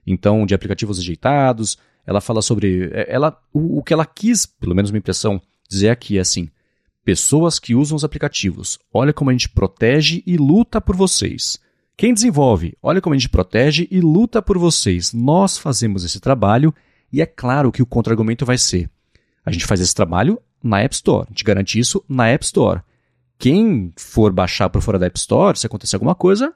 Então, 0.06 0.46
de 0.46 0.54
aplicativos 0.54 0.98
rejeitados. 0.98 1.76
Ela 2.06 2.20
fala 2.20 2.40
sobre. 2.40 2.90
É, 2.92 3.06
ela, 3.12 3.38
o, 3.52 3.78
o 3.78 3.82
que 3.82 3.92
ela 3.92 4.06
quis, 4.06 4.46
pelo 4.46 4.74
menos 4.74 4.90
minha 4.90 5.00
impressão, 5.00 5.40
dizer 5.68 5.90
aqui 5.90 6.16
é 6.16 6.20
assim: 6.20 6.48
pessoas 7.09 7.59
que 7.59 7.74
usam 7.74 7.96
os 7.96 8.04
aplicativos. 8.04 8.78
Olha 8.92 9.14
como 9.14 9.30
a 9.30 9.32
gente 9.32 9.48
protege 9.48 10.22
e 10.26 10.36
luta 10.36 10.78
por 10.78 10.94
vocês. 10.94 11.59
Quem 11.96 12.12
desenvolve? 12.12 12.76
Olha 12.82 13.00
como 13.00 13.14
a 13.14 13.16
gente 13.16 13.30
protege 13.30 13.88
e 13.90 13.98
luta 13.98 14.42
por 14.42 14.59
vocês. 14.59 15.14
Nós 15.14 15.56
fazemos 15.56 16.04
esse 16.04 16.20
trabalho 16.20 16.74
e 17.11 17.22
é 17.22 17.24
claro 17.24 17.72
que 17.72 17.80
o 17.80 17.86
contra-argumento 17.86 18.44
vai 18.44 18.59
ser: 18.59 18.90
a 19.42 19.50
gente 19.50 19.64
faz 19.64 19.80
esse 19.80 19.94
trabalho 19.94 20.38
na 20.62 20.80
App 20.80 20.94
Store, 20.94 21.26
a 21.26 21.30
gente 21.30 21.44
garante 21.44 21.78
isso 21.78 22.04
na 22.06 22.28
App 22.28 22.44
Store. 22.44 22.82
Quem 23.38 23.90
for 23.96 24.30
baixar 24.30 24.68
por 24.68 24.82
fora 24.82 24.98
da 24.98 25.06
App 25.06 25.18
Store, 25.18 25.59
se 25.59 25.66
acontecer 25.66 25.96
alguma 25.96 26.14
coisa, 26.14 26.52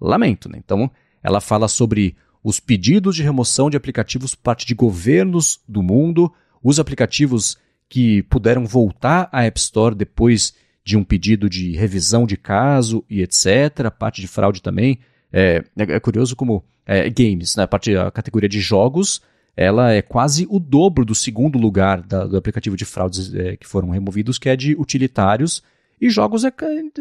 lamento. 0.00 0.48
Né? 0.48 0.60
Então, 0.64 0.88
ela 1.20 1.40
fala 1.40 1.66
sobre 1.66 2.16
os 2.44 2.60
pedidos 2.60 3.16
de 3.16 3.24
remoção 3.24 3.68
de 3.68 3.76
aplicativos 3.76 4.36
por 4.36 4.42
parte 4.42 4.66
de 4.66 4.74
governos 4.76 5.58
do 5.66 5.82
mundo, 5.82 6.32
os 6.62 6.78
aplicativos 6.78 7.58
que 7.88 8.22
puderam 8.24 8.66
voltar 8.66 9.28
à 9.32 9.44
App 9.44 9.58
Store 9.58 9.94
depois 9.94 10.54
de 10.84 10.96
um 10.96 11.04
pedido 11.04 11.48
de 11.48 11.72
revisão 11.72 12.26
de 12.26 12.36
caso 12.36 13.04
e 13.08 13.22
etc. 13.22 13.86
A 13.86 13.90
parte 13.90 14.20
de 14.20 14.28
fraude 14.28 14.62
também. 14.62 14.98
É, 15.32 15.64
é 15.76 15.98
curioso 15.98 16.36
como 16.36 16.64
é, 16.86 17.08
games, 17.10 17.56
né? 17.56 17.64
a 17.64 17.66
parte 17.66 17.92
da 17.92 18.10
categoria 18.10 18.48
de 18.48 18.60
jogos, 18.60 19.20
ela 19.56 19.92
é 19.92 20.02
quase 20.02 20.46
o 20.48 20.60
dobro 20.60 21.04
do 21.04 21.14
segundo 21.14 21.58
lugar 21.58 22.02
da, 22.02 22.24
do 22.24 22.36
aplicativo 22.36 22.76
de 22.76 22.84
fraudes 22.84 23.34
é, 23.34 23.56
que 23.56 23.66
foram 23.66 23.90
removidos, 23.90 24.38
que 24.38 24.48
é 24.48 24.56
de 24.56 24.74
utilitários. 24.74 25.62
E 26.00 26.10
jogos 26.10 26.44
é 26.44 26.52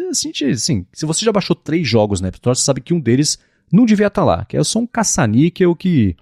assim, 0.10 0.32
assim, 0.52 0.86
se 0.94 1.06
você 1.06 1.26
já 1.26 1.32
baixou 1.32 1.56
três 1.56 1.88
jogos 1.88 2.22
na 2.22 2.30
App 2.30 2.38
Store, 2.38 2.56
você 2.56 2.64
sabe 2.64 2.82
que 2.82 2.94
um 2.94 3.00
deles 3.00 3.38
não 3.72 3.86
devia 3.86 4.08
estar 4.08 4.22
tá 4.22 4.26
lá, 4.26 4.46
que 4.46 4.56
é 4.56 4.64
só 4.64 4.80
um 4.80 4.88
caça-níquel 4.88 5.76
que. 5.76 6.16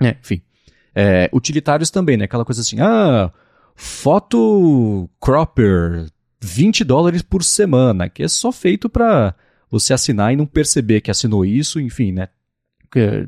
É, 0.00 0.16
enfim. 0.20 0.42
É, 0.94 1.28
utilitários 1.32 1.90
também, 1.90 2.16
né? 2.16 2.26
Aquela 2.26 2.44
coisa 2.44 2.60
assim, 2.60 2.78
ah, 2.80 3.32
foto 3.74 5.08
cropper, 5.20 6.06
20 6.40 6.84
dólares 6.84 7.22
por 7.22 7.42
semana, 7.42 8.08
que 8.08 8.22
é 8.22 8.28
só 8.28 8.52
feito 8.52 8.88
para 8.88 9.34
você 9.70 9.92
assinar 9.92 10.32
e 10.32 10.36
não 10.36 10.46
perceber 10.46 11.00
que 11.00 11.10
assinou 11.10 11.44
isso, 11.44 11.80
enfim, 11.80 12.12
né? 12.12 12.28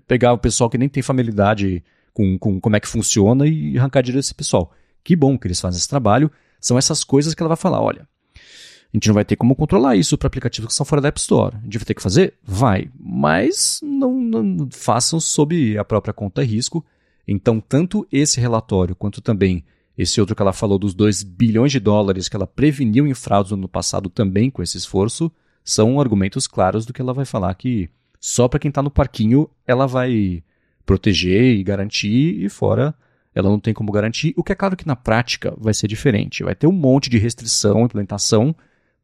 Pegar 0.06 0.32
o 0.32 0.38
pessoal 0.38 0.70
que 0.70 0.78
nem 0.78 0.88
tem 0.88 1.02
familiaridade 1.02 1.82
com, 2.12 2.38
com 2.38 2.60
como 2.60 2.76
é 2.76 2.80
que 2.80 2.88
funciona 2.88 3.46
e 3.46 3.76
arrancar 3.76 4.02
dinheiro 4.02 4.20
desse 4.20 4.34
pessoal. 4.34 4.72
Que 5.02 5.16
bom 5.16 5.36
que 5.36 5.46
eles 5.46 5.60
fazem 5.60 5.78
esse 5.78 5.88
trabalho. 5.88 6.30
São 6.60 6.78
essas 6.78 7.02
coisas 7.02 7.34
que 7.34 7.42
ela 7.42 7.48
vai 7.48 7.56
falar: 7.56 7.80
olha, 7.82 8.02
a 8.02 8.96
gente 8.96 9.08
não 9.08 9.14
vai 9.14 9.24
ter 9.24 9.36
como 9.36 9.56
controlar 9.56 9.96
isso 9.96 10.16
para 10.16 10.28
aplicativos 10.28 10.68
que 10.68 10.74
são 10.74 10.86
fora 10.86 11.02
da 11.02 11.08
App 11.08 11.18
Store. 11.18 11.56
A 11.56 11.64
gente 11.64 11.78
vai 11.78 11.84
ter 11.84 11.94
que 11.94 12.02
fazer? 12.02 12.34
Vai. 12.42 12.88
Mas 12.98 13.80
não, 13.82 14.14
não 14.20 14.68
façam 14.70 15.18
sob 15.18 15.76
a 15.76 15.84
própria 15.84 16.14
conta 16.14 16.42
risco. 16.42 16.84
Então, 17.26 17.60
tanto 17.60 18.06
esse 18.10 18.40
relatório 18.40 18.94
quanto 18.94 19.20
também 19.20 19.64
esse 19.96 20.20
outro 20.20 20.36
que 20.36 20.42
ela 20.42 20.52
falou 20.52 20.78
dos 20.78 20.94
2 20.94 21.22
bilhões 21.22 21.72
de 21.72 21.80
dólares 21.80 22.28
que 22.28 22.36
ela 22.36 22.46
preveniu 22.46 23.06
em 23.06 23.14
fraudes 23.14 23.52
no 23.52 23.58
ano 23.58 23.68
passado 23.68 24.10
também 24.10 24.50
com 24.50 24.62
esse 24.62 24.76
esforço, 24.76 25.32
são 25.64 26.00
argumentos 26.00 26.46
claros 26.46 26.84
do 26.84 26.92
que 26.92 27.00
ela 27.00 27.14
vai 27.14 27.24
falar 27.24 27.54
que 27.54 27.88
só 28.20 28.48
para 28.48 28.60
quem 28.60 28.68
está 28.68 28.82
no 28.82 28.90
parquinho 28.90 29.48
ela 29.66 29.86
vai 29.86 30.42
proteger 30.84 31.56
e 31.56 31.64
garantir, 31.64 32.42
e 32.42 32.48
fora 32.48 32.94
ela 33.34 33.50
não 33.50 33.60
tem 33.60 33.74
como 33.74 33.92
garantir. 33.92 34.32
O 34.36 34.42
que 34.42 34.52
é 34.52 34.54
claro 34.54 34.76
que 34.76 34.86
na 34.86 34.96
prática 34.96 35.54
vai 35.58 35.74
ser 35.74 35.88
diferente. 35.88 36.42
Vai 36.42 36.54
ter 36.54 36.66
um 36.66 36.72
monte 36.72 37.10
de 37.10 37.18
restrição, 37.18 37.84
implementação. 37.84 38.54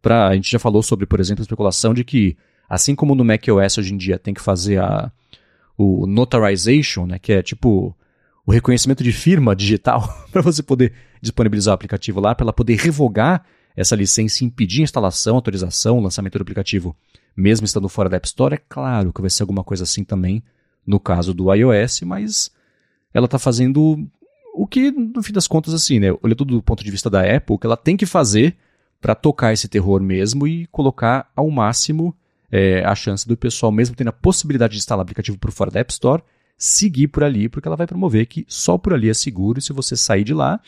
Pra, 0.01 0.29
a 0.29 0.35
gente 0.35 0.51
já 0.51 0.59
falou 0.59 0.83
sobre, 0.83 1.05
por 1.05 1.21
exemplo, 1.21 1.43
a 1.43 1.45
especulação 1.45 1.93
de 1.93 2.03
que, 2.03 2.37
assim 2.69 2.95
como 2.95 3.15
no 3.15 3.25
macOS 3.25 3.77
hoje 3.77 3.93
em 3.93 3.97
dia 3.97 4.19
tem 4.19 4.33
que 4.33 4.41
fazer 4.41 4.79
a, 4.81 5.13
o 5.77 6.07
notarization, 6.07 7.07
né, 7.07 7.19
que 7.19 7.33
é 7.33 7.43
tipo 7.43 7.95
o 8.47 8.53
reconhecimento 8.53 9.03
de 9.05 9.13
firma 9.13 9.55
digital, 9.55 10.09
para 10.33 10.43
você 10.43 10.63
poder 10.63 10.93
disponibilizar 11.21 11.73
o 11.73 11.75
aplicativo 11.75 12.21
lá, 12.21 12.35
para 12.35 12.45
ela 12.45 12.53
poder 12.53 12.77
revogar 12.77 13.45
essa 13.77 13.97
licença 13.97 14.43
e 14.43 14.47
impedir 14.47 14.81
a 14.81 14.85
instalação, 14.85 15.37
autorização, 15.37 16.01
lançamento 16.01 16.39
do 16.39 16.43
aplicativo, 16.43 16.95
mesmo 17.37 17.65
estando 17.65 17.89
fora 17.89 18.09
da 18.09 18.17
App 18.17 18.27
Store. 18.27 18.55
É 18.55 18.61
claro 18.69 19.13
que 19.13 19.21
vai 19.21 19.31
ser 19.31 19.43
alguma 19.43 19.65
coisa 19.65 19.85
assim 19.85 20.05
também 20.05 20.43
no 20.87 20.99
caso 20.99 21.33
do 21.33 21.53
iOS, 21.55 22.03
mas 22.03 22.51
ela 23.15 23.27
está 23.27 23.39
fazendo 23.39 24.07
o 24.55 24.67
que, 24.67 24.91
no 24.91 25.23
fim 25.23 25.33
das 25.33 25.47
contas, 25.47 25.73
assim, 25.73 25.99
né? 25.99 26.09
Olhando 26.23 26.45
do 26.45 26.63
ponto 26.63 26.85
de 26.85 26.91
vista 26.91 27.09
da 27.09 27.23
Apple, 27.23 27.55
o 27.55 27.59
que 27.59 27.67
ela 27.67 27.77
tem 27.77 27.97
que 27.97 28.05
fazer 28.05 28.57
para 29.01 29.15
tocar 29.15 29.53
esse 29.53 29.69
terror 29.69 30.01
mesmo 30.03 30.47
e 30.47 30.67
colocar 30.67 31.31
ao 31.35 31.51
máximo 31.51 32.15
é, 32.51 32.85
a 32.85 32.95
chance 32.95 33.27
do 33.27 33.37
pessoal, 33.37 33.73
mesmo 33.73 33.97
tendo 33.97 34.09
a 34.09 34.13
possibilidade 34.13 34.73
de 34.73 34.79
instalar 34.79 35.03
aplicativo 35.03 35.39
por 35.39 35.51
fora 35.51 35.71
da 35.71 35.81
App 35.81 35.93
Store, 35.93 36.23
seguir 36.57 37.09
por 37.09 37.25
ali, 37.25 37.49
porque 37.49 37.67
ela 37.67 37.77
vai 37.77 37.87
promover 37.87 38.27
que 38.27 38.45
só 38.49 38.79
por 38.79 38.95
ali 38.95 39.09
é 39.09 39.15
seguro 39.15 39.59
e 39.59 39.63
se 39.63 39.73
você 39.73 39.97
sair 39.97 40.25
de 40.25 40.35
lá, 40.35 40.61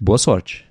boa 0.00 0.18
sorte. 0.18 0.66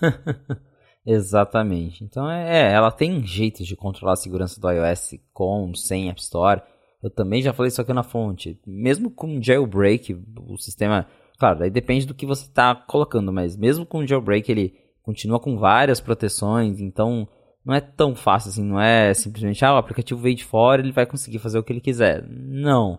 Exatamente. 1.06 2.04
Então, 2.04 2.30
é, 2.30 2.72
ela 2.72 2.90
tem 2.90 3.24
jeitos 3.24 3.66
de 3.66 3.74
controlar 3.74 4.12
a 4.12 4.16
segurança 4.16 4.60
do 4.60 4.70
iOS 4.70 5.14
com, 5.32 5.74
sem 5.74 6.10
App 6.10 6.20
Store. 6.20 6.60
Eu 7.02 7.08
também 7.08 7.40
já 7.40 7.52
falei 7.52 7.68
isso 7.68 7.80
aqui 7.80 7.92
na 7.94 8.02
fonte. 8.02 8.60
Mesmo 8.66 9.10
com 9.10 9.40
jailbreak, 9.40 10.14
o 10.36 10.58
sistema. 10.58 11.06
Claro, 11.38 11.62
aí 11.62 11.70
depende 11.70 12.06
do 12.06 12.14
que 12.14 12.26
você 12.26 12.44
está 12.44 12.74
colocando, 12.74 13.32
mas 13.32 13.56
mesmo 13.56 13.86
com 13.86 14.06
jailbreak 14.06 14.50
ele 14.50 14.74
continua 15.02 15.40
com 15.40 15.56
várias 15.56 16.00
proteções, 16.00 16.80
então 16.80 17.26
não 17.64 17.74
é 17.74 17.80
tão 17.80 18.14
fácil 18.14 18.50
assim, 18.50 18.62
não 18.62 18.80
é 18.80 19.14
simplesmente, 19.14 19.64
ah, 19.64 19.74
o 19.74 19.78
aplicativo 19.78 20.20
veio 20.20 20.36
de 20.36 20.44
fora, 20.44 20.82
ele 20.82 20.92
vai 20.92 21.06
conseguir 21.06 21.38
fazer 21.38 21.58
o 21.58 21.62
que 21.62 21.72
ele 21.72 21.80
quiser. 21.80 22.22
Não. 22.28 22.98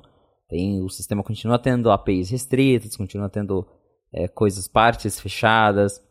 Tem, 0.50 0.82
o 0.82 0.90
sistema 0.90 1.24
continua 1.24 1.60
tendo 1.60 1.92
APIs 1.92 2.32
restritas, 2.32 2.98
continua 2.98 3.30
tendo 3.30 3.68
é, 4.12 4.28
coisas, 4.28 4.68
partes 4.68 5.20
fechadas. 5.20 6.02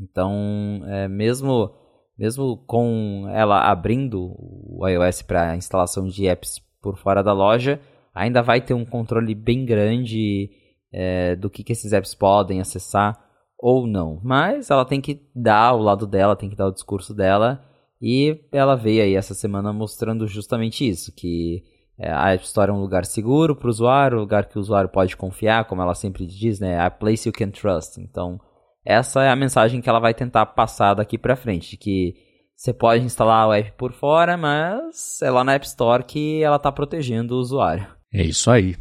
Então, 0.00 0.82
é, 0.86 1.06
mesmo, 1.06 1.70
mesmo 2.18 2.56
com 2.66 3.26
ela 3.30 3.70
abrindo 3.70 4.34
o 4.36 4.86
iOS 4.86 5.22
para 5.22 5.56
instalação 5.56 6.08
de 6.08 6.26
apps 6.26 6.60
por 6.82 6.98
fora 6.98 7.22
da 7.22 7.32
loja, 7.32 7.80
ainda 8.12 8.42
vai 8.42 8.60
ter 8.60 8.74
um 8.74 8.84
controle 8.84 9.32
bem 9.34 9.64
grande 9.64 10.50
é, 10.92 11.36
do 11.36 11.48
que, 11.48 11.62
que 11.62 11.72
esses 11.72 11.92
apps 11.92 12.14
podem 12.14 12.60
acessar 12.60 13.16
ou 13.56 13.86
não. 13.86 14.20
Mas 14.24 14.70
ela 14.70 14.84
tem 14.84 15.00
que 15.00 15.22
dar 15.34 15.74
o 15.74 15.82
lado 15.82 16.06
dela, 16.06 16.34
tem 16.34 16.50
que 16.50 16.56
dar 16.56 16.66
o 16.66 16.72
discurso 16.72 17.14
dela. 17.14 17.64
E 18.02 18.40
ela 18.52 18.76
veio 18.76 19.02
aí 19.02 19.14
essa 19.14 19.34
semana 19.34 19.72
mostrando 19.72 20.26
justamente 20.26 20.88
isso, 20.88 21.12
que 21.14 21.64
a 22.00 22.32
App 22.32 22.44
Store 22.44 22.70
é 22.70 22.74
um 22.74 22.80
lugar 22.80 23.04
seguro 23.04 23.56
para 23.56 23.66
o 23.66 23.70
usuário, 23.70 24.18
um 24.18 24.20
lugar 24.20 24.46
que 24.46 24.56
o 24.56 24.60
usuário 24.60 24.88
pode 24.88 25.16
confiar, 25.16 25.64
como 25.64 25.82
ela 25.82 25.94
sempre 25.94 26.26
diz, 26.26 26.60
né? 26.60 26.78
A 26.78 26.90
place 26.90 27.28
you 27.28 27.32
can 27.32 27.50
trust. 27.50 28.00
Então, 28.00 28.40
essa 28.84 29.22
é 29.22 29.30
a 29.30 29.36
mensagem 29.36 29.80
que 29.80 29.88
ela 29.88 29.98
vai 29.98 30.14
tentar 30.14 30.46
passar 30.46 30.94
daqui 30.94 31.18
para 31.18 31.36
frente, 31.36 31.76
que 31.76 32.14
você 32.56 32.72
pode 32.72 33.04
instalar 33.04 33.48
o 33.48 33.52
app 33.52 33.72
por 33.72 33.92
fora, 33.92 34.36
mas 34.36 35.20
é 35.22 35.30
lá 35.30 35.44
na 35.44 35.54
App 35.54 35.66
Store 35.66 36.02
que 36.02 36.42
ela 36.42 36.56
está 36.56 36.72
protegendo 36.72 37.34
o 37.34 37.38
usuário. 37.38 37.86
É 38.12 38.22
isso 38.22 38.50
aí. 38.50 38.76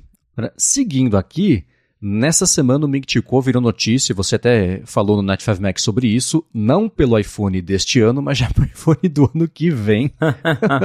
Seguindo 0.58 1.18
aqui, 1.18 1.66
nessa 2.02 2.46
semana 2.46 2.86
o 2.86 2.90
Mingtico 2.90 3.42
virou 3.42 3.62
notícia, 3.62 4.16
você 4.16 4.36
até 4.36 4.82
falou 4.86 5.18
no 5.18 5.24
Night 5.24 5.44
5 5.44 5.62
Max 5.62 5.82
sobre 5.82 6.08
isso, 6.08 6.46
não 6.54 6.88
pelo 6.88 7.18
iPhone 7.18 7.62
deste 7.62 8.00
ano, 8.00 8.22
mas 8.22 8.38
já 8.38 8.50
pelo 8.54 8.68
iPhone 8.68 9.10
do 9.10 9.32
ano 9.34 9.48
que 9.48 9.70
vem. 9.70 10.12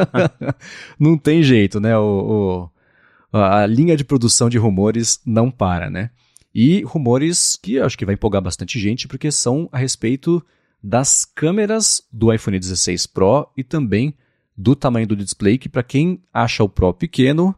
não 0.98 1.16
tem 1.16 1.42
jeito, 1.42 1.80
né? 1.80 1.96
O, 1.96 2.70
o, 3.32 3.36
a 3.36 3.66
linha 3.66 3.96
de 3.96 4.04
produção 4.04 4.48
de 4.48 4.58
rumores 4.58 5.20
não 5.24 5.50
para, 5.50 5.90
né? 5.90 6.10
E 6.54 6.82
rumores 6.82 7.56
que 7.56 7.78
acho 7.78 7.96
que 7.96 8.04
vai 8.04 8.14
empolgar 8.14 8.42
bastante 8.42 8.78
gente, 8.78 9.08
porque 9.08 9.30
são 9.30 9.68
a 9.72 9.78
respeito 9.78 10.44
das 10.82 11.24
câmeras 11.24 12.02
do 12.12 12.32
iPhone 12.32 12.58
16 12.58 13.06
Pro 13.06 13.48
e 13.56 13.62
também 13.62 14.14
do 14.56 14.76
tamanho 14.76 15.06
do 15.06 15.16
display, 15.16 15.56
que 15.56 15.68
para 15.68 15.82
quem 15.82 16.20
acha 16.32 16.62
o 16.62 16.68
Pro 16.68 16.92
pequeno, 16.92 17.54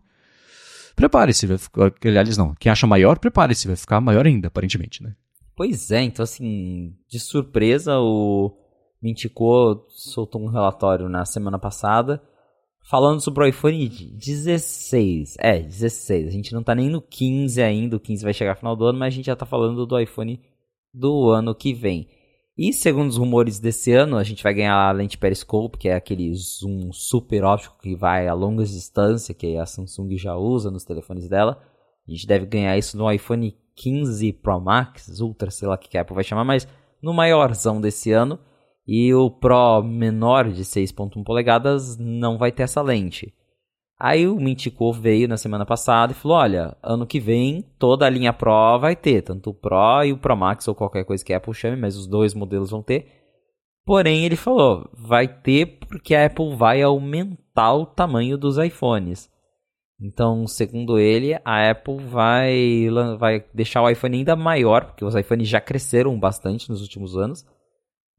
prepare-se, 0.95 1.47
vai 1.47 1.59
ficar, 1.59 1.93
aliás 2.05 2.37
não, 2.37 2.55
quem 2.55 2.71
acha 2.71 2.87
maior, 2.87 3.19
prepare-se, 3.19 3.66
vai 3.66 3.77
ficar 3.77 4.01
maior 4.01 4.27
ainda, 4.27 4.49
aparentemente, 4.49 5.03
né? 5.03 5.15
Pois 5.57 5.91
é, 5.91 6.03
então 6.03 6.23
assim, 6.23 6.95
de 7.09 7.21
surpresa 7.21 7.99
o 7.99 8.57
Mintico 9.03 9.87
soltou 9.89 10.43
um 10.43 10.49
relatório 10.49 11.09
na 11.09 11.25
semana 11.25 11.59
passada 11.59 12.23
falando 12.89 13.21
sobre 13.21 13.45
o 13.45 13.47
iPhone 13.47 13.89
16. 13.89 15.37
É, 15.39 15.61
16. 15.61 16.29
A 16.29 16.31
gente 16.31 16.53
não 16.53 16.62
tá 16.62 16.75
nem 16.75 16.89
no 16.89 17.01
15 17.01 17.62
ainda, 17.62 17.97
o 17.97 18.01
15 18.01 18.25
vai 18.25 18.35
chegar 18.35 18.53
no 18.53 18.59
final 18.59 18.77
do 18.77 18.85
ano, 18.85 18.99
mas 18.99 19.12
a 19.12 19.16
gente 19.16 19.27
já 19.27 19.37
tá 19.37 19.47
falando 19.47 19.87
do 19.87 19.99
iPhone 19.99 20.41
do 20.93 21.31
ano 21.31 21.55
que 21.55 21.73
vem. 21.73 22.09
E 22.56 22.72
segundo 22.72 23.09
os 23.09 23.16
rumores 23.16 23.59
desse 23.59 23.93
ano, 23.93 24.16
a 24.16 24.22
gente 24.22 24.43
vai 24.43 24.55
ganhar 24.55 24.76
a 24.76 24.93
lente 24.93 25.18
periscope, 25.18 25.76
que 25.76 25.89
é 25.89 25.94
aquele 25.94 26.32
zoom 26.35 26.93
super 26.93 27.43
óptico 27.43 27.76
que 27.82 27.97
vai 27.97 28.28
a 28.28 28.35
longas 28.35 28.70
distâncias, 28.70 29.36
que 29.36 29.56
a 29.56 29.66
Samsung 29.66 30.16
já 30.16 30.36
usa 30.36 30.70
nos 30.70 30.85
telefones 30.85 31.28
dela. 31.28 31.60
A 32.06 32.10
gente 32.10 32.26
deve 32.28 32.47
ganhar 32.47 32.78
isso 32.78 32.97
no 32.97 33.10
iPhone 33.10 33.56
15 33.74 34.32
Pro 34.35 34.60
Max, 34.60 35.20
Ultra, 35.20 35.51
sei 35.51 35.66
lá 35.66 35.74
o 35.74 35.78
que 35.78 35.98
a 35.98 36.02
Apple 36.02 36.14
vai 36.14 36.22
chamar, 36.22 36.44
mas 36.44 36.68
no 37.02 37.12
maiorzão 37.12 37.81
desse 37.81 38.12
ano. 38.12 38.39
E 38.86 39.12
o 39.12 39.31
Pro 39.31 39.82
menor 39.82 40.48
de 40.51 40.62
6.1 40.62 41.24
polegadas 41.24 41.98
não 41.98 42.39
vai 42.39 42.52
ter 42.52 42.62
essa 42.62 42.81
lente. 42.81 43.35
Aí 44.06 44.28
o 44.28 44.36
Mintico 44.39 44.93
veio 44.93 45.26
na 45.26 45.39
semana 45.39 45.64
passada 45.64 46.12
e 46.12 46.14
falou: 46.14 46.36
olha, 46.36 46.76
ano 46.82 47.06
que 47.06 47.18
vem 47.18 47.62
toda 47.78 48.05
a 48.05 48.10
linha 48.10 48.35
Pro 48.35 48.78
vai 48.78 48.94
ter, 48.94 49.22
tanto 49.22 49.48
o 49.48 49.55
Pro 49.55 50.05
e 50.05 50.12
o 50.12 50.18
Pro 50.18 50.36
Max 50.36 50.68
ou 50.68 50.74
qualquer 50.74 51.06
coisa 51.06 51.24
que 51.24 51.32
a 51.32 51.39
Apple 51.39 51.55
chame, 51.55 51.81
mas 51.81 51.97
os 51.97 52.06
dois 52.06 52.35
modelos 52.35 52.70
vão 52.70 52.82
ter. 52.82 53.06
Porém, 53.82 54.26
ele 54.26 54.36
falou: 54.36 54.90
vai 54.93 55.26
ter 55.26 55.78
porque 55.89 56.14
a 56.14 56.26
Apple 56.26 56.55
vai 56.55 56.82
aumentar 56.82 57.72
o 57.72 57.86
tamanho 57.86 58.36
dos 58.36 58.59
iPhones. 58.59 59.31
Então, 59.98 60.47
segundo 60.47 60.98
ele, 60.98 61.40
a 61.43 61.70
Apple 61.70 61.97
vai, 61.97 62.90
vai 63.18 63.43
deixar 63.55 63.81
o 63.81 63.89
iPhone 63.89 64.18
ainda 64.18 64.36
maior, 64.36 64.85
porque 64.85 65.02
os 65.02 65.14
iPhones 65.14 65.48
já 65.48 65.62
cresceram 65.62 66.20
bastante 66.20 66.68
nos 66.68 66.82
últimos 66.82 67.16
anos. 67.16 67.43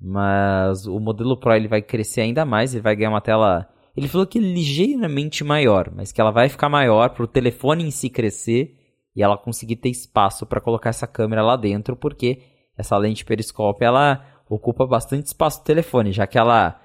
Mas 0.01 0.87
o 0.87 0.99
modelo 0.99 1.37
Pro 1.37 1.53
ele 1.53 1.67
vai 1.67 1.83
crescer 1.83 2.21
ainda 2.21 2.43
mais, 2.43 2.73
ele 2.73 2.81
vai 2.81 2.95
ganhar 2.95 3.11
uma 3.11 3.21
tela 3.21 3.69
ele 3.95 4.07
falou 4.07 4.27
que 4.27 4.39
ligeiramente 4.39 5.43
maior, 5.43 5.91
mas 5.93 6.11
que 6.11 6.19
ela 6.19 6.31
vai 6.31 6.49
ficar 6.49 6.69
maior 6.69 7.09
para 7.09 7.23
o 7.23 7.27
telefone 7.27 7.83
em 7.83 7.91
si 7.91 8.09
crescer 8.09 8.75
e 9.15 9.23
ela 9.23 9.37
conseguir 9.37 9.77
ter 9.77 9.89
espaço 9.89 10.45
para 10.45 10.59
colocar 10.59 10.89
essa 10.89 11.07
câmera 11.07 11.41
lá 11.41 11.55
dentro, 11.55 11.95
porque 11.95 12.41
essa 12.77 12.97
lente 12.97 13.23
periscópio 13.23 13.85
ela 13.85 14.25
ocupa 14.49 14.85
bastante 14.85 15.27
espaço 15.27 15.61
do 15.61 15.65
telefone, 15.65 16.11
já 16.11 16.27
que 16.27 16.37
ela 16.37 16.79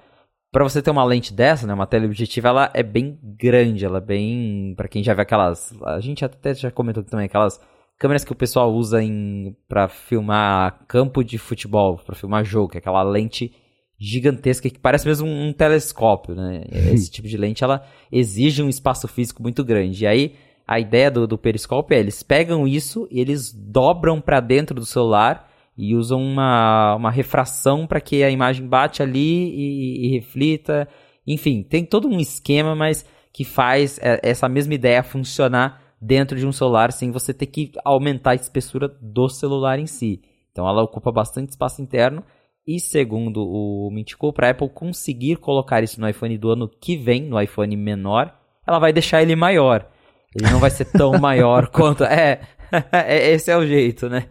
para 0.51 0.65
você 0.65 0.81
ter 0.81 0.91
uma 0.91 1.05
lente 1.05 1.33
dessa, 1.33 1.65
né, 1.65 1.73
uma 1.73 1.87
teleobjetiva, 1.87 2.49
ela 2.49 2.71
é 2.73 2.83
bem 2.83 3.17
grande, 3.23 3.85
ela 3.85 3.99
é 3.99 4.01
bem, 4.01 4.73
para 4.75 4.89
quem 4.89 5.01
já 5.01 5.13
vê 5.13 5.21
aquelas, 5.21 5.73
a 5.83 5.99
gente 6.01 6.25
até 6.25 6.53
já 6.53 6.69
comentou 6.69 7.01
também 7.03 7.25
aquelas 7.25 7.59
câmeras 7.97 8.25
que 8.25 8.33
o 8.33 8.35
pessoal 8.35 8.73
usa 8.73 9.01
em 9.01 9.55
para 9.69 9.87
filmar 9.87 10.83
campo 10.87 11.23
de 11.23 11.37
futebol, 11.37 11.97
para 12.05 12.15
filmar 12.15 12.43
jogo, 12.43 12.69
que 12.69 12.77
é 12.77 12.79
aquela 12.79 13.01
lente 13.01 13.53
gigantesca 14.03 14.67
que 14.67 14.79
parece 14.79 15.07
mesmo 15.07 15.27
um, 15.27 15.49
um 15.49 15.53
telescópio, 15.53 16.33
né? 16.33 16.63
Esse 16.91 17.11
tipo 17.11 17.27
de 17.27 17.37
lente 17.37 17.63
ela 17.63 17.85
exige 18.11 18.63
um 18.63 18.67
espaço 18.69 19.07
físico 19.07 19.43
muito 19.43 19.63
grande. 19.63 20.03
E 20.03 20.07
aí 20.07 20.33
a 20.67 20.79
ideia 20.79 21.11
do, 21.11 21.27
do 21.27 21.37
periscópio 21.37 21.95
é 21.95 21.99
eles 21.99 22.23
pegam 22.23 22.67
isso 22.67 23.07
e 23.11 23.19
eles 23.19 23.53
dobram 23.53 24.19
para 24.19 24.39
dentro 24.39 24.73
do 24.73 24.85
celular 24.87 25.51
e 25.77 25.95
usam 25.95 26.19
uma, 26.19 26.95
uma 26.95 27.11
refração 27.11 27.85
para 27.85 28.01
que 28.01 28.23
a 28.23 28.29
imagem 28.31 28.67
bate 28.67 29.03
ali 29.03 29.53
e, 29.53 30.07
e, 30.07 30.11
reflita. 30.17 30.87
Enfim, 31.25 31.61
tem 31.61 31.85
todo 31.85 32.07
um 32.07 32.19
esquema, 32.19 32.75
mas 32.75 33.05
que 33.31 33.45
faz 33.45 33.99
é, 34.01 34.19
essa 34.23 34.49
mesma 34.49 34.73
ideia 34.73 35.03
funcionar 35.03 35.79
dentro 36.01 36.37
de 36.37 36.47
um 36.47 36.51
celular 36.51 36.91
sem 36.91 37.11
você 37.11 37.33
ter 37.33 37.45
que 37.45 37.71
aumentar 37.85 38.31
a 38.31 38.35
espessura 38.35 38.87
do 38.99 39.29
celular 39.29 39.77
em 39.77 39.85
si. 39.85 40.21
Então 40.51 40.67
ela 40.67 40.81
ocupa 40.81 41.11
bastante 41.11 41.49
espaço 41.49 41.81
interno 41.81 42.23
e 42.65 42.79
segundo 42.79 43.43
o 43.43 43.89
Mintico, 43.91 44.31
para 44.31 44.47
a 44.47 44.51
Apple 44.51 44.69
conseguir 44.69 45.37
colocar 45.37 45.83
isso 45.83 45.99
no 45.99 46.07
iPhone 46.07 46.37
do 46.37 46.51
ano 46.51 46.69
que 46.69 46.95
vem, 46.95 47.23
no 47.23 47.41
iPhone 47.41 47.75
menor, 47.75 48.33
ela 48.65 48.79
vai 48.79 48.93
deixar 48.93 49.21
ele 49.21 49.35
maior. 49.35 49.87
Ele 50.35 50.49
não 50.49 50.59
vai 50.59 50.69
ser 50.69 50.85
tão 50.85 51.13
maior 51.19 51.67
quanto. 51.67 52.03
É, 52.03 52.41
é, 52.91 53.31
esse 53.31 53.51
é 53.51 53.57
o 53.57 53.65
jeito, 53.65 54.07
né? 54.07 54.29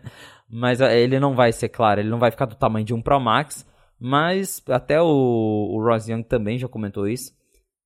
Mas 0.48 0.81
é, 0.81 0.98
ele 1.01 1.19
não 1.20 1.35
vai 1.35 1.52
ser, 1.52 1.69
claro, 1.69 2.01
ele 2.01 2.09
não 2.09 2.19
vai 2.19 2.31
ficar 2.31 2.47
do 2.47 2.55
tamanho 2.55 2.85
de 2.85 2.94
um 2.94 3.02
Pro 3.02 3.20
Max. 3.20 3.66
Mas 3.98 4.62
até 4.69 5.01
o, 5.01 5.05
o 5.07 5.85
Ross 5.85 6.09
Young 6.09 6.23
também 6.23 6.59
já 6.59 6.66
comentou 6.66 7.07
isso. 7.07 7.32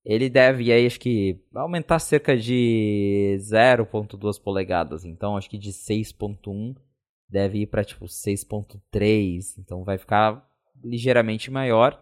Ele 0.05 0.29
deve, 0.29 0.71
aí, 0.71 0.87
acho 0.87 1.01
que, 1.01 1.41
aumentar 1.55 1.99
cerca 1.99 2.37
de 2.37 3.37
0,2 3.41 4.41
polegadas. 4.41 5.05
Então, 5.05 5.37
acho 5.37 5.49
que 5.49 5.59
de 5.59 5.71
6,1 5.71 6.77
deve 7.29 7.61
ir 7.61 7.67
para 7.67 7.85
tipo 7.85 8.05
6.3, 8.07 9.59
então 9.59 9.85
vai 9.85 9.99
ficar 9.99 10.47
ligeiramente 10.83 11.51
maior. 11.51 12.01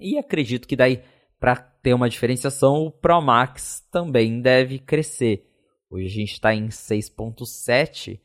E 0.00 0.18
acredito 0.18 0.66
que 0.66 0.76
daí 0.76 1.02
para 1.42 1.56
ter 1.56 1.92
uma 1.92 2.08
diferenciação, 2.08 2.86
o 2.86 2.90
Pro 2.92 3.20
Max 3.20 3.84
também 3.90 4.40
deve 4.40 4.78
crescer. 4.78 5.44
Hoje 5.90 6.06
a 6.06 6.10
gente 6.10 6.32
está 6.34 6.54
em 6.54 6.68
6.7, 6.68 8.20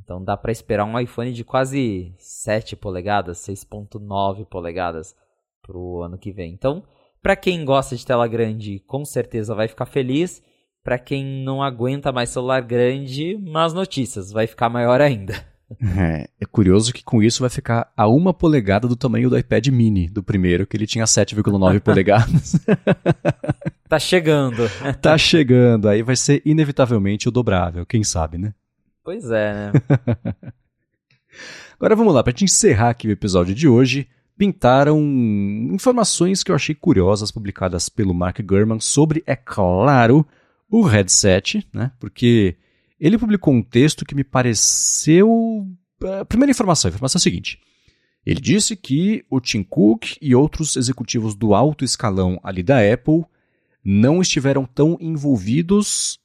então 0.00 0.22
dá 0.22 0.36
para 0.36 0.52
esperar 0.52 0.84
um 0.84 0.96
iPhone 0.96 1.32
de 1.32 1.42
quase 1.42 2.14
7 2.18 2.76
polegadas, 2.76 3.38
6.9 3.38 4.46
polegadas 4.46 5.12
para 5.60 5.76
o 5.76 6.02
ano 6.02 6.16
que 6.16 6.30
vem. 6.30 6.52
Então, 6.52 6.84
para 7.20 7.34
quem 7.34 7.64
gosta 7.64 7.96
de 7.96 8.06
tela 8.06 8.28
grande, 8.28 8.78
com 8.86 9.04
certeza 9.04 9.56
vai 9.56 9.66
ficar 9.66 9.86
feliz. 9.86 10.40
Para 10.84 11.00
quem 11.00 11.24
não 11.44 11.62
aguenta 11.62 12.12
mais 12.12 12.30
celular 12.30 12.62
grande, 12.62 13.36
más 13.38 13.74
notícias, 13.74 14.30
vai 14.30 14.46
ficar 14.46 14.68
maior 14.68 15.00
ainda. 15.00 15.34
É, 15.80 16.28
é, 16.40 16.46
curioso 16.46 16.92
que 16.92 17.04
com 17.04 17.22
isso 17.22 17.40
vai 17.40 17.50
ficar 17.50 17.92
a 17.96 18.08
uma 18.08 18.34
polegada 18.34 18.88
do 18.88 18.96
tamanho 18.96 19.30
do 19.30 19.38
iPad 19.38 19.68
mini, 19.68 20.08
do 20.08 20.22
primeiro, 20.22 20.66
que 20.66 20.76
ele 20.76 20.86
tinha 20.86 21.04
7,9 21.04 21.80
polegadas. 21.82 22.54
tá 23.88 23.98
chegando. 23.98 24.68
tá 25.00 25.16
chegando, 25.16 25.88
aí 25.88 26.02
vai 26.02 26.16
ser 26.16 26.42
inevitavelmente 26.44 27.28
o 27.28 27.32
dobrável, 27.32 27.86
quem 27.86 28.02
sabe, 28.02 28.38
né? 28.38 28.54
Pois 29.04 29.30
é, 29.30 29.52
né? 29.54 29.72
Agora 31.78 31.96
vamos 31.96 32.14
lá, 32.14 32.22
pra 32.22 32.30
gente 32.30 32.44
encerrar 32.44 32.90
aqui 32.90 33.08
o 33.08 33.12
episódio 33.12 33.54
de 33.54 33.66
hoje, 33.66 34.08
pintaram 34.36 35.00
informações 35.72 36.42
que 36.42 36.50
eu 36.50 36.54
achei 36.54 36.74
curiosas 36.74 37.30
publicadas 37.30 37.88
pelo 37.88 38.14
Mark 38.14 38.40
Gurman 38.40 38.80
sobre, 38.80 39.22
é 39.26 39.34
claro, 39.34 40.26
o 40.70 40.82
headset, 40.82 41.66
né? 41.72 41.92
Porque 41.98 42.56
ele 43.02 43.18
publicou 43.18 43.52
um 43.52 43.62
texto 43.62 44.04
que 44.04 44.14
me 44.14 44.22
pareceu. 44.22 45.66
A 46.20 46.24
primeira 46.24 46.52
informação, 46.52 46.88
a 46.88 46.90
informação 46.90 47.18
é 47.18 47.20
a 47.20 47.22
seguinte. 47.22 47.58
Ele 48.24 48.40
disse 48.40 48.76
que 48.76 49.24
o 49.28 49.40
Tim 49.40 49.64
Cook 49.64 50.16
e 50.22 50.36
outros 50.36 50.76
executivos 50.76 51.34
do 51.34 51.52
alto 51.52 51.84
escalão 51.84 52.38
ali 52.44 52.62
da 52.62 52.78
Apple 52.78 53.24
não 53.84 54.22
estiveram 54.22 54.64
tão 54.64 54.96
envolvidos, 55.00 56.20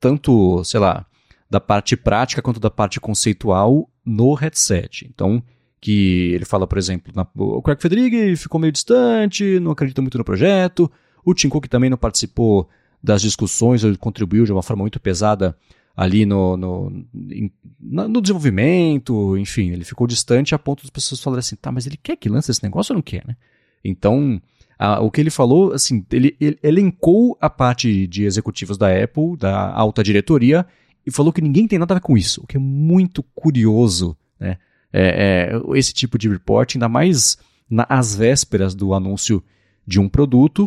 tanto, 0.00 0.64
sei 0.64 0.80
lá, 0.80 1.06
da 1.48 1.60
parte 1.60 1.96
prática 1.96 2.42
quanto 2.42 2.58
da 2.58 2.70
parte 2.70 2.98
conceitual 2.98 3.88
no 4.04 4.34
headset. 4.34 5.06
Então, 5.08 5.40
que 5.80 6.32
ele 6.32 6.44
fala, 6.44 6.66
por 6.66 6.76
exemplo, 6.76 7.12
na, 7.14 7.24
o 7.36 7.62
Craig 7.62 7.80
Federighi 7.80 8.34
ficou 8.34 8.60
meio 8.60 8.72
distante, 8.72 9.60
não 9.60 9.70
acredita 9.70 10.02
muito 10.02 10.18
no 10.18 10.24
projeto, 10.24 10.90
o 11.24 11.32
Tim 11.34 11.48
Cook 11.48 11.68
também 11.68 11.88
não 11.88 11.96
participou 11.96 12.68
das 13.00 13.22
discussões, 13.22 13.84
ele 13.84 13.96
contribuiu 13.96 14.44
de 14.44 14.52
uma 14.52 14.62
forma 14.62 14.82
muito 14.82 14.98
pesada 14.98 15.56
ali 16.00 16.24
no, 16.24 16.56
no, 16.56 17.04
no 17.78 18.22
desenvolvimento, 18.22 19.36
enfim, 19.36 19.68
ele 19.68 19.84
ficou 19.84 20.06
distante 20.06 20.54
a 20.54 20.58
ponto 20.58 20.80
das 20.82 20.88
pessoas 20.88 21.20
falarem 21.20 21.40
assim, 21.40 21.56
tá, 21.56 21.70
mas 21.70 21.86
ele 21.86 21.98
quer 22.02 22.16
que 22.16 22.26
lance 22.26 22.50
esse 22.50 22.62
negócio 22.62 22.94
ou 22.94 22.96
não 22.96 23.02
quer, 23.02 23.22
né? 23.26 23.36
Então, 23.84 24.40
a, 24.78 24.98
o 25.00 25.10
que 25.10 25.20
ele 25.20 25.28
falou, 25.28 25.74
assim, 25.74 26.02
ele, 26.10 26.34
ele 26.40 26.58
elencou 26.62 27.36
a 27.38 27.50
parte 27.50 28.06
de 28.06 28.24
executivos 28.24 28.78
da 28.78 28.88
Apple, 28.88 29.36
da 29.36 29.74
alta 29.74 30.02
diretoria, 30.02 30.64
e 31.06 31.10
falou 31.10 31.34
que 31.34 31.42
ninguém 31.42 31.68
tem 31.68 31.78
nada 31.78 31.92
a 31.92 31.98
ver 31.98 32.02
com 32.02 32.16
isso, 32.16 32.40
o 32.44 32.46
que 32.46 32.56
é 32.56 32.60
muito 32.60 33.22
curioso, 33.34 34.16
né? 34.38 34.56
é, 34.90 35.52
é, 35.52 35.78
esse 35.78 35.92
tipo 35.92 36.16
de 36.16 36.30
report, 36.30 36.76
ainda 36.76 36.88
mais 36.88 37.36
nas 37.68 38.14
vésperas 38.14 38.74
do 38.74 38.94
anúncio 38.94 39.44
de 39.86 40.00
um 40.00 40.08
produto. 40.08 40.66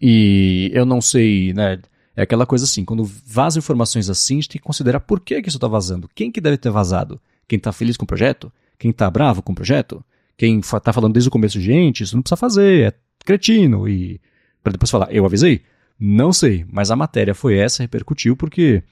E 0.00 0.70
eu 0.72 0.86
não 0.86 1.02
sei, 1.02 1.52
né? 1.52 1.78
É 2.16 2.22
aquela 2.22 2.46
coisa 2.46 2.64
assim, 2.64 2.84
quando 2.84 3.04
vaza 3.04 3.58
informações 3.58 4.08
assim, 4.08 4.34
a 4.34 4.36
gente 4.36 4.48
tem 4.48 4.60
que 4.60 4.66
considerar 4.66 5.00
por 5.00 5.20
que, 5.20 5.42
que 5.42 5.48
isso 5.48 5.58
está 5.58 5.68
vazando. 5.68 6.08
Quem 6.14 6.32
que 6.32 6.40
deve 6.40 6.56
ter 6.56 6.70
vazado? 6.70 7.20
Quem 7.46 7.58
está 7.58 7.72
feliz 7.72 7.96
com 7.96 8.04
o 8.04 8.06
projeto? 8.06 8.50
Quem 8.78 8.90
está 8.90 9.10
bravo 9.10 9.42
com 9.42 9.52
o 9.52 9.54
projeto? 9.54 10.02
Quem 10.36 10.58
está 10.60 10.92
falando 10.92 11.12
desde 11.12 11.28
o 11.28 11.32
começo, 11.32 11.60
gente, 11.60 12.02
isso 12.02 12.16
não 12.16 12.22
precisa 12.22 12.36
fazer, 12.36 12.88
é 12.88 12.92
cretino. 13.24 13.86
E 13.86 14.20
para 14.62 14.72
depois 14.72 14.90
falar, 14.90 15.12
eu 15.12 15.26
avisei? 15.26 15.62
Não 15.98 16.32
sei, 16.32 16.66
mas 16.70 16.90
a 16.90 16.96
matéria 16.96 17.34
foi 17.34 17.56
essa, 17.56 17.82
repercutiu, 17.82 18.36
porque 18.36 18.82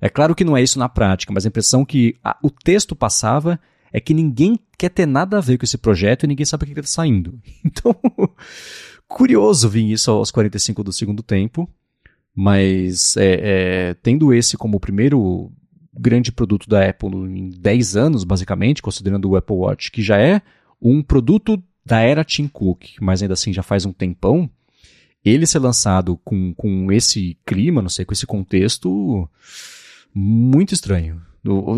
é 0.00 0.08
claro 0.08 0.34
que 0.34 0.44
não 0.44 0.56
é 0.56 0.62
isso 0.62 0.78
na 0.78 0.88
prática, 0.88 1.32
mas 1.32 1.44
a 1.44 1.48
impressão 1.48 1.84
que 1.84 2.16
a, 2.24 2.36
o 2.42 2.50
texto 2.50 2.96
passava 2.96 3.60
é 3.92 4.00
que 4.00 4.14
ninguém 4.14 4.58
quer 4.78 4.88
ter 4.88 5.06
nada 5.06 5.38
a 5.38 5.40
ver 5.40 5.58
com 5.58 5.64
esse 5.64 5.76
projeto 5.76 6.24
e 6.24 6.26
ninguém 6.26 6.46
sabe 6.46 6.64
o 6.64 6.66
que 6.66 6.72
está 6.72 6.90
saindo. 6.90 7.38
Então, 7.64 7.94
curioso 9.06 9.68
vir 9.68 9.90
isso 9.90 10.10
aos 10.10 10.30
45 10.30 10.82
do 10.82 10.92
segundo 10.92 11.22
tempo. 11.22 11.68
Mas 12.34 13.16
é, 13.16 13.90
é, 13.90 13.94
tendo 13.94 14.32
esse 14.32 14.56
como 14.56 14.76
o 14.76 14.80
primeiro 14.80 15.50
grande 15.92 16.32
produto 16.32 16.68
da 16.68 16.88
Apple 16.88 17.10
em 17.10 17.50
10 17.50 17.96
anos, 17.96 18.24
basicamente, 18.24 18.82
considerando 18.82 19.28
o 19.28 19.36
Apple 19.36 19.56
Watch, 19.56 19.90
que 19.90 20.02
já 20.02 20.18
é 20.18 20.40
um 20.80 21.02
produto 21.02 21.62
da 21.84 22.00
era 22.00 22.24
Tim 22.24 22.46
Cook, 22.46 22.96
mas 23.00 23.22
ainda 23.22 23.34
assim 23.34 23.52
já 23.52 23.62
faz 23.62 23.84
um 23.84 23.92
tempão, 23.92 24.48
ele 25.24 25.46
ser 25.46 25.58
lançado 25.58 26.16
com, 26.24 26.54
com 26.54 26.90
esse 26.90 27.36
clima, 27.44 27.82
não 27.82 27.88
sei, 27.88 28.04
com 28.04 28.12
esse 28.12 28.26
contexto, 28.26 29.28
muito 30.14 30.72
estranho. 30.72 31.20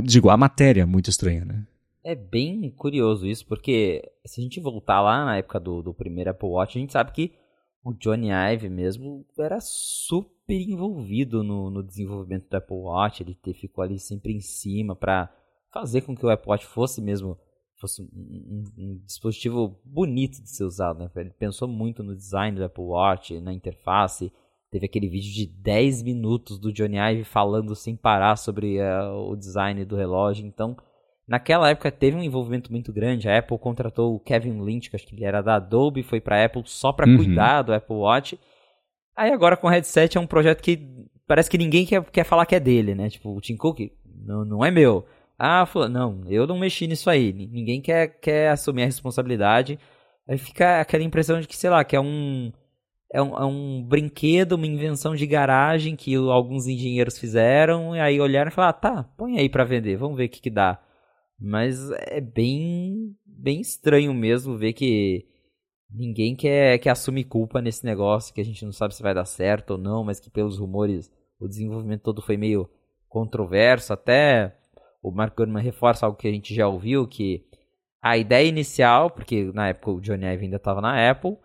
digo, 0.04 0.30
a 0.30 0.36
matéria 0.36 0.86
muito 0.86 1.10
estranha, 1.10 1.44
né? 1.44 1.66
É 2.04 2.14
bem 2.14 2.68
curioso 2.76 3.26
isso, 3.26 3.46
porque 3.46 4.02
se 4.24 4.40
a 4.40 4.44
gente 4.44 4.60
voltar 4.60 5.00
lá 5.00 5.24
na 5.24 5.36
época 5.36 5.60
do, 5.60 5.82
do 5.82 5.94
primeiro 5.94 6.30
Apple 6.30 6.48
Watch, 6.48 6.76
a 6.76 6.80
gente 6.80 6.92
sabe 6.92 7.12
que 7.12 7.32
o 7.84 7.92
Johnny 7.92 8.28
Ive 8.30 8.68
mesmo 8.68 9.24
era 9.38 9.58
super 9.60 10.30
envolvido 10.54 11.42
no, 11.42 11.70
no 11.70 11.82
desenvolvimento 11.82 12.48
do 12.48 12.56
Apple 12.56 12.76
Watch, 12.76 13.22
ele 13.22 13.36
ficou 13.54 13.82
ali 13.82 13.98
sempre 13.98 14.32
em 14.32 14.40
cima 14.40 14.94
para 14.94 15.32
fazer 15.72 16.02
com 16.02 16.16
que 16.16 16.24
o 16.24 16.30
Apple 16.30 16.50
Watch 16.50 16.66
fosse 16.66 17.00
mesmo 17.00 17.38
fosse 17.76 18.00
um, 18.00 18.06
um, 18.14 18.64
um, 18.78 18.98
dispositivo 19.04 19.80
bonito 19.84 20.40
de 20.40 20.48
ser 20.48 20.62
usado, 20.62 21.00
né? 21.00 21.10
Ele 21.16 21.30
pensou 21.30 21.66
muito 21.66 22.04
no 22.04 22.14
design 22.14 22.56
do 22.56 22.64
Apple 22.64 22.84
Watch, 22.84 23.40
na 23.40 23.52
interface. 23.52 24.32
Teve 24.70 24.86
aquele 24.86 25.08
vídeo 25.08 25.32
de 25.32 25.46
10 25.46 26.04
minutos 26.04 26.60
do 26.60 26.72
Johnny 26.72 26.96
Ive 26.96 27.24
falando 27.24 27.74
sem 27.74 27.96
parar 27.96 28.36
sobre 28.36 28.78
uh, 28.80 29.28
o 29.28 29.34
design 29.34 29.84
do 29.84 29.96
relógio. 29.96 30.46
Então, 30.46 30.76
Naquela 31.26 31.70
época 31.70 31.90
teve 31.90 32.16
um 32.16 32.22
envolvimento 32.22 32.70
muito 32.70 32.92
grande. 32.92 33.28
A 33.28 33.38
Apple 33.38 33.58
contratou 33.58 34.14
o 34.14 34.20
Kevin 34.20 34.60
Lynch, 34.60 34.90
que 34.90 34.96
acho 34.96 35.06
que 35.06 35.14
ele 35.14 35.24
era 35.24 35.40
da 35.40 35.54
Adobe, 35.54 36.02
foi 36.02 36.20
para 36.20 36.36
a 36.36 36.44
Apple 36.44 36.62
só 36.66 36.92
para 36.92 37.08
uhum. 37.08 37.16
cuidar 37.16 37.62
do 37.62 37.72
Apple 37.72 37.96
Watch. 37.96 38.38
Aí 39.16 39.30
agora 39.32 39.56
com 39.56 39.66
o 39.66 39.70
headset 39.70 40.16
é 40.16 40.20
um 40.20 40.26
projeto 40.26 40.62
que 40.62 40.88
parece 41.26 41.50
que 41.50 41.58
ninguém 41.58 41.84
quer, 41.86 42.04
quer 42.04 42.24
falar 42.24 42.46
que 42.46 42.54
é 42.54 42.60
dele, 42.60 42.94
né? 42.94 43.08
Tipo, 43.10 43.36
o 43.36 43.40
Tim 43.40 43.56
Cook, 43.56 43.90
não, 44.24 44.44
não 44.44 44.64
é 44.64 44.70
meu. 44.70 45.06
Ah, 45.38 45.66
não, 45.90 46.20
eu 46.28 46.46
não 46.46 46.58
mexi 46.58 46.86
nisso 46.86 47.10
aí. 47.10 47.32
Ninguém 47.32 47.80
quer, 47.80 48.20
quer 48.20 48.50
assumir 48.50 48.82
a 48.82 48.86
responsabilidade. 48.86 49.78
Aí 50.28 50.38
fica 50.38 50.80
aquela 50.80 51.02
impressão 51.02 51.40
de 51.40 51.48
que, 51.48 51.56
sei 51.56 51.68
lá, 51.70 51.84
que 51.84 51.96
é 51.96 52.00
um, 52.00 52.52
é 53.12 53.20
um, 53.20 53.36
é 53.36 53.44
um 53.44 53.82
brinquedo, 53.82 54.52
uma 54.52 54.66
invenção 54.66 55.14
de 55.16 55.26
garagem 55.26 55.96
que 55.96 56.14
alguns 56.14 56.66
engenheiros 56.66 57.18
fizeram. 57.18 57.96
E 57.96 58.00
aí 58.00 58.20
olharam 58.20 58.50
e 58.50 58.54
falaram, 58.54 58.70
ah, 58.70 58.80
tá, 58.80 59.02
põe 59.16 59.38
aí 59.38 59.48
para 59.48 59.64
vender, 59.64 59.96
vamos 59.96 60.16
ver 60.16 60.26
o 60.26 60.28
que, 60.28 60.40
que 60.40 60.50
dá. 60.50 60.80
Mas 61.40 61.90
é 61.92 62.20
bem, 62.20 63.16
bem 63.26 63.60
estranho 63.60 64.14
mesmo 64.14 64.56
ver 64.56 64.72
que 64.74 65.26
ninguém 65.94 66.34
quer, 66.34 66.78
quer 66.78 66.90
assumir 66.90 67.24
culpa 67.24 67.60
nesse 67.60 67.84
negócio, 67.84 68.34
que 68.34 68.40
a 68.40 68.44
gente 68.44 68.64
não 68.64 68.72
sabe 68.72 68.94
se 68.94 69.02
vai 69.02 69.14
dar 69.14 69.24
certo 69.24 69.72
ou 69.72 69.78
não, 69.78 70.04
mas 70.04 70.20
que 70.20 70.30
pelos 70.30 70.58
rumores 70.58 71.10
o 71.38 71.48
desenvolvimento 71.48 72.02
todo 72.02 72.22
foi 72.22 72.36
meio 72.36 72.68
controverso. 73.08 73.92
Até 73.92 74.56
o 75.02 75.10
Mark 75.10 75.36
Gurman 75.36 75.62
reforça 75.62 76.06
algo 76.06 76.18
que 76.18 76.28
a 76.28 76.32
gente 76.32 76.54
já 76.54 76.66
ouviu, 76.66 77.06
que 77.06 77.44
a 78.00 78.16
ideia 78.16 78.48
inicial, 78.48 79.10
porque 79.10 79.50
na 79.52 79.68
época 79.68 79.90
o 79.90 80.00
Johnny 80.00 80.26
Ive 80.26 80.44
ainda 80.44 80.56
estava 80.56 80.80
na 80.80 81.10
Apple, 81.10 81.36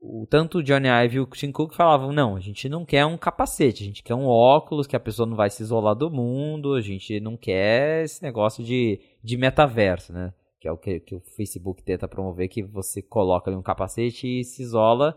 o, 0.00 0.26
tanto 0.28 0.58
o 0.58 0.62
Johnny 0.62 0.88
Ive 0.88 1.16
e 1.16 1.20
o 1.20 1.26
Tim 1.26 1.50
Cook 1.50 1.74
falavam, 1.74 2.12
não, 2.12 2.36
a 2.36 2.40
gente 2.40 2.68
não 2.68 2.84
quer 2.84 3.06
um 3.06 3.16
capacete, 3.16 3.82
a 3.82 3.86
gente 3.86 4.02
quer 4.02 4.14
um 4.14 4.26
óculos 4.26 4.86
que 4.86 4.96
a 4.96 5.00
pessoa 5.00 5.26
não 5.26 5.36
vai 5.36 5.48
se 5.48 5.62
isolar 5.62 5.94
do 5.94 6.10
mundo, 6.10 6.74
a 6.74 6.80
gente 6.82 7.18
não 7.20 7.36
quer 7.36 8.04
esse 8.04 8.22
negócio 8.22 8.62
de, 8.62 9.00
de 9.22 9.36
metaverso, 9.36 10.12
né? 10.12 10.34
Que 10.64 10.68
é 10.68 10.72
o 10.72 10.78
que, 10.78 10.98
que 10.98 11.14
o 11.14 11.20
Facebook 11.20 11.82
tenta 11.82 12.08
promover, 12.08 12.48
que 12.48 12.62
você 12.62 13.02
coloca 13.02 13.50
ali 13.50 13.58
um 13.58 13.62
capacete 13.62 14.26
e 14.26 14.42
se 14.42 14.62
isola, 14.62 15.14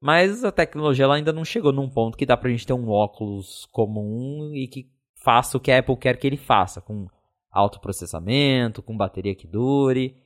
mas 0.00 0.44
a 0.44 0.52
tecnologia 0.52 1.10
ainda 1.10 1.32
não 1.32 1.44
chegou 1.44 1.72
num 1.72 1.90
ponto 1.90 2.16
que 2.16 2.24
dá 2.24 2.36
pra 2.36 2.48
gente 2.48 2.64
ter 2.64 2.74
um 2.74 2.88
óculos 2.88 3.66
comum 3.72 4.52
e 4.54 4.68
que 4.68 4.88
faça 5.16 5.56
o 5.56 5.60
que 5.60 5.72
a 5.72 5.80
Apple 5.80 5.96
quer 5.96 6.16
que 6.16 6.28
ele 6.28 6.36
faça, 6.36 6.80
com 6.80 7.08
alto 7.50 7.80
processamento, 7.80 8.84
com 8.84 8.96
bateria 8.96 9.34
que 9.34 9.48
dure. 9.48 10.16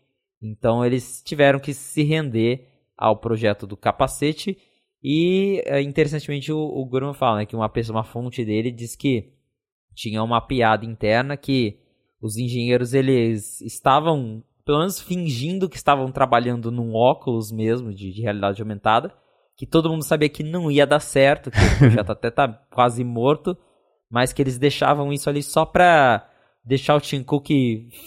Então 0.42 0.84
eles 0.84 1.22
tiveram 1.24 1.58
que 1.58 1.72
se 1.72 2.02
render 2.02 2.68
ao 2.94 3.16
projeto 3.16 3.66
do 3.66 3.74
capacete. 3.74 4.58
E, 5.02 5.62
é, 5.64 5.80
interessantemente, 5.80 6.52
o, 6.52 6.58
o 6.58 6.84
Gurman 6.84 7.14
fala 7.14 7.38
né, 7.38 7.46
que 7.46 7.56
uma 7.56 7.70
pessoa, 7.70 7.96
uma 7.96 8.04
fonte 8.04 8.44
dele, 8.44 8.70
diz 8.70 8.94
que 8.94 9.32
tinha 9.94 10.22
uma 10.22 10.42
piada 10.42 10.84
interna 10.84 11.38
que 11.38 11.80
os 12.20 12.36
engenheiros 12.36 12.94
eles 12.94 13.60
estavam, 13.60 14.42
pelo 14.68 14.80
menos 14.80 15.00
fingindo 15.00 15.66
que 15.66 15.78
estavam 15.78 16.12
trabalhando 16.12 16.70
num 16.70 16.94
óculos 16.94 17.50
mesmo 17.50 17.90
de, 17.90 18.12
de 18.12 18.20
realidade 18.20 18.60
aumentada, 18.60 19.14
que 19.56 19.66
todo 19.66 19.88
mundo 19.88 20.04
sabia 20.04 20.28
que 20.28 20.42
não 20.42 20.70
ia 20.70 20.86
dar 20.86 21.00
certo, 21.00 21.50
que 21.50 21.56
o 21.56 21.78
projeto 21.80 22.12
até 22.12 22.30
tá 22.30 22.46
quase 22.70 23.02
morto, 23.02 23.56
mas 24.10 24.30
que 24.30 24.42
eles 24.42 24.58
deixavam 24.58 25.10
isso 25.10 25.30
ali 25.30 25.42
só 25.42 25.64
pra 25.64 26.28
deixar 26.62 26.96
o 26.96 27.00
Tim 27.00 27.22
Cook 27.22 27.48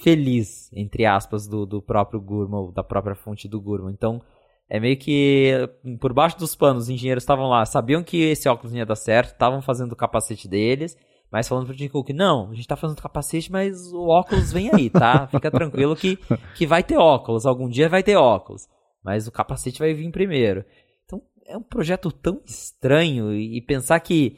feliz, 0.03 0.71
entre 0.71 1.03
aspas, 1.03 1.47
do, 1.47 1.65
do 1.65 1.81
próprio 1.81 2.21
Gurman, 2.21 2.71
da 2.75 2.83
própria 2.83 3.15
fonte 3.15 3.47
do 3.47 3.59
Gurman. 3.59 3.91
Então, 3.91 4.21
é 4.69 4.79
meio 4.79 4.97
que 4.97 5.67
por 5.99 6.13
baixo 6.13 6.37
dos 6.37 6.55
panos, 6.55 6.83
os 6.83 6.89
engenheiros 6.91 7.23
estavam 7.23 7.49
lá, 7.49 7.65
sabiam 7.65 8.03
que 8.03 8.21
esse 8.21 8.47
óculos 8.47 8.71
não 8.71 8.77
ia 8.77 8.85
dar 8.85 8.95
certo, 8.95 9.31
estavam 9.31 9.63
fazendo 9.63 9.93
o 9.93 9.95
capacete 9.95 10.47
deles, 10.47 10.95
mas 11.31 11.47
falando 11.47 11.65
pro 11.65 11.75
Tim 11.75 11.87
Cook, 11.87 12.09
não, 12.09 12.51
a 12.51 12.53
gente 12.53 12.67
tá 12.67 12.75
fazendo 12.75 13.01
capacete, 13.01 13.51
mas 13.51 13.93
o 13.93 14.07
óculos 14.07 14.51
vem 14.51 14.69
aí, 14.73 14.89
tá? 14.89 15.27
Fica 15.31 15.49
tranquilo 15.49 15.95
que, 15.95 16.19
que 16.55 16.67
vai 16.67 16.83
ter 16.83 16.97
óculos, 16.97 17.45
algum 17.45 17.69
dia 17.69 17.87
vai 17.87 18.03
ter 18.03 18.17
óculos, 18.17 18.67
mas 19.03 19.27
o 19.27 19.31
capacete 19.31 19.79
vai 19.79 19.93
vir 19.93 20.11
primeiro. 20.11 20.65
Então 21.05 21.21
é 21.47 21.55
um 21.55 21.63
projeto 21.63 22.11
tão 22.11 22.41
estranho 22.45 23.33
e, 23.33 23.57
e 23.57 23.61
pensar 23.61 23.99
que 24.01 24.37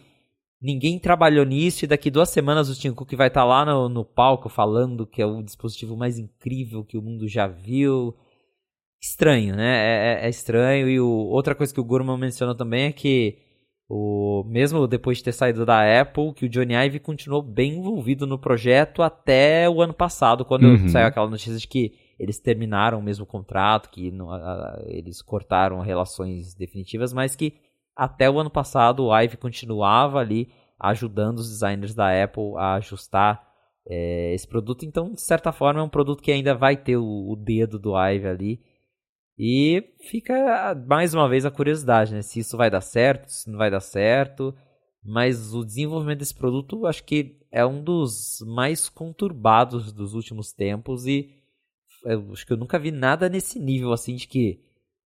ninguém 0.62 1.00
trabalhou 1.00 1.46
nisso 1.46 1.84
e 1.84 1.88
daqui 1.88 2.12
duas 2.12 2.30
semanas 2.30 2.70
o 2.70 2.80
Tim 2.80 2.94
Cook 2.94 3.12
vai 3.16 3.28
estar 3.28 3.42
tá 3.42 3.46
lá 3.46 3.66
no, 3.66 3.90
no 3.90 4.06
palco 4.06 4.48
falando 4.48 5.08
que 5.08 5.22
é 5.22 5.26
o 5.26 5.42
dispositivo 5.42 5.98
mais 5.98 6.20
incrível 6.20 6.86
que 6.86 6.98
o 6.98 7.02
mundo 7.02 7.28
já 7.28 7.48
viu 7.48 8.16
estranho, 9.02 9.56
né? 9.56 9.66
É, 9.66 10.22
é, 10.22 10.26
é 10.26 10.30
estranho. 10.30 10.88
E 10.88 11.00
o, 11.00 11.08
outra 11.08 11.54
coisa 11.54 11.74
que 11.74 11.82
o 11.82 11.84
Gurman 11.84 12.18
mencionou 12.18 12.56
também 12.56 12.86
é 12.86 12.92
que 12.92 13.38
o, 13.90 14.44
mesmo 14.48 14.88
depois 14.88 15.18
de 15.18 15.26
ter 15.26 15.34
saído 15.34 15.66
da 15.66 16.02
Apple, 16.02 16.34
que 16.34 16.46
o 16.46 16.50
Johnny 16.50 16.74
Ive 16.74 17.00
continuou 17.00 17.42
bem 17.42 17.76
envolvido 17.78 18.26
no 18.26 18.40
projeto 18.40 19.02
até 19.02 19.70
o 19.70 19.82
ano 19.82 19.94
passado, 19.94 20.46
quando 20.46 20.64
uhum. 20.64 20.88
saiu 20.88 21.08
aquela 21.08 21.30
notícia 21.30 21.58
de 21.58 21.68
que 21.68 21.94
eles 22.18 22.40
terminaram 22.40 23.00
o 23.00 23.04
mesmo 23.04 23.26
contrato, 23.26 23.90
que 23.90 24.12
não, 24.12 24.32
a, 24.32 24.82
eles 24.88 25.22
cortaram 25.22 25.80
relações 25.82 26.56
definitivas, 26.56 27.12
mas 27.14 27.36
que 27.36 27.56
até 27.96 28.30
o 28.30 28.40
ano 28.40 28.50
passado 28.50 29.06
o 29.06 29.20
Ive 29.20 29.38
continuava 29.38 30.20
ali 30.20 30.50
ajudando 30.80 31.40
os 31.40 31.50
designers 31.50 31.94
da 31.94 32.24
Apple 32.24 32.54
a 32.58 32.76
ajustar 32.76 33.46
é, 33.88 34.34
esse 34.34 34.48
produto. 34.48 34.86
Então, 34.86 35.12
de 35.12 35.22
certa 35.22 35.52
forma, 35.52 35.80
é 35.80 35.84
um 35.84 35.90
produto 35.90 36.22
que 36.22 36.32
ainda 36.32 36.56
vai 36.56 36.76
ter 36.76 36.98
o, 36.98 37.32
o 37.32 37.36
dedo 37.36 37.78
do 37.78 37.96
Ive 37.98 38.28
ali 38.28 38.73
e 39.38 39.84
fica 40.10 40.76
mais 40.88 41.14
uma 41.14 41.28
vez 41.28 41.46
a 41.46 41.52
curiosidade, 41.52 42.14
né? 42.14 42.22
Se 42.22 42.40
isso 42.40 42.56
vai 42.56 42.70
dar 42.70 42.82
certo, 42.82 43.28
se 43.30 43.50
não 43.50 43.58
vai 43.58 43.72
dar 43.72 43.80
certo. 43.80 44.54
Mas 45.04 45.54
o 45.54 45.66
desenvolvimento 45.66 46.20
desse 46.20 46.36
produto 46.36 46.86
acho 46.86 47.04
que 47.04 47.38
é 47.52 47.66
um 47.66 47.84
dos 47.84 48.40
mais 48.48 48.88
conturbados 48.88 49.92
dos 49.92 50.14
últimos 50.14 50.54
tempos 50.54 51.06
e 51.06 51.30
acho 52.32 52.46
que 52.46 52.54
eu 52.54 52.58
nunca 52.58 52.80
vi 52.80 52.92
nada 52.92 53.28
nesse 53.28 53.60
nível 53.60 53.92
assim 53.92 54.16
de 54.16 54.28
que 54.28 54.62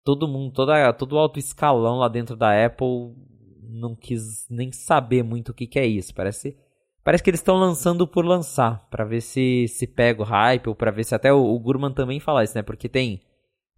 todo 0.04 0.28
mundo, 0.28 0.52
toda, 0.52 0.92
todo 0.92 1.12
o 1.14 1.18
alto 1.18 1.38
escalão 1.38 1.98
lá 1.98 2.08
dentro 2.08 2.36
da 2.36 2.64
Apple 2.64 3.14
não 3.62 3.94
quis 3.94 4.46
nem 4.50 4.72
saber 4.72 5.22
muito 5.22 5.50
o 5.50 5.54
que, 5.54 5.66
que 5.66 5.78
é 5.78 5.86
isso. 5.86 6.14
Parece, 6.14 6.56
parece 7.04 7.22
que 7.22 7.30
eles 7.30 7.40
estão 7.40 7.56
lançando 7.56 8.06
por 8.06 8.24
lançar, 8.24 8.88
para 8.90 9.04
ver 9.04 9.20
se 9.20 9.66
se 9.68 9.86
pega 9.86 10.22
o 10.22 10.24
hype 10.24 10.68
ou 10.68 10.74
para 10.74 10.90
ver 10.90 11.04
se 11.04 11.14
até 11.14 11.32
o, 11.32 11.42
o 11.42 11.58
Gurman 11.58 11.92
também 11.92 12.20
fala 12.20 12.44
isso, 12.44 12.54
né? 12.54 12.62
Porque 12.62 12.88
tem 12.88 13.20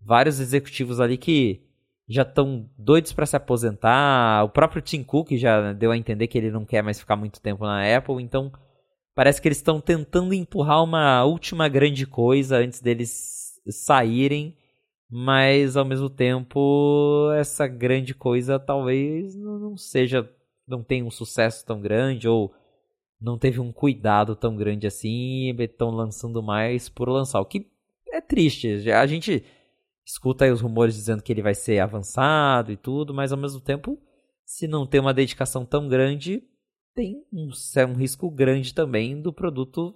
vários 0.01 0.41
executivos 0.41 1.01
ali 1.01 1.17
que 1.17 1.63
já 2.09 2.23
estão 2.23 2.69
doidos 2.77 3.13
para 3.13 3.27
se 3.27 3.37
aposentar. 3.37 4.43
O 4.45 4.49
próprio 4.49 4.83
Tim 4.83 5.05
Cook 5.05 5.31
já 5.37 5.73
deu 5.73 5.93
a 5.93 5.97
entender 5.97 6.27
que 6.27 6.37
ele 6.37 6.51
não 6.51 6.65
quer 6.65 6.83
mais 6.83 6.99
ficar 6.99 7.15
muito 7.15 7.41
tempo 7.41 7.65
na 7.65 7.97
Apple. 7.97 8.21
Então, 8.21 8.51
parece 9.15 9.41
que 9.41 9.47
eles 9.47 9.59
estão 9.59 9.81
tentando 9.81 10.35
empurrar 10.35 10.83
uma 10.83 11.25
última 11.25 11.69
grande 11.69 12.07
coisa 12.07 12.57
antes 12.59 12.81
deles 12.81 13.61
saírem, 13.69 14.57
mas 15.09 15.77
ao 15.77 15.85
mesmo 15.85 16.11
tempo 16.11 17.31
essa 17.37 17.69
grande 17.69 18.15
coisa 18.15 18.59
talvez 18.59 19.37
não 19.37 19.77
seja, 19.77 20.29
não 20.67 20.83
tenha 20.83 21.05
um 21.05 21.11
sucesso 21.11 21.65
tão 21.65 21.81
grande 21.81 22.27
ou 22.27 22.53
não 23.21 23.39
teve 23.39 23.61
um 23.61 23.71
cuidado 23.71 24.35
tão 24.35 24.57
grande 24.57 24.87
assim 24.87 25.55
estão 25.59 25.91
lançando 25.91 26.43
mais 26.43 26.89
por 26.89 27.09
lançar, 27.09 27.41
o 27.41 27.45
que 27.45 27.67
é 28.11 28.21
triste. 28.21 28.91
A 28.91 29.07
gente 29.07 29.45
escuta 30.11 30.45
aí 30.45 30.51
os 30.51 30.61
rumores 30.61 30.95
dizendo 30.95 31.23
que 31.23 31.33
ele 31.33 31.43
vai 31.43 31.55
ser 31.55 31.79
avançado 31.79 32.73
e 32.73 32.77
tudo, 32.77 33.15
mas 33.15 33.33
ao 33.33 33.39
mesmo 33.39 33.61
tempo, 33.61 33.99
se 34.45 34.67
não 34.67 34.87
tem 34.87 35.01
uma 35.01 35.15
dedicação 35.15 35.65
tão 35.65 35.89
grande, 35.89 36.43
tem 36.95 37.17
um, 37.33 37.51
é 37.77 37.87
um 37.87 37.95
risco 37.95 38.31
grande 38.31 38.75
também 38.75 39.21
do 39.21 39.33
produto 39.33 39.95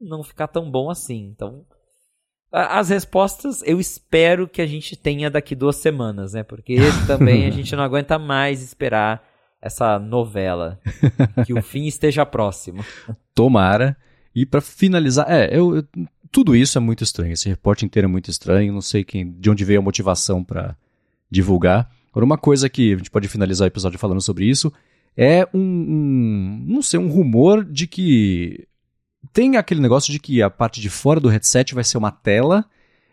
não 0.00 0.22
ficar 0.22 0.48
tão 0.48 0.70
bom 0.70 0.90
assim. 0.90 1.32
Então, 1.34 1.64
as 2.52 2.90
respostas 2.90 3.62
eu 3.64 3.80
espero 3.80 4.46
que 4.46 4.60
a 4.60 4.66
gente 4.66 4.94
tenha 4.96 5.30
daqui 5.30 5.54
duas 5.54 5.76
semanas, 5.76 6.34
né? 6.34 6.42
Porque 6.42 6.76
também 7.06 7.46
a 7.46 7.50
gente 7.50 7.74
não 7.74 7.82
aguenta 7.82 8.18
mais 8.18 8.62
esperar 8.62 9.24
essa 9.60 9.98
novela. 9.98 10.78
que 11.46 11.54
o 11.54 11.62
fim 11.62 11.86
esteja 11.86 12.26
próximo. 12.26 12.84
Tomara. 13.34 13.96
E 14.34 14.44
para 14.44 14.60
finalizar, 14.60 15.26
é, 15.30 15.46
eu, 15.56 15.76
eu, 15.76 15.84
tudo 16.30 16.54
isso 16.54 16.78
é 16.78 16.80
muito 16.80 17.04
estranho. 17.04 17.32
Esse 17.32 17.48
reporte 17.48 17.84
inteiro 17.84 18.06
é 18.06 18.10
muito 18.10 18.30
estranho. 18.30 18.72
Não 18.72 18.80
sei 18.80 19.04
quem, 19.04 19.30
de 19.32 19.50
onde 19.50 19.64
veio 19.64 19.80
a 19.80 19.82
motivação 19.82 20.42
para 20.42 20.76
divulgar. 21.30 21.90
Agora, 22.10 22.24
uma 22.24 22.38
coisa 22.38 22.68
que 22.68 22.94
a 22.94 22.96
gente 22.96 23.10
pode 23.10 23.28
finalizar 23.28 23.66
o 23.66 23.68
episódio 23.68 23.98
falando 23.98 24.20
sobre 24.20 24.46
isso 24.46 24.72
é 25.16 25.48
um, 25.52 25.60
um, 25.60 26.64
não 26.66 26.82
sei, 26.82 27.00
um 27.00 27.08
rumor 27.08 27.64
de 27.64 27.86
que 27.86 28.66
tem 29.32 29.56
aquele 29.56 29.80
negócio 29.80 30.12
de 30.12 30.18
que 30.18 30.42
a 30.42 30.50
parte 30.50 30.80
de 30.80 30.90
fora 30.90 31.20
do 31.20 31.28
headset 31.28 31.74
vai 31.74 31.84
ser 31.84 31.98
uma 31.98 32.10
tela 32.10 32.64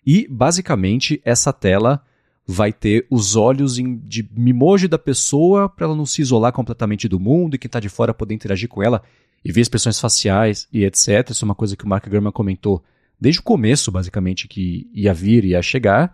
e 0.06 0.28
basicamente 0.30 1.22
essa 1.24 1.52
tela 1.52 2.04
vai 2.46 2.74
ter 2.74 3.08
os 3.10 3.36
olhos 3.38 3.76
de 3.76 4.30
mimoji 4.36 4.88
da 4.88 4.98
pessoa 4.98 5.70
para 5.70 5.86
ela 5.86 5.96
não 5.96 6.06
se 6.06 6.22
isolar 6.22 6.52
completamente 6.52 7.08
do 7.08 7.20
mundo 7.20 7.56
e 7.56 7.58
quem 7.58 7.68
está 7.68 7.80
de 7.80 7.88
fora 7.88 8.14
poder 8.14 8.34
interagir 8.34 8.68
com 8.68 8.84
ela 8.84 9.02
e 9.44 9.52
ver 9.52 9.62
expressões 9.62 10.00
faciais 10.00 10.68
e 10.72 10.84
etc. 10.84 11.30
Isso 11.30 11.44
é 11.44 11.48
uma 11.48 11.56
coisa 11.56 11.78
que 11.78 11.86
o 11.86 11.88
Mark 11.88 12.08
Gurman 12.08 12.32
comentou 12.32 12.84
desde 13.24 13.40
o 13.40 13.44
começo, 13.44 13.90
basicamente, 13.90 14.50
que 14.50 14.86
ia 14.94 15.14
vir 15.14 15.46
e 15.46 15.52
ia 15.52 15.62
chegar. 15.62 16.14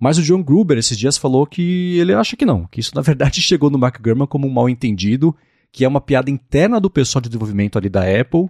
Mas 0.00 0.18
o 0.18 0.22
John 0.22 0.42
Gruber, 0.42 0.78
esses 0.78 0.98
dias, 0.98 1.16
falou 1.16 1.46
que 1.46 1.96
ele 1.96 2.12
acha 2.12 2.36
que 2.36 2.44
não, 2.44 2.66
que 2.66 2.80
isso 2.80 2.90
na 2.92 3.02
verdade 3.02 3.38
chegou 3.40 3.70
no 3.70 3.78
Mark 3.78 4.02
Gurman 4.02 4.26
como 4.26 4.48
um 4.48 4.52
mal 4.52 4.68
entendido, 4.68 5.32
que 5.70 5.84
é 5.84 5.88
uma 5.88 6.00
piada 6.00 6.28
interna 6.28 6.80
do 6.80 6.90
pessoal 6.90 7.22
de 7.22 7.28
desenvolvimento 7.28 7.78
ali 7.78 7.88
da 7.88 8.02
Apple 8.02 8.48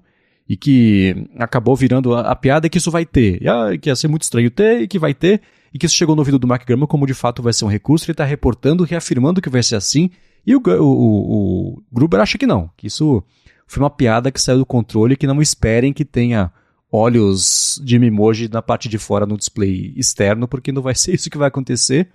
e 0.49 0.57
que 0.57 1.29
acabou 1.37 1.77
virando 1.77 2.15
a, 2.15 2.23
a 2.23 2.35
piada 2.35 2.71
que 2.71 2.79
isso 2.79 2.91
vai 2.91 3.05
ter, 3.05 3.43
e, 3.43 3.49
ah, 3.49 3.77
que 3.79 3.91
ia 3.91 3.95
ser 3.95 4.09
muito 4.09 4.23
estranho 4.23 4.51
ter 4.51 4.81
e 4.81 4.89
que 4.89 4.99
vai 4.99 5.13
ter, 5.13 5.43
e 5.73 5.79
que 5.79 5.85
isso 5.85 5.95
chegou 5.95 6.17
no 6.17 6.23
ouvido 6.23 6.39
do 6.39 6.47
Mark 6.47 6.67
Gurman 6.67 6.87
como 6.87 7.07
de 7.07 7.13
fato 7.13 7.43
vai 7.43 7.53
ser 7.53 7.67
um 7.67 7.69
recurso, 7.69 8.07
ele 8.07 8.13
está 8.13 8.25
reportando, 8.25 8.83
reafirmando 8.83 9.43
que 9.43 9.51
vai 9.51 9.63
ser 9.63 9.77
assim, 9.77 10.11
e 10.47 10.57
o, 10.57 10.63
o, 10.67 11.77
o, 11.77 11.83
Gruber 11.93 12.19
acha 12.21 12.39
que 12.39 12.47
não, 12.47 12.71
que 12.79 12.87
isso 12.87 13.23
foi 13.67 13.83
uma 13.83 13.91
piada 13.91 14.33
que 14.33 14.41
saiu 14.41 14.59
do 14.59 14.67
controle, 14.67 15.17
que 15.17 15.27
não 15.27 15.43
esperem 15.43 15.93
que 15.93 16.05
tenha 16.05 16.51
olhos 16.93 17.81
de 17.85 17.99
Mimoji 17.99 18.49
na 18.49 18.61
parte 18.61 18.89
de 18.89 18.99
fora 18.99 19.27
no 19.27 19.37
display 19.37 19.93
externo, 19.97 20.49
porque 20.49 20.73
não 20.73 20.83
vai 20.83 20.95
ser 20.97 21.15
isso 21.15 21.31
que 21.31 21.39
vai 21.39 21.49
acontecer. 21.49 22.09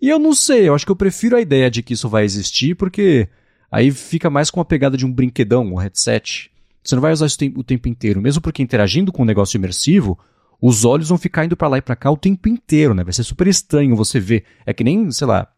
E 0.00 0.08
eu 0.08 0.18
não 0.18 0.34
sei, 0.34 0.68
eu 0.68 0.74
acho 0.74 0.86
que 0.86 0.92
eu 0.92 0.96
prefiro 0.96 1.36
a 1.36 1.40
ideia 1.40 1.70
de 1.70 1.82
que 1.82 1.92
isso 1.92 2.08
vai 2.08 2.24
existir, 2.24 2.74
porque 2.74 3.28
aí 3.70 3.90
fica 3.90 4.30
mais 4.30 4.50
com 4.50 4.60
a 4.60 4.64
pegada 4.64 4.96
de 4.96 5.04
um 5.04 5.12
brinquedão, 5.12 5.64
um 5.64 5.76
headset. 5.76 6.50
Você 6.82 6.94
não 6.94 7.02
vai 7.02 7.12
usar 7.12 7.26
isso 7.26 7.38
o 7.56 7.62
tempo 7.62 7.88
inteiro, 7.88 8.20
mesmo 8.20 8.40
porque 8.40 8.62
interagindo 8.62 9.12
com 9.12 9.22
um 9.22 9.26
negócio 9.26 9.58
imersivo, 9.58 10.18
os 10.60 10.84
olhos 10.84 11.08
vão 11.08 11.18
ficar 11.18 11.44
indo 11.44 11.56
para 11.56 11.68
lá 11.68 11.78
e 11.78 11.82
para 11.82 11.96
cá 11.96 12.10
o 12.10 12.16
tempo 12.16 12.48
inteiro, 12.48 12.94
né? 12.94 13.04
Vai 13.04 13.12
ser 13.12 13.24
super 13.24 13.46
estranho 13.46 13.96
você 13.96 14.18
ver. 14.18 14.44
É 14.64 14.72
que 14.72 14.84
nem, 14.84 15.10
sei 15.10 15.26
lá, 15.26 15.48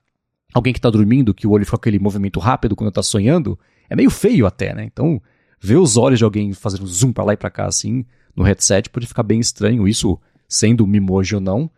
alguém 0.52 0.72
que 0.72 0.80
tá 0.80 0.90
dormindo, 0.90 1.34
que 1.34 1.46
o 1.46 1.50
olho 1.50 1.64
fica 1.64 1.76
aquele 1.76 1.98
movimento 1.98 2.40
rápido 2.40 2.74
quando 2.74 2.92
tá 2.92 3.02
sonhando, 3.02 3.58
é 3.88 3.96
meio 3.96 4.10
feio 4.10 4.46
até, 4.46 4.74
né? 4.74 4.84
Então, 4.84 5.20
ver 5.60 5.76
os 5.76 5.96
olhos 5.96 6.18
de 6.18 6.24
alguém 6.24 6.52
fazendo 6.52 6.86
zoom 6.86 7.12
para 7.12 7.24
lá 7.24 7.32
e 7.32 7.36
para 7.36 7.50
cá 7.50 7.66
assim, 7.66 8.04
no 8.34 8.44
headset 8.44 8.88
pode 8.90 9.06
ficar 9.06 9.22
bem 9.22 9.40
estranho, 9.40 9.86
isso 9.86 10.18
sendo 10.48 10.86
Mimoji 10.86 11.34
ou 11.34 11.40
não, 11.40 11.70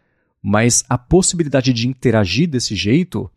mas 0.42 0.84
a 0.88 0.98
possibilidade 0.98 1.72
de 1.72 1.88
interagir 1.88 2.48
desse 2.48 2.74
jeito 2.74 3.30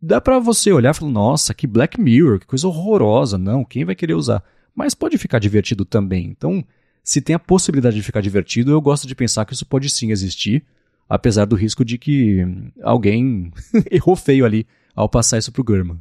dá 0.00 0.20
para 0.20 0.38
você 0.38 0.70
olhar 0.72 0.94
e 0.94 0.94
falar, 0.94 1.10
nossa, 1.10 1.54
que 1.54 1.66
Black 1.66 2.00
Mirror, 2.00 2.38
que 2.38 2.46
coisa 2.46 2.68
horrorosa, 2.68 3.38
não, 3.38 3.64
quem 3.64 3.84
vai 3.84 3.94
querer 3.94 4.14
usar? 4.14 4.42
Mas 4.74 4.94
pode 4.94 5.16
ficar 5.16 5.38
divertido 5.38 5.84
também. 5.84 6.26
Então, 6.26 6.64
se 7.02 7.20
tem 7.20 7.34
a 7.34 7.38
possibilidade 7.38 7.96
de 7.96 8.02
ficar 8.02 8.20
divertido, 8.20 8.70
eu 8.70 8.80
gosto 8.80 9.06
de 9.06 9.14
pensar 9.14 9.44
que 9.44 9.54
isso 9.54 9.66
pode 9.66 9.88
sim 9.88 10.10
existir, 10.10 10.64
apesar 11.08 11.44
do 11.44 11.56
risco 11.56 11.84
de 11.84 11.98
que 11.98 12.46
alguém 12.82 13.52
errou 13.90 14.16
feio 14.16 14.44
ali 14.44 14.66
ao 14.94 15.08
passar 15.08 15.38
isso 15.38 15.52
pro 15.52 15.64
Gurman. 15.64 16.00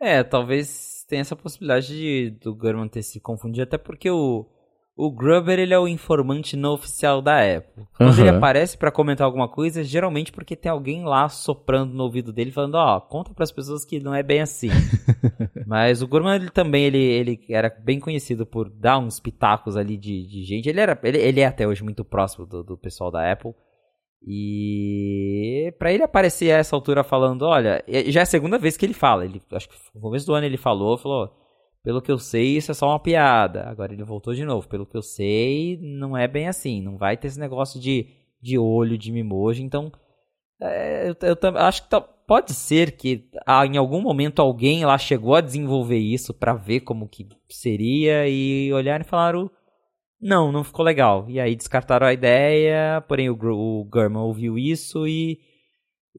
É, 0.00 0.22
talvez 0.22 1.04
tenha 1.08 1.20
essa 1.20 1.36
possibilidade 1.36 1.88
de, 1.88 2.30
do 2.40 2.54
Gurman 2.54 2.88
ter 2.88 3.02
se 3.02 3.20
confundido, 3.20 3.62
até 3.62 3.78
porque 3.78 4.10
o, 4.10 4.46
o 4.94 5.10
Gruber 5.10 5.58
ele 5.58 5.72
é 5.72 5.78
o 5.78 5.88
informante 5.88 6.54
não 6.54 6.74
oficial 6.74 7.22
da 7.22 7.38
Apple. 7.40 7.84
Quando 7.96 8.14
uhum. 8.14 8.20
ele 8.20 8.28
aparece 8.28 8.76
para 8.76 8.90
comentar 8.90 9.24
alguma 9.24 9.48
coisa, 9.48 9.82
geralmente 9.82 10.30
porque 10.30 10.54
tem 10.54 10.70
alguém 10.70 11.02
lá 11.04 11.28
soprando 11.30 11.94
no 11.94 12.04
ouvido 12.04 12.32
dele 12.32 12.52
falando, 12.52 12.74
ó, 12.74 12.96
oh, 12.96 13.00
conta 13.00 13.32
para 13.32 13.42
as 13.42 13.50
pessoas 13.50 13.86
que 13.86 13.98
não 13.98 14.14
é 14.14 14.22
bem 14.22 14.42
assim. 14.42 14.68
Mas 15.66 16.02
o 16.02 16.06
Gurman 16.06 16.36
ele 16.36 16.50
também 16.50 16.84
ele, 16.84 16.98
ele 16.98 17.40
era 17.48 17.70
bem 17.70 17.98
conhecido 17.98 18.44
por 18.44 18.68
dar 18.68 18.98
uns 18.98 19.18
pitacos 19.18 19.78
ali 19.78 19.96
de, 19.96 20.26
de 20.26 20.44
gente. 20.44 20.68
Ele 20.68 20.80
era 20.80 20.98
ele, 21.02 21.18
ele 21.18 21.40
é 21.40 21.46
até 21.46 21.66
hoje 21.66 21.82
muito 21.82 22.04
próximo 22.04 22.46
do, 22.46 22.62
do 22.62 22.76
pessoal 22.76 23.10
da 23.10 23.32
Apple. 23.32 23.52
E 24.24 25.74
para 25.78 25.92
ele 25.92 26.02
aparecer 26.02 26.52
a 26.52 26.58
essa 26.58 26.76
altura 26.76 27.02
falando, 27.02 27.42
olha, 27.42 27.82
já 28.08 28.20
é 28.20 28.22
a 28.22 28.26
segunda 28.26 28.58
vez 28.58 28.76
que 28.76 28.84
ele 28.84 28.94
fala. 28.94 29.24
Ele 29.24 29.40
acho 29.52 29.68
que 29.70 29.74
no 29.94 30.02
começo 30.02 30.26
do 30.26 30.34
ano 30.34 30.46
ele 30.46 30.58
falou, 30.58 30.98
falou 30.98 31.41
pelo 31.82 32.00
que 32.00 32.10
eu 32.12 32.18
sei, 32.18 32.56
isso 32.56 32.70
é 32.70 32.74
só 32.74 32.88
uma 32.88 33.00
piada. 33.00 33.64
Agora 33.68 33.92
ele 33.92 34.04
voltou 34.04 34.34
de 34.34 34.44
novo. 34.44 34.68
Pelo 34.68 34.86
que 34.86 34.96
eu 34.96 35.02
sei, 35.02 35.78
não 35.80 36.16
é 36.16 36.28
bem 36.28 36.48
assim. 36.48 36.80
Não 36.80 36.96
vai 36.96 37.16
ter 37.16 37.28
esse 37.28 37.40
negócio 37.40 37.80
de, 37.80 38.06
de 38.40 38.58
olho, 38.58 38.96
de 38.96 39.10
mimoji. 39.10 39.62
Então, 39.62 39.90
é, 40.60 41.10
eu, 41.10 41.16
eu, 41.28 41.36
eu, 41.40 41.58
acho 41.58 41.82
que 41.82 41.90
tá, 41.90 42.00
pode 42.00 42.54
ser 42.54 42.92
que 42.92 43.28
ah, 43.46 43.66
em 43.66 43.76
algum 43.76 44.00
momento 44.00 44.40
alguém 44.40 44.84
lá 44.84 44.96
chegou 44.96 45.34
a 45.34 45.40
desenvolver 45.40 45.98
isso 45.98 46.32
para 46.32 46.54
ver 46.54 46.80
como 46.80 47.08
que 47.08 47.28
seria 47.48 48.28
e 48.28 48.72
olharam 48.72 49.04
e 49.04 49.08
falaram 49.08 49.50
não, 50.22 50.52
não 50.52 50.62
ficou 50.62 50.84
legal. 50.84 51.28
E 51.28 51.40
aí 51.40 51.56
descartaram 51.56 52.06
a 52.06 52.12
ideia, 52.12 53.00
porém 53.08 53.28
o, 53.28 53.34
o 53.34 53.84
Gurman 53.84 54.22
ouviu 54.22 54.56
isso 54.56 55.06
e, 55.06 55.40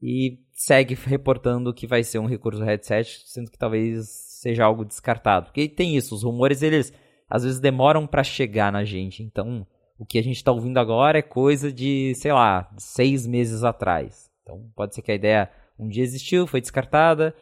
e 0.02 0.38
segue 0.52 0.94
reportando 0.94 1.72
que 1.72 1.86
vai 1.86 2.04
ser 2.04 2.18
um 2.18 2.26
recurso 2.26 2.62
headset, 2.62 3.22
sendo 3.24 3.50
que 3.50 3.56
talvez 3.58 4.33
seja 4.44 4.64
algo 4.64 4.84
descartado. 4.84 5.46
Porque 5.46 5.68
tem 5.68 5.96
isso, 5.96 6.14
os 6.14 6.22
rumores 6.22 6.62
eles 6.62 6.92
às 7.28 7.42
vezes 7.42 7.58
demoram 7.58 8.06
para 8.06 8.22
chegar 8.22 8.70
na 8.70 8.84
gente. 8.84 9.22
Então, 9.22 9.66
o 9.98 10.04
que 10.04 10.18
a 10.18 10.22
gente 10.22 10.36
está 10.36 10.52
ouvindo 10.52 10.78
agora 10.78 11.18
é 11.18 11.22
coisa 11.22 11.72
de, 11.72 12.14
sei 12.16 12.32
lá, 12.32 12.70
seis 12.76 13.26
meses 13.26 13.64
atrás. 13.64 14.30
Então, 14.42 14.70
pode 14.76 14.94
ser 14.94 15.00
que 15.00 15.10
a 15.10 15.14
ideia 15.14 15.50
um 15.78 15.88
dia 15.88 16.02
existiu, 16.02 16.46
foi 16.46 16.60
descartada, 16.60 17.34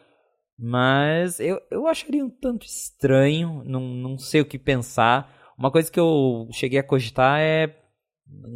mas 0.56 1.40
eu, 1.40 1.60
eu 1.70 1.88
acharia 1.88 2.24
um 2.24 2.30
tanto 2.30 2.64
estranho, 2.64 3.62
não, 3.66 3.80
não 3.80 4.16
sei 4.16 4.40
o 4.40 4.46
que 4.46 4.58
pensar. 4.58 5.52
Uma 5.58 5.72
coisa 5.72 5.90
que 5.90 5.98
eu 5.98 6.48
cheguei 6.52 6.78
a 6.78 6.84
cogitar 6.84 7.40
é, 7.40 7.76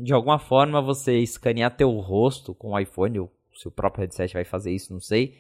de 0.05 0.13
alguma 0.13 0.39
forma, 0.39 0.81
você 0.81 1.19
escanear 1.19 1.77
teu 1.77 1.91
rosto 1.99 2.55
com 2.55 2.71
o 2.71 2.79
iPhone, 2.79 3.19
ou 3.19 3.33
se 3.55 3.67
o 3.67 3.73
próprio 3.73 4.03
headset 4.03 4.33
vai 4.33 4.45
fazer 4.45 4.71
isso, 4.71 4.93
não 4.93 5.01
sei 5.01 5.35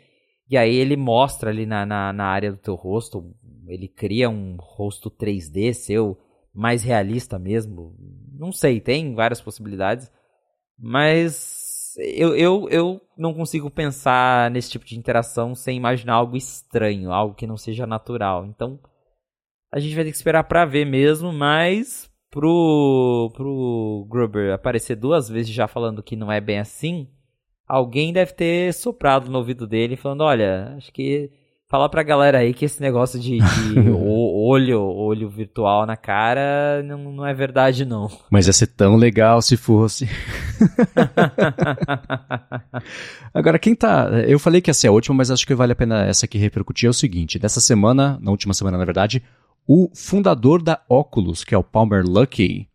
e 0.49 0.57
aí 0.57 0.75
ele 0.75 0.97
mostra 0.97 1.51
ali 1.51 1.67
na, 1.67 1.85
na, 1.85 2.13
na, 2.13 2.25
área 2.25 2.53
do 2.53 2.59
teu 2.59 2.75
rosto, 2.75 3.35
ele 3.67 3.89
cria 3.89 4.31
um 4.31 4.57
rosto 4.59 5.11
3D 5.11 5.73
seu, 5.73 6.19
mais 6.55 6.83
realista 6.83 7.39
mesmo. 7.39 7.97
Não 8.33 8.53
sei, 8.53 8.81
tem 8.81 9.15
várias 9.15 9.41
possibilidades. 9.41 10.11
Mas 10.79 11.95
eu, 11.99 12.37
eu, 12.37 12.69
eu 12.71 13.01
não 13.17 13.35
consigo 13.35 13.71
pensar 13.71 14.51
nesse 14.51 14.71
tipo 14.71 14.85
de 14.85 14.99
interação 14.99 15.55
sem 15.55 15.77
imaginar 15.77 16.15
algo 16.15 16.37
estranho, 16.37 17.11
algo 17.11 17.35
que 17.35 17.47
não 17.47 17.57
seja 17.57 17.87
natural. 17.87 18.47
Então 18.47 18.79
a 19.73 19.81
gente 19.81 19.95
vai 19.95 20.05
ter 20.05 20.11
que 20.11 20.17
esperar 20.17 20.45
para 20.45 20.65
ver 20.65 20.85
mesmo, 20.85 21.33
mas 21.33 22.11
pro, 22.31 23.33
pro 23.35 24.07
Gruber 24.09 24.53
aparecer 24.53 24.97
duas 24.97 25.29
vezes 25.29 25.53
já 25.53 25.67
falando 25.67 26.03
que 26.03 26.17
não 26.17 26.31
é 26.31 26.41
bem 26.41 26.59
assim, 26.59 27.09
alguém 27.67 28.13
deve 28.13 28.33
ter 28.33 28.73
soprado 28.73 29.31
no 29.31 29.39
ouvido 29.39 29.67
dele 29.67 29.97
falando, 29.97 30.23
olha, 30.23 30.75
acho 30.77 30.93
que 30.93 31.31
fala 31.69 31.89
pra 31.89 32.03
galera 32.03 32.39
aí 32.39 32.55
que 32.55 32.65
esse 32.65 32.81
negócio 32.81 33.19
de, 33.19 33.39
de 33.39 33.91
olho, 33.91 34.81
olho 34.81 35.29
virtual 35.29 35.85
na 35.85 35.97
cara 35.97 36.83
não, 36.85 37.13
não 37.13 37.27
é 37.27 37.35
verdade 37.35 37.85
não. 37.85 38.09
Mas 38.31 38.47
ia 38.47 38.53
ser 38.53 38.69
tão 38.69 38.97
legal 38.97 39.43
se 39.43 39.57
fosse. 39.57 40.09
Agora, 43.35 43.59
quem 43.59 43.75
tá. 43.75 44.09
Eu 44.27 44.39
falei 44.39 44.61
que 44.61 44.71
ia 44.71 44.75
ser 44.75 44.87
a 44.89 44.93
última, 44.93 45.17
mas 45.17 45.31
acho 45.31 45.47
que 45.47 45.55
vale 45.55 45.73
a 45.73 45.77
pena 45.77 46.07
essa 46.07 46.25
aqui 46.25 46.39
repercutir. 46.39 46.87
É 46.87 46.91
o 46.91 46.95
seguinte: 46.95 47.39
dessa 47.39 47.61
semana, 47.61 48.19
na 48.23 48.31
última 48.31 48.55
semana, 48.55 48.79
na 48.79 48.85
verdade, 48.85 49.23
o 49.67 49.91
fundador 49.95 50.63
da 50.63 50.81
Oculus, 50.89 51.45
que 51.45 51.55
é 51.55 51.59
o 51.59 51.63
Palmer 51.63 52.03
Luckey. 52.03 52.67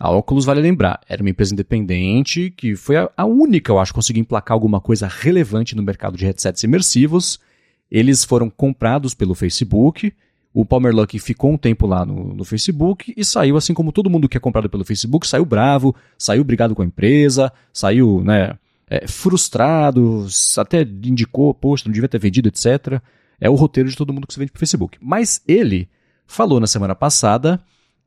A 0.00 0.10
Oculus, 0.10 0.46
vale 0.46 0.62
lembrar, 0.62 0.98
era 1.06 1.22
uma 1.22 1.28
empresa 1.28 1.52
independente 1.52 2.50
que 2.50 2.74
foi 2.74 2.96
a, 2.96 3.10
a 3.14 3.26
única, 3.26 3.70
eu 3.70 3.78
acho, 3.78 3.92
que 3.92 3.96
conseguiu 3.96 4.22
emplacar 4.22 4.54
alguma 4.54 4.80
coisa 4.80 5.06
relevante 5.06 5.76
no 5.76 5.82
mercado 5.82 6.16
de 6.16 6.24
headsets 6.24 6.64
imersivos. 6.64 7.38
Eles 7.90 8.24
foram 8.24 8.48
comprados 8.48 9.12
pelo 9.12 9.34
Facebook. 9.34 10.10
O 10.54 10.64
Palmer 10.64 10.94
Luckey 10.94 11.18
ficou 11.18 11.52
um 11.52 11.58
tempo 11.58 11.86
lá 11.86 12.06
no, 12.06 12.32
no, 12.32 12.44
Facebook 12.44 13.12
e 13.14 13.22
saiu, 13.22 13.58
assim 13.58 13.74
como 13.74 13.92
todo 13.92 14.08
mundo 14.08 14.26
que 14.26 14.38
é 14.38 14.40
comprado 14.40 14.70
pelo 14.70 14.86
Facebook, 14.86 15.28
saiu 15.28 15.44
bravo, 15.44 15.94
saiu 16.16 16.42
brigado 16.42 16.74
com 16.74 16.80
a 16.80 16.86
empresa, 16.86 17.52
saiu 17.70 18.24
né, 18.24 18.58
é, 18.88 19.06
frustrado, 19.06 20.26
até 20.56 20.80
indicou, 20.80 21.52
poxa, 21.52 21.84
não 21.84 21.92
devia 21.92 22.08
ter 22.08 22.18
vendido, 22.18 22.48
etc. 22.48 23.02
É 23.38 23.50
o 23.50 23.54
roteiro 23.54 23.90
de 23.90 23.96
todo 23.96 24.14
mundo 24.14 24.26
que 24.26 24.32
se 24.32 24.38
vende 24.38 24.50
pro 24.50 24.58
Facebook. 24.58 24.96
Mas 24.98 25.42
ele 25.46 25.90
falou 26.26 26.58
na 26.58 26.66
semana 26.66 26.94
passada 26.94 27.60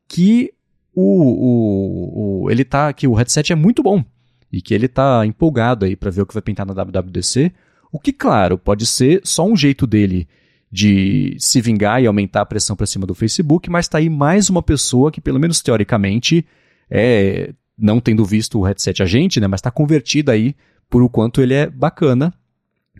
que 0.08 0.52
o, 0.94 1.02
o, 1.02 2.44
o, 2.44 2.50
ele 2.50 2.64
tá, 2.64 2.92
que 2.92 3.06
o 3.06 3.14
headset 3.14 3.52
é 3.52 3.56
muito 3.56 3.82
bom 3.82 4.04
e 4.52 4.62
que 4.62 4.72
ele 4.72 4.86
tá 4.86 5.26
empolgado 5.26 5.84
aí 5.84 5.96
para 5.96 6.10
ver 6.10 6.22
o 6.22 6.26
que 6.26 6.34
vai 6.34 6.42
pintar 6.42 6.64
na 6.64 6.72
WWDC. 6.72 7.52
O 7.90 7.98
que, 7.98 8.12
claro, 8.12 8.56
pode 8.56 8.86
ser 8.86 9.20
só 9.24 9.44
um 9.44 9.56
jeito 9.56 9.86
dele 9.86 10.28
de 10.70 11.36
se 11.38 11.60
vingar 11.60 12.02
e 12.02 12.06
aumentar 12.06 12.40
a 12.40 12.46
pressão 12.46 12.74
para 12.74 12.86
cima 12.86 13.06
do 13.06 13.14
Facebook, 13.14 13.70
mas 13.70 13.88
tá 13.88 13.98
aí 13.98 14.08
mais 14.08 14.50
uma 14.50 14.62
pessoa 14.62 15.10
que, 15.10 15.20
pelo 15.20 15.38
menos 15.38 15.60
teoricamente, 15.60 16.44
é, 16.90 17.52
não 17.78 18.00
tendo 18.00 18.24
visto 18.24 18.58
o 18.58 18.62
headset 18.62 19.02
a 19.02 19.06
gente, 19.06 19.40
né, 19.40 19.46
mas 19.46 19.58
está 19.58 19.70
convertida 19.70 20.32
aí 20.32 20.54
por 20.90 21.02
o 21.02 21.08
quanto 21.08 21.40
ele 21.40 21.54
é 21.54 21.68
bacana. 21.68 22.32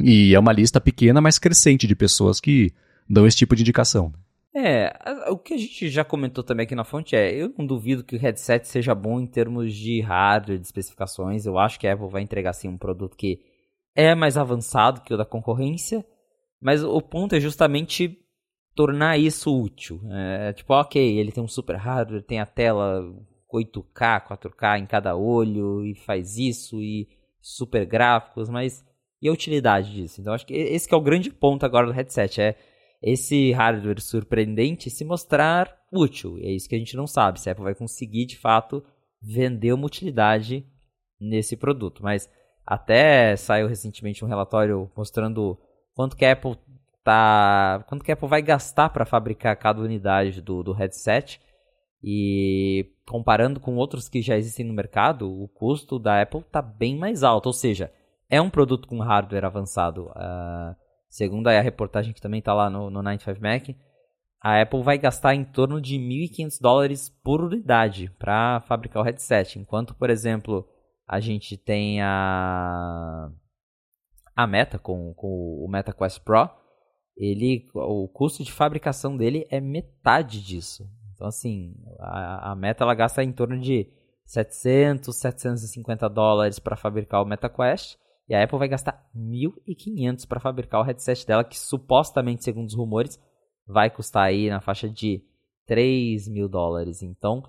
E 0.01 0.35
é 0.35 0.39
uma 0.39 0.53
lista 0.53 0.81
pequena, 0.81 1.21
mas 1.21 1.39
crescente 1.39 1.87
de 1.87 1.95
pessoas 1.95 2.41
que 2.41 2.73
dão 3.09 3.27
esse 3.27 3.37
tipo 3.37 3.55
de 3.55 3.62
indicação. 3.62 4.12
É, 4.56 4.97
o 5.31 5.36
que 5.36 5.55
a 5.55 5.56
gente 5.56 5.89
já 5.89 6.05
comentou 6.05 6.44
também 6.44 6.64
aqui 6.64 6.76
na 6.76 6.85
fonte 6.85 7.16
é, 7.16 7.35
eu 7.35 7.52
não 7.59 7.66
duvido 7.66 8.05
que 8.05 8.14
o 8.14 8.18
headset 8.18 8.68
seja 8.68 8.94
bom 8.94 9.20
em 9.20 9.26
termos 9.26 9.74
de 9.74 10.01
hardware, 10.01 10.59
de 10.59 10.64
especificações. 10.64 11.44
Eu 11.44 11.59
acho 11.59 11.78
que 11.78 11.89
a 11.89 11.94
Apple 11.94 12.09
vai 12.09 12.22
entregar 12.22 12.51
assim 12.51 12.68
um 12.68 12.78
produto 12.78 13.16
que 13.16 13.40
é 13.97 14.14
mais 14.14 14.36
avançado 14.36 15.01
que 15.01 15.12
o 15.12 15.16
da 15.16 15.24
concorrência, 15.24 16.06
mas 16.60 16.85
o 16.85 17.01
ponto 17.02 17.35
é 17.35 17.40
justamente 17.40 18.16
tornar 18.76 19.18
isso 19.18 19.52
útil. 19.52 20.01
É, 20.10 20.52
tipo, 20.52 20.72
ok, 20.72 21.18
ele 21.18 21.32
tem 21.32 21.43
um 21.43 21.48
super 21.48 21.76
hardware, 21.76 22.22
tem 22.22 22.40
a 22.40 22.47
tela 22.47 23.02
8K, 23.52 24.26
4K 24.28 24.78
em 24.78 24.86
cada 24.86 25.16
olho 25.16 25.85
e 25.85 25.97
faz 25.97 26.39
isso 26.39 26.81
e 26.81 27.09
super 27.40 27.85
gráficos, 27.85 28.48
mas 28.48 28.85
e 29.20 29.28
a 29.28 29.32
utilidade 29.32 29.93
disso? 29.93 30.20
Então 30.20 30.32
acho 30.32 30.47
que 30.47 30.55
esse 30.55 30.86
que 30.86 30.94
é 30.94 30.97
o 30.97 31.01
grande 31.01 31.31
ponto 31.31 31.64
agora 31.64 31.86
do 31.86 31.93
headset, 31.93 32.40
é 32.40 32.56
esse 33.06 33.52
hardware 33.52 34.01
surpreendente 34.01 34.89
se 34.89 35.05
mostrar 35.05 35.76
útil. 35.93 36.39
E 36.39 36.47
é 36.47 36.52
isso 36.52 36.66
que 36.66 36.74
a 36.74 36.78
gente 36.78 36.97
não 36.97 37.06
sabe, 37.06 37.39
se 37.39 37.51
a 37.51 37.52
Apple 37.52 37.64
vai 37.64 37.74
conseguir 37.74 38.24
de 38.24 38.39
fato 38.39 38.82
vender 39.20 39.74
uma 39.74 39.86
utilidade 39.86 40.66
nesse 41.20 41.55
produto. 41.55 42.02
Mas 42.02 42.31
até 42.66 43.36
saiu 43.36 43.68
recentemente 43.68 44.24
um 44.24 44.28
relatório 44.28 44.90
mostrando 44.97 45.59
quanto 45.94 46.16
que 46.16 46.24
a 46.24 46.32
Apple 46.32 46.56
tá, 47.05 47.85
quanto 47.86 48.02
que 48.02 48.10
a 48.10 48.14
Apple 48.14 48.26
vai 48.26 48.40
gastar 48.40 48.89
para 48.89 49.05
fabricar 49.05 49.55
cada 49.59 49.82
unidade 49.82 50.40
do, 50.40 50.62
do 50.62 50.72
headset. 50.72 51.43
E 52.02 52.90
comparando 53.06 53.60
com 53.60 53.76
outros 53.76 54.09
que 54.09 54.22
já 54.22 54.35
existem 54.39 54.64
no 54.64 54.72
mercado, 54.72 55.31
o 55.31 55.47
custo 55.48 55.98
da 55.98 56.22
Apple 56.22 56.40
está 56.40 56.62
bem 56.62 56.97
mais 56.97 57.22
alto. 57.22 57.47
Ou 57.48 57.52
seja, 57.52 57.93
é 58.31 58.40
um 58.40 58.48
produto 58.48 58.89
com 58.89 58.98
hardware 59.01 59.44
avançado. 59.44 60.06
Uh, 60.06 60.84
Segundo 61.15 61.47
a 61.47 61.61
reportagem 61.61 62.12
que 62.12 62.20
também 62.20 62.41
está 62.41 62.53
lá 62.53 62.69
no, 62.69 62.91
no 62.91 63.01
95 63.01 63.41
Mac, 63.41 63.69
a 64.41 64.61
Apple 64.61 64.82
vai 64.82 64.99
gastar 64.99 65.32
em 65.32 65.45
torno 65.45 65.81
de 65.81 65.97
1.500 65.97 66.61
dólares 66.61 67.09
por 67.09 67.41
unidade 67.41 68.11
para 68.19 68.61
fabricar 68.62 69.01
o 69.01 69.05
headset. 69.05 69.57
Enquanto, 69.57 69.95
por 69.95 70.11
exemplo, 70.11 70.69
a 71.07 71.20
gente 71.20 71.57
tem 71.57 72.03
a, 72.03 73.31
a 74.35 74.45
Meta 74.49 74.77
com, 74.77 75.15
com 75.15 75.65
o 75.65 75.69
Meta 75.70 75.93
Quest 75.93 76.19
Pro, 76.24 76.51
ele, 77.16 77.69
o 77.73 78.09
custo 78.09 78.43
de 78.43 78.51
fabricação 78.51 79.16
dele 79.16 79.47
é 79.51 79.61
metade 79.61 80.43
disso. 80.43 80.85
Então, 81.15 81.28
assim, 81.28 81.77
a, 82.01 82.51
a 82.51 82.57
Meta 82.57 82.82
ela 82.82 82.93
gasta 82.93 83.23
em 83.23 83.31
torno 83.31 83.61
de 83.61 83.89
700, 84.24 85.16
750 85.16 86.09
dólares 86.09 86.59
para 86.59 86.74
fabricar 86.74 87.23
o 87.23 87.24
Meta 87.24 87.49
Quest 87.49 88.03
e 88.28 88.34
a 88.34 88.42
Apple 88.42 88.59
vai 88.59 88.68
gastar 88.68 89.05
1.500 89.14 90.26
para 90.26 90.40
fabricar 90.40 90.80
o 90.80 90.84
headset 90.84 91.26
dela, 91.26 91.44
que 91.44 91.59
supostamente, 91.59 92.44
segundo 92.44 92.68
os 92.68 92.74
rumores, 92.74 93.20
vai 93.66 93.90
custar 93.90 94.24
aí 94.24 94.48
na 94.48 94.60
faixa 94.60 94.88
de 94.88 95.22
3 95.66 96.28
mil 96.28 96.48
dólares. 96.48 97.02
Então, 97.02 97.42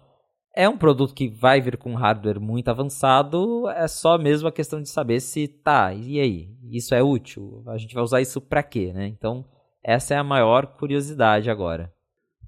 é 0.56 0.68
um 0.68 0.77
produto 0.77 1.14
que 1.14 1.27
vai 1.27 1.60
vir 1.60 1.77
com 1.77 1.95
hardware 1.95 2.39
muito 2.39 2.69
avançado, 2.69 3.69
é 3.69 3.88
só 3.88 4.18
mesmo 4.18 4.47
a 4.47 4.52
questão 4.52 4.81
de 4.81 4.89
saber 4.89 5.19
se 5.19 5.47
tá, 5.47 5.93
e 5.93 6.19
aí, 6.19 6.49
isso 6.72 6.95
é 6.95 7.03
útil? 7.03 7.64
A 7.68 7.77
gente 7.77 7.93
vai 7.93 8.03
usar 8.03 8.22
isso 8.22 8.39
para 8.39 8.64
quê, 8.64 8.93
né? 8.93 9.07
Então, 9.07 9.45
essa 9.84 10.14
é 10.14 10.18
a 10.18 10.23
maior 10.23 10.65
curiosidade 10.65 11.49
agora. 11.49 11.95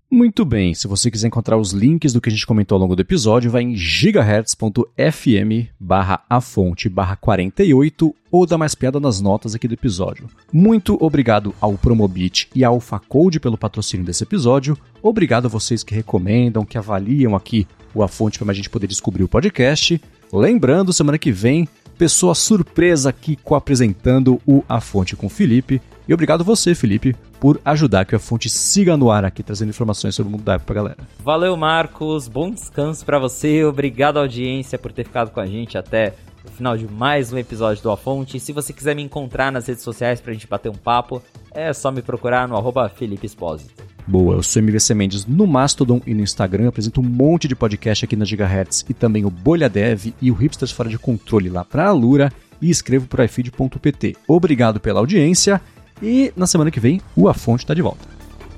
Muito 0.09 0.45
bem, 0.45 0.73
se 0.73 0.87
você 0.87 1.11
quiser 1.11 1.27
encontrar 1.27 1.57
os 1.57 1.73
links 1.73 2.13
do 2.13 2.21
que 2.21 2.29
a 2.29 2.31
gente 2.31 2.47
comentou 2.47 2.77
ao 2.77 2.79
longo 2.79 2.95
do 2.95 3.01
episódio, 3.01 3.51
vai 3.51 3.63
em 3.63 3.75
gigahertz.fm 3.75 5.67
barra 5.77 6.23
a 6.29 6.39
fonte 6.39 6.87
barra 6.87 7.17
48 7.17 8.15
ou 8.31 8.45
dá 8.45 8.57
mais 8.57 8.73
piada 8.73 9.01
nas 9.01 9.19
notas 9.19 9.53
aqui 9.53 9.67
do 9.67 9.73
episódio. 9.73 10.29
Muito 10.51 10.97
obrigado 11.01 11.53
ao 11.59 11.73
Promobit 11.73 12.47
e 12.55 12.63
à 12.63 12.69
AlphaCode 12.69 13.41
pelo 13.41 13.57
patrocínio 13.57 14.05
desse 14.05 14.23
episódio. 14.23 14.77
Obrigado 15.03 15.47
a 15.47 15.49
vocês 15.49 15.83
que 15.83 15.93
recomendam, 15.93 16.63
que 16.63 16.77
avaliam 16.77 17.35
aqui 17.35 17.67
o 17.93 18.01
A 18.01 18.07
Fonte 18.07 18.39
para 18.39 18.51
a 18.51 18.55
gente 18.55 18.69
poder 18.69 18.87
descobrir 18.87 19.25
o 19.25 19.27
podcast. 19.27 20.01
Lembrando, 20.31 20.93
semana 20.93 21.17
que 21.17 21.33
vem, 21.33 21.67
pessoa 21.97 22.33
surpresa 22.33 23.09
aqui 23.09 23.35
co-apresentando 23.35 24.39
o 24.47 24.63
A 24.69 24.79
Fonte 24.79 25.17
com 25.17 25.27
o 25.27 25.29
Felipe. 25.29 25.81
E 26.07 26.13
obrigado 26.13 26.43
você, 26.43 26.73
Felipe, 26.73 27.13
por 27.39 27.59
ajudar 27.65 28.05
que 28.05 28.15
a 28.15 28.19
fonte 28.19 28.49
siga 28.49 28.95
no 28.95 29.11
ar 29.11 29.25
aqui, 29.25 29.43
trazendo 29.43 29.69
informações 29.69 30.15
sobre 30.15 30.29
o 30.29 30.31
mundo 30.31 30.43
da 30.43 30.55
Apple 30.55 30.65
pra 30.65 30.75
galera. 30.75 30.97
Valeu, 31.19 31.57
Marcos. 31.57 32.29
Bom 32.29 32.49
descanso 32.49 33.05
para 33.05 33.19
você. 33.19 33.65
Obrigado, 33.65 34.17
audiência, 34.17 34.79
por 34.79 34.93
ter 34.93 35.03
ficado 35.03 35.31
com 35.31 35.41
a 35.41 35.45
gente 35.45 35.77
até 35.77 36.13
o 36.45 36.51
final 36.51 36.77
de 36.77 36.87
mais 36.87 37.33
um 37.33 37.37
episódio 37.37 37.83
do 37.83 37.91
A 37.91 37.97
Fonte. 37.97 38.39
Se 38.39 38.53
você 38.53 38.71
quiser 38.71 38.95
me 38.95 39.03
encontrar 39.03 39.51
nas 39.51 39.67
redes 39.67 39.83
sociais 39.83 40.21
pra 40.21 40.31
gente 40.31 40.47
bater 40.47 40.69
um 40.69 40.75
papo, 40.75 41.21
é 41.51 41.73
só 41.73 41.91
me 41.91 42.01
procurar 42.01 42.47
no 42.47 42.55
arroba 42.55 42.87
Felipe 42.87 43.25
Espósito. 43.25 43.83
Boa, 44.07 44.35
eu 44.35 44.43
sou 44.43 44.61
MVC 44.61 44.93
Mendes 44.93 45.25
no 45.25 45.45
Mastodon 45.45 46.01
e 46.07 46.13
no 46.13 46.21
Instagram, 46.21 46.69
apresento 46.69 47.01
um 47.01 47.03
monte 47.03 47.45
de 47.45 47.55
podcast 47.57 48.05
aqui 48.05 48.15
na 48.15 48.23
Gigahertz 48.23 48.85
e 48.87 48.93
também 48.93 49.25
o 49.25 49.29
Bolha 49.29 49.67
Dev 49.67 50.13
e 50.21 50.31
o 50.31 50.33
Hipsters 50.33 50.71
Fora 50.71 50.87
de 50.87 50.97
Controle 50.97 51.49
lá 51.49 51.65
pra 51.65 51.87
Alura 51.87 52.31
e 52.61 52.69
escrevo 52.69 53.07
por 53.07 53.19
ifeed.pt. 53.19 54.15
Obrigado 54.25 54.79
pela 54.79 55.01
audiência 55.01 55.61
e 56.01 56.31
na 56.35 56.47
semana 56.47 56.71
que 56.71 56.79
vem, 56.79 57.01
o 57.15 57.27
A 57.27 57.33
Fonte 57.33 57.63
está 57.63 57.73
de 57.73 57.81
volta. 57.81 58.07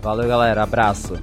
Valeu, 0.02 0.28
galera. 0.28 0.64
Abraço. 0.64 1.18